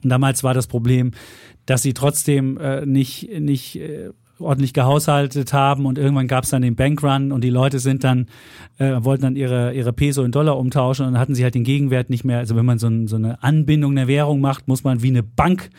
Und 0.03 0.09
damals 0.09 0.43
war 0.43 0.53
das 0.53 0.67
Problem, 0.67 1.11
dass 1.65 1.81
sie 1.81 1.93
trotzdem 1.93 2.57
äh, 2.57 2.85
nicht, 2.85 3.29
nicht 3.39 3.75
äh, 3.75 4.11
ordentlich 4.39 4.73
gehaushaltet 4.73 5.53
haben 5.53 5.85
und 5.85 5.97
irgendwann 5.97 6.27
gab 6.27 6.43
es 6.43 6.49
dann 6.49 6.61
den 6.61 6.75
Bankrun 6.75 7.31
und 7.31 7.43
die 7.43 7.49
Leute 7.49 7.79
sind 7.79 8.03
dann, 8.03 8.27
äh, 8.77 8.95
wollten 8.99 9.23
dann 9.23 9.35
ihre, 9.35 9.73
ihre 9.73 9.93
Peso 9.93 10.23
in 10.23 10.31
Dollar 10.31 10.57
umtauschen 10.57 11.05
und 11.05 11.13
dann 11.13 11.21
hatten 11.21 11.35
sie 11.35 11.43
halt 11.43 11.55
den 11.55 11.63
Gegenwert 11.63 12.09
nicht 12.09 12.23
mehr. 12.23 12.39
Also 12.39 12.55
wenn 12.55 12.65
man 12.65 12.79
so, 12.79 12.87
ein, 12.87 13.07
so 13.07 13.15
eine 13.15 13.43
Anbindung 13.43 13.95
der 13.95 14.07
Währung 14.07 14.41
macht, 14.41 14.67
muss 14.67 14.83
man 14.83 15.01
wie 15.01 15.09
eine 15.09 15.23
Bank, 15.23 15.69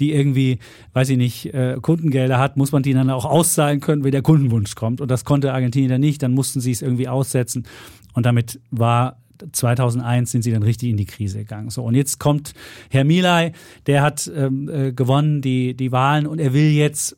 die 0.00 0.12
irgendwie, 0.12 0.58
weiß 0.92 1.10
ich 1.10 1.16
nicht, 1.16 1.54
äh, 1.54 1.76
Kundengelder 1.80 2.38
hat, 2.38 2.56
muss 2.56 2.72
man 2.72 2.82
die 2.82 2.92
dann 2.92 3.10
auch 3.10 3.24
auszahlen 3.24 3.80
können, 3.80 4.04
wenn 4.04 4.12
der 4.12 4.22
Kundenwunsch 4.22 4.74
kommt. 4.74 5.00
Und 5.00 5.10
das 5.10 5.24
konnte 5.24 5.52
Argentinien 5.52 5.90
dann 5.90 6.00
nicht, 6.00 6.22
dann 6.22 6.32
mussten 6.32 6.60
sie 6.60 6.72
es 6.72 6.82
irgendwie 6.82 7.08
aussetzen. 7.08 7.66
Und 8.14 8.26
damit 8.26 8.60
war 8.70 9.18
2001 9.52 10.30
sind 10.30 10.42
sie 10.42 10.52
dann 10.52 10.62
richtig 10.62 10.90
in 10.90 10.96
die 10.96 11.06
Krise 11.06 11.38
gegangen. 11.38 11.70
So 11.70 11.82
und 11.84 11.94
jetzt 11.94 12.18
kommt 12.18 12.54
Herr 12.90 13.04
Milay, 13.04 13.52
der 13.86 14.02
hat 14.02 14.30
ähm, 14.34 14.68
äh, 14.68 14.92
gewonnen 14.92 15.42
die 15.42 15.74
die 15.74 15.92
Wahlen 15.92 16.26
und 16.26 16.38
er 16.38 16.54
will 16.54 16.70
jetzt 16.70 17.16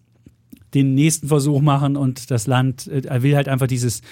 den 0.76 0.94
nächsten 0.94 1.28
Versuch 1.28 1.60
machen 1.60 1.96
und 1.96 2.30
das 2.30 2.46
Land, 2.46 2.86
äh, 2.86 3.02
er 3.06 3.22
will 3.22 3.34
halt 3.34 3.48
einfach 3.48 3.66
dieses, 3.66 4.02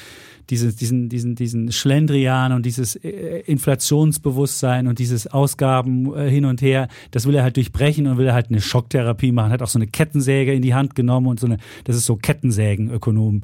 dieses, 0.51 0.77
diesen, 0.77 1.09
diesen, 1.09 1.35
diesen 1.35 1.73
Schlendrian 1.73 2.53
und 2.53 2.67
dieses 2.67 2.97
äh, 2.97 3.43
Inflationsbewusstsein 3.47 4.87
und 4.87 4.99
dieses 4.99 5.27
Ausgaben 5.27 6.15
äh, 6.15 6.29
hin 6.29 6.45
und 6.45 6.63
her, 6.63 6.89
das 7.11 7.27
will 7.27 7.35
er 7.35 7.43
halt 7.43 7.57
durchbrechen 7.57 8.07
und 8.07 8.19
will 8.19 8.27
er 8.27 8.35
halt 8.35 8.49
eine 8.49 8.61
Schocktherapie 8.61 9.33
machen, 9.33 9.53
hat 9.53 9.63
auch 9.63 9.69
so 9.69 9.79
eine 9.79 9.87
Kettensäge 9.87 10.53
in 10.53 10.63
die 10.63 10.75
Hand 10.75 10.95
genommen 10.95 11.27
und 11.27 11.39
so 11.39 11.47
eine, 11.47 11.59
das 11.85 11.97
ist 11.97 12.07
so 12.07 12.17
Kettensägenökonom, 12.17 13.43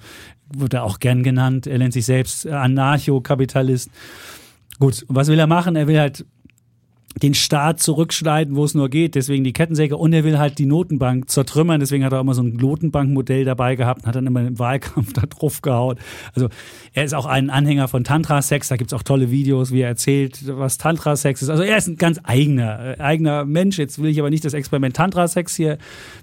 wird 0.57 0.75
er 0.75 0.85
auch 0.85 0.99
gern 0.99 1.23
genannt. 1.23 1.66
Er 1.66 1.79
nennt 1.79 1.93
sich 1.93 2.07
selbst 2.07 2.47
Anarchokapitalist. 2.47 3.91
Gut, 4.79 5.05
und 5.05 5.14
was 5.14 5.29
will 5.29 5.39
er 5.39 5.47
machen? 5.47 5.77
Er 5.77 5.87
will 5.87 6.01
halt 6.01 6.25
den 7.23 7.35
Staat 7.35 7.81
zurückschneiden, 7.81 8.55
wo 8.55 8.65
es 8.65 8.75
nur 8.75 8.89
geht, 8.89 9.15
deswegen 9.15 9.43
die 9.43 9.53
Kettensäge 9.53 9.97
und 9.97 10.13
er 10.13 10.23
will 10.25 10.39
halt 10.39 10.59
die 10.59 10.67
Notenbank 10.67 11.29
zertrümmern, 11.29 11.81
deswegen 11.81 12.05
hat 12.05 12.13
er 12.13 12.19
auch 12.19 12.23
immer 12.23 12.35
so 12.35 12.43
ein 12.43 12.55
Notenbankmodell 12.55 13.45
dabei 13.45 13.75
gehabt 13.75 14.03
und 14.03 14.07
hat 14.07 14.15
dann 14.15 14.27
immer 14.27 14.41
im 14.41 14.59
Wahlkampf 14.59 15.13
da 15.15 15.23
drauf 15.23 15.61
gehauen. 15.61 15.99
Also 16.35 16.49
er 16.93 17.05
ist 17.05 17.15
auch 17.15 17.27
ein 17.27 17.51
Anhänger 17.51 17.89
von 17.89 18.05
Tantra-Sex, 18.05 18.69
da 18.69 18.77
gibt's 18.77 18.93
auch 18.93 19.03
tolle 19.03 19.31
Videos, 19.31 19.73
wie 19.73 19.81
er 19.81 19.89
erzählt, 19.89 20.41
was 20.47 20.79
Tantra-Sex 20.79 21.43
ist. 21.43 21.49
Also 21.49 21.65
er 21.65 21.77
ist 21.77 21.89
ein 21.89 21.97
ganz 21.97 22.21
eigener, 22.23 22.99
äh, 22.99 23.03
eigener 23.03 23.45
Mensch. 23.45 23.79
Jetzt 23.79 24.01
will 24.01 24.11
ich 24.11 24.21
aber 24.21 24.31
nicht 24.31 24.45
das 24.45 24.55
Experiment 24.55 24.95
Tantra-Sex 24.95 25.57
hier 25.57 25.79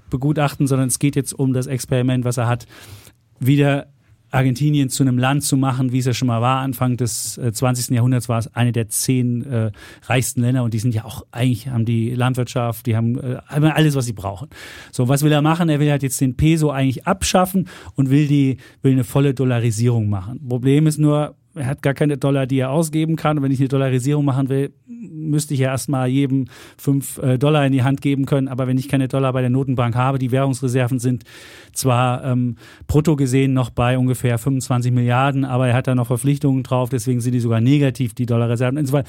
begutachten, 0.10 0.68
sondern 0.68 0.88
es 0.88 1.00
geht 1.00 1.16
jetzt 1.16 1.34
um 1.34 1.54
das 1.54 1.68
Experiment, 1.68 2.24
was 2.24 2.38
er 2.38 2.48
hat, 2.48 2.66
wieder 3.40 3.88
Argentinien 4.32 4.89
zu 4.89 5.03
einem 5.03 5.17
Land 5.17 5.43
zu 5.43 5.57
machen, 5.57 5.91
wie 5.91 5.99
es 5.99 6.05
ja 6.05 6.13
schon 6.13 6.28
mal 6.28 6.41
war. 6.41 6.59
Anfang 6.59 6.97
des 6.97 7.38
äh, 7.38 7.51
20. 7.51 7.89
Jahrhunderts 7.95 8.30
war 8.30 8.39
es 8.39 8.53
eine 8.55 8.71
der 8.71 8.89
zehn 8.89 9.45
äh, 9.45 9.71
reichsten 10.03 10.41
Länder 10.41 10.63
und 10.63 10.73
die 10.73 10.80
sind 10.80 10.93
ja 10.93 11.05
auch 11.05 11.25
eigentlich 11.32 11.67
haben 11.67 11.86
die 11.86 12.13
Landwirtschaft, 12.13 12.86
die 12.86 12.95
haben 12.95 13.17
äh, 13.19 13.39
alles, 13.47 13.95
was 13.95 14.05
sie 14.05 14.13
brauchen. 14.13 14.49
So, 14.91 15.07
was 15.07 15.23
will 15.23 15.32
er 15.32 15.41
machen? 15.41 15.69
Er 15.69 15.80
will 15.80 15.89
halt 15.89 16.03
jetzt 16.03 16.19
den 16.21 16.36
Peso 16.36 16.71
eigentlich 16.71 17.07
abschaffen 17.07 17.67
und 17.95 18.09
will 18.09 18.28
die 18.28 18.57
will 18.82 18.93
eine 18.93 19.03
volle 19.03 19.34
Dollarisierung 19.34 20.09
machen. 20.09 20.47
Problem 20.47 20.88
ist 20.88 20.97
nur, 20.97 21.36
er 21.58 21.66
hat 21.66 21.82
gar 21.82 21.93
keine 21.93 22.18
Dollar, 22.18 22.47
die 22.47 22.60
er 22.60 22.72
ausgeben 22.72 23.16
kann. 23.16 23.41
Wenn 23.41 23.51
ich 23.51 23.60
eine 23.60 23.68
Dollarisierung 23.68 24.26
machen 24.26 24.49
will, 24.49 24.72
müsste 24.86 25.53
ich 25.53 25.62
ja 25.62 25.72
erstmal 25.72 26.08
jedem 26.08 26.45
fünf 26.78 27.18
äh, 27.18 27.38
Dollar 27.38 27.66
in 27.66 27.74
die 27.74 27.84
Hand 27.84 28.01
geben 28.01 28.26
können. 28.26 28.47
Aber 28.47 28.68
wenn 28.68 28.78
ich 28.78 28.88
keine 28.88 29.08
Dollar 29.08 29.34
bei 29.34 29.41
der 29.41 29.49
Notenbank 29.49 29.95
habe, 29.95 30.20
die 30.20 30.32
Währungsreserven 30.32 30.99
sind 30.99 31.24
zwar 31.74 32.24
ähm, 32.24 32.55
brutto 32.88 33.16
gesehen 33.16 33.53
noch 33.53 33.70
bei 33.70 33.97
ungefähr 33.97 34.38
25 34.38 34.91
Milliarden, 34.91 35.45
aber 35.45 35.68
er 35.68 35.74
hat 35.74 35.88
da 35.88 35.95
noch 35.95 36.08
Verpflichtungen 36.08 36.64
drauf, 36.64 36.89
deswegen 36.89 37.22
sind 37.22 37.34
die 37.34 37.39
sogar 37.39 37.62
negativ, 37.62 38.14
die 38.14 38.26
Dollarreserven. 38.26 38.78
Insofern 38.78 39.05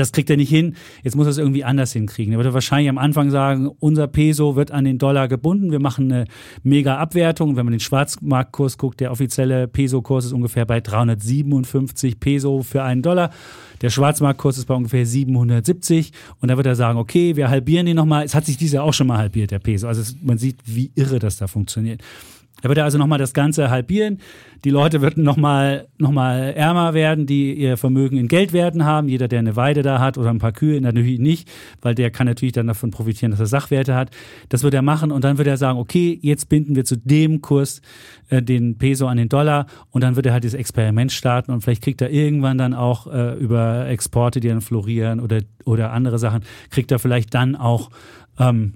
das 0.00 0.12
kriegt 0.12 0.30
er 0.30 0.36
nicht 0.36 0.48
hin. 0.48 0.74
Jetzt 1.02 1.14
muss 1.14 1.26
er 1.26 1.30
es 1.30 1.38
irgendwie 1.38 1.62
anders 1.62 1.92
hinkriegen. 1.92 2.32
Er 2.32 2.38
würde 2.38 2.54
wahrscheinlich 2.54 2.88
am 2.88 2.98
Anfang 2.98 3.30
sagen, 3.30 3.68
unser 3.78 4.08
Peso 4.08 4.56
wird 4.56 4.70
an 4.70 4.84
den 4.84 4.98
Dollar 4.98 5.28
gebunden. 5.28 5.70
Wir 5.70 5.80
machen 5.80 6.10
eine 6.10 6.24
mega 6.62 6.96
Abwertung. 6.96 7.56
Wenn 7.56 7.66
man 7.66 7.72
den 7.72 7.80
Schwarzmarktkurs 7.80 8.78
guckt, 8.78 9.00
der 9.00 9.12
offizielle 9.12 9.68
Peso-Kurs 9.68 10.24
ist 10.24 10.32
ungefähr 10.32 10.64
bei 10.64 10.80
357 10.80 12.18
Peso 12.18 12.62
für 12.62 12.82
einen 12.82 13.02
Dollar. 13.02 13.30
Der 13.82 13.90
Schwarzmarktkurs 13.90 14.58
ist 14.58 14.66
bei 14.66 14.74
ungefähr 14.74 15.06
770. 15.06 16.12
Und 16.40 16.50
da 16.50 16.56
wird 16.56 16.66
er 16.66 16.76
sagen, 16.76 16.98
okay, 16.98 17.36
wir 17.36 17.50
halbieren 17.50 17.86
den 17.86 17.96
nochmal. 17.96 18.24
Es 18.24 18.34
hat 18.34 18.46
sich 18.46 18.56
dieses 18.56 18.74
Jahr 18.74 18.84
auch 18.84 18.94
schon 18.94 19.06
mal 19.06 19.18
halbiert, 19.18 19.50
der 19.50 19.58
Peso. 19.58 19.86
Also 19.86 20.00
es, 20.00 20.16
man 20.22 20.38
sieht, 20.38 20.58
wie 20.64 20.90
irre 20.94 21.18
das 21.18 21.36
da 21.36 21.46
funktioniert. 21.46 22.02
Er 22.62 22.70
würde 22.70 22.84
also 22.84 22.98
nochmal 22.98 23.18
das 23.18 23.34
Ganze 23.34 23.70
halbieren. 23.70 24.18
Die 24.64 24.70
Leute 24.70 25.00
würden 25.00 25.24
nochmal 25.24 25.88
noch 25.98 26.10
mal 26.10 26.52
ärmer 26.52 26.92
werden, 26.92 27.26
die 27.26 27.54
ihr 27.54 27.76
Vermögen 27.76 28.18
in 28.18 28.28
Geldwerten 28.28 28.84
haben. 28.84 29.08
Jeder, 29.08 29.26
der 29.26 29.38
eine 29.38 29.56
Weide 29.56 29.82
da 29.82 30.00
hat 30.00 30.18
oder 30.18 30.30
ein 30.30 30.38
paar 30.38 30.52
Kühe, 30.52 30.80
natürlich 30.80 31.18
nicht, 31.18 31.48
weil 31.80 31.94
der 31.94 32.10
kann 32.10 32.26
natürlich 32.26 32.52
dann 32.52 32.66
davon 32.66 32.90
profitieren, 32.90 33.30
dass 33.30 33.40
er 33.40 33.46
Sachwerte 33.46 33.94
hat. 33.94 34.10
Das 34.50 34.62
wird 34.62 34.74
er 34.74 34.82
machen 34.82 35.12
und 35.12 35.24
dann 35.24 35.38
wird 35.38 35.48
er 35.48 35.56
sagen, 35.56 35.78
okay, 35.78 36.18
jetzt 36.20 36.48
binden 36.48 36.76
wir 36.76 36.84
zu 36.84 36.96
dem 36.96 37.40
Kurs 37.40 37.80
äh, 38.28 38.42
den 38.42 38.76
Peso 38.76 39.06
an 39.06 39.16
den 39.16 39.28
Dollar 39.28 39.66
und 39.90 40.02
dann 40.02 40.16
wird 40.16 40.26
er 40.26 40.32
halt 40.32 40.44
dieses 40.44 40.58
Experiment 40.58 41.12
starten 41.12 41.52
und 41.52 41.62
vielleicht 41.62 41.82
kriegt 41.82 42.02
er 42.02 42.10
irgendwann 42.10 42.58
dann 42.58 42.74
auch 42.74 43.06
äh, 43.06 43.38
über 43.38 43.88
Exporte, 43.88 44.40
die 44.40 44.48
dann 44.48 44.60
florieren 44.60 45.20
oder, 45.20 45.40
oder 45.64 45.92
andere 45.92 46.18
Sachen, 46.18 46.42
kriegt 46.70 46.90
er 46.90 46.98
vielleicht 46.98 47.34
dann 47.34 47.56
auch 47.56 47.90
ähm, 48.38 48.74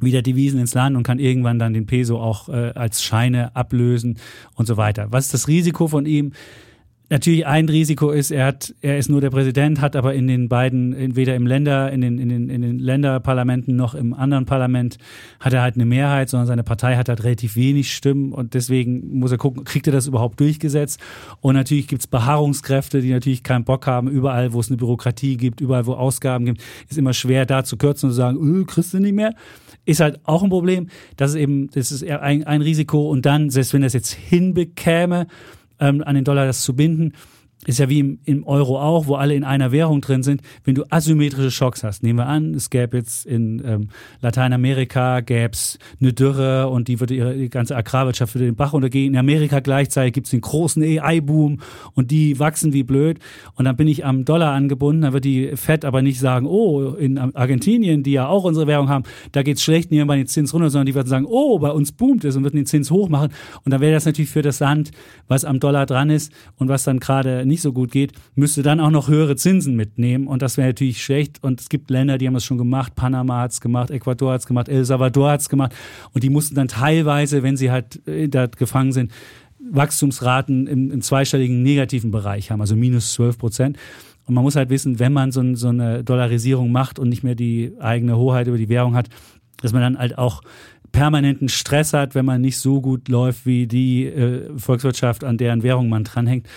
wieder 0.00 0.22
Devisen 0.22 0.60
ins 0.60 0.74
Land 0.74 0.96
und 0.96 1.02
kann 1.02 1.18
irgendwann 1.18 1.58
dann 1.58 1.72
den 1.72 1.86
Peso 1.86 2.18
auch 2.18 2.48
äh, 2.48 2.72
als 2.74 3.02
Scheine 3.02 3.54
ablösen 3.54 4.18
und 4.54 4.66
so 4.66 4.76
weiter. 4.76 5.08
Was 5.10 5.26
ist 5.26 5.34
das 5.34 5.48
Risiko 5.48 5.88
von 5.88 6.06
ihm? 6.06 6.32
Natürlich 7.08 7.46
ein 7.46 7.68
Risiko 7.68 8.10
ist, 8.10 8.32
er 8.32 8.46
hat, 8.46 8.74
er 8.80 8.98
ist 8.98 9.08
nur 9.08 9.20
der 9.20 9.30
Präsident, 9.30 9.80
hat 9.80 9.94
aber 9.94 10.14
in 10.14 10.26
den 10.26 10.48
beiden, 10.48 10.92
entweder 10.92 11.36
im 11.36 11.46
Länder, 11.46 11.92
in 11.92 12.00
den, 12.00 12.18
in 12.18 12.28
den, 12.28 12.50
in 12.50 12.62
den 12.62 12.80
Länderparlamenten 12.80 13.76
noch 13.76 13.94
im 13.94 14.12
anderen 14.12 14.44
Parlament, 14.44 14.98
hat 15.38 15.52
er 15.52 15.62
halt 15.62 15.76
eine 15.76 15.86
Mehrheit, 15.86 16.28
sondern 16.28 16.48
seine 16.48 16.64
Partei 16.64 16.96
hat 16.96 17.08
halt 17.08 17.22
relativ 17.22 17.54
wenig 17.54 17.94
Stimmen 17.94 18.32
und 18.32 18.54
deswegen 18.54 19.20
muss 19.20 19.30
er 19.30 19.38
gucken, 19.38 19.62
kriegt 19.62 19.86
er 19.86 19.92
das 19.92 20.08
überhaupt 20.08 20.40
durchgesetzt? 20.40 20.98
Und 21.40 21.54
natürlich 21.54 21.86
gibt's 21.86 22.08
Beharrungskräfte, 22.08 23.00
die 23.00 23.12
natürlich 23.12 23.44
keinen 23.44 23.62
Bock 23.62 23.86
haben, 23.86 24.08
überall, 24.08 24.52
wo 24.52 24.58
es 24.58 24.66
eine 24.66 24.76
Bürokratie 24.76 25.36
gibt, 25.36 25.60
überall, 25.60 25.86
wo 25.86 25.92
Ausgaben 25.92 26.44
gibt, 26.44 26.60
ist 26.88 26.98
immer 26.98 27.12
schwer 27.12 27.46
da 27.46 27.62
zu 27.62 27.76
kürzen 27.76 28.06
und 28.06 28.14
zu 28.14 28.16
sagen, 28.16 28.36
öh, 28.42 28.64
kriegst 28.64 28.92
du 28.94 28.98
nicht 28.98 29.14
mehr 29.14 29.32
ist 29.86 30.00
halt 30.00 30.20
auch 30.24 30.42
ein 30.42 30.50
Problem. 30.50 30.88
Das 31.16 31.30
ist 31.30 31.36
eben, 31.36 31.70
das 31.70 31.90
ist 31.90 32.04
ein, 32.04 32.44
ein 32.44 32.60
Risiko. 32.60 33.08
Und 33.08 33.24
dann, 33.24 33.48
selbst 33.48 33.72
wenn 33.72 33.82
er 33.82 33.86
es 33.86 33.94
jetzt 33.94 34.12
hinbekäme, 34.12 35.28
ähm, 35.80 36.02
an 36.04 36.14
den 36.14 36.24
Dollar 36.24 36.44
das 36.44 36.62
zu 36.62 36.76
binden, 36.76 37.12
ist 37.64 37.78
ja 37.78 37.88
wie 37.88 38.00
im, 38.00 38.18
im, 38.24 38.44
Euro 38.44 38.80
auch, 38.80 39.06
wo 39.06 39.14
alle 39.14 39.34
in 39.34 39.42
einer 39.42 39.72
Währung 39.72 40.00
drin 40.00 40.22
sind. 40.22 40.42
Wenn 40.64 40.74
du 40.74 40.84
asymmetrische 40.90 41.50
Schocks 41.50 41.82
hast, 41.82 42.02
nehmen 42.02 42.18
wir 42.18 42.26
an, 42.26 42.54
es 42.54 42.70
gäbe 42.70 42.98
jetzt 42.98 43.26
in 43.26 43.62
ähm, 43.64 43.88
Lateinamerika 44.20 45.20
gäb's 45.20 45.78
eine 46.00 46.12
Dürre 46.12 46.68
und 46.68 46.88
die 46.88 47.00
würde 47.00 47.14
ihre 47.14 47.34
die 47.34 47.48
ganze 47.48 47.74
Agrarwirtschaft 47.74 48.34
würde 48.34 48.44
den 48.44 48.56
Bach 48.56 48.72
untergehen. 48.72 49.14
In 49.14 49.18
Amerika 49.18 49.60
gleichzeitig 49.60 50.12
gibt's 50.12 50.30
den 50.30 50.42
großen 50.42 50.82
AI-Boom 50.82 51.60
und 51.94 52.10
die 52.10 52.38
wachsen 52.38 52.72
wie 52.72 52.82
blöd. 52.82 53.18
Und 53.54 53.64
dann 53.64 53.76
bin 53.76 53.88
ich 53.88 54.04
am 54.04 54.24
Dollar 54.24 54.52
angebunden, 54.52 55.02
dann 55.02 55.12
wird 55.12 55.24
die 55.24 55.56
Fed 55.56 55.84
aber 55.84 56.02
nicht 56.02 56.20
sagen, 56.20 56.46
oh, 56.46 56.90
in 56.90 57.18
Argentinien, 57.18 58.02
die 58.02 58.12
ja 58.12 58.28
auch 58.28 58.44
unsere 58.44 58.66
Währung 58.66 58.88
haben, 58.88 59.04
da 59.32 59.42
geht's 59.42 59.62
schlecht, 59.62 59.90
nehmen 59.90 60.08
wir 60.08 60.16
den 60.16 60.26
Zins 60.26 60.52
runter, 60.52 60.70
sondern 60.70 60.86
die 60.86 60.94
würden 60.94 61.08
sagen, 61.08 61.26
oh, 61.26 61.58
bei 61.58 61.70
uns 61.70 61.90
boomt 61.90 62.24
es 62.24 62.36
und 62.36 62.44
würden 62.44 62.56
den 62.56 62.66
Zins 62.66 62.90
hoch 62.90 63.08
machen. 63.08 63.32
Und 63.64 63.72
dann 63.72 63.80
wäre 63.80 63.92
das 63.92 64.04
natürlich 64.04 64.30
für 64.30 64.42
das 64.42 64.60
Land, 64.60 64.90
was 65.26 65.44
am 65.44 65.58
Dollar 65.58 65.86
dran 65.86 66.10
ist 66.10 66.32
und 66.56 66.68
was 66.68 66.84
dann 66.84 67.00
gerade 67.00 67.45
nicht 67.46 67.62
so 67.62 67.72
gut 67.72 67.90
geht, 67.90 68.12
müsste 68.34 68.62
dann 68.62 68.80
auch 68.80 68.90
noch 68.90 69.08
höhere 69.08 69.36
Zinsen 69.36 69.76
mitnehmen. 69.76 70.26
Und 70.26 70.42
das 70.42 70.56
wäre 70.56 70.68
natürlich 70.68 71.02
schlecht. 71.02 71.42
Und 71.42 71.60
es 71.60 71.68
gibt 71.68 71.90
Länder, 71.90 72.18
die 72.18 72.26
haben 72.26 72.34
das 72.34 72.44
schon 72.44 72.58
gemacht. 72.58 72.94
Panama 72.94 73.40
hat 73.40 73.52
es 73.52 73.60
gemacht, 73.60 73.90
Ecuador 73.90 74.32
hat 74.32 74.40
es 74.40 74.46
gemacht, 74.46 74.68
El 74.68 74.84
Salvador 74.84 75.30
hat 75.30 75.40
es 75.40 75.48
gemacht. 75.48 75.74
Und 76.12 76.22
die 76.22 76.30
mussten 76.30 76.54
dann 76.54 76.68
teilweise, 76.68 77.42
wenn 77.42 77.56
sie 77.56 77.70
halt 77.70 78.06
äh, 78.06 78.28
da 78.28 78.46
gefangen 78.46 78.92
sind, 78.92 79.12
Wachstumsraten 79.58 80.66
im, 80.66 80.90
im 80.90 81.02
zweistelligen 81.02 81.62
negativen 81.62 82.10
Bereich 82.10 82.50
haben, 82.50 82.60
also 82.60 82.76
minus 82.76 83.14
12 83.14 83.38
Prozent. 83.38 83.78
Und 84.26 84.34
man 84.34 84.42
muss 84.44 84.56
halt 84.56 84.70
wissen, 84.70 84.98
wenn 84.98 85.12
man 85.12 85.32
so, 85.32 85.54
so, 85.54 85.68
eine 85.68 86.02
Dollarisierung 86.02 86.72
macht 86.72 86.98
und 86.98 87.08
nicht 87.08 87.22
mehr 87.22 87.34
die 87.34 87.72
eigene 87.80 88.16
Hoheit 88.16 88.48
über 88.48 88.58
die 88.58 88.68
Währung 88.68 88.96
hat, 88.96 89.08
dass 89.62 89.72
man 89.72 89.82
dann 89.82 89.98
halt 89.98 90.18
auch 90.18 90.42
permanenten 90.92 91.48
Stress 91.48 91.92
hat, 91.92 92.14
wenn 92.14 92.24
man 92.24 92.40
nicht 92.40 92.58
so 92.58 92.80
gut 92.80 93.08
läuft 93.08 93.46
wie 93.46 93.66
die 93.66 94.06
äh, 94.06 94.48
Volkswirtschaft, 94.58 95.24
an 95.24 95.38
deren 95.38 95.62
Währung 95.62 95.88
man 95.88 96.04
dranhängt. 96.04 96.48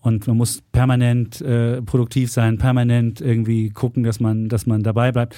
Und 0.00 0.26
man 0.26 0.36
muss 0.36 0.62
permanent 0.72 1.40
äh, 1.40 1.82
produktiv 1.82 2.30
sein, 2.30 2.58
permanent 2.58 3.20
irgendwie 3.20 3.70
gucken, 3.70 4.02
dass 4.04 4.20
man, 4.20 4.48
dass 4.48 4.66
man 4.66 4.82
dabei 4.82 5.12
bleibt. 5.12 5.34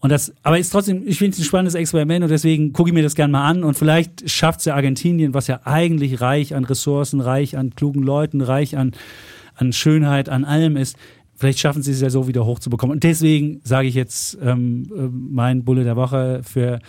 Und 0.00 0.10
das, 0.10 0.32
aber 0.42 0.58
ist 0.58 0.70
trotzdem, 0.70 1.02
ich 1.06 1.18
finde 1.18 1.34
es 1.34 1.40
ein 1.40 1.44
spannendes 1.44 1.74
Experiment 1.74 2.24
und 2.24 2.30
deswegen 2.30 2.72
gucke 2.72 2.88
ich 2.88 2.94
mir 2.94 3.02
das 3.02 3.14
gerne 3.14 3.32
mal 3.32 3.46
an. 3.46 3.62
Und 3.62 3.76
vielleicht 3.76 4.28
schafft 4.30 4.60
es 4.60 4.66
ja 4.66 4.74
Argentinien, 4.74 5.34
was 5.34 5.46
ja 5.46 5.60
eigentlich 5.64 6.20
reich 6.20 6.54
an 6.54 6.64
Ressourcen, 6.64 7.20
reich 7.20 7.56
an 7.56 7.74
klugen 7.74 8.02
Leuten, 8.02 8.40
reich 8.40 8.76
an, 8.76 8.92
an 9.54 9.72
Schönheit, 9.72 10.30
an 10.30 10.44
allem 10.44 10.76
ist. 10.76 10.96
Vielleicht 11.36 11.58
schaffen 11.58 11.82
sie 11.82 11.92
es 11.92 12.00
ja 12.00 12.10
so 12.10 12.28
wieder 12.28 12.44
hochzubekommen. 12.44 12.94
Und 12.94 13.02
deswegen 13.02 13.60
sage 13.62 13.88
ich 13.88 13.94
jetzt 13.94 14.38
ähm, 14.42 14.90
äh, 14.94 15.08
mein 15.10 15.64
Bulle 15.64 15.84
der 15.84 15.96
Woche 15.96 16.40
für 16.44 16.80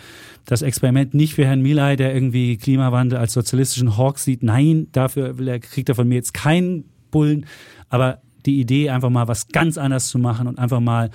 das 0.44 0.62
Experiment 0.62 1.14
nicht 1.14 1.34
für 1.34 1.44
Herrn 1.44 1.62
Milay, 1.62 1.96
der 1.96 2.14
irgendwie 2.14 2.56
Klimawandel 2.56 3.18
als 3.18 3.34
sozialistischen 3.34 3.96
Hawk 3.96 4.18
sieht. 4.18 4.42
Nein, 4.42 4.88
dafür 4.92 5.38
will 5.38 5.48
er, 5.48 5.58
kriegt 5.58 5.88
er 5.88 5.94
von 5.94 6.08
mir 6.08 6.16
jetzt 6.16 6.34
keinen 6.34 6.84
Bullen. 7.12 7.46
Aber 7.88 8.20
die 8.44 8.60
Idee, 8.60 8.90
einfach 8.90 9.10
mal 9.10 9.28
was 9.28 9.46
ganz 9.46 9.78
anderes 9.78 10.08
zu 10.08 10.18
machen 10.18 10.48
und 10.48 10.58
einfach 10.58 10.80
mal 10.80 11.10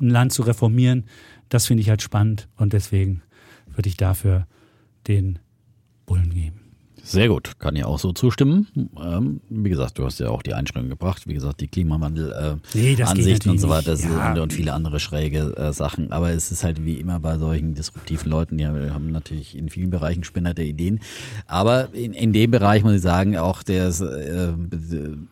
ein 0.00 0.08
Land 0.08 0.32
zu 0.32 0.42
reformieren, 0.42 1.06
das 1.48 1.66
finde 1.66 1.80
ich 1.80 1.90
halt 1.90 2.02
spannend. 2.02 2.48
Und 2.56 2.72
deswegen 2.72 3.22
würde 3.66 3.88
ich 3.88 3.96
dafür 3.96 4.46
den 5.08 5.40
Bullen 6.06 6.32
geben. 6.32 6.59
Sehr 7.10 7.26
gut, 7.26 7.58
kann 7.58 7.74
ich 7.74 7.84
auch 7.84 7.98
so 7.98 8.12
zustimmen. 8.12 8.68
Ähm, 8.96 9.40
wie 9.48 9.68
gesagt, 9.68 9.98
du 9.98 10.04
hast 10.04 10.20
ja 10.20 10.28
auch 10.28 10.44
die 10.44 10.54
Einschränkung 10.54 10.90
gebracht. 10.90 11.26
Wie 11.26 11.34
gesagt, 11.34 11.60
die 11.60 11.66
Klimawandel-Ansichten 11.66 12.80
Nee, 12.80 12.94
das 12.94 13.14
geht 13.14 13.46
und 13.48 13.58
so 13.58 13.68
weiter 13.68 13.96
Ja. 13.96 14.30
und, 14.30 14.38
und 14.38 14.52
viele 14.52 14.72
andere 14.74 15.00
schräge 15.00 15.56
äh, 15.56 15.72
Sachen. 15.72 16.12
Aber 16.12 16.30
es 16.30 16.52
ist 16.52 16.62
halt 16.62 16.84
wie 16.84 17.00
immer 17.00 17.18
bei 17.18 17.36
solchen 17.36 17.74
disruptiven 17.74 18.30
Leuten, 18.30 18.58
die 18.58 18.66
haben 18.68 19.10
natürlich 19.10 19.58
in 19.58 19.70
vielen 19.70 19.90
Bereichen 19.90 20.22
spinnerte 20.22 20.62
Ideen. 20.62 21.00
Aber 21.48 21.92
in, 21.92 22.12
in 22.12 22.32
dem 22.32 22.52
Bereich 22.52 22.84
muss 22.84 22.94
ich 22.94 23.02
sagen, 23.02 23.36
auch 23.36 23.64
der 23.64 23.88
äh, 23.88 24.52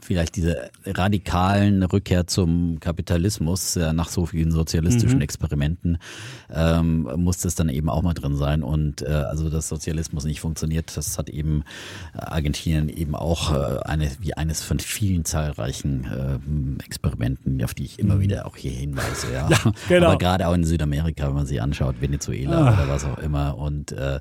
vielleicht 0.00 0.34
diese 0.34 0.70
radikalen 0.84 1.84
Rückkehr 1.84 2.26
zum 2.26 2.80
Kapitalismus 2.80 3.76
äh, 3.76 3.92
nach 3.92 4.08
so 4.08 4.26
vielen 4.26 4.50
sozialistischen 4.50 5.20
Experimenten 5.20 5.98
ähm, 6.52 7.08
muss 7.18 7.38
das 7.38 7.54
dann 7.54 7.68
eben 7.68 7.88
auch 7.88 8.02
mal 8.02 8.14
drin 8.14 8.34
sein. 8.34 8.64
Und 8.64 9.02
äh, 9.02 9.06
also 9.06 9.48
dass 9.48 9.68
Sozialismus 9.68 10.24
nicht 10.24 10.40
funktioniert, 10.40 10.96
das 10.96 11.18
hat 11.18 11.30
eben 11.30 11.60
äh, 11.60 11.67
Argentinien 12.14 12.88
eben 12.88 13.14
auch 13.14 13.54
äh, 13.54 13.80
eine 13.84 14.10
wie 14.20 14.34
eines 14.34 14.62
von 14.62 14.78
vielen 14.78 15.24
zahlreichen 15.24 16.78
äh, 16.80 16.84
Experimenten, 16.84 17.62
auf 17.62 17.74
die 17.74 17.84
ich 17.84 17.98
immer 17.98 18.20
wieder 18.20 18.46
auch 18.46 18.56
hier 18.56 18.72
hinweise. 18.72 19.08
Ja, 19.38 19.48
genau. 19.88 20.08
Aber 20.08 20.18
gerade 20.18 20.48
auch 20.48 20.54
in 20.54 20.64
Südamerika, 20.64 21.28
wenn 21.28 21.34
man 21.34 21.46
sich 21.46 21.60
anschaut, 21.60 22.00
Venezuela 22.00 22.72
oder 22.72 22.88
was 22.88 23.04
auch 23.04 23.18
immer 23.18 23.58
und 23.58 23.92
äh, 23.92 24.16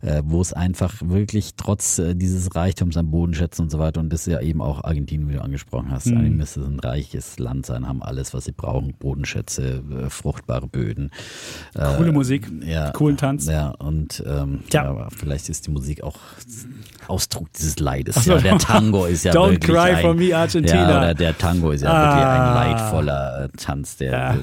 äh, 0.00 0.22
wo 0.24 0.40
es 0.40 0.52
einfach 0.52 0.94
wirklich 1.04 1.54
trotz 1.56 1.98
äh, 1.98 2.14
dieses 2.14 2.54
Reichtums 2.54 2.96
am 2.96 3.10
Boden 3.10 3.34
schätzen 3.34 3.62
und 3.62 3.70
so 3.70 3.78
weiter 3.78 4.00
und 4.00 4.12
das 4.12 4.26
ist 4.26 4.32
ja 4.32 4.40
eben 4.40 4.62
auch 4.62 4.82
Argentinien, 4.82 5.28
wie 5.28 5.34
du 5.34 5.42
angesprochen 5.42 5.90
hast. 5.90 6.08
Eigentlich 6.08 6.32
müsste 6.32 6.60
es 6.60 6.66
ein 6.66 6.80
reiches 6.80 7.38
Land 7.38 7.66
sein, 7.66 7.86
haben 7.86 8.02
alles, 8.02 8.34
was 8.34 8.46
sie 8.46 8.52
brauchen, 8.52 8.94
Bodenschätze, 8.98 9.82
äh, 9.90 10.10
fruchtbare 10.10 10.66
Böden. 10.66 11.10
Coole 11.74 12.12
Musik, 12.12 12.50
ja, 12.64 12.90
coolen 12.92 13.16
Tanz. 13.16 13.46
Ja, 13.46 13.70
und 13.70 14.22
ähm, 14.26 14.60
Tja. 14.68 14.84
ja. 14.84 14.90
aber 14.90 15.08
vielleicht 15.10 15.48
ist 15.48 15.66
die 15.66 15.70
Musik 15.70 16.02
auch 16.02 16.18
Ausdruck 17.08 17.52
dieses 17.52 17.78
Leides. 17.78 18.16
So. 18.16 18.32
Ja, 18.32 18.38
der 18.38 18.58
Tango 18.58 19.04
ist 19.04 19.24
ja 19.24 19.32
Don't 19.34 19.50
wirklich 19.52 19.74
cry 19.76 19.90
ein, 19.94 20.00
for 20.00 20.14
me, 20.14 20.36
Argentina. 20.36 20.90
Ja, 20.90 20.98
oder 20.98 21.14
der 21.14 21.38
Tango 21.38 21.70
ist 21.70 21.82
ja 21.82 21.90
Ah. 21.90 22.04
wirklich 22.16 22.26
ein 22.26 22.54
leidvoller 22.72 23.44
äh, 23.44 23.48
Tanz, 23.56 23.96
der 23.96 24.10
Ja. 24.12 24.36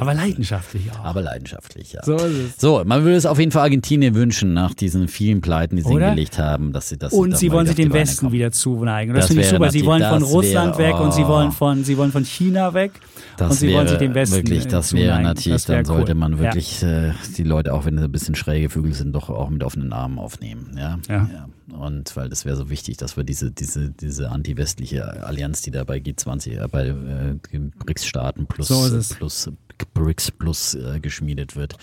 Aber 0.00 0.14
leidenschaftlich 0.14 0.90
auch. 0.92 1.04
aber 1.04 1.22
leidenschaftlich, 1.22 1.92
ja. 1.92 2.02
So 2.02 2.16
ist 2.16 2.24
es. 2.24 2.60
So, 2.60 2.82
man 2.84 3.04
würde 3.04 3.16
es 3.16 3.24
auf 3.26 3.38
jeden 3.38 3.52
Fall 3.52 3.62
Argentinien 3.62 4.14
wünschen, 4.16 4.52
nach 4.52 4.74
diesen 4.74 5.06
vielen 5.06 5.40
Pleiten, 5.40 5.76
die 5.76 5.82
sie 5.82 5.88
Oder? 5.90 6.06
hingelegt 6.06 6.38
haben, 6.38 6.72
dass 6.72 6.88
sie 6.88 6.98
das 6.98 7.12
Und 7.12 7.36
sie 7.38 7.52
wollen 7.52 7.66
sich 7.68 7.76
dem 7.76 7.92
Westen 7.92 8.18
kommen. 8.26 8.32
wieder 8.32 8.50
zuneigen. 8.50 9.14
Das, 9.14 9.22
Das 9.22 9.28
finde 9.28 9.42
ich 9.44 9.48
super. 9.50 9.70
Sie 9.70 9.86
wollen 9.86 10.02
von 10.02 10.22
Russland 10.24 10.76
wäre- 10.78 10.94
weg 10.94 11.00
und 11.00 11.14
sie 11.14 11.22
oh. 11.22 11.28
wollen 11.28 11.52
von, 11.52 11.84
sie 11.84 11.96
wollen 11.96 12.10
von 12.10 12.24
China 12.24 12.74
weg 12.74 12.92
Das 13.36 13.50
und 13.52 13.56
sie 13.58 13.68
wäre 13.68 13.78
wollen 13.78 13.88
sich 13.88 13.98
dem 13.98 14.14
Westen 14.14 14.36
wirklich, 14.36 14.64
äh, 14.64 14.68
das 14.68 14.92
wäre 14.92 15.04
zuneigen. 15.06 15.22
natürlich, 15.24 15.52
Das 15.62 15.68
wäre 15.68 15.78
dann 15.78 15.84
sollte 15.86 16.12
cool. 16.12 16.18
man 16.18 16.38
wirklich 16.40 16.82
äh, 16.82 17.12
die 17.36 17.44
Leute, 17.44 17.72
auch 17.74 17.84
wenn 17.84 17.96
sie 17.96 18.04
ein 18.04 18.10
bisschen 18.12 18.34
schräge 18.34 18.68
Vögel 18.70 18.92
sind, 18.92 19.12
doch 19.12 19.30
auch 19.30 19.50
mit 19.50 19.62
offenen 19.62 19.92
Armen 19.92 20.18
aufnehmen. 20.18 20.76
Ja. 20.76 20.98
Ja. 21.08 21.28
Und 21.72 22.16
weil 22.16 22.28
das 22.28 22.44
wäre 22.44 22.56
so 22.56 22.70
wichtig, 22.70 22.96
dass 22.96 23.16
wir 23.16 23.24
diese, 23.24 23.50
diese, 23.50 23.90
diese 23.90 24.30
anti-westliche 24.30 25.24
Allianz, 25.26 25.60
die 25.62 25.70
da 25.70 25.84
bei 25.84 25.98
G20, 25.98 26.62
äh, 26.64 26.68
bei 26.68 26.86
äh, 26.88 27.58
BRICS-Staaten 27.58 28.46
plus, 28.46 28.68
So 28.68 29.14
plus 29.16 29.50
BRICS 29.94 30.30
plus 30.32 30.74
äh, 30.74 30.98
geschmiedet 31.00 31.56
wird, 31.56 31.76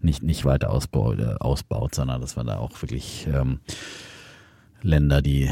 nicht, 0.00 0.22
nicht 0.22 0.44
weiter 0.44 0.70
ausbaut, 0.70 1.18
äh, 1.18 1.34
ausbaut, 1.40 1.94
sondern 1.94 2.20
dass 2.20 2.36
wir 2.36 2.44
da 2.44 2.58
auch 2.58 2.80
wirklich 2.80 3.26
ähm, 3.32 3.60
Länder, 4.82 5.20
die 5.20 5.50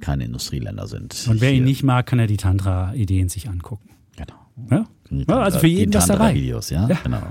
keine 0.00 0.24
Industrieländer 0.24 0.86
sind. 0.86 1.26
Und 1.28 1.40
wer 1.40 1.52
ihn 1.52 1.64
nicht 1.64 1.82
mag, 1.82 2.06
kann 2.06 2.18
er 2.18 2.26
die 2.26 2.36
Tantra-Ideen 2.36 3.28
sich 3.28 3.48
angucken. 3.48 3.90
Genau. 4.16 4.34
Ja? 4.70 4.86
Ja, 5.10 5.40
also 5.40 5.58
für 5.60 5.66
jeden 5.68 5.94
was 5.94 6.06
dabei. 6.06 6.26
Tantra-Videos, 6.26 6.70
ja, 6.70 6.88
Ja. 6.88 6.98
genau. 7.02 7.22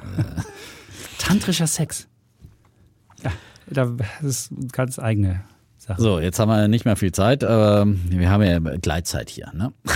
Tantrischer 1.20 1.68
Sex. 1.68 2.08
Ja, 3.24 3.32
das 3.68 3.90
ist 4.22 4.72
ganz 4.72 5.00
eigene 5.00 5.44
Sache. 5.86 6.02
So, 6.02 6.20
jetzt 6.20 6.40
haben 6.40 6.50
wir 6.50 6.68
nicht 6.68 6.86
mehr 6.86 6.96
viel 6.96 7.12
Zeit, 7.12 7.44
aber 7.44 7.86
wir 8.10 8.30
haben 8.30 8.44
ja 8.44 8.60
Gleitzeit 8.60 9.30
hier, 9.30 9.52
ne? 9.54 9.72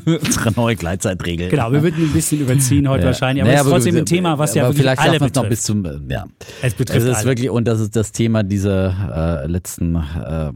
Unsere 0.06 0.52
neue 0.52 0.76
Gleitzeitregel. 0.76 1.48
Genau, 1.50 1.72
wir 1.72 1.82
würden 1.82 2.04
ein 2.04 2.12
bisschen 2.12 2.40
überziehen 2.40 2.88
heute 2.88 3.02
Ja. 3.02 3.06
wahrscheinlich, 3.08 3.42
aber 3.42 3.50
Naja, 3.50 3.60
es 3.60 3.66
ist 3.66 3.72
trotzdem 3.72 3.96
ein 3.96 4.06
Thema, 4.06 4.38
was 4.38 4.54
ja 4.54 4.62
wirklich 4.64 4.82
vielleicht 4.82 5.00
alle 5.00 5.14
es 5.16 5.20
noch 5.20 5.28
betrifft. 5.28 5.48
bis 5.50 5.62
zum, 5.62 5.84
äh, 5.84 5.98
ja. 6.08 6.26
Es 6.62 6.74
betrifft 6.74 7.00
Es 7.00 7.04
ist 7.08 7.16
alle. 7.18 7.26
wirklich, 7.26 7.50
und 7.50 7.66
das 7.66 7.80
ist 7.80 7.96
das 7.96 8.12
Thema 8.12 8.42
dieser 8.42 9.42
äh, 9.42 9.46
letzten 9.46 9.96
äh, 9.96 10.52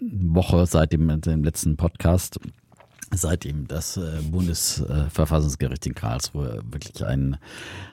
Woche, 0.00 0.66
seit 0.66 0.92
dem, 0.92 1.20
dem 1.20 1.44
letzten 1.44 1.76
Podcast, 1.76 2.38
seitdem 3.14 3.66
das 3.68 3.96
äh, 3.96 4.00
Bundesverfassungsgericht 4.30 5.86
in 5.86 5.94
Karlsruhe 5.94 6.60
wirklich 6.70 7.04
einen 7.04 7.36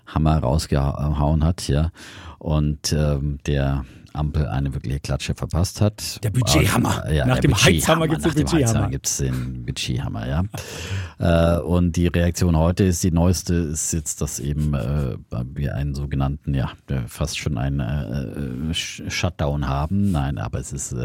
Hammer 0.07 0.39
rausgehauen 0.39 1.43
hat, 1.43 1.67
ja, 1.67 1.91
und 2.39 2.93
ähm, 2.93 3.39
der 3.45 3.85
Ampel 4.13 4.47
eine 4.47 4.73
wirkliche 4.73 4.99
Klatsche 4.99 5.35
verpasst 5.35 5.81
hat. 5.81 6.23
Der 6.23 6.29
Budgethammer. 6.29 7.05
Äh, 7.05 7.17
Ja, 7.17 7.25
Nach 7.25 7.39
dem 7.39 7.53
Heizhammer 7.55 8.07
gibt's 8.07 8.23
den 8.23 8.29
Nach 8.29 8.35
dem 8.35 8.43
Budgethammer. 8.45 8.67
Heizhammer 8.67 8.89
gibt's 8.89 9.17
den 9.17 9.65
Budgethammer, 9.65 10.27
ja. 10.27 11.57
Äh, 11.57 11.59
und 11.61 11.95
die 11.95 12.07
Reaktion 12.07 12.57
heute 12.57 12.85
ist, 12.85 13.03
die 13.03 13.11
neueste 13.11 13.53
ist 13.53 13.91
jetzt, 13.93 14.21
dass 14.21 14.39
eben 14.39 14.73
äh, 14.73 15.15
wir 15.53 15.75
einen 15.75 15.93
sogenannten, 15.95 16.53
ja, 16.53 16.71
äh, 16.89 17.01
fast 17.07 17.37
schon 17.37 17.57
einen 17.57 17.79
äh, 17.79 18.73
Sh- 18.73 19.09
Shutdown 19.09 19.67
haben. 19.67 20.11
Nein, 20.11 20.37
aber 20.37 20.59
es 20.59 20.71
ist 20.73 20.95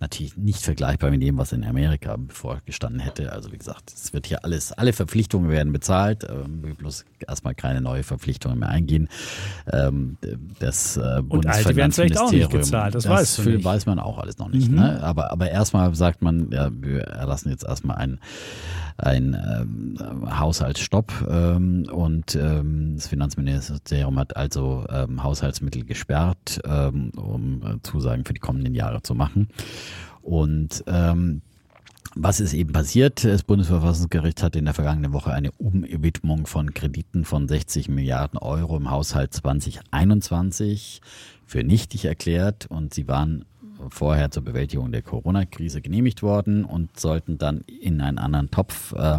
natürlich 0.00 0.36
nicht 0.36 0.62
vergleichbar 0.62 1.10
mit 1.10 1.22
dem, 1.22 1.38
was 1.38 1.52
in 1.52 1.64
Amerika 1.64 2.16
bevorgestanden 2.16 3.00
hätte. 3.00 3.32
Also 3.32 3.52
wie 3.52 3.58
gesagt, 3.58 3.92
es 3.94 4.12
wird 4.12 4.26
hier 4.26 4.44
alles, 4.44 4.72
alle 4.72 4.92
Verpflichtungen 4.92 5.50
werden 5.50 5.72
bezahlt, 5.72 6.26
ähm, 6.28 6.62
bloß 6.76 7.04
erstmal 7.26 7.54
keine 7.54 7.80
neue 7.80 8.02
Verpflichtungen 8.02 8.58
mehr 8.58 8.68
eingehen. 8.68 9.08
Ähm, 9.72 10.16
das 10.58 10.96
äh, 10.96 11.20
Und 11.28 11.44
nicht 12.40 12.52
gezahlt, 12.52 12.94
das 12.94 13.08
weißt 13.08 13.38
du 13.38 13.50
nicht. 13.50 13.64
weiß 13.64 13.86
man 13.86 13.98
auch 13.98 14.18
alles 14.18 14.38
noch 14.38 14.48
nicht. 14.48 14.70
Mhm. 14.70 14.78
Ne? 14.78 15.02
Aber, 15.02 15.30
aber 15.30 15.50
erstmal 15.50 15.94
sagt 15.94 16.22
man, 16.22 16.50
ja, 16.50 16.70
wir 16.72 17.02
erlassen 17.02 17.50
jetzt 17.50 17.64
erstmal 17.64 17.96
einen 17.96 18.20
ein 19.02 19.34
ähm, 19.34 20.38
Haushaltsstopp 20.38 21.26
ähm, 21.30 21.86
und 21.90 22.34
ähm, 22.34 22.96
das 22.96 23.08
Finanzministerium 23.08 24.18
hat 24.18 24.36
also 24.36 24.84
ähm, 24.90 25.22
Haushaltsmittel 25.22 25.84
gesperrt, 25.84 26.60
ähm, 26.64 27.10
um 27.16 27.62
äh, 27.62 27.82
Zusagen 27.82 28.24
für 28.24 28.34
die 28.34 28.40
kommenden 28.40 28.74
Jahre 28.74 29.02
zu 29.02 29.14
machen. 29.14 29.48
Und 30.22 30.84
ähm, 30.86 31.40
was 32.14 32.40
ist 32.40 32.54
eben 32.54 32.72
passiert? 32.72 33.24
Das 33.24 33.44
Bundesverfassungsgericht 33.44 34.42
hat 34.42 34.56
in 34.56 34.64
der 34.64 34.74
vergangenen 34.74 35.12
Woche 35.12 35.32
eine 35.32 35.52
Umwidmung 35.52 36.46
von 36.46 36.74
Krediten 36.74 37.24
von 37.24 37.46
60 37.46 37.88
Milliarden 37.88 38.38
Euro 38.38 38.76
im 38.76 38.90
Haushalt 38.90 39.32
2021 39.32 41.00
für 41.50 41.64
nichtig 41.64 42.04
erklärt 42.04 42.66
und 42.66 42.94
sie 42.94 43.08
waren 43.08 43.44
vorher 43.88 44.30
zur 44.30 44.44
Bewältigung 44.44 44.92
der 44.92 45.02
Corona-Krise 45.02 45.80
genehmigt 45.80 46.22
worden 46.22 46.64
und 46.64 47.00
sollten 47.00 47.38
dann 47.38 47.62
in 47.62 48.00
einen 48.00 48.18
anderen 48.18 48.52
Topf 48.52 48.92
äh, 48.92 49.18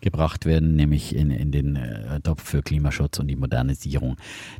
gebracht 0.00 0.46
werden, 0.46 0.74
nämlich 0.74 1.14
in, 1.14 1.30
in 1.30 1.52
den 1.52 1.76
äh, 1.76 2.20
Topf 2.20 2.42
für 2.42 2.62
Klimaschutz 2.62 3.18
und 3.18 3.28
die 3.28 3.36
Modernisierung 3.36 4.16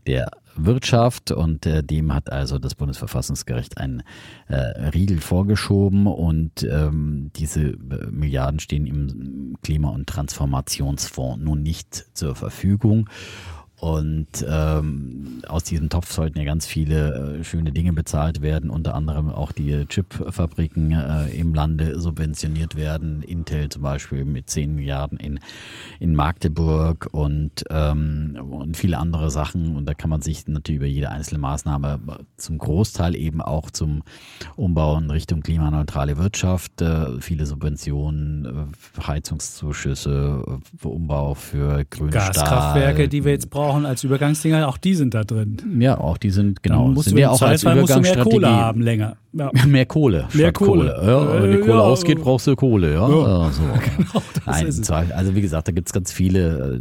der 0.07 0.31
Wirtschaft 0.57 1.31
und 1.31 1.65
äh, 1.65 1.83
dem 1.83 2.13
hat 2.13 2.31
also 2.31 2.59
das 2.59 2.75
Bundesverfassungsgericht 2.75 3.79
einen 3.79 4.03
äh, 4.49 4.57
Riegel 4.57 5.21
vorgeschoben 5.21 6.07
und 6.07 6.65
ähm, 6.65 7.31
diese 7.37 7.63
äh, 7.63 8.11
Milliarden 8.11 8.61
stehen 8.61 8.87
im 8.87 9.57
Klima- 9.63 9.91
und 9.91 10.07
Transformationsfonds 10.07 11.43
nun 11.43 11.63
nicht 11.63 12.09
zur 12.15 12.35
Verfügung. 12.35 13.09
Und 13.79 14.27
ähm, 14.49 15.43
aus 15.49 15.65
diesem 15.65 15.91
Topf 15.91 16.11
sollten 16.11 16.39
ja 16.39 16.45
ganz 16.45 16.67
viele 16.67 17.41
äh, 17.41 17.45
schöne 17.45 17.73
Dinge 17.73 17.93
bezahlt 17.93 18.41
werden, 18.41 18.71
unter 18.71 18.95
anderem 18.95 19.29
auch 19.29 19.53
die 19.53 19.85
Chipfabriken 19.87 20.93
äh, 20.93 21.29
im 21.39 21.53
Lande 21.53 22.01
subventioniert 22.01 22.75
werden. 22.77 23.23
Intel 23.23 23.69
zum 23.69 23.83
Beispiel 23.83 24.25
mit 24.25 24.49
10 24.49 24.75
Milliarden 24.75 25.19
in, 25.19 25.41
in 26.01 26.15
Magdeburg 26.15 27.09
und, 27.13 27.65
ähm, 27.69 28.39
und 28.51 28.79
viele 28.79 28.97
andere 28.97 29.31
Sachen. 29.31 29.77
Und 29.77 29.85
da 29.85 29.93
kann 29.93 30.09
man 30.09 30.23
sich 30.23 30.49
natürlich 30.49 30.79
über 30.79 30.87
jede 30.87 31.11
einzelne 31.11 31.41
Maßnahme 31.41 32.01
zum 32.39 32.57
Großteil 32.57 33.15
eben 33.15 33.43
auch 33.43 33.71
zum 33.71 34.03
Umbau 34.57 34.97
in 34.97 35.11
Richtung 35.11 35.43
klimaneutrale 35.43 36.17
Wirtschaft, 36.17 36.81
äh, 36.81 37.21
viele 37.21 37.45
Subventionen, 37.45 38.47
äh, 38.47 39.03
Heizungszuschüsse, 39.07 40.43
äh, 40.83 40.87
Umbau 40.87 41.35
für 41.35 41.85
grünen 41.85 42.11
Gaskraftwerke, 42.11 43.09
die 43.09 43.23
wir 43.23 43.33
jetzt 43.33 43.51
brauchen 43.51 43.66
als 43.75 44.05
Übergangsdinger, 44.05 44.69
auch 44.69 44.77
die 44.79 44.95
sind 44.95 45.15
da 45.15 45.25
drin. 45.25 45.57
Ja, 45.81 45.99
auch 45.99 46.17
die 46.19 46.31
sind 46.31 46.63
genau. 46.63 46.89
Musst 46.89 47.09
sind 47.09 47.17
du 47.17 47.23
ja 47.23 47.31
auch 47.31 47.43
als 47.43 47.65
musst 47.65 47.65
du 47.65 47.69
mehr 47.75 47.85
Kohle 47.85 47.97
Übergangsstrategie. 48.37 48.47
haben 48.47 48.81
länger. 48.83 49.17
Ja. 49.33 49.51
Mehr 49.67 49.85
Kohle. 49.85 50.29
Mehr 50.33 50.47
statt 50.49 50.55
Kohle. 50.55 50.99
Ja, 51.05 51.43
wenn 51.43 51.51
die 51.51 51.59
Äh, 51.59 51.61
Kohle 51.61 51.73
ja, 51.75 51.81
ausgeht, 51.81 52.23
brauchst 52.23 52.47
du 52.47 52.57
Kohle. 52.57 52.95
Ja, 52.95 53.07
Ja, 53.07 53.51
so. 53.51 53.63
Nein, 54.47 54.67
ist 54.67 54.79
es. 54.79 54.87
zwar- 54.87 55.05
also 55.15 55.35
wie 55.35 55.43
gesagt, 55.43 55.69
da 55.69 55.73
gibt's 55.73 55.93
ganz 55.93 56.11
viele 56.11 56.81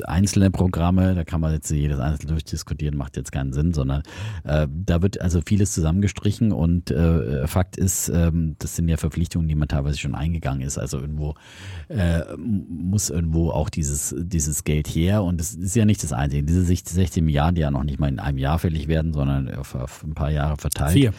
äh, 0.00 0.04
einzelne 0.04 0.50
Programme. 0.50 1.14
Da 1.14 1.24
kann 1.24 1.42
man 1.42 1.52
jetzt 1.52 1.70
jedes 1.70 2.00
einzelne 2.00 2.32
durchdiskutieren, 2.32 2.96
macht 2.96 3.18
jetzt 3.18 3.32
keinen 3.32 3.52
Sinn, 3.52 3.74
sondern 3.74 4.02
äh, 4.44 4.66
da 4.86 5.02
wird 5.02 5.20
also 5.20 5.42
vieles 5.44 5.72
zusammengestrichen 5.74 6.52
und 6.52 6.90
äh, 6.90 7.46
Fakt 7.46 7.76
ist, 7.76 8.08
ähm, 8.08 8.56
das 8.60 8.76
sind 8.76 8.88
ja 8.88 8.96
Verpflichtungen, 8.96 9.46
die 9.46 9.54
man 9.54 9.68
teilweise 9.68 9.98
schon 9.98 10.14
eingegangen 10.14 10.62
ist. 10.62 10.78
Also 10.78 10.98
irgendwo 11.00 11.34
äh, 11.88 12.20
muss 12.38 13.10
irgendwo 13.10 13.50
auch 13.50 13.68
dieses, 13.68 14.14
dieses 14.18 14.64
Geld 14.64 14.88
her 14.88 15.22
und 15.22 15.38
es 15.38 15.52
ist 15.54 15.76
ja 15.76 15.84
nicht 15.84 16.02
das 16.02 16.14
Einzige. 16.20 16.42
Diese 16.44 16.62
16 16.62 17.24
Milliarden, 17.24 17.54
die 17.54 17.60
ja 17.62 17.70
noch 17.70 17.84
nicht 17.84 17.98
mal 17.98 18.08
in 18.08 18.18
einem 18.18 18.38
Jahr 18.38 18.58
fällig 18.58 18.88
werden, 18.88 19.12
sondern 19.12 19.54
auf, 19.54 19.74
auf 19.74 20.02
ein 20.04 20.14
paar 20.14 20.30
Jahre 20.30 20.56
verteilt. 20.56 20.92
Vier 20.92 21.12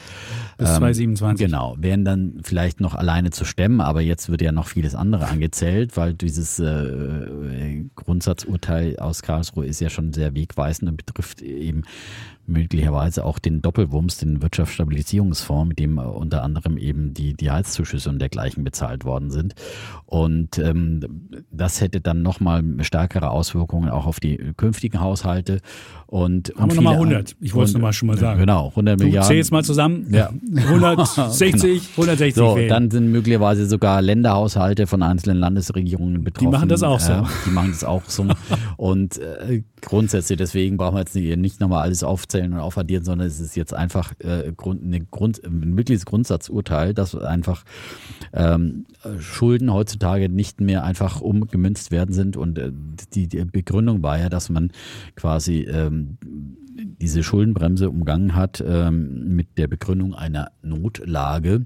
bis 0.58 0.70
Ähm, 0.70 0.76
2027. 0.76 1.46
Genau, 1.46 1.76
wären 1.80 2.06
dann 2.06 2.40
vielleicht 2.44 2.80
noch 2.80 2.96
alleine 2.96 3.32
zu 3.32 3.46
stemmen, 3.46 3.82
aber 3.82 4.02
jetzt 4.02 4.30
wird 4.30 4.42
ja 4.42 4.52
noch 4.52 4.68
vieles 4.68 4.96
andere 4.96 5.28
angezählt, 5.28 5.98
weil 5.98 6.14
dieses 6.14 6.60
äh, 6.60 7.84
Grundsatzurteil 7.96 8.98
aus 8.98 9.22
Karlsruhe 9.22 9.66
ist 9.66 9.82
ja 9.82 9.90
schon 9.90 10.14
sehr 10.14 10.34
wegweisend 10.36 10.90
und 10.90 10.98
betrifft 10.98 11.42
eben 11.42 11.84
möglicherweise 12.52 13.26
auch 13.26 13.40
den 13.40 13.62
Doppelwumms, 13.62 14.18
den 14.18 14.42
Wirtschaftsstabilisierungsfonds, 14.42 15.70
mit 15.70 15.80
dem 15.80 15.98
äh, 15.98 16.02
unter 16.02 16.44
anderem 16.44 16.78
eben 16.78 17.14
die, 17.14 17.34
die 17.34 17.50
Heizzuschüsse 17.52 18.10
und 18.10 18.20
dergleichen 18.20 18.64
bezahlt 18.64 19.06
worden 19.06 19.32
sind. 19.32 19.56
Und 20.06 20.58
ähm, 20.60 21.30
das 21.52 21.80
hätte 21.82 22.02
dann 22.02 22.22
nochmal 22.22 22.64
stärkere 22.82 23.30
Auswirkungen 23.30 23.90
auch 23.90 24.06
auf 24.06 24.20
die 24.20 24.38
künftigen 24.58 25.00
Haushalte. 25.00 25.62
Und, 26.08 26.52
Haben 26.56 26.64
und 26.64 26.70
wir 26.72 26.76
nochmal 26.76 26.94
viele- 26.96 27.06
100. 27.16 27.36
Ich 27.40 27.54
wollte 27.54 27.70
es 27.70 27.74
nochmal 27.74 27.94
schon 27.94 28.08
mal 28.08 28.18
sagen. 28.18 28.40
Genau, 28.42 28.68
100 28.70 29.00
Du 29.00 29.06
Milliarden. 29.06 29.28
zählst 29.30 29.52
mal 29.52 29.64
zusammen. 29.64 30.08
Ja. 30.12 30.30
160, 30.56 31.90
160 31.92 32.36
So, 32.36 32.58
dann 32.68 32.92
sind 32.92 33.12
möglicherweise 33.12 33.66
sogar 33.68 34.02
Länderhaushalte 34.02 34.88
von 34.88 35.04
einzelnen 35.04 35.38
Landesregierungen 35.38 36.24
betroffen. 36.24 36.52
machen 36.52 36.70
das 36.70 36.84
auch 36.84 37.00
so. 37.00 37.14
Äh, 37.14 37.24
die 37.46 37.52
machen 37.52 37.72
das 37.72 37.84
auch 37.84 38.04
so. 38.08 38.26
und 38.78 39.18
äh, 39.20 39.64
grundsätzlich, 39.82 40.38
deswegen 40.38 40.78
brauchen 40.78 40.96
wir 40.96 41.00
jetzt 41.02 41.16
nicht, 41.16 41.38
nicht 41.38 41.60
nochmal 41.62 41.84
alles 41.84 42.04
aufzählen 42.04 42.41
und 42.46 42.60
aufaddieren, 42.60 43.04
sondern 43.04 43.28
es 43.28 43.40
ist 43.40 43.56
jetzt 43.56 43.74
einfach 43.74 44.14
äh, 44.20 44.52
Grund, 44.56 44.84
eine 44.84 45.02
Grund, 45.06 45.44
ein 45.44 45.78
wirkliches 45.78 46.06
Grundsatzurteil, 46.06 46.94
dass 46.94 47.16
einfach 47.16 47.64
ähm, 48.34 48.86
Schulden 49.20 49.74
heutzutage 49.74 50.30
nicht 50.30 50.62
mehr 50.62 50.84
einfach 50.84 51.22
umgemünzt 51.22 51.92
werden 51.92 52.14
sind. 52.14 52.38
Und 52.38 52.58
äh, 52.58 52.72
die, 53.14 53.28
die 53.28 53.44
Begründung 53.46 54.04
war 54.04 54.20
ja, 54.20 54.30
dass 54.30 54.50
man 54.50 54.72
quasi 55.16 55.62
ähm, 55.62 56.18
diese 57.02 57.24
Schuldenbremse 57.24 57.90
umgangen 57.90 58.36
hat 58.36 58.64
ähm, 58.66 59.36
mit 59.36 59.58
der 59.58 59.68
Begründung 59.68 60.14
einer 60.14 60.52
Notlage. 60.62 61.66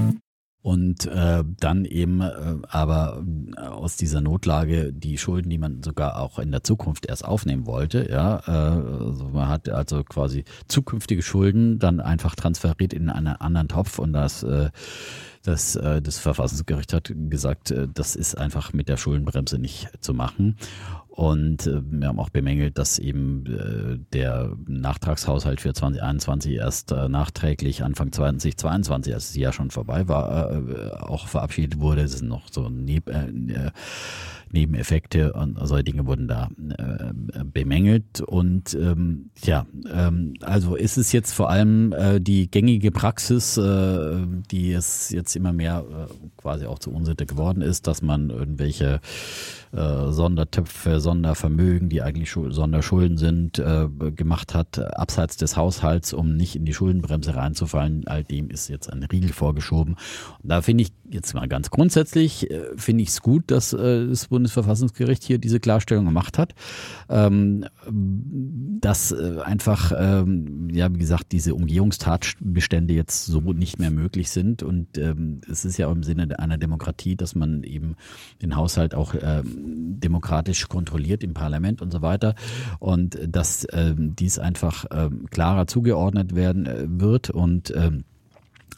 Und 0.63 1.07
äh, 1.07 1.43
dann 1.59 1.85
eben 1.85 2.21
äh, 2.21 2.57
aber 2.69 3.23
äh, 3.57 3.61
aus 3.61 3.97
dieser 3.97 4.21
Notlage 4.21 4.93
die 4.93 5.17
Schulden, 5.17 5.49
die 5.49 5.57
man 5.57 5.81
sogar 5.81 6.19
auch 6.19 6.37
in 6.37 6.51
der 6.51 6.63
Zukunft 6.63 7.07
erst 7.07 7.25
aufnehmen 7.25 7.65
wollte, 7.65 8.07
ja, 8.11 8.41
äh, 8.45 8.51
also 8.51 9.29
man 9.29 9.49
hat 9.49 9.69
also 9.69 10.03
quasi 10.03 10.43
zukünftige 10.67 11.23
Schulden 11.23 11.79
dann 11.79 11.99
einfach 11.99 12.35
transferiert 12.35 12.93
in 12.93 13.09
einen 13.09 13.27
anderen 13.27 13.69
Topf 13.69 13.97
und 13.97 14.13
das 14.13 14.43
äh, 14.43 14.69
das, 15.43 15.75
äh, 15.75 16.01
das 16.01 16.19
Verfassungsgericht 16.19 16.93
hat 16.93 17.11
gesagt, 17.29 17.71
äh, 17.71 17.87
das 17.91 18.15
ist 18.15 18.37
einfach 18.37 18.73
mit 18.73 18.89
der 18.89 18.97
Schuldenbremse 18.97 19.57
nicht 19.57 19.89
zu 20.01 20.13
machen. 20.13 20.55
Und 21.13 21.67
äh, 21.67 21.81
wir 21.83 22.07
haben 22.07 22.19
auch 22.21 22.29
bemängelt, 22.29 22.77
dass 22.77 22.97
eben 22.97 23.45
äh, 23.45 23.99
der 24.13 24.55
Nachtragshaushalt 24.65 25.59
für 25.59 25.73
2021 25.73 26.53
erst 26.53 26.93
äh, 26.93 27.09
nachträglich 27.09 27.83
Anfang 27.83 28.13
2022, 28.13 29.13
als 29.13 29.27
das 29.27 29.35
Jahr 29.35 29.51
schon 29.51 29.71
vorbei 29.71 30.07
war, 30.07 30.51
äh, 30.53 30.91
auch 30.93 31.27
verabschiedet 31.27 31.81
wurde. 31.81 32.03
Das 32.03 32.13
sind 32.13 32.29
noch 32.29 32.47
so 32.49 32.69
Neb 32.69 33.09
äh, 33.09 33.25
äh, 33.25 33.71
Nebeneffekte 34.53 35.33
und 35.33 35.57
solche 35.61 35.83
Dinge 35.85 36.05
wurden 36.05 36.27
da 36.27 36.49
äh, 36.77 37.43
bemängelt. 37.43 38.21
Und 38.21 38.73
ähm, 38.73 39.31
ja, 39.43 39.65
ähm, 39.93 40.33
also 40.41 40.75
ist 40.75 40.97
es 40.97 41.11
jetzt 41.11 41.33
vor 41.33 41.49
allem 41.49 41.93
äh, 41.93 42.19
die 42.19 42.49
gängige 42.49 42.91
Praxis, 42.91 43.57
äh, 43.57 44.25
die 44.49 44.71
es 44.71 45.09
jetzt 45.09 45.35
immer 45.35 45.53
mehr 45.53 45.83
äh, 45.89 46.13
quasi 46.37 46.65
auch 46.65 46.79
zur 46.79 46.93
Unsitte 46.93 47.25
geworden 47.25 47.61
ist, 47.61 47.87
dass 47.87 48.01
man 48.01 48.29
irgendwelche 48.29 48.99
äh, 49.73 50.11
Sondertöpfe, 50.11 50.99
Sondervermögen, 50.99 51.87
die 51.87 52.01
eigentlich 52.01 52.29
Schul 52.29 52.51
Sonderschulden 52.51 53.17
sind, 53.17 53.57
äh, 53.57 53.87
gemacht 54.15 54.53
hat, 54.53 54.79
abseits 54.97 55.37
des 55.37 55.55
Haushalts, 55.55 56.11
um 56.11 56.35
nicht 56.35 56.57
in 56.57 56.65
die 56.65 56.73
Schuldenbremse 56.73 57.35
reinzufallen. 57.35 58.05
All 58.05 58.25
dem 58.25 58.49
ist 58.49 58.67
jetzt 58.67 58.91
ein 58.91 59.03
Riegel 59.03 59.31
vorgeschoben. 59.31 59.93
Und 60.43 60.49
da 60.49 60.61
finde 60.61 60.83
ich 60.83 60.91
jetzt 61.09 61.33
mal 61.33 61.47
ganz 61.47 61.69
grundsätzlich, 61.69 62.51
äh, 62.51 62.65
finde 62.75 63.03
ich 63.03 63.09
es 63.09 63.21
gut, 63.21 63.49
dass 63.49 63.71
das 63.71 64.27
Bundesverfassungsgericht 64.27 65.23
hier 65.23 65.37
diese 65.37 65.59
Klarstellung 65.59 66.05
gemacht 66.05 66.37
hat. 66.37 66.53
Ähm, 67.07 67.65
dass 68.81 69.13
einfach, 69.13 69.93
ähm, 69.97 70.69
ja, 70.71 70.93
wie 70.93 70.99
gesagt, 70.99 71.31
diese 71.31 71.55
Umgehungstatbestände 71.55 72.93
jetzt 72.93 73.25
so 73.25 73.39
nicht 73.53 73.79
mehr 73.79 73.91
möglich 73.91 74.29
sind. 74.29 74.63
Und 74.63 74.97
ähm, 74.97 75.41
es 75.49 75.63
ist 75.63 75.77
ja 75.77 75.87
auch 75.87 75.93
im 75.93 76.03
Sinne 76.03 76.39
einer 76.39 76.57
Demokratie, 76.57 77.15
dass 77.15 77.35
man 77.35 77.63
eben 77.63 77.95
den 78.41 78.55
Haushalt 78.55 78.95
auch 78.95 79.15
demokratisch 79.63 80.67
kontrolliert 80.67 81.23
im 81.23 81.33
Parlament 81.33 81.81
und 81.81 81.91
so 81.91 82.01
weiter. 82.01 82.35
Und 82.79 83.19
dass 83.27 83.67
ähm, 83.71 84.15
dies 84.15 84.39
einfach 84.39 84.85
ähm, 84.91 85.27
klarer 85.29 85.67
zugeordnet 85.67 86.35
werden 86.35 86.65
äh, 86.65 86.85
wird 86.87 87.29
und 87.29 87.73
ähm, 87.75 88.03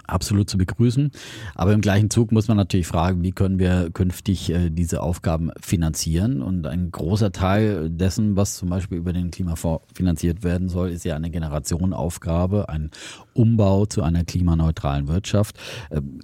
absolut 0.08 0.50
zu 0.50 0.58
begrüßen. 0.58 1.12
Aber 1.56 1.74
im 1.74 1.82
gleichen 1.82 2.10
Zug 2.10 2.32
muss 2.32 2.48
man 2.48 2.58
natürlich 2.58 2.88
fragen, 2.88 3.24
wie 3.24 3.32
können 3.32 3.60
wir 3.60 3.90
künftig 3.92 4.50
äh, 4.50 4.70
diese 4.70 5.02
Aufgaben 5.02 5.52
finanzieren? 5.62 6.42
Und 6.42 6.66
ein 6.68 6.92
großer 6.92 7.32
Teil 7.32 7.90
dessen, 7.90 8.36
was 8.36 8.58
zum 8.58 8.70
Beispiel 8.70 8.98
über 8.98 9.14
den 9.14 9.32
Klimafonds 9.32 9.86
finanziert 9.94 10.44
werden 10.44 10.70
soll, 10.70 10.90
ist 10.90 11.06
ja 11.06 11.16
eine 11.16 11.30
Generationenaufgabe, 11.30 12.70
ein 12.70 12.92
Umbau 13.34 13.86
zu 13.86 14.04
einer 14.04 14.24
klimaneutralen 14.24 15.08
Wirtschaft. 15.08 15.58
Ähm, 15.92 16.20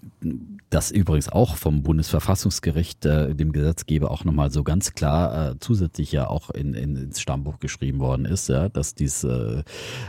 das 0.70 0.92
übrigens 0.92 1.30
auch 1.30 1.56
vom 1.56 1.82
Bundesverfassungsgericht, 1.82 3.06
äh, 3.06 3.34
dem 3.34 3.52
Gesetzgeber, 3.52 4.12
auch 4.12 4.24
nochmal 4.24 4.52
so 4.52 4.64
ganz 4.64 4.94
klar 4.94 5.52
äh, 5.52 5.56
zusätzlich 5.60 6.12
ja 6.12 6.28
auch 6.28 6.52
in, 6.52 6.74
in, 6.76 6.96
ins 6.96 7.20
Stammbuch 7.20 7.60
geschrieben 7.60 8.00
worden 8.00 8.26
ist, 8.26 8.50
ja, 8.50 8.70
dass 8.70 8.94
dies 8.94 9.24
äh, 9.24 9.64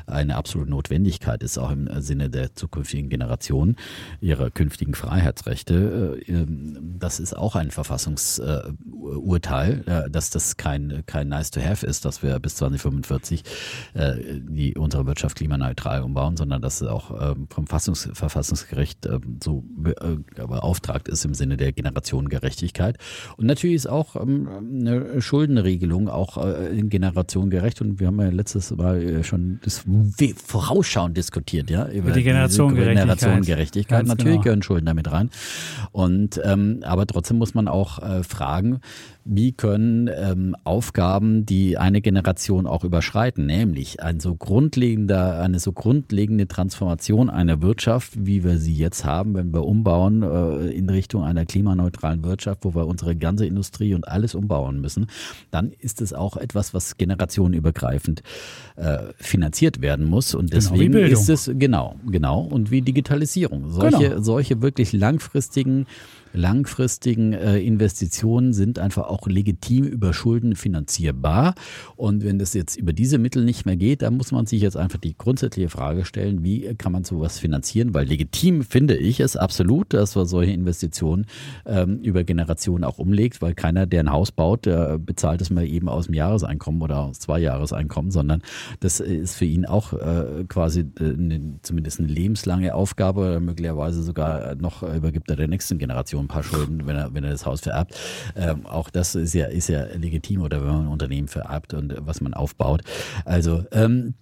eine 0.06 0.36
absolute 0.36 0.70
Notwendigkeit 0.70 1.42
ist, 1.42 1.56
auch 1.56 1.70
im 1.70 1.88
Sinne 2.02 2.28
der 2.28 2.54
zukünftigen 2.54 3.08
Generation. 3.08 3.59
Generation 3.60 3.76
ihre 4.20 4.50
künftigen 4.50 4.94
Freiheitsrechte. 4.94 6.20
Äh, 6.26 6.32
ähm, 6.32 6.96
das 6.98 7.20
ist 7.20 7.36
auch 7.36 7.56
ein 7.56 7.70
Verfassungsurteil, 7.70 9.84
äh, 9.86 10.10
dass 10.10 10.30
das 10.30 10.56
kein, 10.56 11.02
kein 11.06 11.28
nice 11.28 11.50
to 11.50 11.60
have 11.60 11.86
ist, 11.86 12.04
dass 12.04 12.22
wir 12.22 12.38
bis 12.38 12.56
2045 12.56 13.42
äh, 13.94 14.14
die 14.40 14.76
unsere 14.76 15.06
Wirtschaft 15.06 15.36
klimaneutral 15.36 16.02
umbauen, 16.02 16.36
sondern 16.36 16.62
dass 16.62 16.80
es 16.80 16.88
auch 16.88 17.32
ähm, 17.32 17.48
vom 17.50 17.66
Fassungs 17.66 18.08
Verfassungsgericht 18.12 19.06
ähm, 19.06 19.38
so 19.42 19.64
beauftragt 20.34 21.08
ist 21.08 21.24
im 21.24 21.34
Sinne 21.34 21.56
der 21.56 21.72
Generationengerechtigkeit. 21.72 22.96
Und 23.36 23.46
natürlich 23.46 23.76
ist 23.76 23.88
auch 23.88 24.16
eine 24.16 25.20
Schuldenregelung 25.20 26.08
auch 26.08 26.36
in 26.36 26.88
Generation 26.88 27.50
gerecht 27.50 27.80
und 27.80 28.00
wir 28.00 28.08
haben 28.08 28.20
ja 28.20 28.28
letztes 28.28 28.70
Mal 28.70 29.24
schon 29.24 29.60
das 29.62 29.84
vorausschauend 30.46 31.16
diskutiert, 31.16 31.70
ja, 31.70 31.88
über 31.88 32.12
die 32.12 32.22
Generationengerechtigkeit. 32.22 33.49
Generationengerechtigkeit. 33.50 34.06
Natürlich 34.06 34.32
genau. 34.34 34.42
gehören 34.42 34.62
Schulden 34.62 34.86
damit 34.86 35.10
rein. 35.10 35.30
Und 35.92 36.40
ähm, 36.44 36.80
aber 36.82 37.06
trotzdem 37.06 37.38
muss 37.38 37.54
man 37.54 37.68
auch 37.68 37.98
äh, 37.98 38.22
fragen, 38.22 38.80
wie 39.24 39.52
können 39.52 40.08
ähm, 40.12 40.56
Aufgaben 40.64 41.46
die 41.46 41.78
eine 41.78 42.00
Generation 42.00 42.66
auch 42.66 42.84
überschreiten, 42.84 43.46
nämlich 43.46 44.02
ein 44.02 44.20
so 44.20 44.34
grundlegender, 44.34 45.40
eine 45.40 45.58
so 45.58 45.72
grundlegende 45.72 46.48
Transformation 46.48 47.30
einer 47.30 47.62
Wirtschaft, 47.62 48.12
wie 48.16 48.44
wir 48.44 48.58
sie 48.58 48.74
jetzt 48.74 49.04
haben, 49.04 49.34
wenn 49.34 49.52
wir 49.52 49.64
umbauen 49.64 50.22
äh, 50.22 50.70
in 50.70 50.88
Richtung 50.88 51.24
einer 51.24 51.44
klimaneutralen 51.44 52.24
Wirtschaft, 52.24 52.64
wo 52.64 52.74
wir 52.74 52.86
unsere 52.86 53.16
ganze 53.16 53.46
Industrie 53.46 53.94
und 53.94 54.08
alles 54.08 54.34
umbauen 54.34 54.80
müssen, 54.80 55.06
dann 55.50 55.72
ist 55.78 56.00
es 56.00 56.12
auch 56.12 56.36
etwas, 56.36 56.74
was 56.74 56.96
generationenübergreifend 56.96 58.22
äh, 58.76 58.98
finanziert 59.16 59.80
werden 59.80 60.06
muss. 60.06 60.34
Und 60.34 60.50
genau, 60.50 60.62
deswegen 60.62 60.92
genau, 60.92 61.06
ist 61.06 61.28
es 61.28 61.50
genau, 61.54 61.96
genau 62.06 62.40
und 62.40 62.70
wie 62.70 62.82
Digitalisierung. 62.82 63.70
Solche, 63.70 64.10
genau. 64.10 64.22
solche 64.22 64.62
wirklich 64.62 64.92
langfristigen 64.92 65.86
langfristigen 66.32 67.32
äh, 67.32 67.58
Investitionen 67.58 68.52
sind 68.52 68.78
einfach 68.78 69.08
auch 69.08 69.26
legitim 69.26 69.84
über 69.84 70.12
Schulden 70.12 70.56
finanzierbar. 70.56 71.54
Und 71.96 72.24
wenn 72.24 72.38
das 72.38 72.54
jetzt 72.54 72.76
über 72.76 72.92
diese 72.92 73.18
Mittel 73.18 73.44
nicht 73.44 73.66
mehr 73.66 73.76
geht, 73.76 74.02
dann 74.02 74.16
muss 74.16 74.32
man 74.32 74.46
sich 74.46 74.62
jetzt 74.62 74.76
einfach 74.76 74.98
die 74.98 75.16
grundsätzliche 75.16 75.68
Frage 75.68 76.04
stellen, 76.04 76.44
wie 76.44 76.74
kann 76.74 76.92
man 76.92 77.04
sowas 77.04 77.38
finanzieren? 77.38 77.94
Weil 77.94 78.06
legitim 78.06 78.62
finde 78.62 78.96
ich 78.96 79.20
es 79.20 79.36
absolut, 79.36 79.92
dass 79.92 80.14
man 80.14 80.26
solche 80.26 80.52
Investitionen 80.52 81.26
ähm, 81.66 82.00
über 82.02 82.24
Generationen 82.24 82.84
auch 82.84 82.98
umlegt, 82.98 83.42
weil 83.42 83.54
keiner, 83.54 83.86
der 83.86 84.00
ein 84.00 84.12
Haus 84.12 84.32
baut, 84.32 84.66
der 84.66 84.98
bezahlt 84.98 85.40
es 85.40 85.50
mal 85.50 85.66
eben 85.66 85.88
aus 85.88 86.06
dem 86.06 86.14
Jahreseinkommen 86.14 86.82
oder 86.82 87.00
aus 87.00 87.18
zwei 87.18 87.40
Jahreseinkommen, 87.40 88.10
sondern 88.10 88.42
das 88.80 89.00
ist 89.00 89.36
für 89.36 89.44
ihn 89.44 89.66
auch 89.66 89.92
äh, 89.92 90.44
quasi 90.48 90.80
äh, 91.00 91.04
eine, 91.04 91.58
zumindest 91.62 91.98
eine 91.98 92.08
lebenslange 92.08 92.74
Aufgabe, 92.74 93.40
möglicherweise 93.40 94.02
sogar 94.02 94.54
noch 94.56 94.82
übergibt 94.82 95.30
er 95.30 95.36
der 95.36 95.48
nächsten 95.48 95.78
Generation 95.78 96.19
ein 96.20 96.28
paar 96.28 96.42
Schulden, 96.42 96.86
wenn 96.86 96.96
er, 96.96 97.14
wenn 97.14 97.24
er 97.24 97.30
das 97.30 97.46
Haus 97.46 97.60
vererbt. 97.60 97.98
Ähm, 98.36 98.66
auch 98.66 98.90
das 98.90 99.14
ist 99.14 99.34
ja, 99.34 99.46
ist 99.46 99.68
ja 99.68 99.84
legitim 99.84 100.42
oder 100.42 100.60
wenn 100.60 100.68
man 100.68 100.84
ein 100.86 100.88
Unternehmen 100.88 101.28
vererbt 101.28 101.74
und 101.74 101.94
was 102.00 102.20
man 102.20 102.34
aufbaut. 102.34 102.82
Also, 103.24 103.64
ähm, 103.72 104.14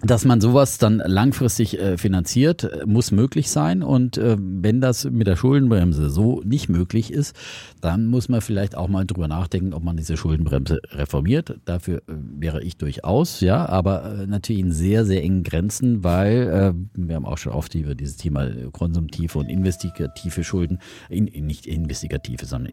dass 0.00 0.24
man 0.24 0.40
sowas 0.40 0.78
dann 0.78 1.02
langfristig 1.04 1.78
äh, 1.78 1.96
finanziert, 1.96 2.86
muss 2.86 3.12
möglich 3.12 3.50
sein. 3.50 3.82
Und 3.82 4.18
äh, 4.18 4.36
wenn 4.38 4.80
das 4.80 5.04
mit 5.04 5.26
der 5.26 5.36
Schuldenbremse 5.36 6.10
so 6.10 6.40
nicht 6.44 6.68
möglich 6.68 7.12
ist, 7.12 7.36
dann 7.80 8.06
muss 8.06 8.28
man 8.28 8.40
vielleicht 8.40 8.76
auch 8.76 8.88
mal 8.88 9.04
drüber 9.04 9.28
nachdenken, 9.28 9.72
ob 9.72 9.84
man 9.84 9.96
diese 9.96 10.16
Schuldenbremse 10.16 10.80
reformiert. 10.92 11.58
Dafür 11.64 11.98
äh, 11.98 12.14
wäre 12.38 12.62
ich 12.62 12.76
durchaus, 12.76 13.40
ja, 13.40 13.66
aber 13.68 14.22
äh, 14.22 14.26
natürlich 14.26 14.62
in 14.62 14.72
sehr, 14.72 15.04
sehr 15.04 15.22
engen 15.22 15.44
Grenzen, 15.44 16.02
weil 16.02 16.48
äh, 16.48 16.72
wir 16.94 17.16
haben 17.16 17.26
auch 17.26 17.38
schon 17.38 17.52
oft 17.52 17.74
über 17.74 17.94
dieses 17.94 18.16
Thema 18.16 18.48
konsumtive 18.72 19.38
und 19.38 19.48
investigative 19.48 20.42
Schulden, 20.42 20.78
in, 21.10 21.24
nicht 21.24 21.66
investigative, 21.66 22.46
sondern 22.46 22.72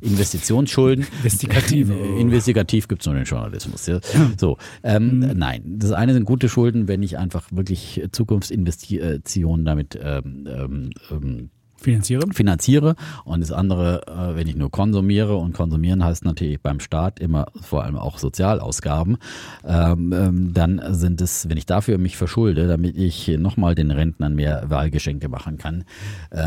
Investitionsschulden. 0.00 1.06
Investigative. 1.22 1.94
Investigativ 2.18 2.88
gibt 2.88 3.02
es 3.02 3.06
nur 3.06 3.16
den 3.16 3.24
Journalismus. 3.24 3.86
Ja. 3.86 4.00
So, 4.36 4.58
ähm, 4.82 5.20
mhm. 5.20 5.38
nein, 5.38 5.62
das 5.78 5.92
eine 5.92 6.12
sind 6.12 6.24
gute 6.24 6.48
Schulden 6.48 6.57
Schulden, 6.58 6.88
wenn 6.88 7.04
ich 7.04 7.18
einfach 7.18 7.52
wirklich 7.52 8.02
Zukunftsinvestitionen 8.10 9.64
damit 9.64 9.96
ähm, 10.02 10.48
ähm, 10.48 10.90
ähm, 11.08 11.50
Finanziere. 11.80 12.26
Finanziere. 12.32 12.96
Und 13.24 13.42
das 13.42 13.52
andere, 13.52 14.02
äh, 14.08 14.34
wenn 14.34 14.48
ich 14.48 14.56
nur 14.56 14.72
konsumiere, 14.72 15.36
und 15.36 15.52
konsumieren 15.52 16.02
heißt 16.02 16.24
natürlich 16.24 16.60
beim 16.60 16.80
Staat 16.80 17.20
immer 17.20 17.46
vor 17.60 17.84
allem 17.84 17.94
auch 17.94 18.18
Sozialausgaben, 18.18 19.18
ähm, 19.64 20.12
ähm, 20.12 20.52
dann 20.52 20.82
sind 20.96 21.20
es, 21.20 21.48
wenn 21.48 21.56
ich 21.56 21.66
dafür 21.66 21.98
mich 21.98 22.16
verschulde, 22.16 22.66
damit 22.66 22.96
ich 22.96 23.28
nochmal 23.38 23.76
den 23.76 23.92
Rentnern 23.92 24.34
mehr 24.34 24.64
Wahlgeschenke 24.66 25.28
machen 25.28 25.58
kann, 25.58 25.84
äh, 26.30 26.42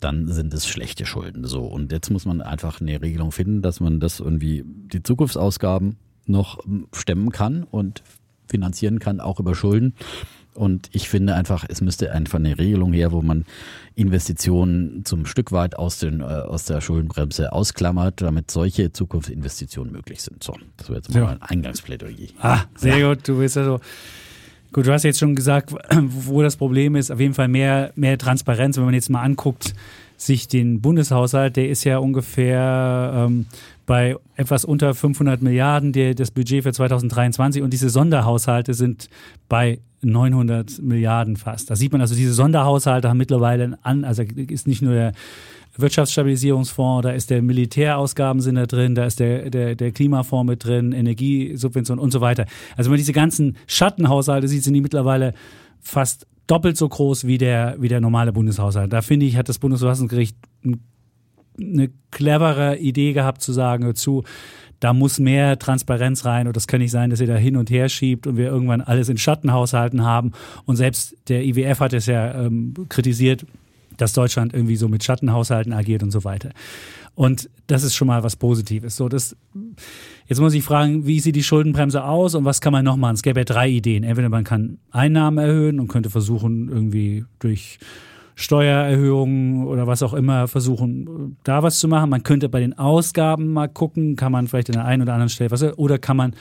dann 0.00 0.28
sind 0.28 0.54
es 0.54 0.66
schlechte 0.66 1.04
Schulden. 1.04 1.44
So. 1.44 1.66
Und 1.66 1.92
jetzt 1.92 2.08
muss 2.08 2.24
man 2.24 2.40
einfach 2.40 2.80
eine 2.80 3.02
Regelung 3.02 3.32
finden, 3.32 3.60
dass 3.60 3.80
man 3.80 4.00
das 4.00 4.20
irgendwie, 4.20 4.64
die 4.64 5.02
Zukunftsausgaben 5.02 5.96
noch 6.24 6.60
stemmen 6.94 7.30
kann 7.30 7.64
und 7.64 8.02
finanzieren 8.46 8.98
kann, 8.98 9.20
auch 9.20 9.40
über 9.40 9.54
Schulden. 9.54 9.94
Und 10.54 10.88
ich 10.92 11.08
finde 11.08 11.34
einfach, 11.34 11.64
es 11.68 11.80
müsste 11.82 12.12
einfach 12.12 12.38
eine 12.38 12.58
Regelung 12.58 12.92
her, 12.92 13.12
wo 13.12 13.20
man 13.20 13.44
Investitionen 13.94 15.04
zum 15.04 15.26
Stück 15.26 15.52
weit 15.52 15.76
aus, 15.76 15.98
den, 15.98 16.20
äh, 16.20 16.24
aus 16.24 16.64
der 16.64 16.80
Schuldenbremse 16.80 17.52
ausklammert, 17.52 18.22
damit 18.22 18.50
solche 18.50 18.90
Zukunftsinvestitionen 18.92 19.92
möglich 19.92 20.22
sind. 20.22 20.42
So, 20.42 20.56
das 20.78 20.88
wäre 20.88 20.98
jetzt 20.98 21.12
mal 21.12 21.20
ja. 21.20 21.28
ein 21.28 21.42
Eingangsplädoyer. 21.42 22.28
Ah, 22.40 22.62
sehr 22.74 22.96
ja. 22.96 23.08
gut. 23.08 23.28
Du 23.28 23.38
bist 23.38 23.56
also 23.58 23.80
Gut, 24.72 24.86
du 24.86 24.92
hast 24.92 25.04
jetzt 25.04 25.20
schon 25.20 25.34
gesagt, 25.34 25.72
wo 25.90 26.42
das 26.42 26.56
Problem 26.56 26.96
ist. 26.96 27.10
Auf 27.10 27.20
jeden 27.20 27.32
Fall 27.32 27.48
mehr, 27.48 27.92
mehr 27.94 28.18
Transparenz. 28.18 28.76
Wenn 28.76 28.84
man 28.84 28.92
jetzt 28.92 29.08
mal 29.08 29.22
anguckt, 29.22 29.74
sich 30.18 30.48
den 30.48 30.80
Bundeshaushalt, 30.80 31.56
der 31.56 31.68
ist 31.68 31.84
ja 31.84 31.98
ungefähr 31.98 33.26
ähm, 33.26 33.46
bei 33.86 34.16
etwas 34.34 34.64
unter 34.64 34.94
500 34.94 35.40
Milliarden 35.40 35.92
der, 35.92 36.14
das 36.14 36.32
Budget 36.32 36.64
für 36.64 36.72
2023 36.72 37.62
und 37.62 37.72
diese 37.72 37.88
Sonderhaushalte 37.88 38.74
sind 38.74 39.08
bei 39.48 39.78
900 40.02 40.82
Milliarden 40.82 41.36
fast. 41.36 41.70
Da 41.70 41.76
sieht 41.76 41.92
man 41.92 42.00
also, 42.00 42.14
diese 42.14 42.34
Sonderhaushalte 42.34 43.08
haben 43.08 43.16
mittlerweile 43.16 43.78
an, 43.82 44.04
also 44.04 44.22
ist 44.22 44.66
nicht 44.66 44.82
nur 44.82 44.92
der 44.92 45.12
Wirtschaftsstabilisierungsfonds, 45.76 47.04
da 47.04 47.10
ist 47.10 47.30
der 47.30 47.42
Militärausgaben 47.42 48.40
sind 48.40 48.56
da 48.56 48.66
drin, 48.66 48.94
da 48.94 49.04
ist 49.04 49.20
der, 49.20 49.50
der, 49.50 49.74
der 49.74 49.92
Klimafonds 49.92 50.48
mit 50.48 50.64
drin, 50.64 50.92
Energiesubvention 50.92 51.98
und 51.98 52.10
so 52.10 52.20
weiter. 52.20 52.46
Also 52.76 52.88
wenn 52.88 52.92
man 52.92 52.98
diese 52.98 53.12
ganzen 53.12 53.56
Schattenhaushalte 53.66 54.48
sieht, 54.48 54.64
sind 54.64 54.74
die 54.74 54.80
mittlerweile 54.80 55.34
fast 55.80 56.26
doppelt 56.46 56.76
so 56.76 56.88
groß 56.88 57.26
wie 57.26 57.38
der, 57.38 57.76
wie 57.78 57.88
der 57.88 58.00
normale 58.00 58.32
Bundeshaushalt. 58.32 58.92
Da 58.92 59.02
finde 59.02 59.26
ich, 59.26 59.36
hat 59.36 59.48
das 59.48 59.58
Bundesverfassungsgericht 59.58 60.36
eine 61.60 61.90
clevere 62.10 62.78
Idee 62.78 63.12
gehabt 63.12 63.42
zu 63.42 63.52
sagen, 63.52 63.94
zu, 63.94 64.24
da 64.80 64.92
muss 64.92 65.18
mehr 65.18 65.58
Transparenz 65.58 66.24
rein 66.24 66.46
und 66.46 66.56
das 66.56 66.66
kann 66.66 66.80
nicht 66.80 66.90
sein, 66.90 67.10
dass 67.10 67.20
ihr 67.20 67.26
da 67.26 67.36
hin 67.36 67.56
und 67.56 67.70
her 67.70 67.88
schiebt 67.88 68.26
und 68.26 68.36
wir 68.36 68.46
irgendwann 68.46 68.80
alles 68.80 69.08
in 69.08 69.16
Schattenhaushalten 69.16 70.04
haben. 70.04 70.32
Und 70.64 70.76
selbst 70.76 71.16
der 71.28 71.44
IWF 71.44 71.80
hat 71.80 71.92
es 71.92 72.06
ja 72.06 72.34
ähm, 72.34 72.74
kritisiert, 72.88 73.46
dass 73.96 74.12
Deutschland 74.12 74.52
irgendwie 74.52 74.76
so 74.76 74.88
mit 74.88 75.02
Schattenhaushalten 75.02 75.72
agiert 75.72 76.02
und 76.02 76.10
so 76.10 76.24
weiter. 76.24 76.50
Und 77.14 77.48
das 77.66 77.82
ist 77.82 77.94
schon 77.94 78.08
mal 78.08 78.22
was 78.22 78.36
Positives. 78.36 78.94
So, 78.96 79.08
das, 79.08 79.34
jetzt 80.26 80.38
muss 80.38 80.52
ich 80.52 80.62
fragen, 80.62 81.06
wie 81.06 81.18
sieht 81.20 81.34
die 81.34 81.42
Schuldenbremse 81.42 82.04
aus 82.04 82.34
und 82.34 82.44
was 82.44 82.60
kann 82.60 82.74
man 82.74 82.84
noch 82.84 82.96
machen? 82.96 83.14
Es 83.14 83.22
gäbe 83.22 83.40
ja 83.40 83.44
drei 83.44 83.70
Ideen. 83.70 84.04
Entweder 84.04 84.28
man 84.28 84.44
kann 84.44 84.78
Einnahmen 84.90 85.38
erhöhen 85.38 85.80
und 85.80 85.88
könnte 85.88 86.10
versuchen, 86.10 86.68
irgendwie 86.68 87.24
durch 87.38 87.78
Steuererhöhungen 88.38 89.66
oder 89.66 89.86
was 89.86 90.02
auch 90.02 90.12
immer 90.12 90.46
versuchen, 90.46 91.38
da 91.42 91.62
was 91.62 91.78
zu 91.78 91.88
machen. 91.88 92.10
Man 92.10 92.22
könnte 92.22 92.50
bei 92.50 92.60
den 92.60 92.78
Ausgaben 92.78 93.52
mal 93.52 93.66
gucken, 93.66 94.14
kann 94.14 94.30
man 94.30 94.46
vielleicht 94.46 94.68
an 94.68 94.74
der 94.74 94.84
einen 94.84 95.02
oder 95.02 95.14
anderen 95.14 95.30
Stelle 95.30 95.50
was, 95.50 95.62
oder 95.78 95.98
kann 95.98 96.18
man 96.18 96.34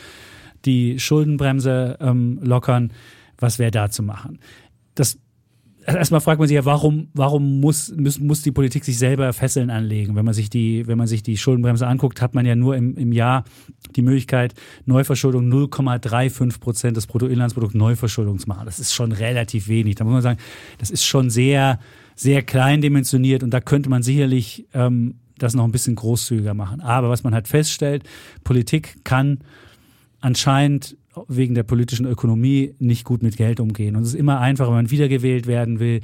die 0.66 1.00
Schuldenbremse 1.00 1.98
ähm, 2.02 2.40
lockern. 2.44 2.92
Was 3.38 3.60
wäre 3.60 3.72
da 3.72 3.90
zu 3.90 4.04
machen? 4.04 4.40
Das 4.94 5.18
erstmal 5.86 6.22
fragt 6.22 6.40
man 6.40 6.48
sich 6.48 6.56
ja, 6.56 6.66
warum, 6.66 7.10
warum 7.14 7.60
muss, 7.60 7.94
muss, 7.96 8.20
muss 8.20 8.42
die 8.42 8.52
Politik 8.52 8.84
sich 8.84 8.98
selber 8.98 9.32
Fesseln 9.34 9.70
anlegen? 9.70 10.16
Wenn 10.16 10.26
man 10.26 10.34
sich 10.34 10.50
die, 10.50 10.88
wenn 10.88 10.98
man 10.98 11.08
sich 11.08 11.24
die 11.24 11.38
Schuldenbremse 11.38 11.86
anguckt, 11.88 12.22
hat 12.22 12.34
man 12.34 12.46
ja 12.46 12.56
nur 12.56 12.76
im, 12.76 12.96
im 12.98 13.12
Jahr 13.12 13.44
die 13.96 14.02
Möglichkeit, 14.02 14.54
Neuverschuldung 14.86 15.52
0,35 15.52 16.60
Prozent 16.60 16.98
des 16.98 17.08
Bruttoinlandsprodukts 17.08 17.76
Neuverschuldung 17.76 18.40
zu 18.40 18.48
machen. 18.48 18.66
Das 18.66 18.80
ist 18.80 18.94
schon 18.94 19.12
relativ 19.12 19.68
wenig. 19.68 19.96
Da 19.96 20.04
muss 20.04 20.14
man 20.14 20.22
sagen, 20.22 20.40
das 20.80 20.90
ist 20.90 21.06
schon 21.06 21.30
sehr, 21.30 21.80
sehr 22.16 22.42
klein 22.42 22.82
dimensioniert 22.82 23.44
und 23.44 23.52
da 23.52 23.62
könnte 23.62 23.90
man 23.90 24.04
sicherlich 24.04 24.66
ähm, 24.74 25.16
das 25.38 25.54
noch 25.54 25.66
ein 25.66 25.72
bisschen 25.72 25.96
großzügiger 25.96 26.54
machen. 26.54 26.82
Aber 26.82 27.10
was 27.10 27.24
man 27.24 27.34
halt 27.34 27.48
feststellt, 27.48 28.04
Politik 28.44 29.04
kann 29.04 29.40
anscheinend 30.22 30.98
wegen 31.28 31.56
der 31.56 31.64
politischen 31.64 32.06
Ökonomie 32.06 32.76
nicht 32.80 33.04
gut 33.04 33.24
mit 33.24 33.38
Geld 33.38 33.60
umgehen. 33.60 33.96
Und 33.96 34.04
es 34.04 34.10
ist 34.10 34.16
immer 34.16 34.40
einfacher, 34.40 34.70
wenn 34.70 34.76
man 34.76 34.92
wiedergewählt 34.92 35.48
werden 35.48 35.80
will, 35.80 36.02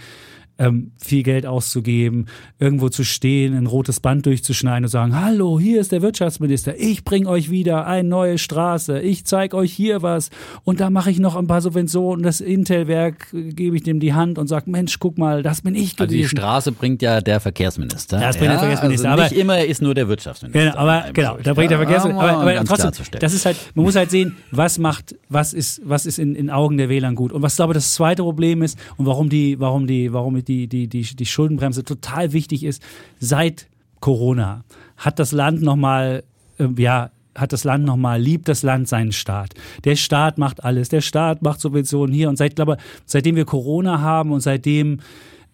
ähm, 0.57 0.91
viel 0.97 1.23
Geld 1.23 1.45
auszugeben, 1.45 2.27
irgendwo 2.59 2.89
zu 2.89 3.03
stehen, 3.03 3.55
ein 3.57 3.65
rotes 3.67 3.99
Band 3.99 4.25
durchzuschneiden 4.25 4.83
und 4.85 4.89
sagen, 4.89 5.19
hallo, 5.19 5.59
hier 5.59 5.81
ist 5.81 5.91
der 5.91 6.01
Wirtschaftsminister, 6.01 6.77
ich 6.77 7.03
bringe 7.03 7.27
euch 7.29 7.49
wieder 7.49 7.87
eine 7.87 8.07
neue 8.07 8.37
Straße, 8.37 8.99
ich 8.99 9.25
zeige 9.25 9.57
euch 9.57 9.73
hier 9.73 10.01
was 10.01 10.29
und 10.63 10.79
da 10.79 10.89
mache 10.89 11.09
ich 11.11 11.19
noch 11.19 11.35
ein 11.35 11.47
paar 11.47 11.61
Subventionen, 11.61 12.23
das 12.23 12.41
Intel-Werk 12.41 13.33
äh, 13.33 13.49
gebe 13.53 13.75
ich 13.75 13.83
dem 13.83 13.99
die 13.99 14.13
Hand 14.13 14.37
und 14.37 14.47
sage, 14.47 14.69
Mensch, 14.69 14.99
guck 14.99 15.17
mal, 15.17 15.41
das 15.43 15.61
bin 15.61 15.73
ich 15.75 15.95
gewesen. 15.95 16.01
Also 16.01 16.15
die 16.15 16.27
Straße 16.27 16.71
bringt 16.71 17.01
ja 17.01 17.21
der 17.21 17.39
Verkehrsminister. 17.39 18.19
Das 18.19 18.37
bringt 18.37 18.51
der 18.51 18.59
Verkehrsminister, 18.59 19.09
Also 19.11 19.21
aber- 19.21 19.29
nicht 19.29 19.39
immer 19.41 19.63
ist 19.63 19.81
nur 19.81 19.93
der 19.95 20.07
Wirtschaftsminister. 20.07 20.71
Genau, 20.71 20.77
aber 20.77 21.11
genau, 21.13 21.37
da 21.41 21.53
bringt 21.53 21.71
der 21.71 21.79
Ja, 21.79 21.85
Verkehrsminister. 21.85 22.29
Aber, 22.29 22.41
aber 22.41 22.65
trotzdem, 22.65 22.91
das 23.19 23.33
ist 23.33 23.45
halt, 23.45 23.57
man 23.75 23.85
muss 23.85 23.95
halt 23.95 24.11
sehen, 24.11 24.35
was 24.51 24.77
macht, 24.77 25.15
was 25.29 25.53
ist, 25.53 25.81
was 25.83 26.05
ist 26.05 26.19
in, 26.19 26.35
in 26.35 26.49
Augen 26.49 26.77
der 26.77 26.89
Wählern 26.89 27.15
gut. 27.15 27.31
Und 27.31 27.41
was 27.41 27.55
glaube 27.55 27.73
ich 27.73 27.75
das 27.77 27.93
zweite 27.93 28.21
Problem 28.23 28.61
ist 28.61 28.77
und 28.97 29.05
warum 29.05 29.29
die, 29.29 29.59
warum 29.59 29.87
die, 29.87 30.11
warum 30.13 30.35
die, 30.47 30.67
die, 30.67 30.87
die, 30.87 31.03
die 31.03 31.25
Schuldenbremse 31.25 31.83
total 31.83 32.33
wichtig 32.33 32.63
ist, 32.63 32.81
seit 33.19 33.67
Corona 33.99 34.63
hat 34.97 35.19
das 35.19 35.31
Land 35.31 35.61
nochmal, 35.61 36.23
äh, 36.57 36.67
ja, 36.77 37.11
hat 37.35 37.53
das 37.53 37.63
Land 37.63 37.85
nochmal, 37.85 38.21
liebt 38.21 38.47
das 38.47 38.63
Land 38.63 38.87
seinen 38.87 39.11
Staat. 39.11 39.53
Der 39.85 39.95
Staat 39.95 40.37
macht 40.37 40.63
alles. 40.63 40.89
Der 40.89 41.01
Staat 41.01 41.41
macht 41.41 41.61
Subventionen 41.61 42.13
hier. 42.13 42.29
Und 42.29 42.37
seit, 42.37 42.55
glaube 42.55 42.77
seitdem 43.05 43.35
wir 43.35 43.45
Corona 43.45 44.01
haben 44.01 44.31
und 44.31 44.41
seitdem 44.41 44.99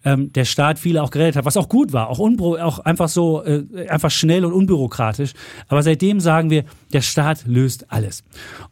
ähm, 0.04 0.32
der 0.32 0.44
Staat 0.44 0.78
viele 0.78 1.02
auch 1.02 1.10
gerettet 1.10 1.36
hat, 1.36 1.44
was 1.44 1.56
auch 1.56 1.68
gut 1.68 1.92
war, 1.92 2.08
auch, 2.08 2.18
auch 2.18 2.78
einfach 2.80 3.08
so, 3.08 3.44
äh, 3.44 3.88
einfach 3.88 4.10
schnell 4.10 4.44
und 4.44 4.52
unbürokratisch. 4.52 5.32
Aber 5.68 5.82
seitdem 5.82 6.20
sagen 6.20 6.50
wir, 6.50 6.64
der 6.92 7.00
Staat 7.00 7.46
löst 7.46 7.90
alles. 7.90 8.24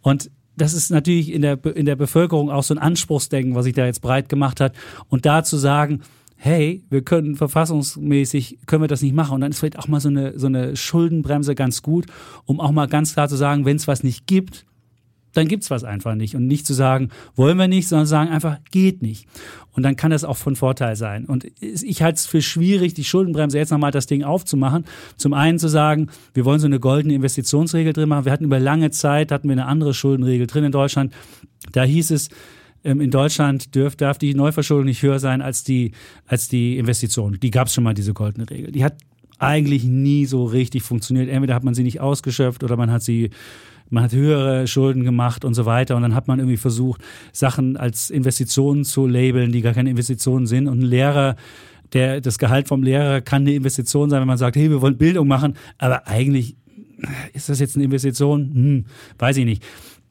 Und 0.03 0.31
das 0.57 0.73
ist 0.73 0.91
natürlich 0.91 1.33
in 1.33 1.43
der, 1.43 1.65
in 1.65 1.87
der 1.87 1.97
Bevölkerung 1.97 2.51
auch 2.51 2.63
so 2.63 2.75
ein 2.75 2.79
Anspruchsdenken, 2.79 3.55
was 3.55 3.65
sich 3.65 3.75
da 3.75 3.87
jetzt 3.87 4.01
breit 4.01 4.29
gemacht 4.29 4.61
hat. 4.61 4.75
Und 5.09 5.27
da 5.27 5.45
zu 5.45 5.57
sagen, 5.57 6.01
hey, 6.37 6.85
wir 6.91 7.03
können 7.03 7.35
verfassungsmäßig, 7.35 8.59
können 8.67 8.83
wir 8.83 8.89
das 8.89 9.03
nicht 9.03 9.15
machen. 9.15 9.35
Und 9.35 9.41
dann 9.41 9.51
ist 9.51 9.59
vielleicht 9.59 9.79
auch 9.79 9.89
mal 9.89 10.01
so 10.01 10.09
eine, 10.09 10.39
so 10.39 10.47
eine 10.47 10.77
Schuldenbremse 10.77 11.55
ganz 11.55 11.83
gut, 11.83 12.07
um 12.45 12.61
auch 12.61 12.73
mal 12.73 12.87
ganz 12.87 13.15
klar 13.15 13.29
zu 13.29 13.37
sagen, 13.37 13.65
wenn 13.65 13.77
es 13.77 13.89
was 13.89 14.03
nicht 14.03 14.27
gibt, 14.27 14.67
dann 15.37 15.49
gibt's 15.49 15.71
was 15.71 15.85
einfach 15.85 16.15
nicht. 16.15 16.35
Und 16.35 16.47
nicht 16.47 16.67
zu 16.67 16.75
sagen, 16.75 17.11
wollen 17.35 17.59
wir 17.59 17.69
nicht, 17.69 17.89
sondern 17.89 18.07
sagen 18.07 18.31
einfach, 18.31 18.59
geht 18.71 19.03
nicht. 19.03 19.27
Und 19.73 19.83
dann 19.83 19.97
kann 19.97 20.11
das 20.11 20.25
auch 20.25 20.37
von 20.37 20.57
Vorteil 20.57 20.97
sein. 20.97 21.27
Und 21.27 21.47
ich 21.61 22.03
halte 22.03 22.17
es 22.17 22.27
für 22.27 22.41
schwierig, 22.41 22.95
die 22.95 23.05
Schuldenbremse 23.05 23.59
jetzt 23.59 23.71
nochmal 23.71 23.91
das 23.91 24.07
Ding 24.07 24.25
aufzumachen. 24.25 24.85
Zum 25.17 25.35
einen 25.35 25.59
zu 25.59 25.69
sagen, 25.69 26.09
wir 26.33 26.45
wollen 26.45 26.61
so 26.61 26.67
eine 26.67 26.81
goldene 26.81 27.15
Investitionsregel 27.15 27.93
drin 27.93 28.09
machen. 28.09 28.25
Wir 28.25 28.33
hatten 28.33 28.45
über 28.45 28.59
lange 28.59 28.91
Zeit, 28.91 29.31
hatten 29.31 29.49
wir 29.49 29.53
eine 29.53 29.67
andere 29.67 29.93
Schuldenregel 29.93 30.47
drin 30.47 30.65
in 30.65 30.73
Deutschland. 30.73 31.13
Da 31.73 31.83
hieß 31.83 32.11
es, 32.13 32.31
ähm, 32.85 33.01
in 33.01 33.11
Deutschland 33.11 33.75
dürf, 33.75 33.97
darf 33.97 34.17
die 34.17 34.35
Neuverschuldung 34.35 34.87
nicht 34.87 35.03
höher 35.03 35.19
sein 35.19 35.43
als 35.43 35.65
die, 35.65 35.93
als 36.27 36.49
die 36.49 36.79
Investition. 36.79 37.39
Die 37.43 37.51
gab 37.51 37.67
es 37.67 37.75
schon 37.75 37.85
mal, 37.85 37.95
diese 37.95 38.15
goldene 38.15 38.49
Regel. 38.49 38.73
Die 38.73 38.85
hat 38.85 38.97
eigentlich 39.39 39.85
nie 39.85 40.25
so 40.25 40.45
richtig 40.45 40.83
funktioniert. 40.83 41.29
Entweder 41.29 41.55
hat 41.55 41.65
man 41.65 41.75
sie 41.75 41.83
nicht 41.83 42.01
ausgeschöpft 42.01 42.65
oder 42.65 42.77
man 42.77 42.91
hat 42.91 43.03
sie 43.03 43.31
man 43.91 44.05
hat 44.05 44.13
höhere 44.13 44.67
Schulden 44.67 45.05
gemacht 45.05 45.45
und 45.45 45.55
so 45.55 45.67
weiter. 45.67 45.97
Und 45.97 46.03
dann 46.03 46.15
hat 46.15 46.29
man 46.29 46.39
irgendwie 46.39 46.57
versucht, 46.57 47.01
Sachen 47.33 47.77
als 47.77 48.11
Investitionen 48.11 48.85
zu 48.85 49.07
labeln, 49.07 49.53
die 49.53 49.63
gar 49.63 49.75
keine 49.75 49.91
Investitionen 49.91 50.47
sind. 50.47 50.69
Und 50.69 50.81
ein 50.81 50.87
Lehrer, 50.87 51.37
der, 51.93 52.21
das 52.21 52.39
Gehalt 52.39 52.69
vom 52.69 52.83
Lehrer 52.83 53.21
kann 53.21 53.43
eine 53.43 53.55
Investition 53.55 54.11
sein, 54.11 54.21
wenn 54.21 54.29
man 54.29 54.39
sagt, 54.39 54.57
hey, 54.57 54.71
wir 54.71 54.83
wollen 54.83 54.99
Bildung 54.99 55.29
machen. 55.29 55.55
Aber 55.79 56.07
eigentlich 56.07 56.57
ist 57.33 57.49
das 57.49 57.61
jetzt 57.61 57.77
eine 57.77 57.85
Investition? 57.85 58.51
Hm, 58.55 58.85
weiß 59.19 59.37
ich 59.37 59.45
nicht. 59.45 59.63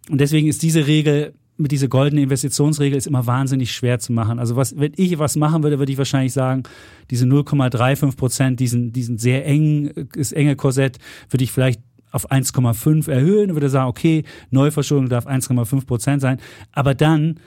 Und 0.10 0.22
deswegen 0.22 0.47
ist 0.47 0.61
diese 0.61 0.88
Regel 0.88 1.34
mit 1.57 1.72
dieser 1.72 1.88
goldenen 1.88 2.26
Investitionsregel 2.26 2.97
ist 2.97 3.07
immer 3.07 3.27
wahnsinnig 3.27 3.72
schwer 3.72 3.99
zu 3.99 4.11
machen. 4.11 4.39
Also 4.39 4.56
was, 4.56 4.77
wenn 4.77 4.91
ich 4.97 5.18
was 5.19 5.38
machen 5.38 5.64
würde, 5.64 5.80
würde 5.80 5.91
ich 5.91 5.97
wahrscheinlich 5.97 6.34
sagen, 6.34 6.64
diese 7.10 7.26
0,35 7.26 8.18
Prozent, 8.18 8.60
diesen, 8.60 8.91
diesen 8.91 9.18
sehr 9.18 9.45
engen, 9.45 10.10
das 10.14 10.34
enge 10.34 10.56
Korsett, 10.56 10.97
würde 11.30 11.43
ich 11.43 11.52
vielleicht 11.52 11.81
auf 12.16 12.32
1,5 12.32 13.12
erhöhen, 13.12 13.54
würde 13.54 13.70
sagen, 13.70 13.90
okay, 13.90 14.24
Neuverschuldung 14.50 15.10
darf 15.10 15.28
1,5 15.28 15.86
Prozent 15.86 16.22
sein, 16.22 16.40
aber 16.72 16.96
dann 16.96 17.40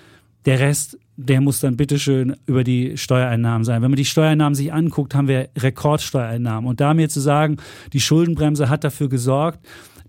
der 0.45 0.61
Rest, 0.61 0.99
der 1.17 1.41
muss 1.41 1.61
dann 1.61 1.77
bitteschön 1.77 2.37
über 2.47 2.65
die 2.65 2.97
Steuereinnahmen 2.97 3.65
sein. 3.65 3.83
Wenn 3.83 3.91
man 3.91 3.97
die 3.97 4.05
Steuereinnahmen 4.05 4.55
sich 4.55 4.73
anguckt, 4.73 5.15
haben 5.15 5.27
wir 5.27 5.49
Rekordsteuereinnahmen. 5.57 6.69
Und 6.69 6.81
da 6.81 6.95
mir 6.95 7.09
zu 7.09 7.21
sagen, 7.21 7.57
die 7.93 8.01
Schuldenbremse 8.01 8.69
hat 8.69 8.85
dafür 8.85 9.09
gesorgt, 9.09 9.59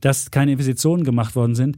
dass 0.02 0.30
keine 0.30 0.52
Investitionen 0.52 1.03
gemacht 1.03 1.36
worden 1.36 1.56
sind, 1.56 1.77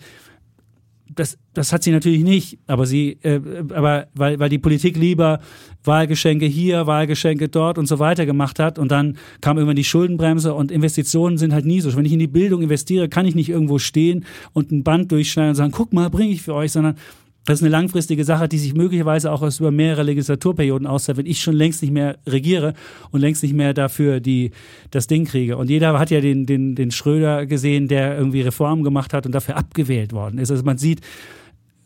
das, 1.15 1.37
das 1.53 1.73
hat 1.73 1.83
sie 1.83 1.91
natürlich 1.91 2.23
nicht, 2.23 2.59
aber 2.67 2.85
sie, 2.85 3.17
äh, 3.23 3.41
aber 3.73 4.07
weil, 4.13 4.39
weil 4.39 4.49
die 4.49 4.57
Politik 4.57 4.97
lieber 4.97 5.39
Wahlgeschenke 5.83 6.45
hier, 6.45 6.87
Wahlgeschenke 6.87 7.49
dort 7.49 7.77
und 7.77 7.87
so 7.87 7.99
weiter 7.99 8.25
gemacht 8.25 8.59
hat 8.59 8.79
und 8.79 8.91
dann 8.91 9.17
kam 9.41 9.57
irgendwann 9.57 9.75
die 9.75 9.83
Schuldenbremse 9.83 10.53
und 10.53 10.71
Investitionen 10.71 11.37
sind 11.37 11.53
halt 11.53 11.65
nie 11.65 11.81
so. 11.81 11.95
Wenn 11.95 12.05
ich 12.05 12.13
in 12.13 12.19
die 12.19 12.27
Bildung 12.27 12.61
investiere, 12.61 13.09
kann 13.09 13.25
ich 13.25 13.35
nicht 13.35 13.49
irgendwo 13.49 13.79
stehen 13.79 14.25
und 14.53 14.71
ein 14.71 14.83
Band 14.83 15.11
durchschneiden 15.11 15.49
und 15.49 15.55
sagen, 15.55 15.71
guck 15.71 15.91
mal, 15.91 16.09
bringe 16.09 16.31
ich 16.31 16.41
für 16.41 16.53
euch, 16.53 16.71
sondern 16.71 16.95
das 17.45 17.59
ist 17.59 17.63
eine 17.63 17.71
langfristige 17.71 18.23
Sache, 18.23 18.47
die 18.47 18.59
sich 18.59 18.75
möglicherweise 18.75 19.31
auch 19.31 19.41
über 19.41 19.71
mehrere 19.71 20.03
Legislaturperioden 20.03 20.85
auszahlt, 20.85 21.17
wenn 21.17 21.25
ich 21.25 21.41
schon 21.41 21.55
längst 21.55 21.81
nicht 21.81 21.91
mehr 21.91 22.19
regiere 22.27 22.73
und 23.09 23.21
längst 23.21 23.41
nicht 23.41 23.55
mehr 23.55 23.73
dafür 23.73 24.19
die, 24.19 24.51
das 24.91 25.07
Ding 25.07 25.25
kriege. 25.25 25.57
Und 25.57 25.69
jeder 25.69 25.97
hat 25.97 26.11
ja 26.11 26.21
den, 26.21 26.45
den, 26.45 26.75
den 26.75 26.91
Schröder 26.91 27.47
gesehen, 27.47 27.87
der 27.87 28.15
irgendwie 28.15 28.41
Reformen 28.41 28.83
gemacht 28.83 29.13
hat 29.13 29.25
und 29.25 29.31
dafür 29.31 29.57
abgewählt 29.57 30.13
worden 30.13 30.37
ist. 30.37 30.51
Also 30.51 30.63
man 30.63 30.77
sieht, 30.77 31.01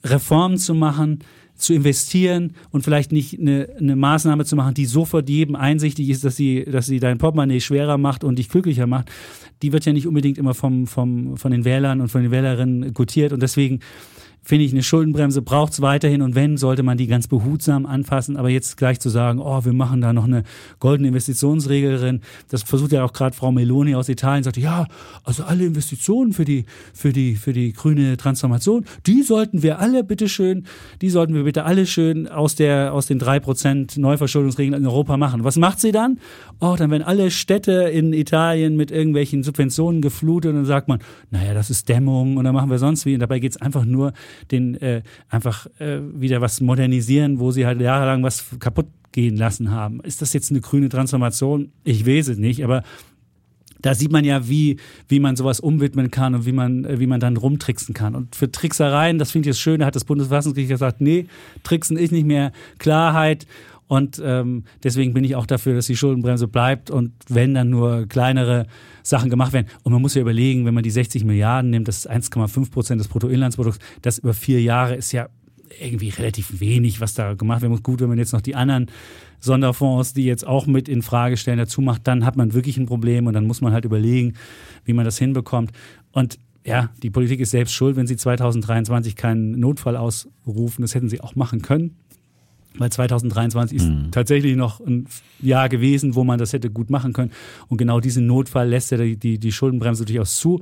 Reformen 0.04 0.58
zu 0.58 0.74
machen, 0.76 1.20
zu 1.56 1.74
investieren 1.74 2.54
und 2.72 2.84
vielleicht 2.84 3.14
nicht 3.14 3.40
eine, 3.40 3.70
eine 3.80 3.96
Maßnahme 3.96 4.44
zu 4.44 4.58
machen, 4.58 4.74
die 4.74 4.86
sofort 4.86 5.30
jedem 5.30 5.56
einsichtig 5.56 6.10
ist, 6.10 6.26
dass 6.26 6.36
sie, 6.36 6.66
dass 6.66 6.86
sie 6.86 7.00
dein 7.00 7.18
Portemonnaie 7.18 7.62
schwerer 7.62 7.98
macht 7.98 8.26
und 8.26 8.38
dich 8.38 8.50
glücklicher 8.50 8.88
macht, 8.88 9.10
die 9.62 9.72
wird 9.72 9.86
ja 9.86 9.94
nicht 9.94 10.06
unbedingt 10.06 10.38
immer 10.38 10.54
vom, 10.54 10.86
vom, 10.86 11.38
von 11.38 11.52
den 11.52 11.64
Wählern 11.64 12.02
und 12.02 12.10
von 12.10 12.24
den 12.24 12.32
Wählerinnen 12.32 12.94
gutiert. 12.94 13.32
Und 13.32 13.42
deswegen 13.42 13.80
finde 14.46 14.64
ich, 14.64 14.72
eine 14.72 14.84
Schuldenbremse 14.84 15.42
braucht 15.42 15.74
es 15.74 15.82
weiterhin 15.82 16.22
und 16.22 16.36
wenn, 16.36 16.56
sollte 16.58 16.84
man 16.84 16.98
die 16.98 17.08
ganz 17.08 17.28
behutsam 17.28 17.86
anfassen. 17.88 18.38
Aber 18.38 18.50
jetzt 18.50 18.78
gleich 18.78 19.00
zu 19.00 19.10
sagen, 19.10 19.40
oh, 19.40 19.66
wir 19.66 19.74
machen 19.74 20.02
da 20.02 20.14
noch 20.14 20.26
eine 20.26 20.44
goldene 20.80 21.10
Investitionsregel 21.10 21.98
drin, 21.98 22.22
das 22.50 22.62
versucht 22.62 22.92
ja 22.92 23.04
auch 23.04 23.12
gerade 23.12 23.36
Frau 23.36 23.52
Meloni 23.52 23.96
aus 23.96 24.08
Italien, 24.08 24.44
sagt, 24.44 24.58
ja, 24.58 24.88
also 25.24 25.44
alle 25.44 25.66
Investitionen 25.66 26.32
für 26.32 26.46
die, 26.46 26.66
für 26.94 27.12
die, 27.12 27.36
für 27.36 27.54
die 27.54 27.74
grüne 27.74 28.18
Transformation, 28.18 28.86
die 29.08 29.24
sollten 29.24 29.64
wir 29.64 29.80
alle 29.80 30.04
bitteschön, 30.04 30.66
die 31.02 31.10
sollten 31.10 31.34
wir 31.34 31.44
bitte 31.44 31.66
alle 31.66 31.88
schön 31.88 32.28
aus 32.28 32.56
der, 32.56 32.94
aus 32.94 33.08
den 33.08 33.18
drei 33.18 33.40
Prozent 33.40 33.98
Neuverschuldungsregeln 33.98 34.80
in 34.80 34.86
Europa 34.86 35.18
machen. 35.18 35.44
Was 35.44 35.58
macht 35.58 35.80
sie 35.80 35.92
dann? 35.92 36.20
Oh, 36.60 36.76
dann 36.78 36.92
werden 36.92 37.04
alle 37.04 37.32
Städte 37.32 37.72
in 37.72 38.14
Italien 38.14 38.78
mit 38.78 38.92
irgendwelchen 38.92 39.42
Subventionen 39.42 40.02
geflutet 40.02 40.52
und 40.52 40.58
dann 40.58 40.66
sagt 40.66 40.88
man, 40.88 41.00
naja, 41.32 41.56
das 41.56 41.72
ist 41.72 41.90
Dämmung 41.90 42.38
und 42.38 42.46
dann 42.46 42.54
machen 42.54 42.70
wir 42.70 42.78
sonst 42.78 43.08
wie. 43.08 43.16
Und 43.16 43.22
dabei 43.22 43.40
geht 43.40 43.52
es 43.52 43.62
einfach 43.62 43.86
nur 43.86 44.14
den 44.52 44.76
äh, 44.76 45.02
einfach 45.30 45.68
äh, 45.80 46.00
wieder 46.14 46.42
was 46.42 46.62
modernisieren, 46.62 47.40
wo 47.40 47.52
sie 47.52 47.66
halt 47.66 47.82
jahrelang 47.82 48.24
was 48.24 48.46
kaputt 48.60 48.88
gehen 49.12 49.38
lassen 49.38 49.72
haben. 49.72 50.02
Ist 50.02 50.22
das 50.22 50.34
jetzt 50.34 50.52
eine 50.52 50.62
grüne 50.62 50.90
Transformation? 50.90 51.72
Ich 51.84 52.06
weiß 52.06 52.28
es 52.28 52.38
nicht, 52.38 52.64
aber 52.64 52.84
da 53.86 53.94
sieht 53.94 54.12
man 54.12 54.26
ja, 54.26 54.50
wie, 54.50 54.78
wie 55.08 55.20
man 55.20 55.36
sowas 55.36 55.60
umwidmen 55.60 56.10
kann 56.10 56.34
und 56.34 56.46
wie 56.46 56.52
man, 56.52 56.86
äh, 56.86 57.00
wie 57.00 57.08
man 57.08 57.20
dann 57.20 57.38
rumtricksen 57.38 57.94
kann. 57.94 58.16
Und 58.16 58.36
für 58.36 58.52
Tricksereien, 58.52 59.20
das 59.20 59.32
finde 59.32 59.50
ich 59.50 59.56
das 59.56 59.60
Schöne, 59.60 59.86
hat 59.86 59.96
das 59.96 60.06
Bundesverfassungsgericht 60.06 60.72
gesagt, 60.72 61.02
nee, 61.02 61.28
Tricksen 61.64 61.96
ist 61.96 62.12
nicht 62.12 62.26
mehr 62.26 62.52
Klarheit. 62.80 63.46
Und 63.88 64.22
ähm, 64.24 64.64
deswegen 64.84 65.14
bin 65.14 65.24
ich 65.24 65.36
auch 65.36 65.46
dafür, 65.46 65.76
dass 65.76 65.86
die 65.86 65.96
Schuldenbremse 65.96 66.48
bleibt 66.48 66.90
und 66.90 67.12
wenn 67.30 67.54
dann 67.54 67.70
nur 67.70 68.08
kleinere 68.08 68.66
Sachen 69.04 69.30
gemacht 69.30 69.54
werden. 69.54 69.68
Und 69.84 69.94
man 69.94 70.02
muss 70.02 70.16
ja 70.16 70.22
überlegen, 70.22 70.66
wenn 70.66 70.74
man 70.74 70.84
die 70.84 70.92
60 70.92 71.24
Milliarden 71.24 71.70
nimmt, 71.70 71.88
das 71.88 72.00
ist 72.00 72.10
1,5 72.10 72.72
Prozent 72.72 73.00
des 73.00 73.08
Bruttoinlandsprodukts, 73.08 73.80
das 74.02 74.18
über 74.18 74.34
vier 74.34 74.62
Jahre 74.62 74.96
ist 74.96 75.12
ja 75.12 75.28
irgendwie 75.80 76.10
relativ 76.10 76.60
wenig, 76.60 77.02
was 77.02 77.14
da 77.14 77.34
gemacht 77.34 77.62
werden 77.62 77.72
muss. 77.72 77.84
Gut, 77.84 78.02
wenn 78.02 78.10
man 78.10 78.18
jetzt 78.18 78.34
noch 78.34 78.42
die 78.42 78.56
anderen 78.56 78.88
Sonderfonds, 79.40 80.14
die 80.14 80.26
jetzt 80.26 80.46
auch 80.46 80.66
mit 80.66 80.90
in 80.90 81.02
Frage 81.02 81.38
stellen, 81.38 81.58
dazu 81.58 81.82
macht, 81.82 82.08
dann 82.08 82.26
hat 82.26 82.36
man 82.36 82.54
wirklich 82.54 82.78
ein 82.78 82.86
Problem 82.86 83.28
und 83.28 83.34
dann 83.34 83.46
muss 83.46 83.62
man 83.62 83.74
halt 83.74 83.86
überlegen, 83.86 84.34
wie 84.84 84.94
man 84.94 85.06
das 85.06 85.18
hinbekommt. 85.18 85.72
Und 86.12 86.40
ja, 86.66 86.90
die 87.04 87.12
Politik 87.12 87.40
ist 87.40 87.52
selbst 87.52 87.74
schuld, 87.74 87.96
wenn 87.96 88.08
sie 88.08 88.16
2023 88.16 89.16
keinen 89.16 89.52
Notfall 89.60 89.96
ausrufen. 89.96 90.82
Das 90.82 90.96
hätten 90.96 91.10
sie 91.10 91.22
auch 91.22 91.36
machen 91.36 91.62
können. 91.62 91.96
Weil 92.78 92.92
2023 92.92 93.78
ist 93.78 93.88
Mhm. 93.90 94.12
tatsächlich 94.12 94.56
noch 94.56 94.80
ein 94.80 95.08
Jahr 95.42 95.70
gewesen, 95.70 96.16
wo 96.16 96.24
man 96.24 96.38
das 96.40 96.54
hätte 96.54 96.70
gut 96.70 96.90
machen 96.90 97.14
können. 97.14 97.32
Und 97.68 97.78
genau 97.78 98.00
diesen 98.00 98.28
Notfall 98.28 98.70
lässt 98.70 98.92
ja 98.92 98.98
die, 98.98 99.18
die, 99.18 99.40
die 99.40 99.52
Schuldenbremse 99.52 100.06
durchaus 100.06 100.38
zu. 100.38 100.62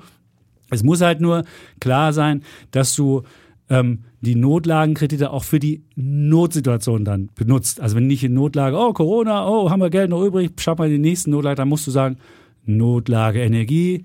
Es 0.69 0.83
muss 0.83 1.01
halt 1.01 1.21
nur 1.21 1.43
klar 1.79 2.13
sein, 2.13 2.43
dass 2.71 2.95
du 2.95 3.23
ähm, 3.69 3.99
die 4.21 4.35
Notlagenkredite 4.35 5.31
auch 5.31 5.43
für 5.43 5.59
die 5.59 5.83
Notsituation 5.95 7.05
dann 7.05 7.29
benutzt. 7.35 7.79
Also 7.81 7.95
wenn 7.95 8.07
nicht 8.07 8.23
in 8.23 8.33
Notlage, 8.33 8.77
oh 8.77 8.93
Corona, 8.93 9.47
oh 9.47 9.69
haben 9.69 9.81
wir 9.81 9.89
Geld 9.89 10.09
noch 10.09 10.23
übrig, 10.23 10.51
schaff 10.59 10.77
mal 10.77 10.89
die 10.89 10.97
nächsten 10.99 11.31
Notlage, 11.31 11.55
dann 11.55 11.69
musst 11.69 11.87
du 11.87 11.91
sagen, 11.91 12.17
Notlage 12.65 13.41
Energie, 13.41 14.03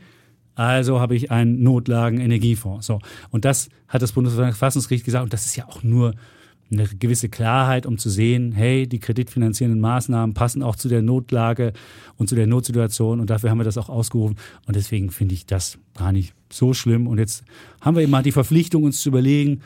also 0.55 1.01
habe 1.01 1.15
ich 1.15 1.31
einen 1.31 1.63
Notlagenenergiefonds. 1.63 2.87
So. 2.87 2.99
Und 3.31 3.45
das 3.45 3.69
hat 3.87 4.03
das 4.03 4.13
Bundesverfassungsgericht 4.13 5.05
gesagt 5.05 5.25
und 5.25 5.33
das 5.33 5.47
ist 5.47 5.57
ja 5.57 5.67
auch 5.69 5.83
nur 5.83 6.15
eine 6.71 6.87
gewisse 6.87 7.29
Klarheit, 7.29 7.87
um 7.87 7.99
zu 7.99 8.11
sehen, 8.11 8.53
hey, 8.53 8.87
die 8.87 8.99
kreditfinanzierenden 8.99 9.81
Maßnahmen 9.81 10.35
passen 10.35 10.63
auch 10.63 10.77
zu 10.77 10.89
der 10.89 11.03
Notlage 11.03 11.73
und 12.17 12.29
zu 12.29 12.35
der 12.35 12.47
Notsituation 12.47 13.21
und 13.21 13.31
dafür 13.31 13.51
haben 13.51 13.59
wir 13.59 13.65
das 13.65 13.79
auch 13.79 13.89
ausgerufen. 13.89 14.37
Und 14.67 14.77
deswegen 14.77 15.11
finde 15.11 15.35
ich 15.35 15.47
das 15.47 15.79
gar 15.97 16.13
nicht 16.13 16.35
so 16.51 16.75
schlimm. 16.75 17.07
Und 17.07 17.19
jetzt 17.19 17.45
haben 17.81 17.97
wir 17.97 18.03
immer 18.03 18.23
die 18.23 18.33
Verpflichtung, 18.33 18.85
uns 18.85 19.01
zu 19.01 19.09
überlegen, 19.09 19.61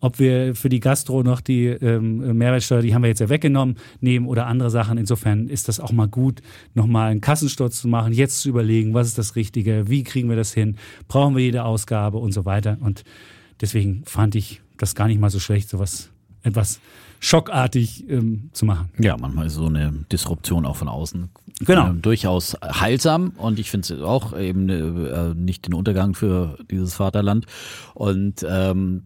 ob 0.00 0.18
wir 0.18 0.54
für 0.54 0.68
die 0.68 0.80
Gastro 0.80 1.22
noch 1.22 1.40
die 1.40 1.66
ähm, 1.66 2.36
Mehrwertsteuer, 2.36 2.82
die 2.82 2.94
haben 2.94 3.02
wir 3.02 3.08
jetzt 3.08 3.20
ja 3.20 3.28
weggenommen, 3.28 3.76
nehmen 4.00 4.26
oder 4.26 4.46
andere 4.46 4.70
Sachen. 4.70 4.98
Insofern 4.98 5.48
ist 5.48 5.68
das 5.68 5.80
auch 5.80 5.92
mal 5.92 6.06
gut, 6.06 6.42
nochmal 6.74 7.10
einen 7.10 7.20
Kassensturz 7.20 7.80
zu 7.80 7.88
machen, 7.88 8.12
jetzt 8.12 8.40
zu 8.40 8.50
überlegen, 8.50 8.94
was 8.94 9.08
ist 9.08 9.18
das 9.18 9.36
Richtige, 9.36 9.88
wie 9.88 10.04
kriegen 10.04 10.28
wir 10.28 10.36
das 10.36 10.52
hin, 10.52 10.76
brauchen 11.08 11.34
wir 11.34 11.42
jede 11.42 11.64
Ausgabe 11.64 12.18
und 12.18 12.32
so 12.32 12.44
weiter. 12.44 12.76
Und 12.80 13.04
deswegen 13.60 14.02
fand 14.04 14.34
ich 14.34 14.60
das 14.76 14.94
gar 14.94 15.08
nicht 15.08 15.20
mal 15.20 15.30
so 15.30 15.40
schlecht, 15.40 15.70
sowas 15.70 16.10
etwas 16.46 16.80
schockartig 17.18 18.08
ähm, 18.08 18.50
zu 18.52 18.66
machen. 18.66 18.90
Ja, 18.98 19.16
manchmal 19.16 19.46
ist 19.46 19.54
so 19.54 19.66
eine 19.66 19.92
Disruption 20.12 20.64
auch 20.66 20.76
von 20.76 20.88
außen 20.88 21.28
Genau. 21.60 21.90
äh, 21.90 21.94
durchaus 21.94 22.56
heilsam 22.62 23.32
und 23.38 23.58
ich 23.58 23.70
finde 23.70 23.94
es 23.94 24.02
auch 24.02 24.38
eben 24.38 24.68
äh, 24.68 25.34
nicht 25.34 25.66
den 25.66 25.74
Untergang 25.74 26.14
für 26.14 26.58
dieses 26.70 26.94
Vaterland. 26.94 27.46
Und 27.94 28.44
ähm, 28.48 29.04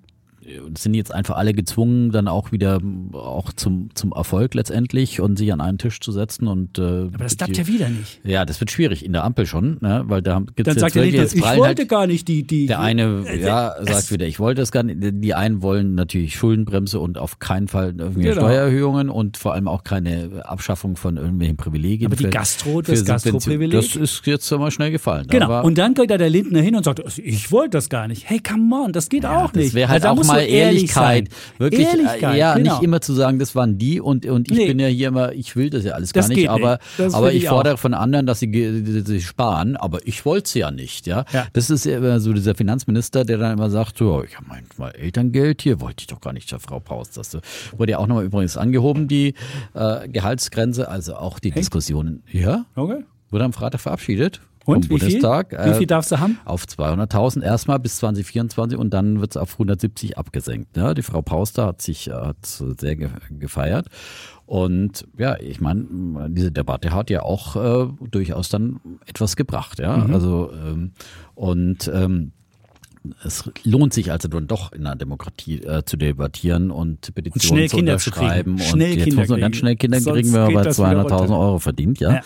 sind 0.76 0.94
jetzt 0.94 1.12
einfach 1.14 1.36
alle 1.36 1.52
gezwungen, 1.54 2.10
dann 2.12 2.28
auch 2.28 2.52
wieder 2.52 2.80
auch 3.12 3.52
zum, 3.52 3.90
zum 3.94 4.12
Erfolg 4.12 4.54
letztendlich 4.54 5.20
und 5.20 5.36
sich 5.36 5.52
an 5.52 5.60
einen 5.60 5.78
Tisch 5.78 6.00
zu 6.00 6.12
setzen 6.12 6.46
und 6.48 6.78
äh, 6.78 6.82
Aber 6.82 7.24
das 7.24 7.36
klappt 7.36 7.56
ja 7.56 7.66
wieder 7.66 7.88
nicht. 7.88 8.20
ja, 8.24 8.44
das 8.44 8.60
wird 8.60 8.70
schwierig 8.70 9.04
in 9.04 9.12
der 9.12 9.24
Ampel 9.24 9.46
schon, 9.46 9.78
ne? 9.80 10.02
weil 10.06 10.22
da 10.22 10.40
gibt 10.56 10.66
Dann 10.66 10.76
es 10.76 10.80
sagt 10.80 10.94
jetzt 10.94 10.96
der 10.96 11.02
wirklich, 11.04 11.20
jetzt 11.20 11.34
ich 11.34 11.42
wollte 11.42 11.62
halt, 11.82 11.88
gar 11.88 12.06
nicht 12.06 12.28
die, 12.28 12.46
die. 12.46 12.66
der 12.66 12.80
eine 12.80 13.24
Äh, 13.26 13.40
ja, 13.42 13.74
sagt 13.82 14.10
wieder, 14.12 14.26
ich 14.26 14.38
wollte 14.38 14.62
es 14.62 14.72
gar 14.72 14.82
nicht. 14.82 14.98
Die 15.00 15.34
einen 15.34 15.62
wollen 15.62 15.94
natürlich 15.94 16.36
Schuldenbremse 16.36 16.98
und 17.00 17.18
auf 17.18 17.38
keinen 17.38 17.68
Fall 17.68 17.94
irgendwie 17.98 18.22
Genau. 18.22 18.40
Steuererhöhungen 18.42 19.08
und 19.10 19.36
vor 19.36 19.54
allem 19.54 19.68
auch 19.68 19.84
keine 19.84 20.42
Abschaffung 20.44 20.96
von 20.96 21.16
irgendwelchen 21.16 21.56
Privilegien. 21.56 22.06
Aber 22.06 22.16
die 22.16 22.24
für- 22.24 22.30
Gastro, 22.30 22.82
das 22.82 23.04
Gastroprivileg? 23.04 23.72
Das 23.80 23.96
ist 23.96 24.26
jetzt 24.26 24.50
mal 24.50 24.70
schnell 24.70 24.90
gefallen. 24.90 25.26
Genau. 25.28 25.46
Aber, 25.46 25.64
und 25.64 25.78
dann 25.78 25.94
geht 25.94 26.10
da 26.10 26.18
der 26.18 26.30
Lindner 26.30 26.60
hin 26.60 26.74
und 26.76 26.84
sagt, 26.84 27.04
also 27.04 27.20
ich 27.24 27.50
wollte 27.52 27.70
das 27.70 27.88
gar 27.88 28.08
nicht. 28.08 28.28
Hey, 28.28 28.40
come 28.40 28.74
on, 28.84 28.92
das 28.92 29.08
geht 29.08 29.24
ja, 29.24 29.44
auch 29.44 29.52
nicht. 29.52 29.68
das 29.68 29.74
wäre 29.74 29.88
halt 29.90 30.02
Also 30.04 30.12
auch 30.12 30.16
musst 30.16 30.30
mal 30.42 30.48
Ehrlichkeit. 30.48 30.94
sein. 30.94 31.28
Wirklich, 31.58 31.86
Ehrlichkeit, 31.86 32.34
äh, 32.34 32.38
ja, 32.38 32.54
genau. 32.54 32.74
nicht 32.74 32.82
immer 32.82 33.00
zu 33.00 33.12
sagen, 33.14 33.38
das 33.38 33.54
waren 33.54 33.78
die 33.78 34.00
und, 34.00 34.26
und 34.26 34.50
ich 34.50 34.56
Nee. 34.58 34.66
bin 34.68 34.78
ja 34.78 34.86
hier 34.88 35.08
immer, 35.08 35.32
ich 35.32 35.56
will 35.56 35.70
das 35.70 35.84
ja 35.84 35.92
alles 35.92 36.12
Das 36.12 36.28
gar 36.28 36.34
nicht, 36.36 36.48
aber, 36.50 36.78
nicht. 36.98 37.14
Aber 37.14 37.32
ich 37.32 37.42
ich 37.44 37.48
fordere 37.48 37.76
von 37.76 37.94
anderen, 37.94 38.26
dass 38.26 38.40
sie, 38.40 39.02
sie 39.04 39.20
sparen, 39.20 39.76
aber 39.76 40.06
ich 40.06 40.24
wollte 40.24 40.44
es 40.46 40.54
ja 40.54 40.70
nicht, 40.70 41.06
ja? 41.06 41.24
Ja. 41.32 41.46
Das 41.52 41.70
ist 41.70 41.84
ja 41.84 41.96
immer 41.98 42.20
so 42.20 42.32
dieser 42.32 42.54
Finanzminister, 42.54 43.24
der 43.24 43.38
dann 43.38 43.52
immer 43.54 43.70
sagt, 43.70 43.98
so, 43.98 44.22
ich 44.24 44.36
habe 44.36 44.46
manchmal 44.48 44.92
Elterngeld, 44.96 45.62
hier 45.62 45.80
wollte 45.80 46.02
ich 46.02 46.06
doch 46.06 46.20
gar 46.20 46.32
nicht, 46.32 46.50
der 46.52 46.60
Frau 46.60 46.80
Paus. 46.80 47.10
Das 47.10 47.36
wurde 47.76 47.92
ja 47.92 47.98
auch 47.98 48.06
nochmal 48.06 48.24
übrigens 48.24 48.56
angehoben, 48.56 49.08
die 49.08 49.34
äh, 49.74 50.08
Gehaltsgrenze, 50.08 50.88
also 50.88 51.14
auch 51.16 51.38
die 51.38 51.50
Diskussionen. 51.50 52.22
Ja, 52.30 52.64
Okay. 52.76 53.04
wurde 53.30 53.44
am 53.44 53.52
Freitag 53.52 53.80
verabschiedet. 53.80 54.40
Und 54.66 54.86
vom 54.86 54.96
wie 54.96 55.00
viel? 55.00 55.08
Bundestag. 55.20 55.52
Wie 55.66 55.74
viel 55.74 55.86
darfst 55.86 56.12
du 56.12 56.18
haben? 56.20 56.38
Auf 56.44 56.64
200.000 56.64 57.42
erstmal 57.42 57.78
bis 57.78 57.96
2024 57.96 58.78
und 58.78 58.90
dann 58.92 59.20
wird 59.20 59.32
es 59.32 59.36
auf 59.36 59.52
170 59.54 60.18
abgesenkt. 60.18 60.76
Ja, 60.76 60.94
die 60.94 61.02
Frau 61.02 61.22
Pauster 61.22 61.66
hat 61.66 61.82
sich 61.82 62.08
äh, 62.08 62.12
hat 62.12 62.44
sehr 62.44 62.96
ge 62.96 63.08
gefeiert. 63.30 63.86
Und 64.46 65.06
ja, 65.16 65.38
ich 65.38 65.60
meine, 65.60 65.86
diese 66.30 66.50
Debatte 66.52 66.92
hat 66.92 67.08
ja 67.10 67.22
auch 67.22 67.56
äh, 67.56 67.88
durchaus 68.10 68.48
dann 68.48 68.80
etwas 69.06 69.36
gebracht. 69.36 69.78
Ja, 69.78 69.96
Mhm. 69.96 70.14
also 70.14 70.50
ähm, 70.52 70.92
und 71.34 71.90
ähm, 71.94 72.32
es 73.24 73.50
lohnt 73.64 73.94
sich 73.94 74.12
also 74.12 74.28
dann 74.28 74.46
doch 74.46 74.72
in 74.72 74.86
einer 74.86 74.96
Demokratie 74.96 75.62
äh, 75.62 75.84
zu 75.84 75.96
debattieren 75.96 76.70
und 76.70 77.14
Petitionen 77.14 77.56
schnell 77.56 77.68
zu 77.68 77.76
zu 77.76 77.80
unterschreiben. 77.80 78.58
Schnell 78.58 78.90
und 78.90 78.96
jetzt 78.98 79.04
Kinder 79.04 79.20
muss 79.22 79.28
man 79.30 79.40
ganz 79.40 79.56
schnell 79.56 79.76
Kinder 79.76 80.00
Sonst 80.00 80.16
kriegen, 80.16 80.36
aber 80.36 80.62
das 80.62 80.78
wieder 80.78 80.90
200.000 80.90 81.18
runter. 81.20 81.38
Euro 81.38 81.58
verdient, 81.58 82.00
ja. 82.00 82.14
Ja. 82.14 82.20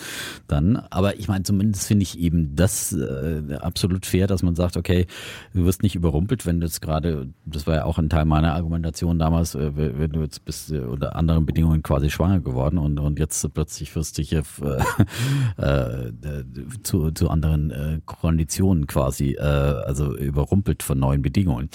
Dann, 0.47 0.77
aber 0.89 1.17
ich 1.17 1.27
meine, 1.27 1.43
zumindest 1.43 1.87
finde 1.87 2.03
ich 2.03 2.19
eben 2.19 2.55
das 2.55 2.91
äh, 2.91 3.55
absolut 3.61 4.05
fair, 4.05 4.27
dass 4.27 4.43
man 4.43 4.55
sagt, 4.55 4.75
okay, 4.75 5.07
du 5.53 5.65
wirst 5.65 5.81
nicht 5.81 5.95
überrumpelt, 5.95 6.45
wenn 6.45 6.59
du 6.59 6.65
jetzt 6.65 6.81
gerade, 6.81 7.29
das 7.45 7.67
war 7.67 7.75
ja 7.75 7.85
auch 7.85 7.97
ein 7.97 8.09
Teil 8.09 8.25
meiner 8.25 8.53
Argumentation 8.53 9.17
damals, 9.17 9.55
äh, 9.55 9.71
wenn 9.75 10.11
du 10.11 10.21
jetzt 10.21 10.43
bist 10.43 10.71
äh, 10.71 10.79
unter 10.79 11.15
anderen 11.15 11.45
Bedingungen 11.45 11.83
quasi 11.83 12.09
schwanger 12.09 12.41
geworden 12.41 12.77
und, 12.77 12.99
und 12.99 13.17
jetzt 13.17 13.47
plötzlich 13.53 13.95
wirst 13.95 14.17
du 14.17 14.23
hier 14.23 14.43
äh, 15.57 16.07
äh, 16.07 16.43
zu, 16.83 17.11
zu 17.11 17.29
anderen 17.29 18.01
Konditionen 18.05 18.87
quasi, 18.87 19.37
also 19.37 20.15
überrumpelt 20.15 20.64
von 20.83 20.99
neuen 20.99 21.21
Bedingungen. 21.21 21.69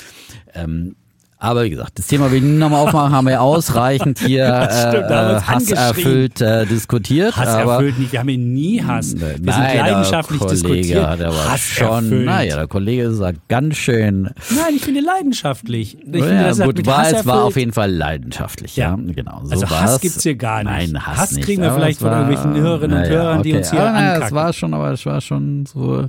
Ähm, 0.54 0.96
aber 1.40 1.64
wie 1.64 1.70
gesagt, 1.70 1.98
das 1.98 2.06
Thema 2.06 2.30
will 2.30 2.38
ich 2.38 2.44
nochmal 2.44 2.86
aufmachen, 2.86 3.12
haben 3.12 3.26
wir 3.26 3.40
ausreichend 3.42 4.18
hier 4.20 4.44
Das 4.70 4.94
äh, 4.94 5.46
hasserfüllt 5.46 6.40
äh, 6.40 6.66
diskutiert. 6.66 7.36
Hass 7.36 7.48
aber 7.48 7.72
erfüllt 7.74 7.98
nicht. 7.98 8.12
Wir 8.12 8.20
haben 8.20 8.28
ihn 8.28 8.52
nie 8.52 8.82
Hass. 8.82 9.18
Wir 9.18 9.28
sind 9.30 9.46
Nein, 9.46 9.76
leidenschaftlich 9.78 10.38
der 10.40 10.48
Kollege, 10.48 10.68
diskutiert. 10.82 11.20
Der 11.20 11.28
war 11.32 11.52
Hass 11.52 11.60
schon, 11.62 12.04
erfüllt. 12.04 12.24
naja, 12.26 12.56
der 12.56 12.66
Kollege 12.68 13.02
ist 13.04 13.22
ganz 13.48 13.76
schön. 13.76 14.24
Nein, 14.50 14.74
ich 14.76 14.82
finde 14.82 15.00
leidenschaftlich. 15.00 15.94
Ich 15.98 16.02
finde, 16.04 16.18
ja, 16.34 16.42
das 16.48 16.60
hat 16.60 16.66
gut, 16.66 16.86
war, 16.86 17.10
es 17.10 17.24
war 17.26 17.44
auf 17.44 17.56
jeden 17.56 17.72
Fall 17.72 17.90
leidenschaftlich. 17.90 18.76
Ja, 18.76 18.90
Ja. 18.90 19.12
genau. 19.14 19.40
So 19.44 19.52
Also 19.52 19.70
Hass 19.70 19.92
war's. 19.92 20.00
gibt's 20.00 20.22
hier 20.22 20.34
gar 20.36 20.62
nicht. 20.62 20.92
Nein, 20.92 21.06
Hass, 21.06 21.18
Hass 21.18 21.32
nicht. 21.32 21.44
kriegen 21.44 21.62
wir 21.62 21.72
vielleicht 21.72 22.00
es 22.00 22.06
von 22.06 22.12
irgendwelchen 22.12 22.54
Hörerinnen 22.54 22.98
und 23.02 23.08
Hörern, 23.08 23.42
die 23.42 23.50
okay. 23.50 23.58
uns 23.58 23.70
hier 23.70 23.80
aber 23.80 23.92
naja, 23.92 24.08
Es 24.08 24.14
ankacken. 24.16 24.36
war 24.36 24.52
schon, 24.52 24.74
aber 24.74 24.90
es 24.92 25.06
war 25.06 25.20
schon 25.20 25.64
so 25.66 26.06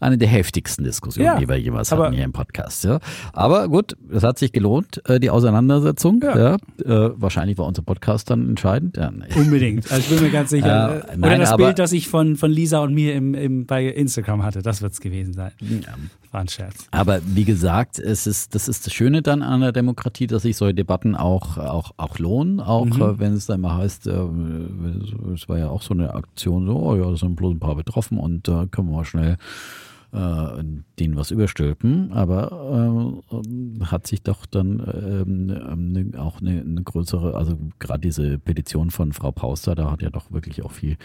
eine 0.00 0.18
der 0.18 0.28
heftigsten 0.28 0.84
Diskussionen, 0.84 1.38
die 1.40 1.48
wir 1.48 1.56
jemals 1.56 1.90
hatten 1.90 2.12
hier 2.12 2.24
im 2.24 2.32
Podcast. 2.32 2.84
Ja. 2.84 2.98
Aber 3.32 3.68
gut, 3.68 3.96
es 4.12 4.22
hat 4.22 4.38
sich 4.38 4.52
gelohnt, 4.52 4.73
äh, 5.06 5.20
die 5.20 5.30
Auseinandersetzung. 5.30 6.20
Ja. 6.22 6.38
Ja. 6.38 6.54
Äh, 6.84 7.12
wahrscheinlich 7.16 7.58
war 7.58 7.66
unser 7.66 7.82
Podcast 7.82 8.30
dann 8.30 8.48
entscheidend. 8.48 8.96
Ja, 8.96 9.10
nee. 9.10 9.24
Unbedingt. 9.36 9.90
Also 9.90 9.98
ich 10.02 10.08
bin 10.08 10.22
mir 10.26 10.30
ganz 10.32 10.50
sicher. 10.50 10.66
Ja, 10.66 10.88
Oder 10.88 11.06
nein, 11.16 11.40
das 11.40 11.52
aber- 11.52 11.64
Bild, 11.66 11.78
das 11.78 11.92
ich 11.92 12.08
von, 12.08 12.36
von 12.36 12.50
Lisa 12.50 12.80
und 12.80 12.94
mir 12.94 13.14
im, 13.14 13.34
im, 13.34 13.66
bei 13.66 13.86
Instagram 13.86 14.42
hatte, 14.42 14.62
das 14.62 14.82
wird 14.82 14.92
es 14.92 15.00
gewesen 15.00 15.32
sein. 15.34 15.52
War 16.30 16.40
ein 16.40 16.48
Scherz. 16.48 16.86
Aber 16.90 17.20
wie 17.24 17.44
gesagt, 17.44 17.98
es 18.00 18.26
ist, 18.26 18.54
das 18.56 18.66
ist 18.68 18.86
das 18.86 18.92
Schöne 18.92 19.22
dann 19.22 19.42
an 19.42 19.60
der 19.60 19.70
Demokratie, 19.72 20.26
dass 20.26 20.42
sich 20.42 20.56
solche 20.56 20.74
Debatten 20.74 21.14
auch, 21.14 21.58
auch, 21.58 21.92
auch 21.96 22.18
lohnen, 22.18 22.60
auch 22.60 22.84
Mhm. 22.86 23.02
äh, 23.02 23.18
wenn 23.20 23.32
es 23.34 23.46
dann 23.46 23.60
mal 23.60 23.76
heißt, 23.78 24.08
äh, 24.08 24.12
es 25.34 25.48
war 25.48 25.58
ja 25.58 25.68
auch 25.68 25.82
so 25.82 25.94
eine 25.94 26.14
Aktion, 26.14 26.66
so, 26.66 26.76
oh 26.76 26.96
ja, 26.96 27.08
da 27.10 27.16
sind 27.16 27.36
bloß 27.36 27.54
ein 27.54 27.60
paar 27.60 27.76
betroffen 27.76 28.18
und 28.18 28.48
da 28.48 28.66
können 28.70 28.88
wir 28.88 28.96
mal 28.96 29.04
schnell 29.04 29.36
äh, 30.14 30.64
denen 30.98 31.16
was 31.16 31.30
überstülpen, 31.30 32.12
aber 32.12 33.20
äh, 33.32 33.84
hat 33.84 34.06
sich 34.06 34.22
doch 34.22 34.46
dann 34.46 34.80
ähm, 35.26 35.92
ne, 35.92 36.18
auch 36.18 36.40
eine, 36.40 36.60
eine 36.60 36.82
größere, 36.82 37.34
also 37.36 37.58
gerade 37.78 38.00
diese 38.00 38.38
Petition 38.38 38.90
von 38.90 39.12
Frau 39.12 39.32
Pauster, 39.32 39.74
da 39.74 39.90
hat 39.90 40.02
ja 40.02 40.10
doch 40.10 40.30
wirklich 40.30 40.62
auch 40.62 40.72
viel 40.72 40.96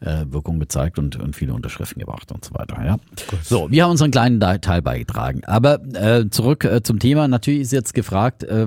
äh, 0.00 0.24
Wirkung 0.30 0.58
gezeigt 0.58 0.98
und, 0.98 1.16
und 1.16 1.36
viele 1.36 1.52
Unterschriften 1.52 2.00
gebracht 2.00 2.32
und 2.32 2.44
so 2.44 2.54
weiter. 2.54 2.82
Ja. 2.84 2.96
So, 3.42 3.70
wir 3.70 3.84
haben 3.84 3.90
unseren 3.90 4.10
kleinen 4.10 4.40
Teil 4.40 4.82
beigetragen. 4.82 5.42
Aber 5.44 5.80
äh, 5.94 6.28
zurück 6.30 6.64
äh, 6.64 6.82
zum 6.82 6.98
Thema. 6.98 7.28
Natürlich 7.28 7.60
ist 7.60 7.72
jetzt 7.72 7.94
gefragt, 7.94 8.42
äh, 8.44 8.66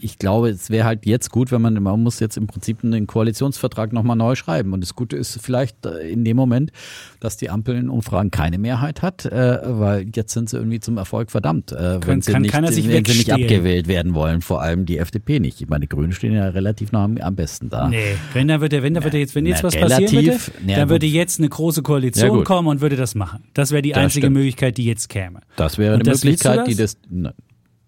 ich 0.00 0.18
glaube, 0.18 0.48
es 0.50 0.70
wäre 0.70 0.84
halt 0.84 1.06
jetzt 1.06 1.30
gut, 1.30 1.52
wenn 1.52 1.62
man, 1.62 1.74
man 1.82 2.02
muss 2.02 2.20
jetzt 2.20 2.36
im 2.36 2.46
Prinzip 2.46 2.82
einen 2.82 3.06
Koalitionsvertrag 3.06 3.92
nochmal 3.92 4.16
neu 4.16 4.34
schreiben. 4.34 4.72
Und 4.72 4.80
das 4.80 4.94
Gute 4.94 5.16
ist 5.16 5.38
vielleicht 5.40 5.86
äh, 5.86 6.08
in 6.10 6.24
dem 6.24 6.36
Moment, 6.36 6.72
dass 7.20 7.36
die 7.36 7.50
Ampel 7.50 7.76
in 7.76 7.88
Umfragen 7.88 8.30
keine 8.30 8.58
Mehrheit 8.58 9.02
hat, 9.02 9.24
äh, 9.26 9.60
weil 9.64 10.06
jetzt 10.14 10.32
sind 10.32 10.50
sie 10.50 10.56
irgendwie 10.56 10.80
zum 10.80 10.98
Erfolg 10.98 11.30
verdammt. 11.30 11.72
Äh, 11.72 12.00
wenn 12.06 12.20
sie 12.20 12.32
kann 12.32 12.42
nicht, 12.42 12.52
keiner 12.52 12.72
sich 12.72 12.88
wenn 12.88 13.04
sie 13.04 13.18
nicht 13.18 13.32
abgewählt 13.32 13.86
werden 13.86 14.14
wollen, 14.14 14.40
vor 14.40 14.60
allem 14.60 14.86
die 14.86 14.98
FDP 14.98 15.38
nicht. 15.38 15.60
Ich 15.60 15.68
meine, 15.68 15.82
die 15.82 15.88
Grünen 15.88 16.12
stehen 16.12 16.34
ja 16.34 16.48
relativ 16.48 16.90
nah 16.90 17.04
am, 17.04 17.16
am 17.18 17.36
besten 17.36 17.68
da. 17.68 17.88
Nee, 17.88 18.16
wenn 18.32 18.48
da 18.48 18.60
wird 18.60 18.72
der, 18.72 18.82
wenn 18.82 18.94
da 18.94 19.04
wird 19.04 19.14
jetzt, 19.14 19.34
wenn 19.34 19.46
jetzt 19.46 19.62
was 19.62 19.76
passieren 19.76 20.16
relativ. 20.16 20.50
Ja, 20.68 20.76
dann 20.76 20.88
würde 20.88 21.06
jetzt 21.06 21.38
eine 21.38 21.48
große 21.48 21.80
Ja, 21.80 21.82
Koalition 21.82 22.30
gut. 22.30 22.44
kommen 22.44 22.68
und 22.68 22.80
würde 22.80 22.96
das 22.96 23.14
machen. 23.14 23.44
Das 23.54 23.70
wäre 23.70 23.82
die 23.82 23.90
Das 23.90 23.98
einzige 23.98 24.26
stimmt. 24.26 24.36
Möglichkeit, 24.36 24.76
die 24.78 24.84
jetzt 24.84 25.08
käme. 25.08 25.40
Das 25.56 25.78
wäre 25.78 25.94
Und 25.94 26.02
eine 26.02 26.10
Möglichkeit, 26.10 26.66
die 26.66 26.74
das? 26.74 26.98
das. 27.10 27.34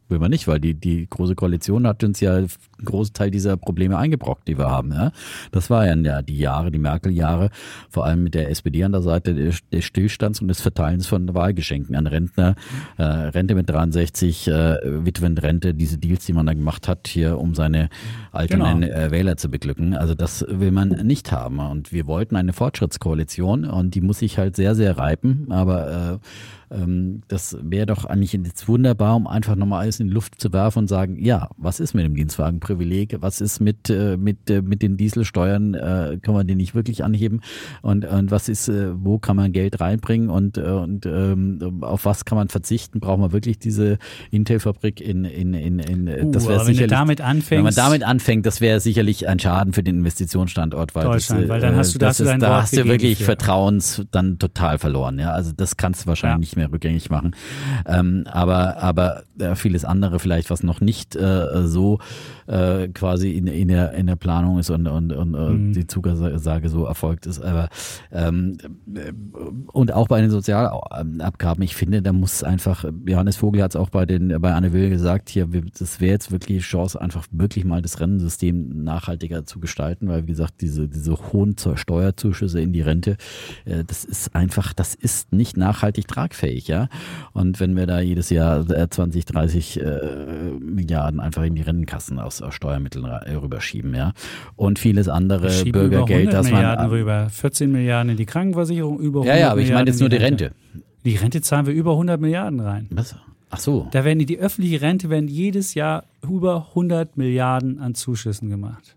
Will 0.08 0.18
man 0.20 0.30
nicht, 0.30 0.46
weil 0.46 0.60
die, 0.60 0.74
die 0.74 1.08
große 1.08 1.34
Koalition 1.34 1.86
hat 1.86 2.04
uns 2.04 2.20
ja 2.20 2.36
einen 2.36 2.50
großen 2.84 3.12
Teil 3.12 3.30
dieser 3.30 3.56
Probleme 3.56 3.98
eingebrockt, 3.98 4.46
die 4.46 4.56
wir 4.56 4.70
haben. 4.70 4.92
Ja? 4.92 5.10
Das 5.50 5.68
war 5.70 5.86
ja 5.86 6.22
die 6.22 6.38
Jahre, 6.38 6.70
die 6.70 6.78
Merkel-Jahre, 6.78 7.50
vor 7.90 8.04
allem 8.04 8.22
mit 8.22 8.34
der 8.34 8.50
SPD 8.50 8.84
an 8.84 8.92
der 8.92 9.02
Seite 9.02 9.34
des 9.34 9.62
Stillstands 9.84 10.40
und 10.40 10.48
des 10.48 10.60
Verteilens 10.60 11.06
von 11.06 11.34
Wahlgeschenken 11.34 11.96
an 11.96 12.06
Rentner, 12.06 12.54
äh, 12.98 13.02
Rente 13.02 13.54
mit 13.54 13.68
63, 13.68 14.48
äh, 14.48 14.76
Witwenrente, 14.84 15.74
diese 15.74 15.98
Deals, 15.98 16.24
die 16.26 16.32
man 16.32 16.46
da 16.46 16.52
gemacht 16.54 16.86
hat, 16.86 17.08
hier 17.08 17.38
um 17.38 17.54
seine 17.54 17.88
alternden 18.32 18.82
Genau. 18.82 18.92
äh, 18.94 19.10
Wähler 19.10 19.36
zu 19.36 19.48
beglücken. 19.50 19.94
Also 19.94 20.14
das 20.14 20.44
will 20.48 20.70
man 20.70 20.88
nicht 20.88 21.32
haben. 21.32 21.58
Und 21.58 21.92
wir 21.92 22.06
wollten 22.06 22.36
eine 22.36 22.52
Fortschrittskoalition 22.52 23.64
und 23.64 23.94
die 23.94 24.00
muss 24.00 24.20
sich 24.20 24.38
halt 24.38 24.56
sehr, 24.56 24.74
sehr 24.74 24.98
reiben. 24.98 25.46
Aber 25.50 26.20
ähm, 26.70 27.22
das 27.28 27.56
wäre 27.62 27.86
doch 27.86 28.04
eigentlich 28.04 28.32
jetzt 28.32 28.68
wunderbar, 28.68 29.16
um 29.16 29.26
einfach 29.26 29.56
nochmal 29.56 29.82
alles 29.82 30.00
in 30.00 30.08
die 30.08 30.12
Luft 30.12 30.40
zu 30.40 30.52
werfen 30.52 30.80
und 30.80 30.88
sagen, 30.88 31.16
ja, 31.24 31.48
was 31.56 31.80
ist 31.80 31.94
mit 31.94 32.04
dem 32.04 32.14
Dienstwagenprivileg? 32.14 33.16
Was 33.20 33.40
ist 33.40 33.60
mit, 33.60 33.88
äh, 33.90 34.16
mit, 34.16 34.50
äh, 34.50 34.62
mit 34.62 34.82
den 34.82 34.96
Dieselsteuern? 34.96 35.74
Äh, 35.74 36.18
kann 36.22 36.34
man 36.34 36.46
die 36.46 36.54
nicht 36.54 36.74
wirklich 36.74 37.04
anheben? 37.04 37.40
Und, 37.82 38.04
und 38.04 38.30
was 38.30 38.48
ist, 38.48 38.68
äh, 38.68 38.92
wo 38.96 39.18
kann 39.18 39.36
man 39.36 39.52
Geld 39.52 39.80
reinbringen 39.80 40.30
und, 40.30 40.58
äh, 40.58 40.62
und 40.62 41.06
ähm, 41.06 41.78
auf 41.82 42.04
was 42.04 42.24
kann 42.24 42.36
man 42.36 42.48
verzichten? 42.48 43.00
Braucht 43.00 43.20
man 43.20 43.32
wirklich 43.32 43.58
diese 43.58 43.98
Intel-Fabrik 44.30 45.00
in, 45.00 45.24
in, 45.24 45.54
in, 45.54 45.78
in 45.78 46.06
Uh, 46.08 46.30
das 46.32 46.44
wäre 46.46 46.54
aber 46.60 46.66
wenn 46.66 46.66
du 46.68 46.72
sicherlich, 46.74 46.90
damit 46.90 47.20
anfängst- 47.20 47.50
wenn 47.50 47.62
man 47.62 47.74
damit 47.74 48.02
anfängt, 48.04 48.46
das 48.46 48.60
wäre 48.60 48.80
sicherlich 48.80 49.28
ein 49.28 49.38
Schaden 49.38 49.72
für 49.72 49.82
den 49.82 49.96
Investitionsstandort, 49.98 50.94
weil, 50.94 51.04
Deutschland, 51.04 51.42
das, 51.42 51.46
äh, 51.46 51.48
weil 51.50 51.60
dann 51.60 51.76
hast 51.76 51.94
du- 51.94 51.98
da 51.98 52.06
das 52.08 52.16
du 52.18 52.24
ist, 52.24 52.42
da 52.42 52.62
hast 52.62 52.76
du 52.76 52.84
wirklich 52.84 53.18
für. 53.18 53.24
Vertrauens 53.24 54.02
dann 54.12 54.38
total 54.38 54.78
verloren. 54.78 55.18
Ja, 55.18 55.30
also 55.32 55.52
das 55.56 55.76
kannst 55.76 56.04
du 56.04 56.06
wahrscheinlich 56.08 56.52
Ja. 56.52 56.55
nicht 56.55 56.55
mehr 56.56 56.72
rückgängig 56.72 57.10
machen. 57.10 57.34
Ähm, 57.86 58.24
aber 58.30 58.82
aber 58.82 59.22
äh, 59.38 59.54
vieles 59.54 59.84
andere 59.84 60.18
vielleicht, 60.18 60.50
was 60.50 60.62
noch 60.62 60.80
nicht 60.80 61.14
äh, 61.16 61.66
so 61.66 61.98
äh, 62.46 62.88
quasi 62.88 63.32
in, 63.32 63.46
in, 63.46 63.68
der, 63.68 63.92
in 63.92 64.06
der 64.06 64.16
Planung 64.16 64.58
ist 64.58 64.70
und, 64.70 64.86
und, 64.86 65.12
und 65.12 65.36
Mhm. 65.36 65.70
äh, 65.70 65.74
die 65.74 65.86
Zugesage 65.86 66.68
so 66.68 66.84
erfolgt 66.84 67.26
ist. 67.26 67.40
Aber 67.40 67.68
ähm, 68.12 68.56
äh, 68.94 69.12
und 69.72 69.92
auch 69.92 70.08
bei 70.08 70.20
den 70.20 70.30
Sozialabgaben, 70.30 71.62
ich 71.62 71.74
finde, 71.74 72.02
da 72.02 72.12
muss 72.12 72.42
einfach, 72.42 72.84
Johannes 73.06 73.36
Vogel 73.36 73.62
hat 73.62 73.72
es 73.72 73.76
auch 73.76 73.90
bei 73.90 74.06
den 74.06 74.40
bei 74.40 74.54
Anne 74.54 74.72
Will 74.72 74.90
gesagt, 74.90 75.28
hier, 75.28 75.48
das 75.78 76.00
wäre 76.00 76.12
jetzt 76.12 76.30
wirklich 76.30 76.62
Chance, 76.64 77.00
einfach 77.00 77.26
wirklich 77.30 77.64
mal 77.64 77.82
das 77.82 78.00
Rentensystem 78.00 78.84
nachhaltiger 78.84 79.44
zu 79.44 79.60
gestalten, 79.60 80.08
weil 80.08 80.22
wie 80.22 80.28
gesagt, 80.28 80.60
diese, 80.60 80.88
diese 80.88 81.16
hohen 81.32 81.56
Steuerzuschüsse 81.58 82.60
in 82.60 82.72
die 82.72 82.80
Rente, 82.80 83.16
äh, 83.64 83.84
das 83.84 84.04
ist 84.04 84.34
einfach, 84.34 84.72
das 84.72 84.94
ist 84.94 85.32
nicht 85.32 85.56
nachhaltig 85.56 86.08
tragfähig, 86.08 86.45
ja. 86.68 86.88
Und 87.32 87.60
wenn 87.60 87.76
wir 87.76 87.86
da 87.86 88.00
jedes 88.00 88.30
Jahr 88.30 88.68
äh, 88.70 88.88
20, 88.88 89.24
30 89.24 89.80
äh, 89.80 90.00
Milliarden 90.60 91.20
einfach 91.20 91.42
in 91.42 91.54
die 91.54 91.62
Rentenkassen 91.62 92.18
aus, 92.18 92.42
aus 92.42 92.54
Steuermitteln 92.54 93.04
äh, 93.04 93.34
rüberschieben, 93.34 93.94
ja. 93.94 94.12
Und 94.56 94.78
vieles 94.78 95.08
andere 95.08 95.48
Bürgergeld, 95.64 96.28
100 96.28 96.34
das 96.34 96.50
man 96.50 96.54
Milliarden 96.54 96.86
rüber, 96.88 97.28
14 97.30 97.72
Milliarden 97.72 98.10
in 98.10 98.16
die 98.16 98.26
Krankenversicherung, 98.26 98.98
über 98.98 99.20
100 99.20 99.34
ja, 99.34 99.40
ja, 99.40 99.50
aber 99.52 99.60
ich 99.60 99.72
meine 99.72 99.90
jetzt 99.90 100.00
nur 100.00 100.08
die 100.08 100.16
Rente. 100.16 100.52
Die 101.04 101.16
Rente 101.16 101.40
zahlen 101.40 101.66
wir 101.66 101.74
über 101.74 101.92
100 101.92 102.20
Milliarden 102.20 102.60
rein. 102.60 102.88
Was? 102.90 103.16
Ach 103.50 103.60
so. 103.60 103.88
Da 103.92 104.04
werden 104.04 104.18
die, 104.18 104.26
die 104.26 104.38
öffentliche 104.38 104.80
Rente 104.80 105.08
werden 105.08 105.28
jedes 105.28 105.74
Jahr 105.74 106.04
über 106.22 106.66
100 106.70 107.16
Milliarden 107.16 107.78
an 107.78 107.94
Zuschüssen 107.94 108.50
gemacht. 108.50 108.96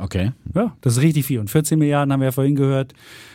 Okay. 0.00 0.32
Ja, 0.54 0.74
das 0.80 0.96
ist 0.96 1.02
richtig 1.02 1.26
viel. 1.26 1.40
Und 1.40 1.50
14 1.50 1.78
Milliarden 1.78 2.12
haben 2.12 2.20
wir 2.20 2.26
ja 2.26 2.32
vorhin 2.32 2.54
gehört, 2.54 2.94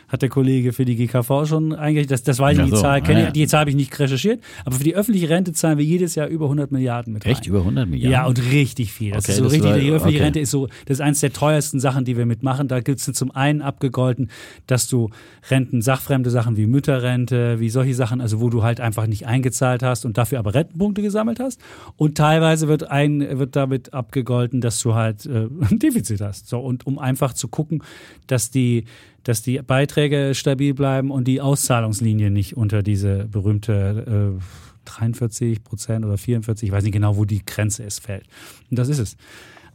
hat 0.09 0.21
der 0.21 0.29
Kollege 0.29 0.73
für 0.73 0.83
die 0.85 0.95
GKV 0.95 1.45
schon 1.45 1.73
eingerichtet. 1.73 2.11
Das, 2.11 2.23
das 2.23 2.39
weiß 2.39 2.53
ich 2.53 2.57
Ja, 2.57 2.63
nicht, 2.65 2.73
die 2.73 2.77
so. 2.77 2.81
Zahl 2.83 3.01
kenne 3.01 3.19
Ah, 3.19 3.21
ich, 3.21 3.25
ja. 3.27 3.31
die 3.31 3.47
Zahl 3.47 3.59
habe 3.61 3.69
ich 3.69 3.75
nicht 3.75 3.97
recherchiert. 3.97 4.41
Aber 4.65 4.75
für 4.75 4.83
die 4.83 4.95
öffentliche 4.95 5.29
Rente 5.29 5.53
zahlen 5.53 5.77
wir 5.77 5.85
jedes 5.85 6.15
Jahr 6.15 6.27
über 6.27 6.45
100 6.45 6.71
Milliarden 6.71 7.13
mit 7.13 7.25
Echt? 7.25 7.41
rein. 7.41 7.47
Über 7.49 7.59
100 7.59 7.87
Milliarden? 7.87 8.11
Ja, 8.11 8.25
und 8.25 8.51
richtig 8.51 8.91
viel. 8.91 9.11
Das 9.11 9.23
Okay, 9.25 9.31
ist 9.33 9.37
so 9.37 9.43
das 9.45 9.53
richtig, 9.53 9.69
war- 9.71 9.79
die 9.79 9.89
öffentliche 9.91 10.17
okay. 10.19 10.23
Rente 10.25 10.39
ist 10.39 10.51
so, 10.51 10.67
das 10.85 10.97
ist 10.97 11.01
eines 11.01 11.19
der 11.21 11.31
teuersten 11.31 11.79
Sachen, 11.79 12.03
die 12.05 12.17
wir 12.17 12.25
mitmachen. 12.25 12.67
Da 12.67 12.79
gibt 12.81 12.99
es 12.99 13.05
zum 13.13 13.31
einen 13.31 13.61
abgegolten, 13.61 14.29
dass 14.67 14.87
du 14.89 15.09
Renten, 15.49 15.81
sachfremde 15.81 16.29
Sachen 16.29 16.57
wie 16.57 16.65
Mütterrente, 16.67 17.59
wie 17.59 17.69
solche 17.69 17.93
Sachen, 17.93 18.19
also 18.21 18.39
wo 18.41 18.49
du 18.49 18.63
halt 18.63 18.81
einfach 18.81 19.07
nicht 19.07 19.27
eingezahlt 19.27 19.83
hast 19.83 20.05
und 20.05 20.17
dafür 20.17 20.39
aber 20.39 20.53
Rentenpunkte 20.53 21.01
gesammelt 21.01 21.39
hast. 21.39 21.61
Und 21.97 22.17
teilweise 22.17 22.67
wird 22.67 22.89
ein, 22.89 23.39
wird 23.39 23.55
damit 23.55 23.93
abgegolten, 23.93 24.59
dass 24.61 24.81
du 24.81 24.95
halt 24.95 25.25
äh, 25.25 25.47
ein 25.69 25.79
Defizit 25.79 26.21
hast. 26.21 26.49
So, 26.49 26.59
und 26.59 26.85
um 26.87 26.97
einfach 26.99 27.33
zu 27.33 27.47
gucken, 27.47 27.83
dass 28.27 28.49
die, 28.51 28.85
dass 29.23 29.41
die 29.41 29.59
Beiträge 29.61 30.33
stabil 30.35 30.73
bleiben 30.73 31.11
und 31.11 31.27
die 31.27 31.41
Auszahlungslinie 31.41 32.29
nicht 32.31 32.55
unter 32.57 32.81
diese 32.83 33.25
berühmte 33.25 34.37
äh, 34.37 34.43
43 34.85 35.63
Prozent 35.63 36.05
oder 36.05 36.17
44, 36.17 36.67
ich 36.69 36.73
weiß 36.73 36.83
nicht 36.83 36.93
genau, 36.93 37.17
wo 37.17 37.25
die 37.25 37.45
Grenze 37.45 37.83
ist, 37.83 37.99
fällt. 37.99 38.23
Und 38.69 38.79
das 38.79 38.89
ist 38.89 38.99
es. 38.99 39.17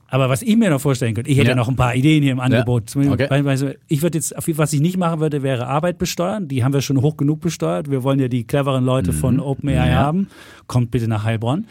Aber 0.09 0.29
was 0.29 0.43
ich 0.43 0.57
mir 0.57 0.71
noch 0.71 0.81
vorstellen 0.81 1.15
könnte, 1.15 1.31
ich 1.31 1.39
hätte 1.39 1.51
Ja. 1.51 1.55
noch 1.57 1.69
ein 1.69 1.77
paar 1.77 1.95
Ideen 1.95 2.23
hier 2.23 2.33
im 2.33 2.41
Angebot. 2.41 2.91
Zum 2.91 3.09
Okay. 3.11 3.75
Ich 3.89 4.03
würde 4.03 4.19
jetzt, 4.19 4.35
was 4.59 4.73
ich 4.73 4.81
nicht 4.81 4.97
machen 4.97 5.21
würde, 5.21 5.43
wäre 5.43 5.67
Arbeit 5.67 5.99
besteuern. 5.99 6.47
Die 6.47 6.63
haben 6.63 6.73
wir 6.73 6.83
schon 6.83 7.01
hoch 7.01 7.17
genug 7.17 7.41
besteuert. 7.41 7.91
Wir 7.91 8.03
wollen 8.03 8.21
ja 8.21 8.29
die 8.29 8.45
cleveren 8.45 8.85
Leute 8.85 9.13
von 9.13 9.41
OpenAI 9.41 9.73
Mhm. 9.87 9.91
Ja. 9.93 9.95
haben. 9.97 10.29
Kommt 10.67 10.91
bitte 10.91 11.09
nach 11.09 11.25
Heilbronn. 11.25 11.67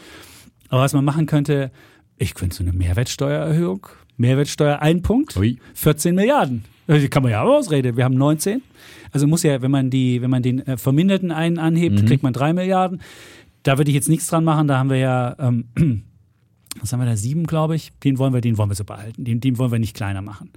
Aber 0.68 0.82
was 0.82 0.92
man 0.92 1.04
machen 1.04 1.26
könnte, 1.26 1.70
ich 2.18 2.34
könnte 2.34 2.56
so 2.56 2.64
eine 2.64 2.72
Mehrwertsteuererhöhung, 2.72 3.86
Mehrwertsteuer 4.16 4.80
ein 4.82 5.02
Punkt, 5.02 5.36
Ui. 5.36 5.58
14 5.74 6.14
Milliarden. 6.14 6.64
Äh, 6.86 6.98
Die 7.00 7.08
kann 7.08 7.22
man 7.22 7.32
ja 7.32 7.42
auch 7.42 7.54
ausreden. 7.58 7.96
Wir 7.96 8.04
haben 8.04 8.14
19. 8.16 8.62
Also 9.12 9.26
muss 9.26 9.42
ja, 9.42 9.62
wenn 9.62 9.70
man 9.70 9.90
die, 9.90 10.20
wenn 10.22 10.30
man 10.30 10.42
den 10.42 10.66
äh, 10.66 10.76
Verminderten 10.76 11.30
einen 11.32 11.58
anhebt, 11.58 12.02
Mhm. 12.02 12.06
kriegt 12.06 12.22
man 12.22 12.32
drei 12.32 12.52
Milliarden. 12.52 13.00
Da 13.62 13.78
würde 13.78 13.90
ich 13.90 13.94
jetzt 13.94 14.08
nichts 14.08 14.26
dran 14.26 14.44
machen. 14.44 14.66
Da 14.68 14.78
haben 14.78 14.90
wir 14.90 14.98
ja, 14.98 15.36
ähm, 15.38 15.64
was 16.80 16.92
haben 16.92 17.00
wir 17.00 17.06
da, 17.06 17.16
sieben, 17.16 17.46
glaube 17.46 17.76
ich. 17.76 17.92
Den 18.02 18.18
wollen 18.18 18.32
wir, 18.34 18.40
den 18.40 18.58
wollen 18.58 18.70
wir 18.70 18.74
so 18.74 18.84
behalten. 18.84 19.24
Den, 19.24 19.40
den 19.40 19.58
wollen 19.58 19.72
wir 19.72 19.78
nicht 19.78 19.94
kleiner 19.94 20.22
machen. 20.22 20.50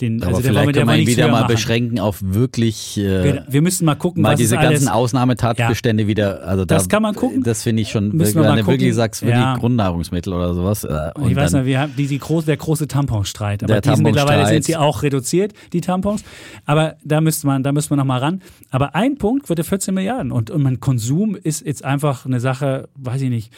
Den, 0.00 0.22
Aber 0.22 0.36
also 0.36 0.44
wir, 0.44 0.50
vielleicht 0.50 0.68
den 0.68 0.72
können 0.74 0.88
wir 0.88 0.96
ihn 0.96 1.06
wieder 1.06 1.28
mal 1.28 1.40
machen. 1.42 1.54
beschränken 1.54 1.98
auf 1.98 2.18
wirklich 2.22 2.98
äh, 2.98 3.24
Wir, 3.24 3.46
wir 3.48 3.62
müssen 3.62 3.84
mal 3.84 3.94
gucken, 3.94 4.22
mal 4.22 4.32
was 4.32 4.38
diese 4.38 4.56
ganzen 4.56 4.88
Ausnahmetatbestände 4.88 6.06
wieder. 6.06 6.46
Also 6.46 6.64
Das 6.64 6.88
da, 6.88 6.88
kann 6.88 7.02
man 7.02 7.14
gucken. 7.14 7.42
Das 7.42 7.62
finde 7.62 7.82
ich 7.82 7.90
schon, 7.90 8.10
Müssen 8.16 8.34
wir 8.36 8.42
wenn 8.42 8.50
mal 8.50 8.60
du 8.62 8.66
wirklich 8.66 8.94
sagst, 8.94 9.22
wirklich 9.22 9.38
Ja. 9.38 9.56
Grundnahrungsmittel 9.56 10.32
oder 10.32 10.54
sowas. 10.54 10.84
Äh, 10.84 11.10
und 11.14 11.30
ich 11.30 11.36
weiß 11.36 11.52
nicht, 11.54 11.66
wir 11.66 11.80
haben 11.80 11.94
die, 11.96 12.06
die 12.06 12.18
große, 12.18 12.46
der 12.46 12.56
große 12.56 12.88
Tamponstreit. 12.88 13.62
Aber 13.64 13.80
sind 13.82 14.02
mittlerweile 14.02 14.46
sind 14.46 14.64
sie 14.64 14.76
auch 14.76 15.02
reduziert, 15.02 15.52
die 15.72 15.80
Tampons. 15.80 16.24
Aber 16.66 16.96
da 17.04 17.20
müsste 17.20 17.46
man, 17.46 17.62
da 17.62 17.72
müsste 17.72 17.92
man 17.92 17.98
noch 17.98 18.06
mal 18.06 18.18
ran. 18.18 18.42
Aber 18.70 18.94
ein 18.94 19.16
Punkt 19.18 19.48
wird 19.48 19.58
ja 19.58 19.64
14 19.64 19.94
Milliarden. 19.94 20.32
Und, 20.32 20.50
und 20.50 20.62
mein 20.62 20.80
Konsum 20.80 21.34
ist 21.36 21.64
jetzt 21.64 21.84
einfach 21.84 22.26
eine 22.26 22.40
Sache, 22.40 22.88
weiß 22.94 23.22
ich 23.22 23.30
nicht, 23.30 23.52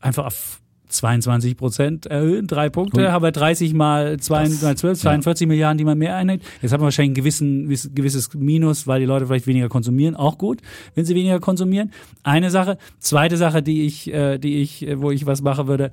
einfach 0.00 0.26
auf 0.26 0.59
22 0.90 1.56
Prozent 1.56 2.06
erhöhen, 2.06 2.46
drei 2.46 2.68
Punkte, 2.68 3.00
Ui. 3.00 3.06
haben 3.08 3.22
wir 3.24 3.32
30 3.32 3.74
mal 3.74 4.18
2, 4.18 4.48
mal 4.62 4.76
12, 4.76 4.98
42 5.00 5.46
Milliarden, 5.48 5.78
die 5.78 5.84
man 5.84 5.96
mehr 5.98 6.16
einnimmt. 6.16 6.42
Jetzt 6.60 6.72
haben 6.72 6.80
wir 6.80 6.84
wahrscheinlich 6.84 7.12
ein 7.12 7.14
gewissen, 7.14 7.64
gewiss- 7.68 7.90
gewisses 7.94 8.34
Minus, 8.34 8.86
weil 8.86 9.00
die 9.00 9.06
Leute 9.06 9.26
vielleicht 9.26 9.46
weniger 9.46 9.68
konsumieren. 9.68 10.14
Auch 10.16 10.38
gut, 10.38 10.60
wenn 10.94 11.04
sie 11.04 11.14
weniger 11.14 11.40
konsumieren. 11.40 11.92
Eine 12.22 12.50
Sache. 12.50 12.78
Zweite 12.98 13.36
Sache, 13.36 13.62
die 13.62 13.86
ich, 13.86 14.12
äh, 14.12 14.38
die 14.38 14.58
ich, 14.60 14.86
äh, 14.86 15.00
wo 15.00 15.10
ich 15.10 15.26
was 15.26 15.42
machen 15.42 15.66
würde, 15.68 15.90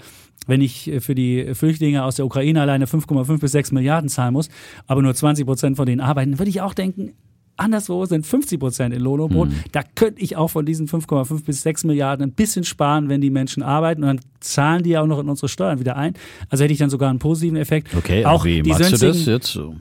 wenn 0.48 0.62
ich 0.62 0.88
äh, 0.90 1.00
für 1.00 1.16
die 1.16 1.54
Flüchtlinge 1.54 2.04
aus 2.04 2.16
der 2.16 2.26
Ukraine 2.26 2.62
alleine 2.62 2.86
5,5 2.86 3.40
bis 3.40 3.52
6 3.52 3.72
Milliarden 3.72 4.10
zahlen 4.10 4.34
muss, 4.34 4.50
aber 4.88 5.02
nur 5.02 5.14
20 5.14 5.46
Prozent 5.46 5.78
von 5.78 5.86
denen 5.86 6.02
arbeiten, 6.02 6.40
würde 6.40 6.50
ich 6.50 6.62
auch 6.62 6.74
denken, 6.74 7.14
anderswo 7.58 8.06
sind 8.06 8.26
50 8.26 8.60
Prozent 8.60 8.94
in 8.94 9.02
Lohn 9.02 9.20
und 9.20 9.34
Brot. 9.34 9.50
Da 9.72 9.82
könnte 9.96 10.22
ich 10.22 10.36
auch 10.36 10.50
von 10.50 10.66
diesen 10.66 10.88
5,5 10.88 11.44
bis 11.44 11.64
6 11.64 11.84
Milliarden 11.84 12.28
ein 12.28 12.32
bisschen 12.32 12.64
sparen, 12.64 13.10
wenn 13.10 13.22
die 13.22 13.30
Menschen 13.30 13.64
arbeiten 13.64 14.04
und 14.04 14.08
dann 14.08 14.20
zahlen 14.40 14.84
die 14.84 14.92
ja 14.92 15.02
auch 15.02 15.08
noch 15.08 15.20
in 15.20 15.30
unsere 15.30 15.50
Steuern 15.50 15.80
wieder 15.80 15.98
ein. 15.98 16.14
Also 16.50 16.64
hätte 16.64 16.74
ich 16.74 16.80
dann 16.80 16.90
sogar 16.90 17.10
einen 17.10 17.20
positiven 17.20 17.58
Effekt. 17.58 17.94
okay, 17.96 18.26
auch 18.26 18.46
wie 18.46 18.62
die 18.62 18.70
machst 18.70 18.92
du 18.92 19.08
das 19.08 19.26
jetzt? 19.26 19.48
so? 19.48 19.76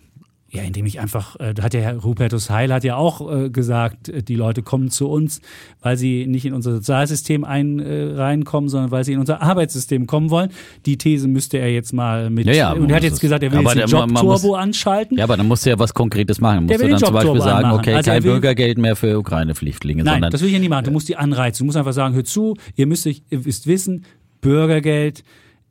Ja, 0.57 0.62
indem 0.62 0.87
ich 0.87 1.01
einfach, 1.01 1.39
äh, 1.41 1.55
da 1.55 1.62
hat 1.62 1.74
ja 1.74 1.81
Herr 1.81 1.97
Rupertus 1.99 2.51
Heil 2.51 2.73
hat 2.73 2.85
ja 2.85 2.97
auch 2.97 3.31
äh, 3.45 3.51
gesagt, 3.51 4.09
äh, 4.09 4.23
die 4.23 4.35
Leute 4.35 4.62
kommen 4.62 4.91
zu 4.91 5.09
uns, 5.09 5.41
weil 5.83 5.97
sie 5.97 6.27
nicht 6.27 6.45
in 6.47 6.53
unser 6.55 6.73
Sozialsystem 6.73 7.45
ein, 7.45 7.78
äh, 7.78 8.15
reinkommen, 8.15 8.69
sondern 8.69 8.91
weil 8.91 9.05
sie 9.05 9.12
in 9.12 9.19
unser 9.20 9.43
Arbeitssystem 9.43 10.07
kommen 10.07 10.31
wollen. 10.31 10.51
Die 10.87 10.99
These 10.99 11.28
müsste 11.28 11.59
er 11.59 11.73
jetzt 11.73 11.93
mal 11.93 12.31
mit. 12.31 12.47
Ja, 12.47 12.53
ja, 12.53 12.73
und 12.73 12.89
er 12.91 12.97
hat 12.97 13.03
muss 13.03 13.03
jetzt 13.05 13.12
es- 13.15 13.20
gesagt, 13.20 13.43
er 13.43 13.53
will 13.53 13.61
jetzt 13.61 13.70
den 13.74 13.78
der- 13.78 13.87
Job-Turbo 13.89 14.49
muss- 14.49 14.55
anschalten. 14.57 15.19
Ja, 15.19 15.24
aber 15.24 15.37
dann 15.37 15.47
musst 15.49 15.65
du 15.66 15.70
ja 15.70 15.78
was 15.78 15.95
Konkretes 15.95 16.41
machen. 16.41 16.66
Der 16.66 16.77
Musst 16.77 16.81
will 16.81 16.87
du 16.89 16.91
dann 16.97 17.05
zum 17.05 17.15
Beispiel 17.15 17.41
sagen, 17.41 17.65
anmachen. 17.65 17.78
okay, 17.81 17.95
Also 17.95 18.11
er 18.11 18.15
kein 18.16 18.23
Bürgergeld 18.23 18.78
mehr 18.78 18.97
für 18.97 19.19
Ukraine-Flüchtlinge, 19.19 20.03
Nein, 20.05 20.15
sondern 20.15 20.31
das 20.33 20.41
will 20.41 20.49
ich 20.49 20.55
ja 20.55 20.61
nie 20.61 20.69
machen. 20.69 20.85
Du 20.87 20.91
musst 20.91 21.09
die 21.09 21.16
anreizen. 21.16 21.65
Du 21.65 21.66
musst 21.66 21.77
einfach 21.77 21.93
sagen, 21.93 22.15
hör 22.15 22.24
zu, 22.24 22.57
ihr 22.74 22.87
müsst, 22.87 23.07
euch, 23.07 23.23
ihr 23.31 23.41
müsst 23.41 23.66
wissen, 23.66 24.05
Bürgergeld 24.41 25.24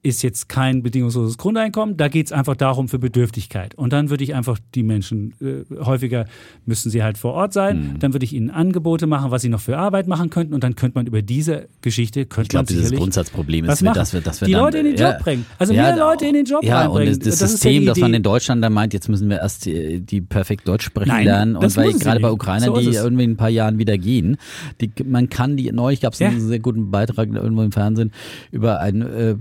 ist 0.05 0.21
jetzt 0.21 0.47
kein 0.49 0.83
bedingungsloses 0.83 1.37
Grundeinkommen. 1.37 1.97
Da 1.97 2.07
geht 2.09 2.27
es 2.27 2.31
einfach 2.31 2.55
darum 2.55 2.87
für 2.87 2.99
Bedürftigkeit. 2.99 3.73
Und 3.73 3.91
dann 3.91 4.11
würde 4.11 4.23
ich 4.23 4.35
einfach 4.35 4.59
die 4.75 4.83
Menschen, 4.83 5.33
äh, 5.41 5.83
häufiger 5.83 6.25
müssen 6.65 6.91
sie 6.91 7.01
halt 7.01 7.17
vor 7.17 7.33
Ort 7.33 7.53
sein. 7.53 7.93
Hm. 7.93 7.99
Dann 7.99 8.13
würde 8.13 8.23
ich 8.23 8.33
ihnen 8.33 8.51
Angebote 8.51 9.07
machen, 9.07 9.31
was 9.31 9.41
sie 9.41 9.49
noch 9.49 9.61
für 9.61 9.77
Arbeit 9.77 10.07
machen 10.07 10.29
könnten. 10.29 10.53
Und 10.53 10.63
dann 10.63 10.75
könnte 10.75 10.99
man 10.99 11.07
über 11.07 11.23
diese 11.23 11.67
Geschichte, 11.81 12.25
könnte 12.27 12.43
ich 12.43 12.49
glaube, 12.49 12.71
man 12.71 12.81
dieses 12.81 12.97
Grundsatzproblem 12.97 13.65
ist, 13.65 13.81
dass 13.81 14.13
wir, 14.13 14.21
dass 14.21 14.41
wir 14.41 14.45
die 14.45 14.51
dann, 14.53 14.61
Leute 14.61 14.77
in 14.77 14.85
den 14.85 14.95
ja, 14.95 15.13
Job 15.13 15.23
bringen. 15.23 15.45
Also 15.57 15.73
ja, 15.73 15.81
mehr 15.81 15.97
Leute 15.97 16.25
in 16.27 16.33
den 16.35 16.45
Job 16.45 16.63
ja, 16.63 16.81
reinbringen. 16.81 17.15
und 17.15 17.25
das, 17.25 17.39
Das 17.39 17.51
ist 17.53 17.63
ja 17.63 17.71
System, 17.71 17.85
dass 17.87 17.97
man 17.97 18.13
in 18.13 18.23
Deutschland 18.23 18.63
dann 18.63 18.73
meint, 18.73 18.93
jetzt 18.93 19.09
müssen 19.09 19.27
wir 19.27 19.39
erst 19.39 19.65
die, 19.65 20.01
die 20.01 20.21
perfekt 20.21 20.67
Deutsch 20.67 20.85
sprechen 20.85 21.09
Nein, 21.09 21.25
lernen. 21.25 21.53
das 21.55 21.75
Und 21.77 21.83
weil 21.83 21.93
gerade 21.93 22.19
bei 22.19 22.27
nicht. 22.27 22.35
Ukrainern, 22.35 22.75
So 22.75 22.79
die 22.79 22.95
irgendwie 22.95 23.23
in 23.23 23.31
ein 23.31 23.37
paar 23.37 23.49
Jahren 23.49 23.79
wieder 23.79 23.97
gehen, 23.97 24.37
die, 24.81 24.91
man 25.03 25.29
kann 25.29 25.57
die, 25.57 25.71
neulich 25.71 26.01
gab 26.01 26.13
es 26.13 26.19
Ja. 26.19 26.29
einen 26.29 26.41
sehr 26.41 26.59
guten 26.59 26.91
Beitrag 26.91 27.29
irgendwo 27.33 27.63
im 27.63 27.71
Fernsehen 27.71 28.11
über 28.51 28.79
ein, 28.79 29.01
äh, 29.01 29.35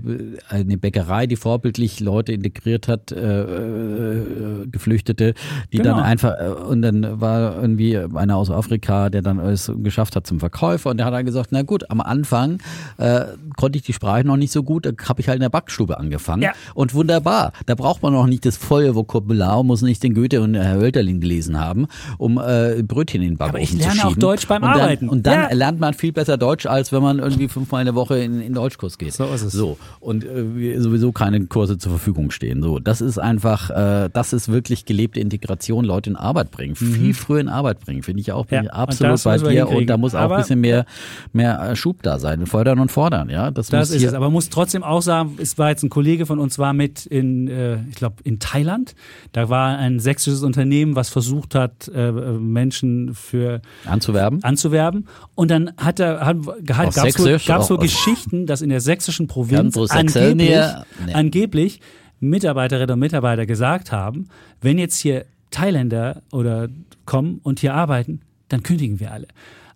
eine 0.61 0.77
Bäckerei, 0.77 1.27
die 1.27 1.35
vorbildlich 1.35 1.99
Leute 1.99 2.33
integriert 2.33 2.87
hat, 2.87 3.11
äh, 3.11 3.41
äh, 3.41 4.67
Geflüchtete, 4.71 5.33
die 5.71 5.77
Genau. 5.77 5.95
dann 5.95 6.03
einfach, 6.03 6.33
äh, 6.39 6.49
und 6.49 6.81
dann 6.81 7.19
war 7.21 7.55
irgendwie 7.61 7.97
einer 7.97 8.37
aus 8.37 8.49
Afrika, 8.49 9.09
der 9.09 9.21
dann 9.21 9.39
es 9.39 9.71
geschafft 9.83 10.15
hat 10.15 10.25
zum 10.27 10.39
Verkäufer 10.39 10.89
und 10.89 10.97
der 10.97 11.05
hat 11.05 11.13
dann 11.13 11.25
gesagt, 11.25 11.49
na 11.51 11.61
gut, 11.61 11.89
am 11.89 12.01
Anfang 12.01 12.59
äh, 12.97 13.25
konnte 13.57 13.77
ich 13.77 13.83
die 13.83 13.93
Sprache 13.93 14.23
noch 14.25 14.37
nicht 14.37 14.51
so 14.51 14.63
gut, 14.63 14.85
da 14.85 14.91
habe 15.07 15.21
ich 15.21 15.27
halt 15.27 15.37
in 15.37 15.41
der 15.41 15.49
Backstube 15.49 15.97
angefangen 15.99 16.41
Ja. 16.43 16.51
und 16.73 16.93
wunderbar, 16.93 17.51
da 17.65 17.75
braucht 17.75 18.01
man 18.03 18.13
noch 18.13 18.27
nicht 18.27 18.45
das 18.45 18.57
volle 18.57 18.95
Vokabular, 18.95 19.63
muss 19.63 19.81
nicht 19.81 20.03
den 20.03 20.13
Goethe 20.13 20.41
und 20.41 20.55
Herr 20.55 20.75
Hölderlin 20.75 21.19
gelesen 21.21 21.59
haben, 21.59 21.87
um 22.17 22.37
äh, 22.37 22.81
Brötchen 22.83 23.21
in 23.21 23.29
den 23.31 23.37
Backofen 23.37 23.55
Aber 23.55 23.63
ich 23.63 23.71
zu 23.71 23.77
lerne 23.77 24.01
auch 24.03 24.07
schieben. 24.09 24.19
Deutsch 24.21 24.47
beim 24.47 24.63
und 24.63 24.69
dann, 24.69 24.79
Arbeiten. 24.81 25.09
Und 25.09 25.25
dann 25.27 25.33
Ja. 25.49 25.53
lernt 25.53 25.79
man 25.79 25.93
viel 25.93 26.11
besser 26.11 26.37
Deutsch, 26.37 26.65
als 26.65 26.91
wenn 26.91 27.01
man 27.01 27.19
irgendwie 27.19 27.47
fünfmal 27.47 27.81
in 27.81 27.85
der 27.85 27.95
Woche 27.95 28.17
in, 28.19 28.41
in 28.41 28.53
Deutschkurs 28.53 28.97
geht. 28.97 29.13
So 29.13 29.25
ist 29.25 29.41
es. 29.43 29.53
So 29.53 29.77
und 29.99 30.23
äh, 30.23 30.44
sowieso 30.81 31.11
keine 31.11 31.45
Kurse 31.47 31.77
zur 31.77 31.91
Verfügung 31.91 32.31
stehen. 32.31 32.61
So, 32.61 32.79
das 32.79 33.01
ist 33.01 33.17
einfach, 33.17 33.69
äh, 33.69 34.09
das 34.11 34.33
ist 34.33 34.49
wirklich 34.51 34.85
gelebte 34.85 35.19
Integration, 35.19 35.85
Leute 35.85 36.09
in 36.11 36.15
Arbeit 36.15 36.51
bringen, 36.51 36.75
viel 36.75 37.13
früher 37.13 37.39
in 37.39 37.49
Arbeit 37.49 37.79
bringen, 37.79 38.03
finde 38.03 38.21
ich 38.21 38.31
auch 38.31 38.45
bin 38.45 38.59
Mhm. 38.59 38.65
Ja, 38.65 38.71
ich 38.71 38.77
absolut 38.77 39.23
bei 39.23 39.37
dir. 39.37 39.67
Und 39.69 39.87
da 39.87 39.97
muss 39.97 40.15
auch 40.15 40.19
Aber- 40.19 40.35
ein 40.35 40.41
bisschen 40.41 40.61
mehr, 40.61 40.85
mehr 41.33 41.59
äh, 41.71 41.75
Schub 41.75 42.01
da 42.03 42.19
sein, 42.19 42.45
fördern 42.45 42.79
und 42.79 42.91
fordern. 42.91 43.29
Ja, 43.29 43.51
das, 43.51 43.67
Das 43.67 43.89
ist 43.91 44.03
es. 44.03 44.13
Aber 44.13 44.25
man 44.27 44.33
muss 44.33 44.49
trotzdem 44.49 44.83
auch 44.83 45.01
sagen, 45.01 45.37
es 45.41 45.57
war 45.57 45.69
jetzt 45.69 45.83
ein 45.83 45.89
Kollege 45.89 46.25
von 46.25 46.39
uns 46.39 46.57
war 46.59 46.73
mit 46.73 47.05
in, 47.05 47.47
äh, 47.47 47.77
ich 47.89 47.95
glaube, 47.95 48.15
in 48.23 48.39
Thailand. 48.39 48.95
Da 49.33 49.49
war 49.49 49.77
ein 49.77 49.99
sächsisches 49.99 50.43
Unternehmen, 50.43 50.95
was 50.95 51.09
versucht 51.09 51.55
hat, 51.55 51.89
äh, 51.93 52.11
Menschen 52.11 53.13
für 53.13 53.61
anzuwerben. 53.85 54.43
anzuwerben. 54.43 55.07
Und 55.35 55.51
dann 55.51 55.71
hat 55.77 55.99
er, 55.99 56.25
hat, 56.25 56.37
gab 56.65 56.95
es 57.07 57.19
wohl, 57.19 57.37
gab's 57.45 57.69
wohl 57.69 57.77
auch- 57.77 57.81
Geschichten, 57.81 58.45
dass 58.45 58.61
in 58.61 58.69
der 58.69 58.81
sächsischen 58.81 59.27
Provinz 59.27 59.73
so 59.75 59.85
Sächse, 59.85 60.34
angeblich, 60.39 60.85
nee, 60.99 61.05
nee. 61.05 61.13
angeblich 61.13 61.81
Mitarbeiterinnen 62.19 62.93
und 62.93 62.99
Mitarbeiter 62.99 63.45
gesagt 63.45 63.91
haben, 63.91 64.29
wenn 64.61 64.77
jetzt 64.77 64.99
hier 64.99 65.25
Thailänder 65.51 66.21
oder 66.31 66.69
kommen 67.05 67.39
und 67.43 67.59
hier 67.59 67.73
arbeiten, 67.73 68.21
dann 68.49 68.63
kündigen 68.63 68.99
wir 68.99 69.11
alle. 69.11 69.27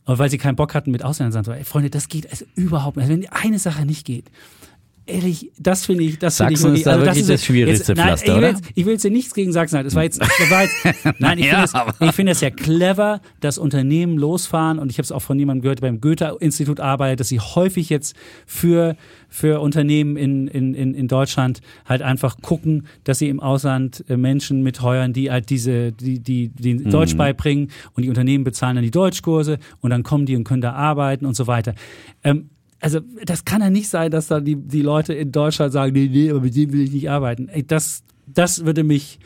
Und 0.06 0.18
weil 0.18 0.30
sie 0.30 0.38
keinen 0.38 0.56
Bock 0.56 0.73
hatten 0.73 0.91
mit 0.91 1.03
Ausländern, 1.03 1.31
sagen 1.31 1.45
so, 1.45 1.52
ey, 1.52 1.64
Freunde, 1.64 1.90
das 1.90 2.07
geht 2.07 2.30
also 2.31 2.45
überhaupt 2.56 2.98
nicht. 2.98 3.10
Also 3.10 3.22
wenn 3.22 3.30
eine 3.30 3.60
Sache 3.60 3.86
nicht 3.86 4.06
geht, 4.06 4.26
ehrlich, 5.10 5.52
das 5.57 5.86
finde 5.86 6.03
ich, 6.03 6.19
das 6.19 6.38
finde 6.38 6.53
ich 6.53 6.60
Sachsen 6.60 6.76
ist 6.76 6.86
da 6.86 6.99
wirklich 6.99 7.27
das 7.27 7.45
schwierigste 7.45 7.91
jetzt, 7.91 7.98
nein, 7.98 8.07
Pflaster, 8.07 8.36
ich 8.36 8.41
will? 8.41 8.49
Jetzt, 8.49 8.64
ich 8.76 8.86
will 8.86 8.94
jetzt 8.94 9.03
nichts 9.06 9.34
gegen 9.34 9.52
Sachsen 9.52 9.73
sagen. 9.73 9.86
Das 9.86 9.95
war 9.95 10.03
jetzt, 10.03 10.22
das 10.22 10.30
war 10.49 10.64
jetzt 10.64 10.76
nein, 11.19 11.40
ich 11.40 11.45
Ja, 11.45 11.68
finde 11.68 11.94
es, 11.99 12.15
finde 12.15 12.31
es 12.31 12.41
ja 12.41 12.49
clever, 12.49 13.22
dass 13.40 13.57
Unternehmen 13.57 14.18
losfahren 14.18 14.80
und 14.80 14.91
ich 14.91 14.98
habe 14.98 15.03
es 15.03 15.11
auch 15.11 15.22
von 15.22 15.38
jemandem 15.38 15.61
gehört, 15.61 15.80
der 15.81 15.88
beim 15.88 16.02
Goethe-Institut 16.02 16.80
arbeitet, 16.80 17.19
dass 17.19 17.27
sie 17.30 17.40
häufig 17.40 17.90
jetzt 17.90 18.15
für, 18.45 18.95
für 19.27 19.60
Unternehmen 19.61 20.18
in, 20.18 20.48
in, 20.48 20.73
in, 20.73 20.94
in 20.94 21.07
Deutschland 21.07 21.61
halt 21.86 22.02
einfach 22.02 22.38
gucken, 22.41 22.88
dass 23.03 23.19
sie 23.19 23.30
im 23.30 23.40
Ausland 23.40 24.03
äh, 24.10 24.18
Menschen 24.18 24.64
mitheuern, 24.64 25.14
die 25.14 25.31
halt 25.31 25.49
diese, 25.49 25.91
die, 25.91 26.19
die, 26.19 26.49
die 26.49 26.80
Mhm. 26.80 26.91
Deutsch 26.91 27.15
beibringen 27.18 27.72
und 27.94 28.03
die 28.03 28.10
Unternehmen 28.10 28.44
bezahlen 28.44 28.76
dann 28.76 28.84
die 28.84 28.91
Deutschkurse 28.91 29.60
und 29.81 29.90
dann 29.90 30.03
kommen 30.03 30.26
die 30.26 30.36
und 30.36 30.44
können 30.44 30.61
da 30.61 30.73
arbeiten 30.73 31.26
und 31.26 31.36
so 31.36 31.48
weiter. 31.48 31.73
Ähm, 32.23 32.49
also 32.81 32.99
das 33.26 33.45
kann 33.45 33.61
ja 33.61 33.69
nicht 33.69 33.89
sein, 33.89 34.11
dass 34.11 34.27
da 34.27 34.39
die, 34.39 34.56
die 34.56 34.81
Leute 34.81 35.14
in 35.14 35.31
Deutschland 35.31 35.73
sagen, 35.73 35.93
nee, 35.93 36.10
nee, 36.11 36.30
aber 36.30 36.41
mit 36.41 36.56
dem 36.56 36.72
will 36.72 36.81
ich 36.81 36.91
nicht 36.91 37.10
arbeiten. 37.10 37.49
Ey, 37.49 37.65
das, 37.65 38.03
das 38.27 38.65
würde 38.65 38.84
mich, 38.84 39.19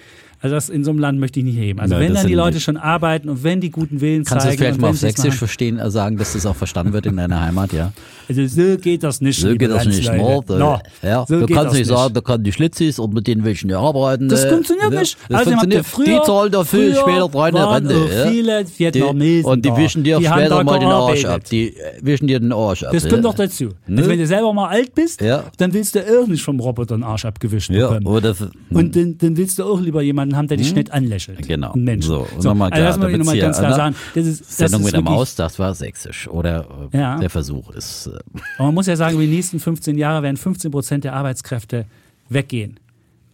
also 0.44 0.56
das 0.56 0.68
in 0.68 0.84
so 0.84 0.92
einem 0.92 1.00
Land 1.00 1.22
möchte 1.22 1.40
ich 1.40 1.46
nicht 1.46 1.58
heben. 1.58 1.80
Also 1.80 1.96
Nein, 1.96 2.04
wenn 2.04 2.14
dann 2.16 2.28
die 2.28 2.34
Leute 2.34 2.60
schon 2.60 2.76
arbeiten 2.76 3.30
und 3.30 3.46
wenn 3.46 3.62
die 3.62 3.72
guten 3.72 4.02
Willen 4.02 4.26
Kannst 4.26 4.46
du 4.46 4.50
zeigen 4.50 4.54
es 4.56 4.60
vielleicht 4.60 4.82
mal 4.82 4.90
auf 4.90 4.98
Sächsisch 4.98 5.36
verstehen, 5.36 5.80
äh, 5.80 5.90
sagen, 5.90 6.18
dass 6.18 6.34
das 6.34 6.46
auch 6.46 6.58
verstanden 6.58 6.92
wird 6.92 7.06
in 7.06 7.16
deiner 7.16 7.40
Heimat, 7.40 7.72
ja? 7.72 7.94
also 8.28 8.46
so 8.48 8.78
geht 8.78 9.04
das 9.04 9.22
nicht. 9.22 9.40
So 9.40 9.56
geht 9.56 9.72
das 9.72 9.86
nicht. 9.86 10.12
No, 10.14 10.80
ja, 11.02 11.26
so 11.26 11.40
du 11.40 11.48
kannst 11.48 11.76
nicht 11.76 11.88
sagen, 11.88 12.14
da 12.14 12.20
kann 12.20 12.44
die 12.44 12.52
Schlitzis 12.52 13.00
und 13.00 13.14
mit 13.14 13.26
denen 13.26 13.46
will 13.46 13.54
ich 13.54 13.64
nicht 13.64 13.74
arbeiten. 13.74 14.28
Das 14.28 14.44
äh, 14.44 14.50
funktioniert 14.50 14.90
ne? 14.90 15.00
nicht. 15.00 15.18
Das 15.30 15.48
ihr 15.48 15.58
funktioniert. 15.58 15.86
die 16.06 16.26
zahlen 16.26 16.52
dafür 16.52 16.92
früher 16.92 17.02
später 17.02 17.40
rein 17.40 17.54
waren 17.54 17.88
Rente. 17.88 18.14
ja? 18.14 18.28
viele 18.28 18.66
Vietnamesen 18.78 19.50
und 19.50 19.64
die 19.64 19.76
wischen 19.78 20.04
dir 20.04 20.18
später 20.22 20.64
mal 20.64 20.80
den 20.80 20.90
Arsch 20.90 21.24
ab. 21.24 21.44
Die 21.46 21.70
äh, 21.70 22.00
wischen 22.02 22.28
dir 22.28 22.42
den 22.42 22.52
Arsch 22.52 22.84
ab. 22.84 22.92
Das 22.92 23.04
ja? 23.04 23.10
kommt 23.10 23.24
doch 23.24 23.36
dazu. 23.36 23.70
Ne? 23.88 24.00
Also 24.00 24.10
wenn 24.10 24.20
du 24.20 24.28
selber 24.28 24.52
mal 24.52 24.68
alt 24.68 24.94
bist, 24.94 25.22
Ja. 25.22 25.46
dann 25.58 25.74
willst 25.74 25.96
du 25.96 26.02
auch 26.02 26.28
nicht 26.28 26.44
vom 26.44 26.60
Roboter 26.60 26.98
den 26.98 27.04
Arsch 27.04 27.24
abgewischt 27.24 27.70
Ja, 27.70 27.98
bekommen. 27.98 28.44
Und 28.72 28.96
dann, 28.96 29.18
dann 29.18 29.38
willst 29.38 29.60
du 29.60 29.64
auch 29.64 29.80
lieber 29.80 30.02
jemanden 30.02 30.33
haben, 30.36 30.48
der 30.48 30.58
dich 30.58 30.74
nett 30.74 30.92
anlächelt. 30.92 31.48
Genau. 31.48 31.74
Ein 31.74 31.84
Mensch. 31.84 32.06
So, 32.06 32.28
und 32.36 32.44
nochmal 32.44 32.72
also 32.72 33.00
klar, 33.00 33.18
nochmal 33.18 33.34
hier, 33.36 33.44
ganz 33.44 33.58
klar 33.58 33.70
ne? 33.72 33.76
sagen. 33.76 33.96
Das 34.16 34.26
ist, 34.26 34.42
das 34.42 34.58
Sendung 34.58 34.82
ist 34.82 34.86
mit 34.86 34.94
der 34.94 35.02
Maus, 35.02 35.36
das 35.36 35.60
war 35.60 35.74
sächsisch. 35.74 36.28
Oder 36.28 36.90
äh, 36.92 36.98
Ja. 36.98 37.18
der 37.20 37.30
Versuch 37.30 37.70
ist. 37.72 38.08
Äh, 38.08 38.12
Aber 38.58 38.68
man 38.68 38.76
muss 38.76 38.88
ja 38.88 38.96
sagen, 38.96 39.16
über 39.16 39.24
die 39.24 39.30
nächsten 39.36 39.60
15 39.60 39.98
Jahre 39.98 40.24
werden 40.24 40.38
15 40.38 40.72
Prozent 40.72 41.04
der 41.04 41.14
Arbeitskräfte 41.14 41.86
weggehen. 42.30 42.80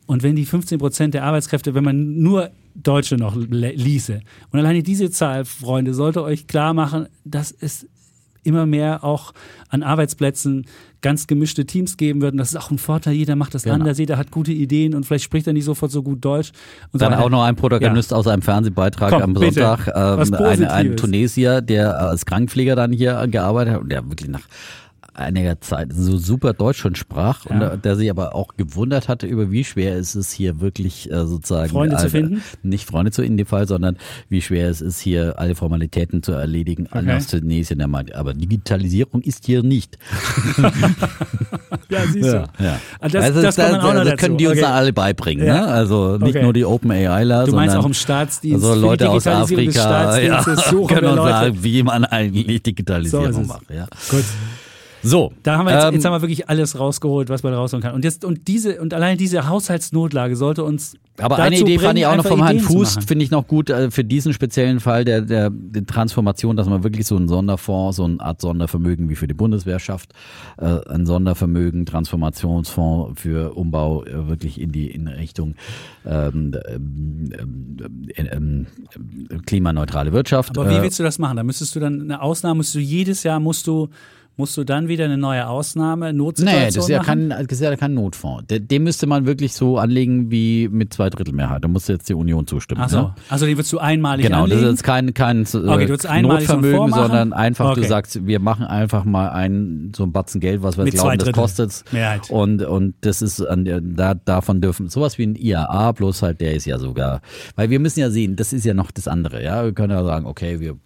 Und 0.05 0.23
wenn 0.23 0.35
die 0.35 0.45
15 0.45 0.79
Prozent 0.79 1.13
der 1.13 1.23
Arbeitskräfte, 1.23 1.75
wenn 1.75 1.83
man 1.83 2.19
nur 2.19 2.49
Deutsche 2.73 3.15
noch 3.15 3.35
ließe, 3.35 4.21
und 4.51 4.59
alleine 4.59 4.81
diese 4.81 5.11
Zahl, 5.11 5.45
Freunde, 5.45 5.93
sollte 5.93 6.23
euch 6.23 6.47
klar 6.47 6.73
machen, 6.73 7.07
dass 7.25 7.51
es 7.51 7.85
immer 8.43 8.65
mehr 8.65 9.03
auch 9.03 9.33
an 9.69 9.83
Arbeitsplätzen 9.83 10.65
ganz 11.01 11.27
gemischte 11.27 11.65
Teams 11.65 11.97
geben 11.97 12.21
wird. 12.21 12.33
Und 12.33 12.39
das 12.39 12.49
ist 12.49 12.57
auch 12.57 12.71
ein 12.71 12.77
Vorteil. 12.77 13.13
Jeder 13.13 13.35
macht 13.35 13.53
das 13.53 13.63
Genau. 13.63 13.75
anders, 13.75 13.97
jeder 13.97 14.17
hat 14.17 14.31
gute 14.31 14.51
Ideen 14.51 14.95
und 14.95 15.05
vielleicht 15.05 15.23
spricht 15.23 15.47
er 15.47 15.53
nicht 15.53 15.65
sofort 15.65 15.91
so 15.91 16.03
gut 16.03 16.23
Deutsch. 16.25 16.51
Und 16.91 16.99
so 16.99 17.05
Dann 17.05 17.13
weiter. 17.13 17.23
auch 17.25 17.29
noch 17.29 17.43
ein 17.43 17.55
Protagonist 17.55 18.13
aus 18.13 18.27
einem 18.27 18.41
Fernsehbeitrag 18.41 19.11
Komm, 19.11 19.21
am. 19.21 19.35
Sonntag. 19.35 19.87
Ähm, 19.95 20.33
ein, 20.35 20.65
ein. 20.65 20.97
Tunesier, 20.97 21.61
der 21.61 21.99
als 21.99 22.25
Krankenpfleger 22.25 22.75
dann 22.75 22.91
hier 22.91 23.25
gearbeitet 23.27 23.75
hat 23.75 23.81
und 23.81 23.91
der 23.91 24.07
wirklich 24.09 24.29
nach 24.29 24.41
einiger 25.19 25.59
Zeit 25.61 25.89
so 25.93 26.17
super 26.17 26.53
Deutsch 26.53 26.79
schon 26.79 26.95
sprach 26.95 27.45
und 27.45 27.61
Ja. 27.61 27.73
äh, 27.73 27.77
der 27.77 27.95
sich 27.95 28.09
aber 28.09 28.33
auch 28.35 28.55
gewundert 28.57 29.07
hatte 29.07 29.27
über 29.27 29.51
wie 29.51 29.63
schwer 29.63 29.97
es 29.97 30.15
ist 30.15 30.31
hier 30.31 30.59
wirklich 30.61 31.11
äh, 31.11 31.25
sozusagen 31.25 31.69
Freunde 31.69 31.95
zu 31.97 32.01
alle- 32.03 32.09
finden? 32.09 32.43
nicht 32.63 32.87
Freunde 32.87 33.11
zu 33.11 33.21
in 33.21 33.37
dem 33.37 33.45
Fall, 33.45 33.67
sondern 33.67 33.97
wie 34.29 34.41
schwer 34.41 34.69
es 34.69 34.81
ist 34.81 34.99
hier 34.99 35.37
alle 35.37 35.55
Formalitäten 35.55 36.23
zu 36.23 36.31
erledigen 36.31 36.87
Okay. 36.91 37.13
aus 37.15 37.27
Tunesien. 37.27 37.79
Er 37.79 37.87
meinte, 37.87 38.15
aber 38.17 38.33
Digitalisierung 38.33 39.21
ist 39.21 39.45
hier 39.45 39.61
nicht. 39.63 39.97
ja, 41.89 42.01
siehst 42.11 42.27
du. 42.29 42.49
ja. 42.59 42.79
Ah, 42.99 43.07
Das, 43.09 43.23
Also 43.25 43.41
das 43.41 43.55
das 43.55 43.71
dazu. 43.71 44.15
können 44.17 44.37
die 44.37 44.47
uns 44.47 44.57
Okay. 44.59 44.65
alle 44.65 44.93
beibringen. 44.93 45.45
Ja. 45.45 45.53
Ne? 45.61 45.67
Also 45.67 46.17
nicht 46.17 46.35
Okay. 46.35 46.43
nur 46.43 46.53
die 46.53 46.65
OpenAIler, 46.65 47.45
Du 47.45 47.51
meinst 47.53 47.73
sondern 47.73 47.77
auch 47.81 47.85
im 47.85 47.93
Staatsdienst, 47.93 48.63
also 48.65 48.79
Leute 48.79 49.09
aus 49.09 49.27
Afrika 49.27 50.17
ja, 50.21 50.43
können 50.43 51.07
uns 51.07 51.17
sagen, 51.29 51.57
wie 51.63 51.83
man 51.83 52.05
eigentlich 52.05 52.45
So 52.57 52.63
Digitalisierung 52.63 53.41
es. 53.41 53.47
macht. 53.47 53.69
Ja. 53.69 53.87
Gut. 54.09 54.23
So, 55.03 55.31
Da 55.43 55.57
haben 55.57 55.65
wir 55.65 55.73
jetzt, 55.73 55.85
ähm, 55.85 55.93
jetzt 55.93 56.05
haben 56.05 56.13
wir 56.13 56.21
wirklich 56.21 56.49
alles 56.49 56.77
rausgeholt, 56.77 57.29
was 57.29 57.43
man 57.43 57.53
rausholen 57.53 57.81
kann. 57.83 57.93
Und 57.93 58.03
jetzt 58.03 58.25
und 58.25 58.47
diese 58.47 58.81
und 58.81 58.93
allein 58.93 59.17
diese 59.17 59.47
Haushaltsnotlage 59.47 60.35
sollte 60.35 60.63
uns 60.63 60.95
Aber 61.17 61.37
dazu 61.37 61.47
eine 61.47 61.55
Idee 61.55 61.63
bringen, 61.63 61.79
fand 61.79 61.99
ich 61.99 62.05
auch 62.05 62.15
noch 62.15 62.25
vom 62.25 62.43
Herrn 62.43 62.59
Fuß, 62.59 62.99
finde 63.07 63.23
ich 63.23 63.31
noch 63.31 63.47
gut 63.47 63.69
äh, 63.69 63.91
für 63.91 64.03
diesen 64.03 64.33
speziellen 64.33 64.79
Fall 64.79 65.05
der, 65.05 65.21
der, 65.21 65.49
der 65.49 65.85
Transformation, 65.85 66.57
dass 66.57 66.67
man 66.67 66.83
wirklich 66.83 67.07
so 67.07 67.15
einen 67.15 67.27
Sonderfonds, 67.27 67.97
so 67.97 68.03
eine 68.03 68.19
Art 68.19 68.41
Sondervermögen 68.41 69.09
wie 69.09 69.15
für 69.15 69.27
die 69.27 69.33
Bundeswehr 69.33 69.79
schafft, 69.79 70.13
äh, 70.57 70.65
ein 70.89 71.05
Sondervermögen, 71.05 71.85
Transformationsfonds 71.85 73.21
für 73.21 73.55
Umbau 73.55 74.03
äh, 74.03 74.27
wirklich 74.27 74.59
in 74.59 74.71
die 74.71 74.89
in 74.89 75.07
Richtung 75.07 75.55
ähm, 76.05 76.55
ähm, 76.67 77.29
ähm, 77.39 78.07
ähm, 78.15 78.67
ähm, 78.91 79.45
klimaneutrale 79.45 80.11
Wirtschaft. 80.13 80.57
Aber 80.57 80.69
wie 80.69 80.75
Äh, 80.75 80.81
willst 80.81 80.99
du 80.99 81.03
das 81.03 81.19
machen? 81.19 81.37
Da 81.37 81.43
müsstest 81.43 81.75
du 81.75 81.79
dann 81.79 82.01
eine 82.01 82.21
Ausnahme, 82.21 82.55
musst 82.55 82.75
du 82.75 82.79
jedes 82.79 83.23
Jahr 83.23 83.39
musst 83.39 83.67
du 83.67 83.89
musst 84.39 84.55
du 84.57 84.63
dann 84.63 84.87
wieder 84.87 85.05
eine 85.05 85.17
neue 85.17 85.47
Ausnahme, 85.47 86.13
Notsituation 86.13 86.59
Nee, 86.61 86.65
das 86.67 86.75
ist 86.77 86.89
ja 86.89 86.99
machen? 86.99 87.29
kein, 87.29 87.45
das 87.47 87.51
ist 87.51 87.61
ja 87.61 87.75
kein 87.75 87.93
Notfonds. 87.93 88.45
Den, 88.49 88.83
müsste 88.83 89.05
man 89.05 89.25
wirklich 89.25 89.53
so 89.53 89.77
anlegen 89.77 90.31
wie 90.31 90.69
mit 90.71 90.93
zwei 90.93 91.09
Drittel 91.09 91.33
Mehrheit. 91.35 91.63
Da 91.63 91.67
muss 91.67 91.87
jetzt 91.89 92.07
die 92.07 92.13
Union 92.13 92.47
zustimmen. 92.47 92.81
Ach 92.83 92.89
so, 92.89 92.97
ne? 93.01 93.15
also 93.27 93.45
die 93.45 93.57
würdest 93.57 93.71
du 93.73 93.79
einmalig 93.79 94.25
Genau, 94.25 94.43
das 94.47 94.53
anlegen? 94.53 94.63
ist 94.63 94.69
jetzt 94.71 94.83
kein, 94.83 95.13
kein 95.13 95.43
äh, 95.43 95.57
Okay, 95.57 95.85
du 95.87 96.09
einen 96.09 96.27
Notvermögen, 96.27 96.91
sondern 96.93 97.33
einfach, 97.33 97.73
du 97.75 97.81
Okay. 97.81 97.89
sagst, 97.89 98.25
wir 98.25 98.39
machen 98.39 98.65
einfach 98.65 99.03
mal 99.03 99.29
ein, 99.29 99.91
so 99.95 100.03
ein 100.03 100.13
Batzen 100.13 100.39
Geld, 100.39 100.63
was 100.63 100.77
wir 100.77 100.85
Mit 100.85 100.97
zwei 100.97 101.15
glauben, 101.17 101.31
das 101.31 101.31
kostet. 101.33 101.83
Mehrheit. 101.91 102.29
Und, 102.29 102.63
und 102.63 102.95
das 103.01 103.21
ist, 103.21 103.41
an 103.41 103.65
der, 103.65 103.81
da, 103.81 104.13
davon 104.13 104.61
dürfen, 104.61 104.87
sowas 104.87 105.17
wie 105.17 105.23
ein 105.27 105.35
IAA, 105.35 105.91
bloß 105.91 106.21
halt, 106.21 106.39
der 106.39 106.53
ist 106.53 106.65
ja 106.65 106.79
sogar, 106.79 107.19
weil 107.57 107.69
wir 107.69 107.79
müssen 107.79 107.99
ja 107.99 108.09
sehen, 108.09 108.37
das 108.37 108.53
ist 108.53 108.65
ja 108.65 108.73
noch 108.73 108.91
das 108.91 109.07
andere, 109.09 109.43
ja. 109.43 109.65
Wir 109.65 109.73
können 109.73 109.91
ja 109.91 110.03
sagen, 110.05 110.25
okay, 110.25 110.61
wir 110.61 110.77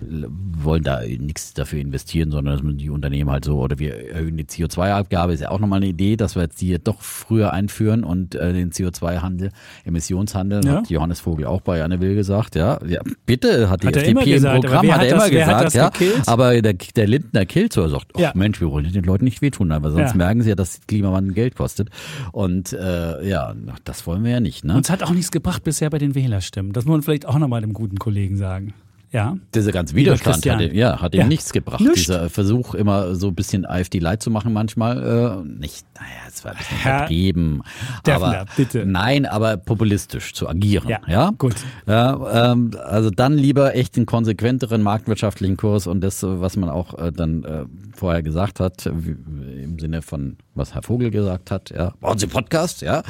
wollen 0.00 0.82
da 0.82 1.00
nichts 1.02 1.54
dafür 1.54 1.80
investieren, 1.80 2.30
sondern 2.30 2.54
dass 2.54 2.62
man 2.62 2.76
die 2.78 2.90
Unternehmen 2.90 3.30
halt 3.30 3.44
so, 3.44 3.58
oder 3.60 3.78
wir 3.78 4.10
erhöhen 4.12 4.36
die 4.36 4.44
CO2-Abgabe, 4.44 5.32
ist 5.32 5.40
ja 5.40 5.50
auch 5.50 5.58
nochmal 5.60 5.78
eine 5.78 5.86
Idee, 5.88 6.16
dass 6.16 6.34
wir 6.36 6.42
jetzt 6.42 6.60
die 6.60 6.76
doch 6.82 7.00
früher 7.02 7.52
einführen 7.52 8.04
und 8.04 8.34
äh, 8.34 8.52
den 8.52 8.70
CO2-Handel, 8.72 9.50
Emissionshandel, 9.84 10.64
Ja. 10.64 10.72
hat 10.76 10.90
Johannes 10.90 11.20
Vogel 11.20 11.46
auch 11.46 11.60
bei 11.60 11.82
Anne 11.82 12.00
Will 12.00 12.14
gesagt, 12.14 12.54
ja, 12.54 12.78
ja 12.86 13.00
bitte, 13.26 13.70
hat 13.70 13.82
die 13.82 13.88
Hat 13.88 13.96
FDP 13.96 14.36
immer 14.36 14.54
im 14.54 14.60
Programm, 14.62 14.86
hat 14.92 14.98
hat 15.00 15.02
er 15.02 15.10
immer 15.10 15.30
das- 15.30 15.46
hat 15.46 15.64
gesagt, 15.64 16.00
ja, 16.00 16.10
aber 16.26 16.60
der, 16.62 16.74
der 16.74 17.06
Lindner 17.06 17.46
killt 17.46 17.72
so, 17.72 17.82
er 17.82 17.88
sagt, 17.88 18.12
ach 18.14 18.20
Ja. 18.20 18.32
Mensch, 18.34 18.60
wir 18.60 18.70
wollen 18.70 18.90
den 18.92 19.04
Leuten 19.04 19.24
nicht 19.24 19.42
wehtun, 19.42 19.72
aber 19.72 19.90
sonst 19.90 20.10
Ja. 20.12 20.16
merken 20.16 20.42
sie 20.42 20.50
ja, 20.50 20.54
dass 20.54 20.80
Klimawandel 20.86 21.34
Geld 21.34 21.56
kostet 21.56 21.88
und 22.32 22.72
äh, 22.72 23.28
ja, 23.28 23.54
das 23.84 24.06
wollen 24.06 24.24
wir 24.24 24.30
ja 24.32 24.40
nicht, 24.40 24.64
ne? 24.64 24.74
Uns 24.76 24.90
hat 24.90 25.02
auch 25.02 25.10
nichts 25.12 25.30
gebracht 25.30 25.64
bisher 25.64 25.90
bei 25.90 25.98
den 25.98 26.14
Wählerstimmen. 26.14 26.72
Das 26.72 26.84
muss 26.84 26.92
man 26.92 27.02
vielleicht 27.02 27.26
auch 27.26 27.38
nochmal 27.38 27.60
dem 27.60 27.72
guten 27.72 27.98
Kollegen 27.98 28.36
sagen. 28.36 28.74
Ja. 29.10 29.36
Dieser 29.54 29.72
ganze 29.72 29.94
Widerstand 29.94 30.44
hat, 30.46 30.60
ihm- 30.60 30.74
ja, 30.74 31.00
hat 31.00 31.14
ihm 31.14 31.20
Ja. 31.20 31.26
nichts 31.26 31.52
gebracht. 31.52 31.80
Nichts. 31.80 32.00
Dieser 32.00 32.28
Versuch, 32.28 32.74
immer 32.74 33.14
so 33.14 33.28
ein 33.28 33.34
bisschen 33.34 33.64
AfD-Light 33.64 34.22
zu 34.22 34.30
machen, 34.30 34.52
manchmal 34.52 35.42
äh, 35.46 35.48
nicht. 35.60 35.86
Naja, 35.94 36.08
es 36.28 36.44
war 36.44 36.52
ein 36.52 36.58
bisschen 36.58 36.76
Herr 36.78 36.96
übertrieben. 36.98 37.62
Deffner, 38.06 38.26
aber, 38.26 38.44
bitte. 38.56 38.84
Nein, 38.84 39.24
aber 39.24 39.56
populistisch 39.56 40.34
zu 40.34 40.46
agieren. 40.48 40.88
Ja, 40.88 41.00
Ja, 41.06 41.30
gut. 41.38 41.54
Ja, 41.86 42.52
ähm, 42.52 42.72
also 42.84 43.08
dann 43.10 43.32
lieber 43.38 43.74
echt 43.74 43.96
den 43.96 44.04
konsequenteren 44.04 44.82
marktwirtschaftlichen 44.82 45.56
Kurs 45.56 45.86
und 45.86 46.02
das, 46.02 46.22
was 46.22 46.56
man 46.56 46.68
auch 46.68 46.98
äh, 46.98 47.10
dann 47.10 47.44
äh, 47.44 47.64
vorher 47.98 48.22
gesagt 48.22 48.60
hat, 48.60 48.86
im 48.86 49.78
Sinne 49.78 50.02
von, 50.02 50.36
was 50.54 50.74
Herr 50.74 50.82
Vogel 50.82 51.10
gesagt 51.10 51.50
hat, 51.50 51.70
ja, 51.70 51.92
brauchen 52.00 52.18
Sie 52.18 52.26
Podcast, 52.26 52.80
ja. 52.82 53.02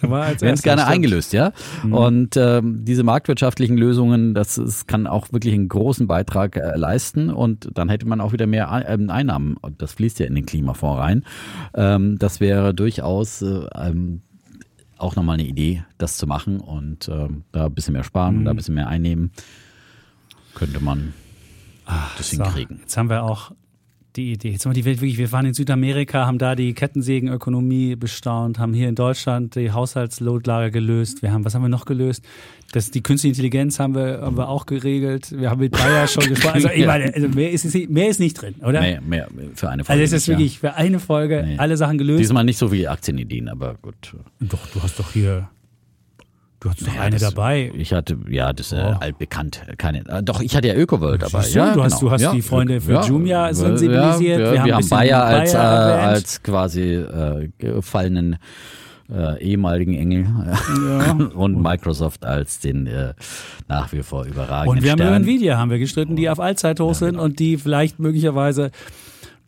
Werden 0.00 0.36
es 0.54 0.62
gerne 0.62 0.86
eingelöst, 0.86 1.32
ja. 1.32 1.52
Und 1.90 2.36
ähm, 2.36 2.84
diese 2.84 3.02
marktwirtschaftlichen 3.02 3.76
Lösungen, 3.76 4.34
das 4.34 4.58
ist, 4.58 4.86
kann 4.86 5.06
auch 5.06 5.32
wirklich 5.32 5.54
einen 5.54 5.68
großen 5.68 6.06
Beitrag 6.06 6.56
äh, 6.56 6.76
leisten 6.76 7.30
und 7.30 7.70
dann 7.74 7.88
hätte 7.88 8.06
man 8.06 8.20
auch 8.20 8.32
wieder 8.32 8.46
mehr 8.46 8.84
ähm, 8.86 9.10
Einnahmen. 9.10 9.56
Und 9.56 9.80
das 9.82 9.94
fließt 9.94 10.18
ja 10.20 10.26
in 10.26 10.34
den 10.34 10.46
Klimafonds 10.46 11.00
rein. 11.00 11.24
Ähm, 11.74 12.18
das 12.18 12.40
wäre 12.40 12.74
durchaus 12.74 13.42
äh, 13.42 13.66
ähm, 13.74 14.20
auch 14.98 15.16
nochmal 15.16 15.34
eine 15.34 15.46
Idee, 15.46 15.84
das 15.98 16.16
zu 16.16 16.26
machen 16.26 16.60
und 16.60 17.08
ähm, 17.08 17.44
da 17.52 17.66
ein 17.66 17.74
bisschen 17.74 17.92
mehr 17.94 18.04
sparen 18.04 18.38
und 18.38 18.44
da 18.44 18.50
ein 18.52 18.56
bisschen 18.56 18.74
mehr 18.74 18.88
einnehmen. 18.88 19.30
Könnte 20.54 20.82
man 20.82 21.12
das 22.16 22.30
So, 22.30 22.42
hinkriegen. 22.42 22.78
jetzt 22.80 22.96
haben 22.96 23.10
wir 23.10 23.22
auch 23.22 23.52
die 24.16 24.32
Idee. 24.32 24.50
Jetzt 24.50 24.64
haben 24.64 24.72
wir 24.72 24.80
die 24.80 24.84
Welt 24.84 25.00
wirklich, 25.00 25.18
wir 25.18 25.30
waren 25.32 25.46
in 25.46 25.54
Südamerika, 25.54 26.26
haben 26.26 26.38
da 26.38 26.54
die 26.54 26.72
Kettensägenökonomie 26.74 27.96
bestaunt, 27.96 28.58
haben 28.58 28.72
hier 28.74 28.88
in 28.88 28.94
Deutschland 28.94 29.54
die 29.54 29.70
Haushaltslotlager 29.72 30.70
gelöst. 30.70 31.22
Wir 31.22 31.32
haben, 31.32 31.44
was 31.44 31.54
haben 31.54 31.62
wir 31.62 31.68
noch 31.68 31.84
gelöst? 31.84 32.24
Das, 32.72 32.90
die 32.90 33.00
künstliche 33.02 33.32
Intelligenz 33.32 33.78
haben 33.78 33.94
wir, 33.94 34.20
haben 34.22 34.36
wir 34.36 34.48
auch 34.48 34.66
geregelt. 34.66 35.32
Wir 35.38 35.50
haben 35.50 35.60
mit 35.60 35.72
Bayer 35.72 36.06
schon 36.08 36.24
gesprochen. 36.28 36.54
Also, 36.54 36.68
ich 36.70 36.86
meine, 36.86 37.14
also 37.14 37.28
mehr, 37.28 37.50
ist, 37.52 37.64
es- 37.64 37.88
mehr 37.88 38.08
ist 38.08 38.18
nicht 38.20 38.34
drin, 38.40 38.54
oder? 38.62 38.80
Mehr, 38.80 39.00
mehr 39.00 39.28
für 39.54 39.70
eine 39.70 39.84
Folge. 39.84 40.02
Also 40.02 40.16
es 40.16 40.22
ist 40.22 40.28
wirklich 40.28 40.58
für 40.58 40.74
eine 40.74 40.98
Folge 40.98 41.42
Nee. 41.46 41.58
alle 41.58 41.76
Sachen 41.76 41.98
gelöst. 41.98 42.20
Diesmal 42.20 42.44
nicht 42.44 42.58
so 42.58 42.72
wie 42.72 42.88
Aktienideen, 42.88 43.48
aber 43.48 43.76
gut. 43.80 44.16
Doch, 44.40 44.66
du 44.74 44.82
hast 44.82 44.98
doch 44.98 45.12
hier, 45.12 45.48
du 46.60 46.70
hast 46.70 46.82
doch 46.86 46.94
Ja, 46.94 47.00
eine 47.02 47.16
das- 47.16 47.34
dabei. 47.34 47.70
Ich 47.76 47.92
hatte, 47.92 48.16
ja, 48.28 48.52
das 48.52 48.68
ist 48.68 48.72
äh, 48.78 48.92
Oh. 48.94 48.96
altbekannt. 49.00 49.62
Keine, 49.78 50.00
äh, 50.08 50.22
doch, 50.22 50.40
ich 50.40 50.54
hatte 50.56 50.68
ja 50.68 50.74
Ökoworld 50.74 51.22
dabei. 51.22 51.40
Siehst 51.42 51.54
du, 51.54 51.58
Ja, 51.60 51.74
du 51.74 51.82
hast- 51.82 51.98
genau. 52.00 52.08
du 52.08 52.10
hast 52.12 52.22
ja, 52.22 52.32
die 52.32 52.42
Freunde 52.42 52.80
für 52.80 52.92
ja, 52.92 53.04
Jumia 53.04 53.52
sensibilisiert. 53.54 54.38
Wir 54.38 54.52
wir, 54.52 54.62
haben 54.62 54.72
haben 54.72 54.88
Bayer 54.88 55.24
als, 55.24 55.54
äh, 55.54 55.56
als 55.58 56.42
quasi 56.42 56.94
äh, 56.94 57.48
gefallenen 57.58 58.36
äh, 59.08 59.40
ehemaligen 59.40 59.94
Engel 59.94 60.26
Ja. 60.88 61.12
und 61.34 61.62
Microsoft 61.62 62.24
als 62.24 62.58
den 62.58 62.88
äh, 62.88 63.14
nach 63.68 63.92
wie 63.92 64.02
vor 64.02 64.24
überragenden 64.24 64.78
Und 64.78 64.82
wir 64.82 64.90
haben 64.90 64.98
über 64.98 65.08
Stern. 65.10 65.22
Nvidia 65.22 65.58
haben 65.58 65.70
wir 65.70 65.78
gestritten, 65.78 66.16
die 66.16 66.28
auf 66.28 66.40
Allzeithoch 66.40 66.92
sind 66.94 67.10
genau. 67.12 67.22
und 67.22 67.38
die 67.38 67.56
vielleicht 67.56 68.00
möglicherweise 68.00 68.72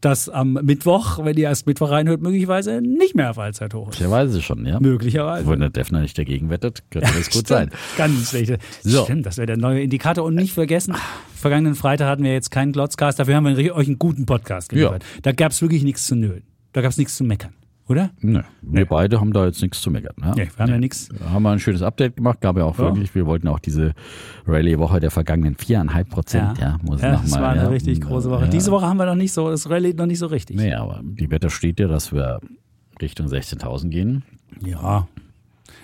das 0.01 0.29
am 0.29 0.53
Mittwoch, 0.53 1.25
wenn 1.25 1.37
ihr 1.37 1.45
erst 1.49 1.67
Mittwoch 1.67 1.91
reinhört, 1.91 2.21
möglicherweise 2.23 2.81
nicht 2.81 3.15
mehr 3.15 3.31
auf 3.31 3.39
Allzeithoch 3.39 3.91
ist. 3.91 4.01
Der 4.01 4.11
weiß 4.11 4.31
es 4.33 4.45
schon, 4.45 4.65
ja. 4.65 4.79
Möglicherweise. 4.79 5.49
Wenn 5.49 5.61
der 5.61 5.71
Defner 5.71 6.01
nicht 6.01 6.17
dagegen 6.17 6.51
wettet, 6.51 6.83
könnte 6.91 7.11
das 7.17 7.31
gut 7.31 7.49
sein. 7.49 7.71
Ganz 7.97 8.31
schlecht. 8.31 8.59
So. 8.83 9.05
Stimmt, 9.05 9.27
das 9.27 9.39
wäre 9.39 9.47
der 9.47 9.57
neue 9.57 9.83
Indikator. 9.83 10.25
Und 10.25 10.35
nicht 10.35 10.53
vergessen, 10.53 10.95
vergangenen 11.35 11.75
Freitag 11.75 12.09
hatten 12.09 12.23
wir 12.23 12.33
jetzt 12.33 12.51
keinen 12.51 12.73
Glotzcast, 12.73 13.19
dafür 13.19 13.37
haben 13.37 13.57
wir 13.57 13.75
euch 13.75 13.87
einen 13.87 13.99
guten 13.99 14.27
Podcast 14.27 14.69
geliefert. 14.69 15.05
Da 15.23 15.33
gab 15.33 15.53
es 15.53 15.63
wirklich 15.63 15.83
nichts 15.83 16.07
zu 16.07 16.15
nölen. 16.15 16.43
Da 16.73 16.83
gab 16.83 16.91
es 16.93 16.99
nichts 16.99 17.17
zu 17.17 17.25
meckern, 17.25 17.55
oder? 17.89 18.11
Nö, 18.21 18.43
wir 18.63 18.87
beide 18.87 19.21
haben 19.21 19.33
da 19.33 19.47
jetzt 19.47 19.63
nichts 19.63 19.81
zu 19.81 19.91
meckern. 19.91 20.15
Ja? 20.21 20.35
Nee, 20.35 20.49
wir 20.55 20.63
haben 20.63 20.71
ja 20.71 20.79
nichts. 20.79 21.09
Haben 21.31 21.43
wir 21.43 21.51
ein 21.51 21.59
schönes 21.59 21.83
Update 21.83 22.17
gemacht, 22.17 22.41
gab 22.41 22.57
ja 22.57 22.65
auch 22.65 22.79
Ja. 22.79 22.85
wirklich, 22.85 23.15
wir 23.15 23.27
wollten 23.27 23.49
auch 23.49 23.59
diese 23.59 23.95
Rallye-Woche 24.47 25.01
der 25.01 25.11
vergangenen 25.11 25.57
viereinhalb 25.57 26.09
Prozent, 26.11 26.59
ja, 26.59 26.79
muss 26.83 27.01
ja 27.03 27.13
noch 27.13 27.23
das 27.23 27.31
mal, 27.31 27.43
war 27.43 27.51
eine 27.51 27.63
ja, 27.63 27.69
richtig 27.69 28.01
große 28.01 28.31
Woche. 28.31 28.45
Ja. 28.45 28.51
Diese 28.51 28.71
Woche 28.71 28.87
haben 28.87 28.99
wir 28.99 29.07
noch 29.07 29.15
nicht 29.15 29.33
so, 29.33 29.51
das 29.51 29.69
Rallye 29.69 29.95
noch 29.95 30.07
nicht 30.07 30.19
so 30.19 30.27
richtig. 30.27 30.57
Nee, 30.57 30.75
aber 30.75 31.01
die 31.03 31.31
Wetter 31.31 31.51
steht 31.51 31.81
ja, 31.81 31.89
dass 31.89 32.13
wir 32.13 32.41
Richtung 33.01 33.27
16.000 33.27 33.89
gehen. 33.89 34.23
Ja. 34.65 35.07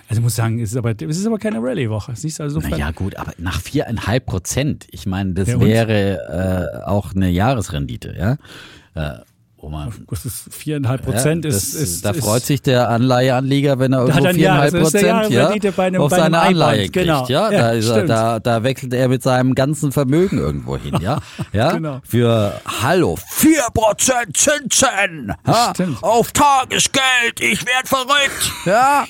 Also 0.07 0.19
ich 0.19 0.23
muss 0.23 0.35
sagen, 0.35 0.59
es 0.59 0.71
ist 0.71 0.77
aber, 0.77 0.91
es 0.91 1.17
ist 1.17 1.25
aber 1.25 1.39
keine 1.39 1.59
Rallye-Woche. 1.61 2.15
Siehst 2.15 2.39
du 2.39 2.43
also 2.43 2.59
so 2.59 2.67
Naja, 2.67 2.91
gut, 2.91 3.15
aber 3.15 3.33
nach 3.39 3.59
viereinhalb 3.59 4.25
Prozent, 4.27 4.87
ich 4.91 5.07
meine, 5.07 5.33
das 5.33 5.49
Ja, 5.49 5.59
wäre 5.59 6.81
äh, 6.83 6.85
auch 6.85 7.15
eine 7.15 7.29
Jahresrendite, 7.29 8.15
ja. 8.17 8.37
Äh, 8.93 9.19
wo 9.65 9.69
man, 9.71 9.91
Das 10.11 10.25
ist 10.25 10.53
viereinhalb 10.53 11.03
Prozent 11.03 11.43
ja, 11.43 11.49
ist, 11.49 11.73
ist, 11.73 12.05
da 12.05 12.11
ist, 12.11 12.19
freut 12.23 12.43
sich 12.43 12.61
der 12.61 12.87
Anleiheanleger, 12.89 13.79
wenn 13.79 13.93
er 13.93 14.01
irgendwo 14.01 14.31
viereinhalb 14.31 14.79
Prozent 14.79 15.29
ja, 15.31 15.49
bei 15.75 15.85
einem- 15.87 16.01
auf 16.01 16.11
bei 16.11 16.17
seine 16.17 16.39
Anleihe 16.39 16.77
kriegt. 16.81 16.93
genau. 16.93 17.25
Ja, 17.27 17.49
da, 17.49 17.73
er, 17.73 18.03
da, 18.05 18.39
da 18.39 18.61
wechselt 18.63 18.93
er 18.93 19.07
mit 19.07 19.23
seinem 19.23 19.55
ganzen 19.55 19.91
Vermögen 19.91 20.37
irgendwo 20.37 20.77
hin. 20.77 20.95
Ja, 21.01 21.17
ja? 21.51 21.71
Genau. 21.73 21.99
für 22.07 22.61
Hallo, 22.83 23.17
4% 23.39 24.33
Zinsen 24.35 25.33
ja? 25.47 25.71
Stimmt. 25.73 26.03
auf 26.03 26.31
Tagesgeld, 26.31 27.39
ich 27.39 27.65
werd 27.65 27.87
verrückt. 27.87 28.51
Ja? 28.65 29.05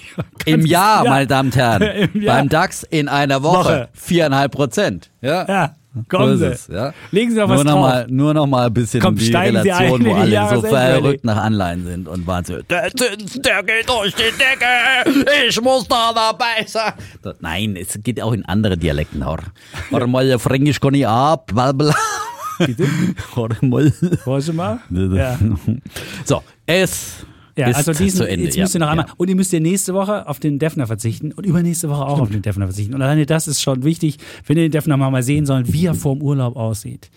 Im 0.46 0.66
Jahr, 0.66 1.04
Ja. 1.04 1.10
meine 1.12 1.28
Damen 1.28 1.50
und 1.50 1.56
Herren, 1.58 2.10
beim 2.26 2.48
DAX 2.50 2.84
in 2.84 3.10
einer 3.10 3.44
Woche, 3.44 3.90
viereinhalb 3.94 4.54
Prozent. 4.54 5.10
Ja, 5.22 5.76
kommen 6.10 6.38
so 6.38 6.46
Sie. 6.46 6.46
es, 6.52 6.68
ja. 6.68 6.94
Legen 7.12 7.32
Sie 7.32 7.38
doch 7.38 7.48
nur 7.48 7.58
was 7.58 7.64
noch 7.64 7.72
drauf. 7.74 7.82
mal, 7.82 8.08
Nur 8.10 8.34
noch 8.34 8.48
mal 8.48 8.68
ein 8.68 8.74
bisschen 8.74 9.02
Komm, 9.02 9.16
die 9.16 9.26
steigen 9.26 9.62
Sie 9.62 9.70
Relation, 9.70 10.02
ein 10.02 10.06
in 10.06 10.12
wo 10.12 10.26
die 10.26 10.38
alle 10.38 10.56
so 10.56 10.62
verrückt 10.68 11.24
nach 11.26 11.38
Anleihen 11.38 11.86
sind 11.86 12.08
und 12.08 12.28
waren 12.28 12.44
so, 12.46 12.62
der 12.62 12.92
Zins, 12.96 13.34
der 13.42 13.64
geht 13.64 13.88
durch 13.90 14.14
die 14.16 14.24
Decke, 14.24 15.26
ich 15.48 15.62
muss 15.62 15.88
da 15.88 16.12
dabei 16.14 16.66
sein. 16.66 16.94
Nein, 17.40 17.76
es 17.76 18.00
geht 18.04 18.22
auch 18.22 18.34
in 18.34 18.46
andere 18.46 18.78
Dialekten. 18.78 19.26
Hör 19.26 19.40
mal, 20.08 20.38
Fränkisch 20.40 20.80
kann 20.80 20.94
ich 20.94 21.08
ab, 21.08 21.48
bla 21.48 21.72
bla. 21.72 21.94
Bitte? 22.58 22.88
Hör 23.36 23.50
mal. 23.62 23.92
Sie 24.42 24.54
mal? 24.54 24.80
Ja. 24.90 25.38
So, 26.24 26.42
es 26.66 27.26
Ja, 27.58 27.68
ist 27.70 27.78
also 27.78 27.94
diesen, 27.94 28.26
Ende. 28.26 28.46
jetzt 28.46 28.58
müsst 28.58 28.76
ihr 28.76 28.80
noch 28.80 28.88
ja, 28.88 28.92
einmal, 28.92 29.06
ja. 29.08 29.14
und 29.16 29.30
ihr 29.30 29.36
müsst 29.36 29.54
ja 29.54 29.60
nächste 29.60 29.94
Woche 29.94 30.28
auf 30.28 30.40
den 30.40 30.60
Defner 30.60 30.88
verzichten 30.88 31.32
und 31.32 31.46
übernächste 31.46 31.90
Woche 31.90 32.06
auch 32.06 32.20
auf 32.20 32.30
den 32.30 32.42
Defner 32.42 32.66
verzichten. 32.66 32.94
Und 32.94 33.02
alleine 33.02 33.26
das 33.26 33.48
ist 33.48 33.62
schon 33.62 33.84
wichtig, 33.84 34.18
wenn 34.46 34.58
ihr 34.58 34.64
den 34.64 34.72
Defner 34.72 34.98
mal 34.98 35.24
sehen 35.24 35.46
sollen, 35.46 35.72
wie 35.72 35.86
er 35.86 35.94
vorm 35.94 36.22
Urlaub 36.22 36.58
aussieht. 36.58 37.10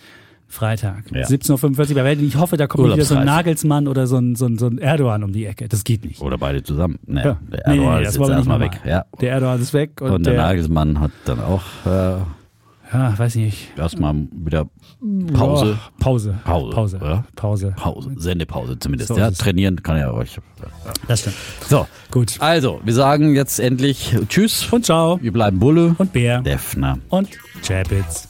Freitag, 0.50 1.10
Ja. 1.12 1.26
17.45 1.26 1.90
Uhr 1.90 1.94
bei 1.96 2.04
Welt. 2.04 2.22
Ich 2.22 2.36
hoffe, 2.36 2.56
da 2.56 2.66
kommt 2.66 2.90
wieder 2.90 3.04
so 3.04 3.16
ein. 3.16 3.26
Nagelsmann 3.26 3.86
oder 3.86 4.06
so 4.06 4.16
ein, 4.16 4.34
so, 4.34 4.46
ein, 4.46 4.56
so 4.56 4.66
ein 4.66 4.78
Erdogan 4.78 5.22
um 5.22 5.32
die 5.32 5.44
Ecke. 5.44 5.68
Das 5.68 5.84
geht 5.84 6.04
nicht. 6.06 6.22
Oder 6.22 6.38
beide 6.38 6.62
zusammen. 6.62 6.98
Nee, 7.06 7.20
Ja. 7.22 7.38
Der 7.52 7.66
Erdogan 7.66 8.00
nee, 8.00 8.06
ist 8.08 8.16
jetzt 8.16 8.30
erstmal 8.30 8.58
mal 8.58 8.64
weg. 8.64 8.80
Ja. 8.86 9.04
Der 9.20 9.32
Erdogan 9.32 9.60
ist 9.60 9.74
weg 9.74 10.00
und, 10.00 10.10
Und 10.10 10.26
der 10.26 10.34
der, 10.34 10.42
Nagelsmann 10.42 11.00
hat 11.00 11.10
dann 11.26 11.40
auch 11.40 11.62
äh, 11.84 12.16
ja, 12.92 13.18
weiß 13.18 13.34
nicht. 13.36 13.76
erstmal 13.76 14.14
wieder 14.32 14.66
Pause. 15.32 15.70
Ja, 15.72 15.78
Pause. 15.98 16.38
Pause, 16.44 16.70
Pause. 16.70 17.00
ja. 17.02 17.24
Pause. 17.36 17.74
Pause, 17.76 18.10
Sendepause 18.16 18.78
zumindest. 18.78 19.08
So 19.08 19.18
ja, 19.18 19.30
trainieren 19.30 19.82
kann 19.82 19.96
er 19.96 20.14
euch. 20.14 20.38
Das 21.06 21.20
stimmt. 21.20 21.36
So, 21.68 21.86
Gut. 22.10 22.36
also, 22.40 22.80
wir 22.84 22.94
sagen 22.94 23.34
jetzt 23.34 23.58
endlich 23.60 24.16
Tschüss. 24.28 24.66
Und 24.72 24.84
ciao. 24.84 25.18
Wir 25.22 25.32
bleiben 25.32 25.58
Bulle. 25.58 25.94
Und 25.98 26.12
Bär. 26.12 26.40
Defner. 26.40 26.98
Und 27.08 27.28
Chapitz. 27.66 28.28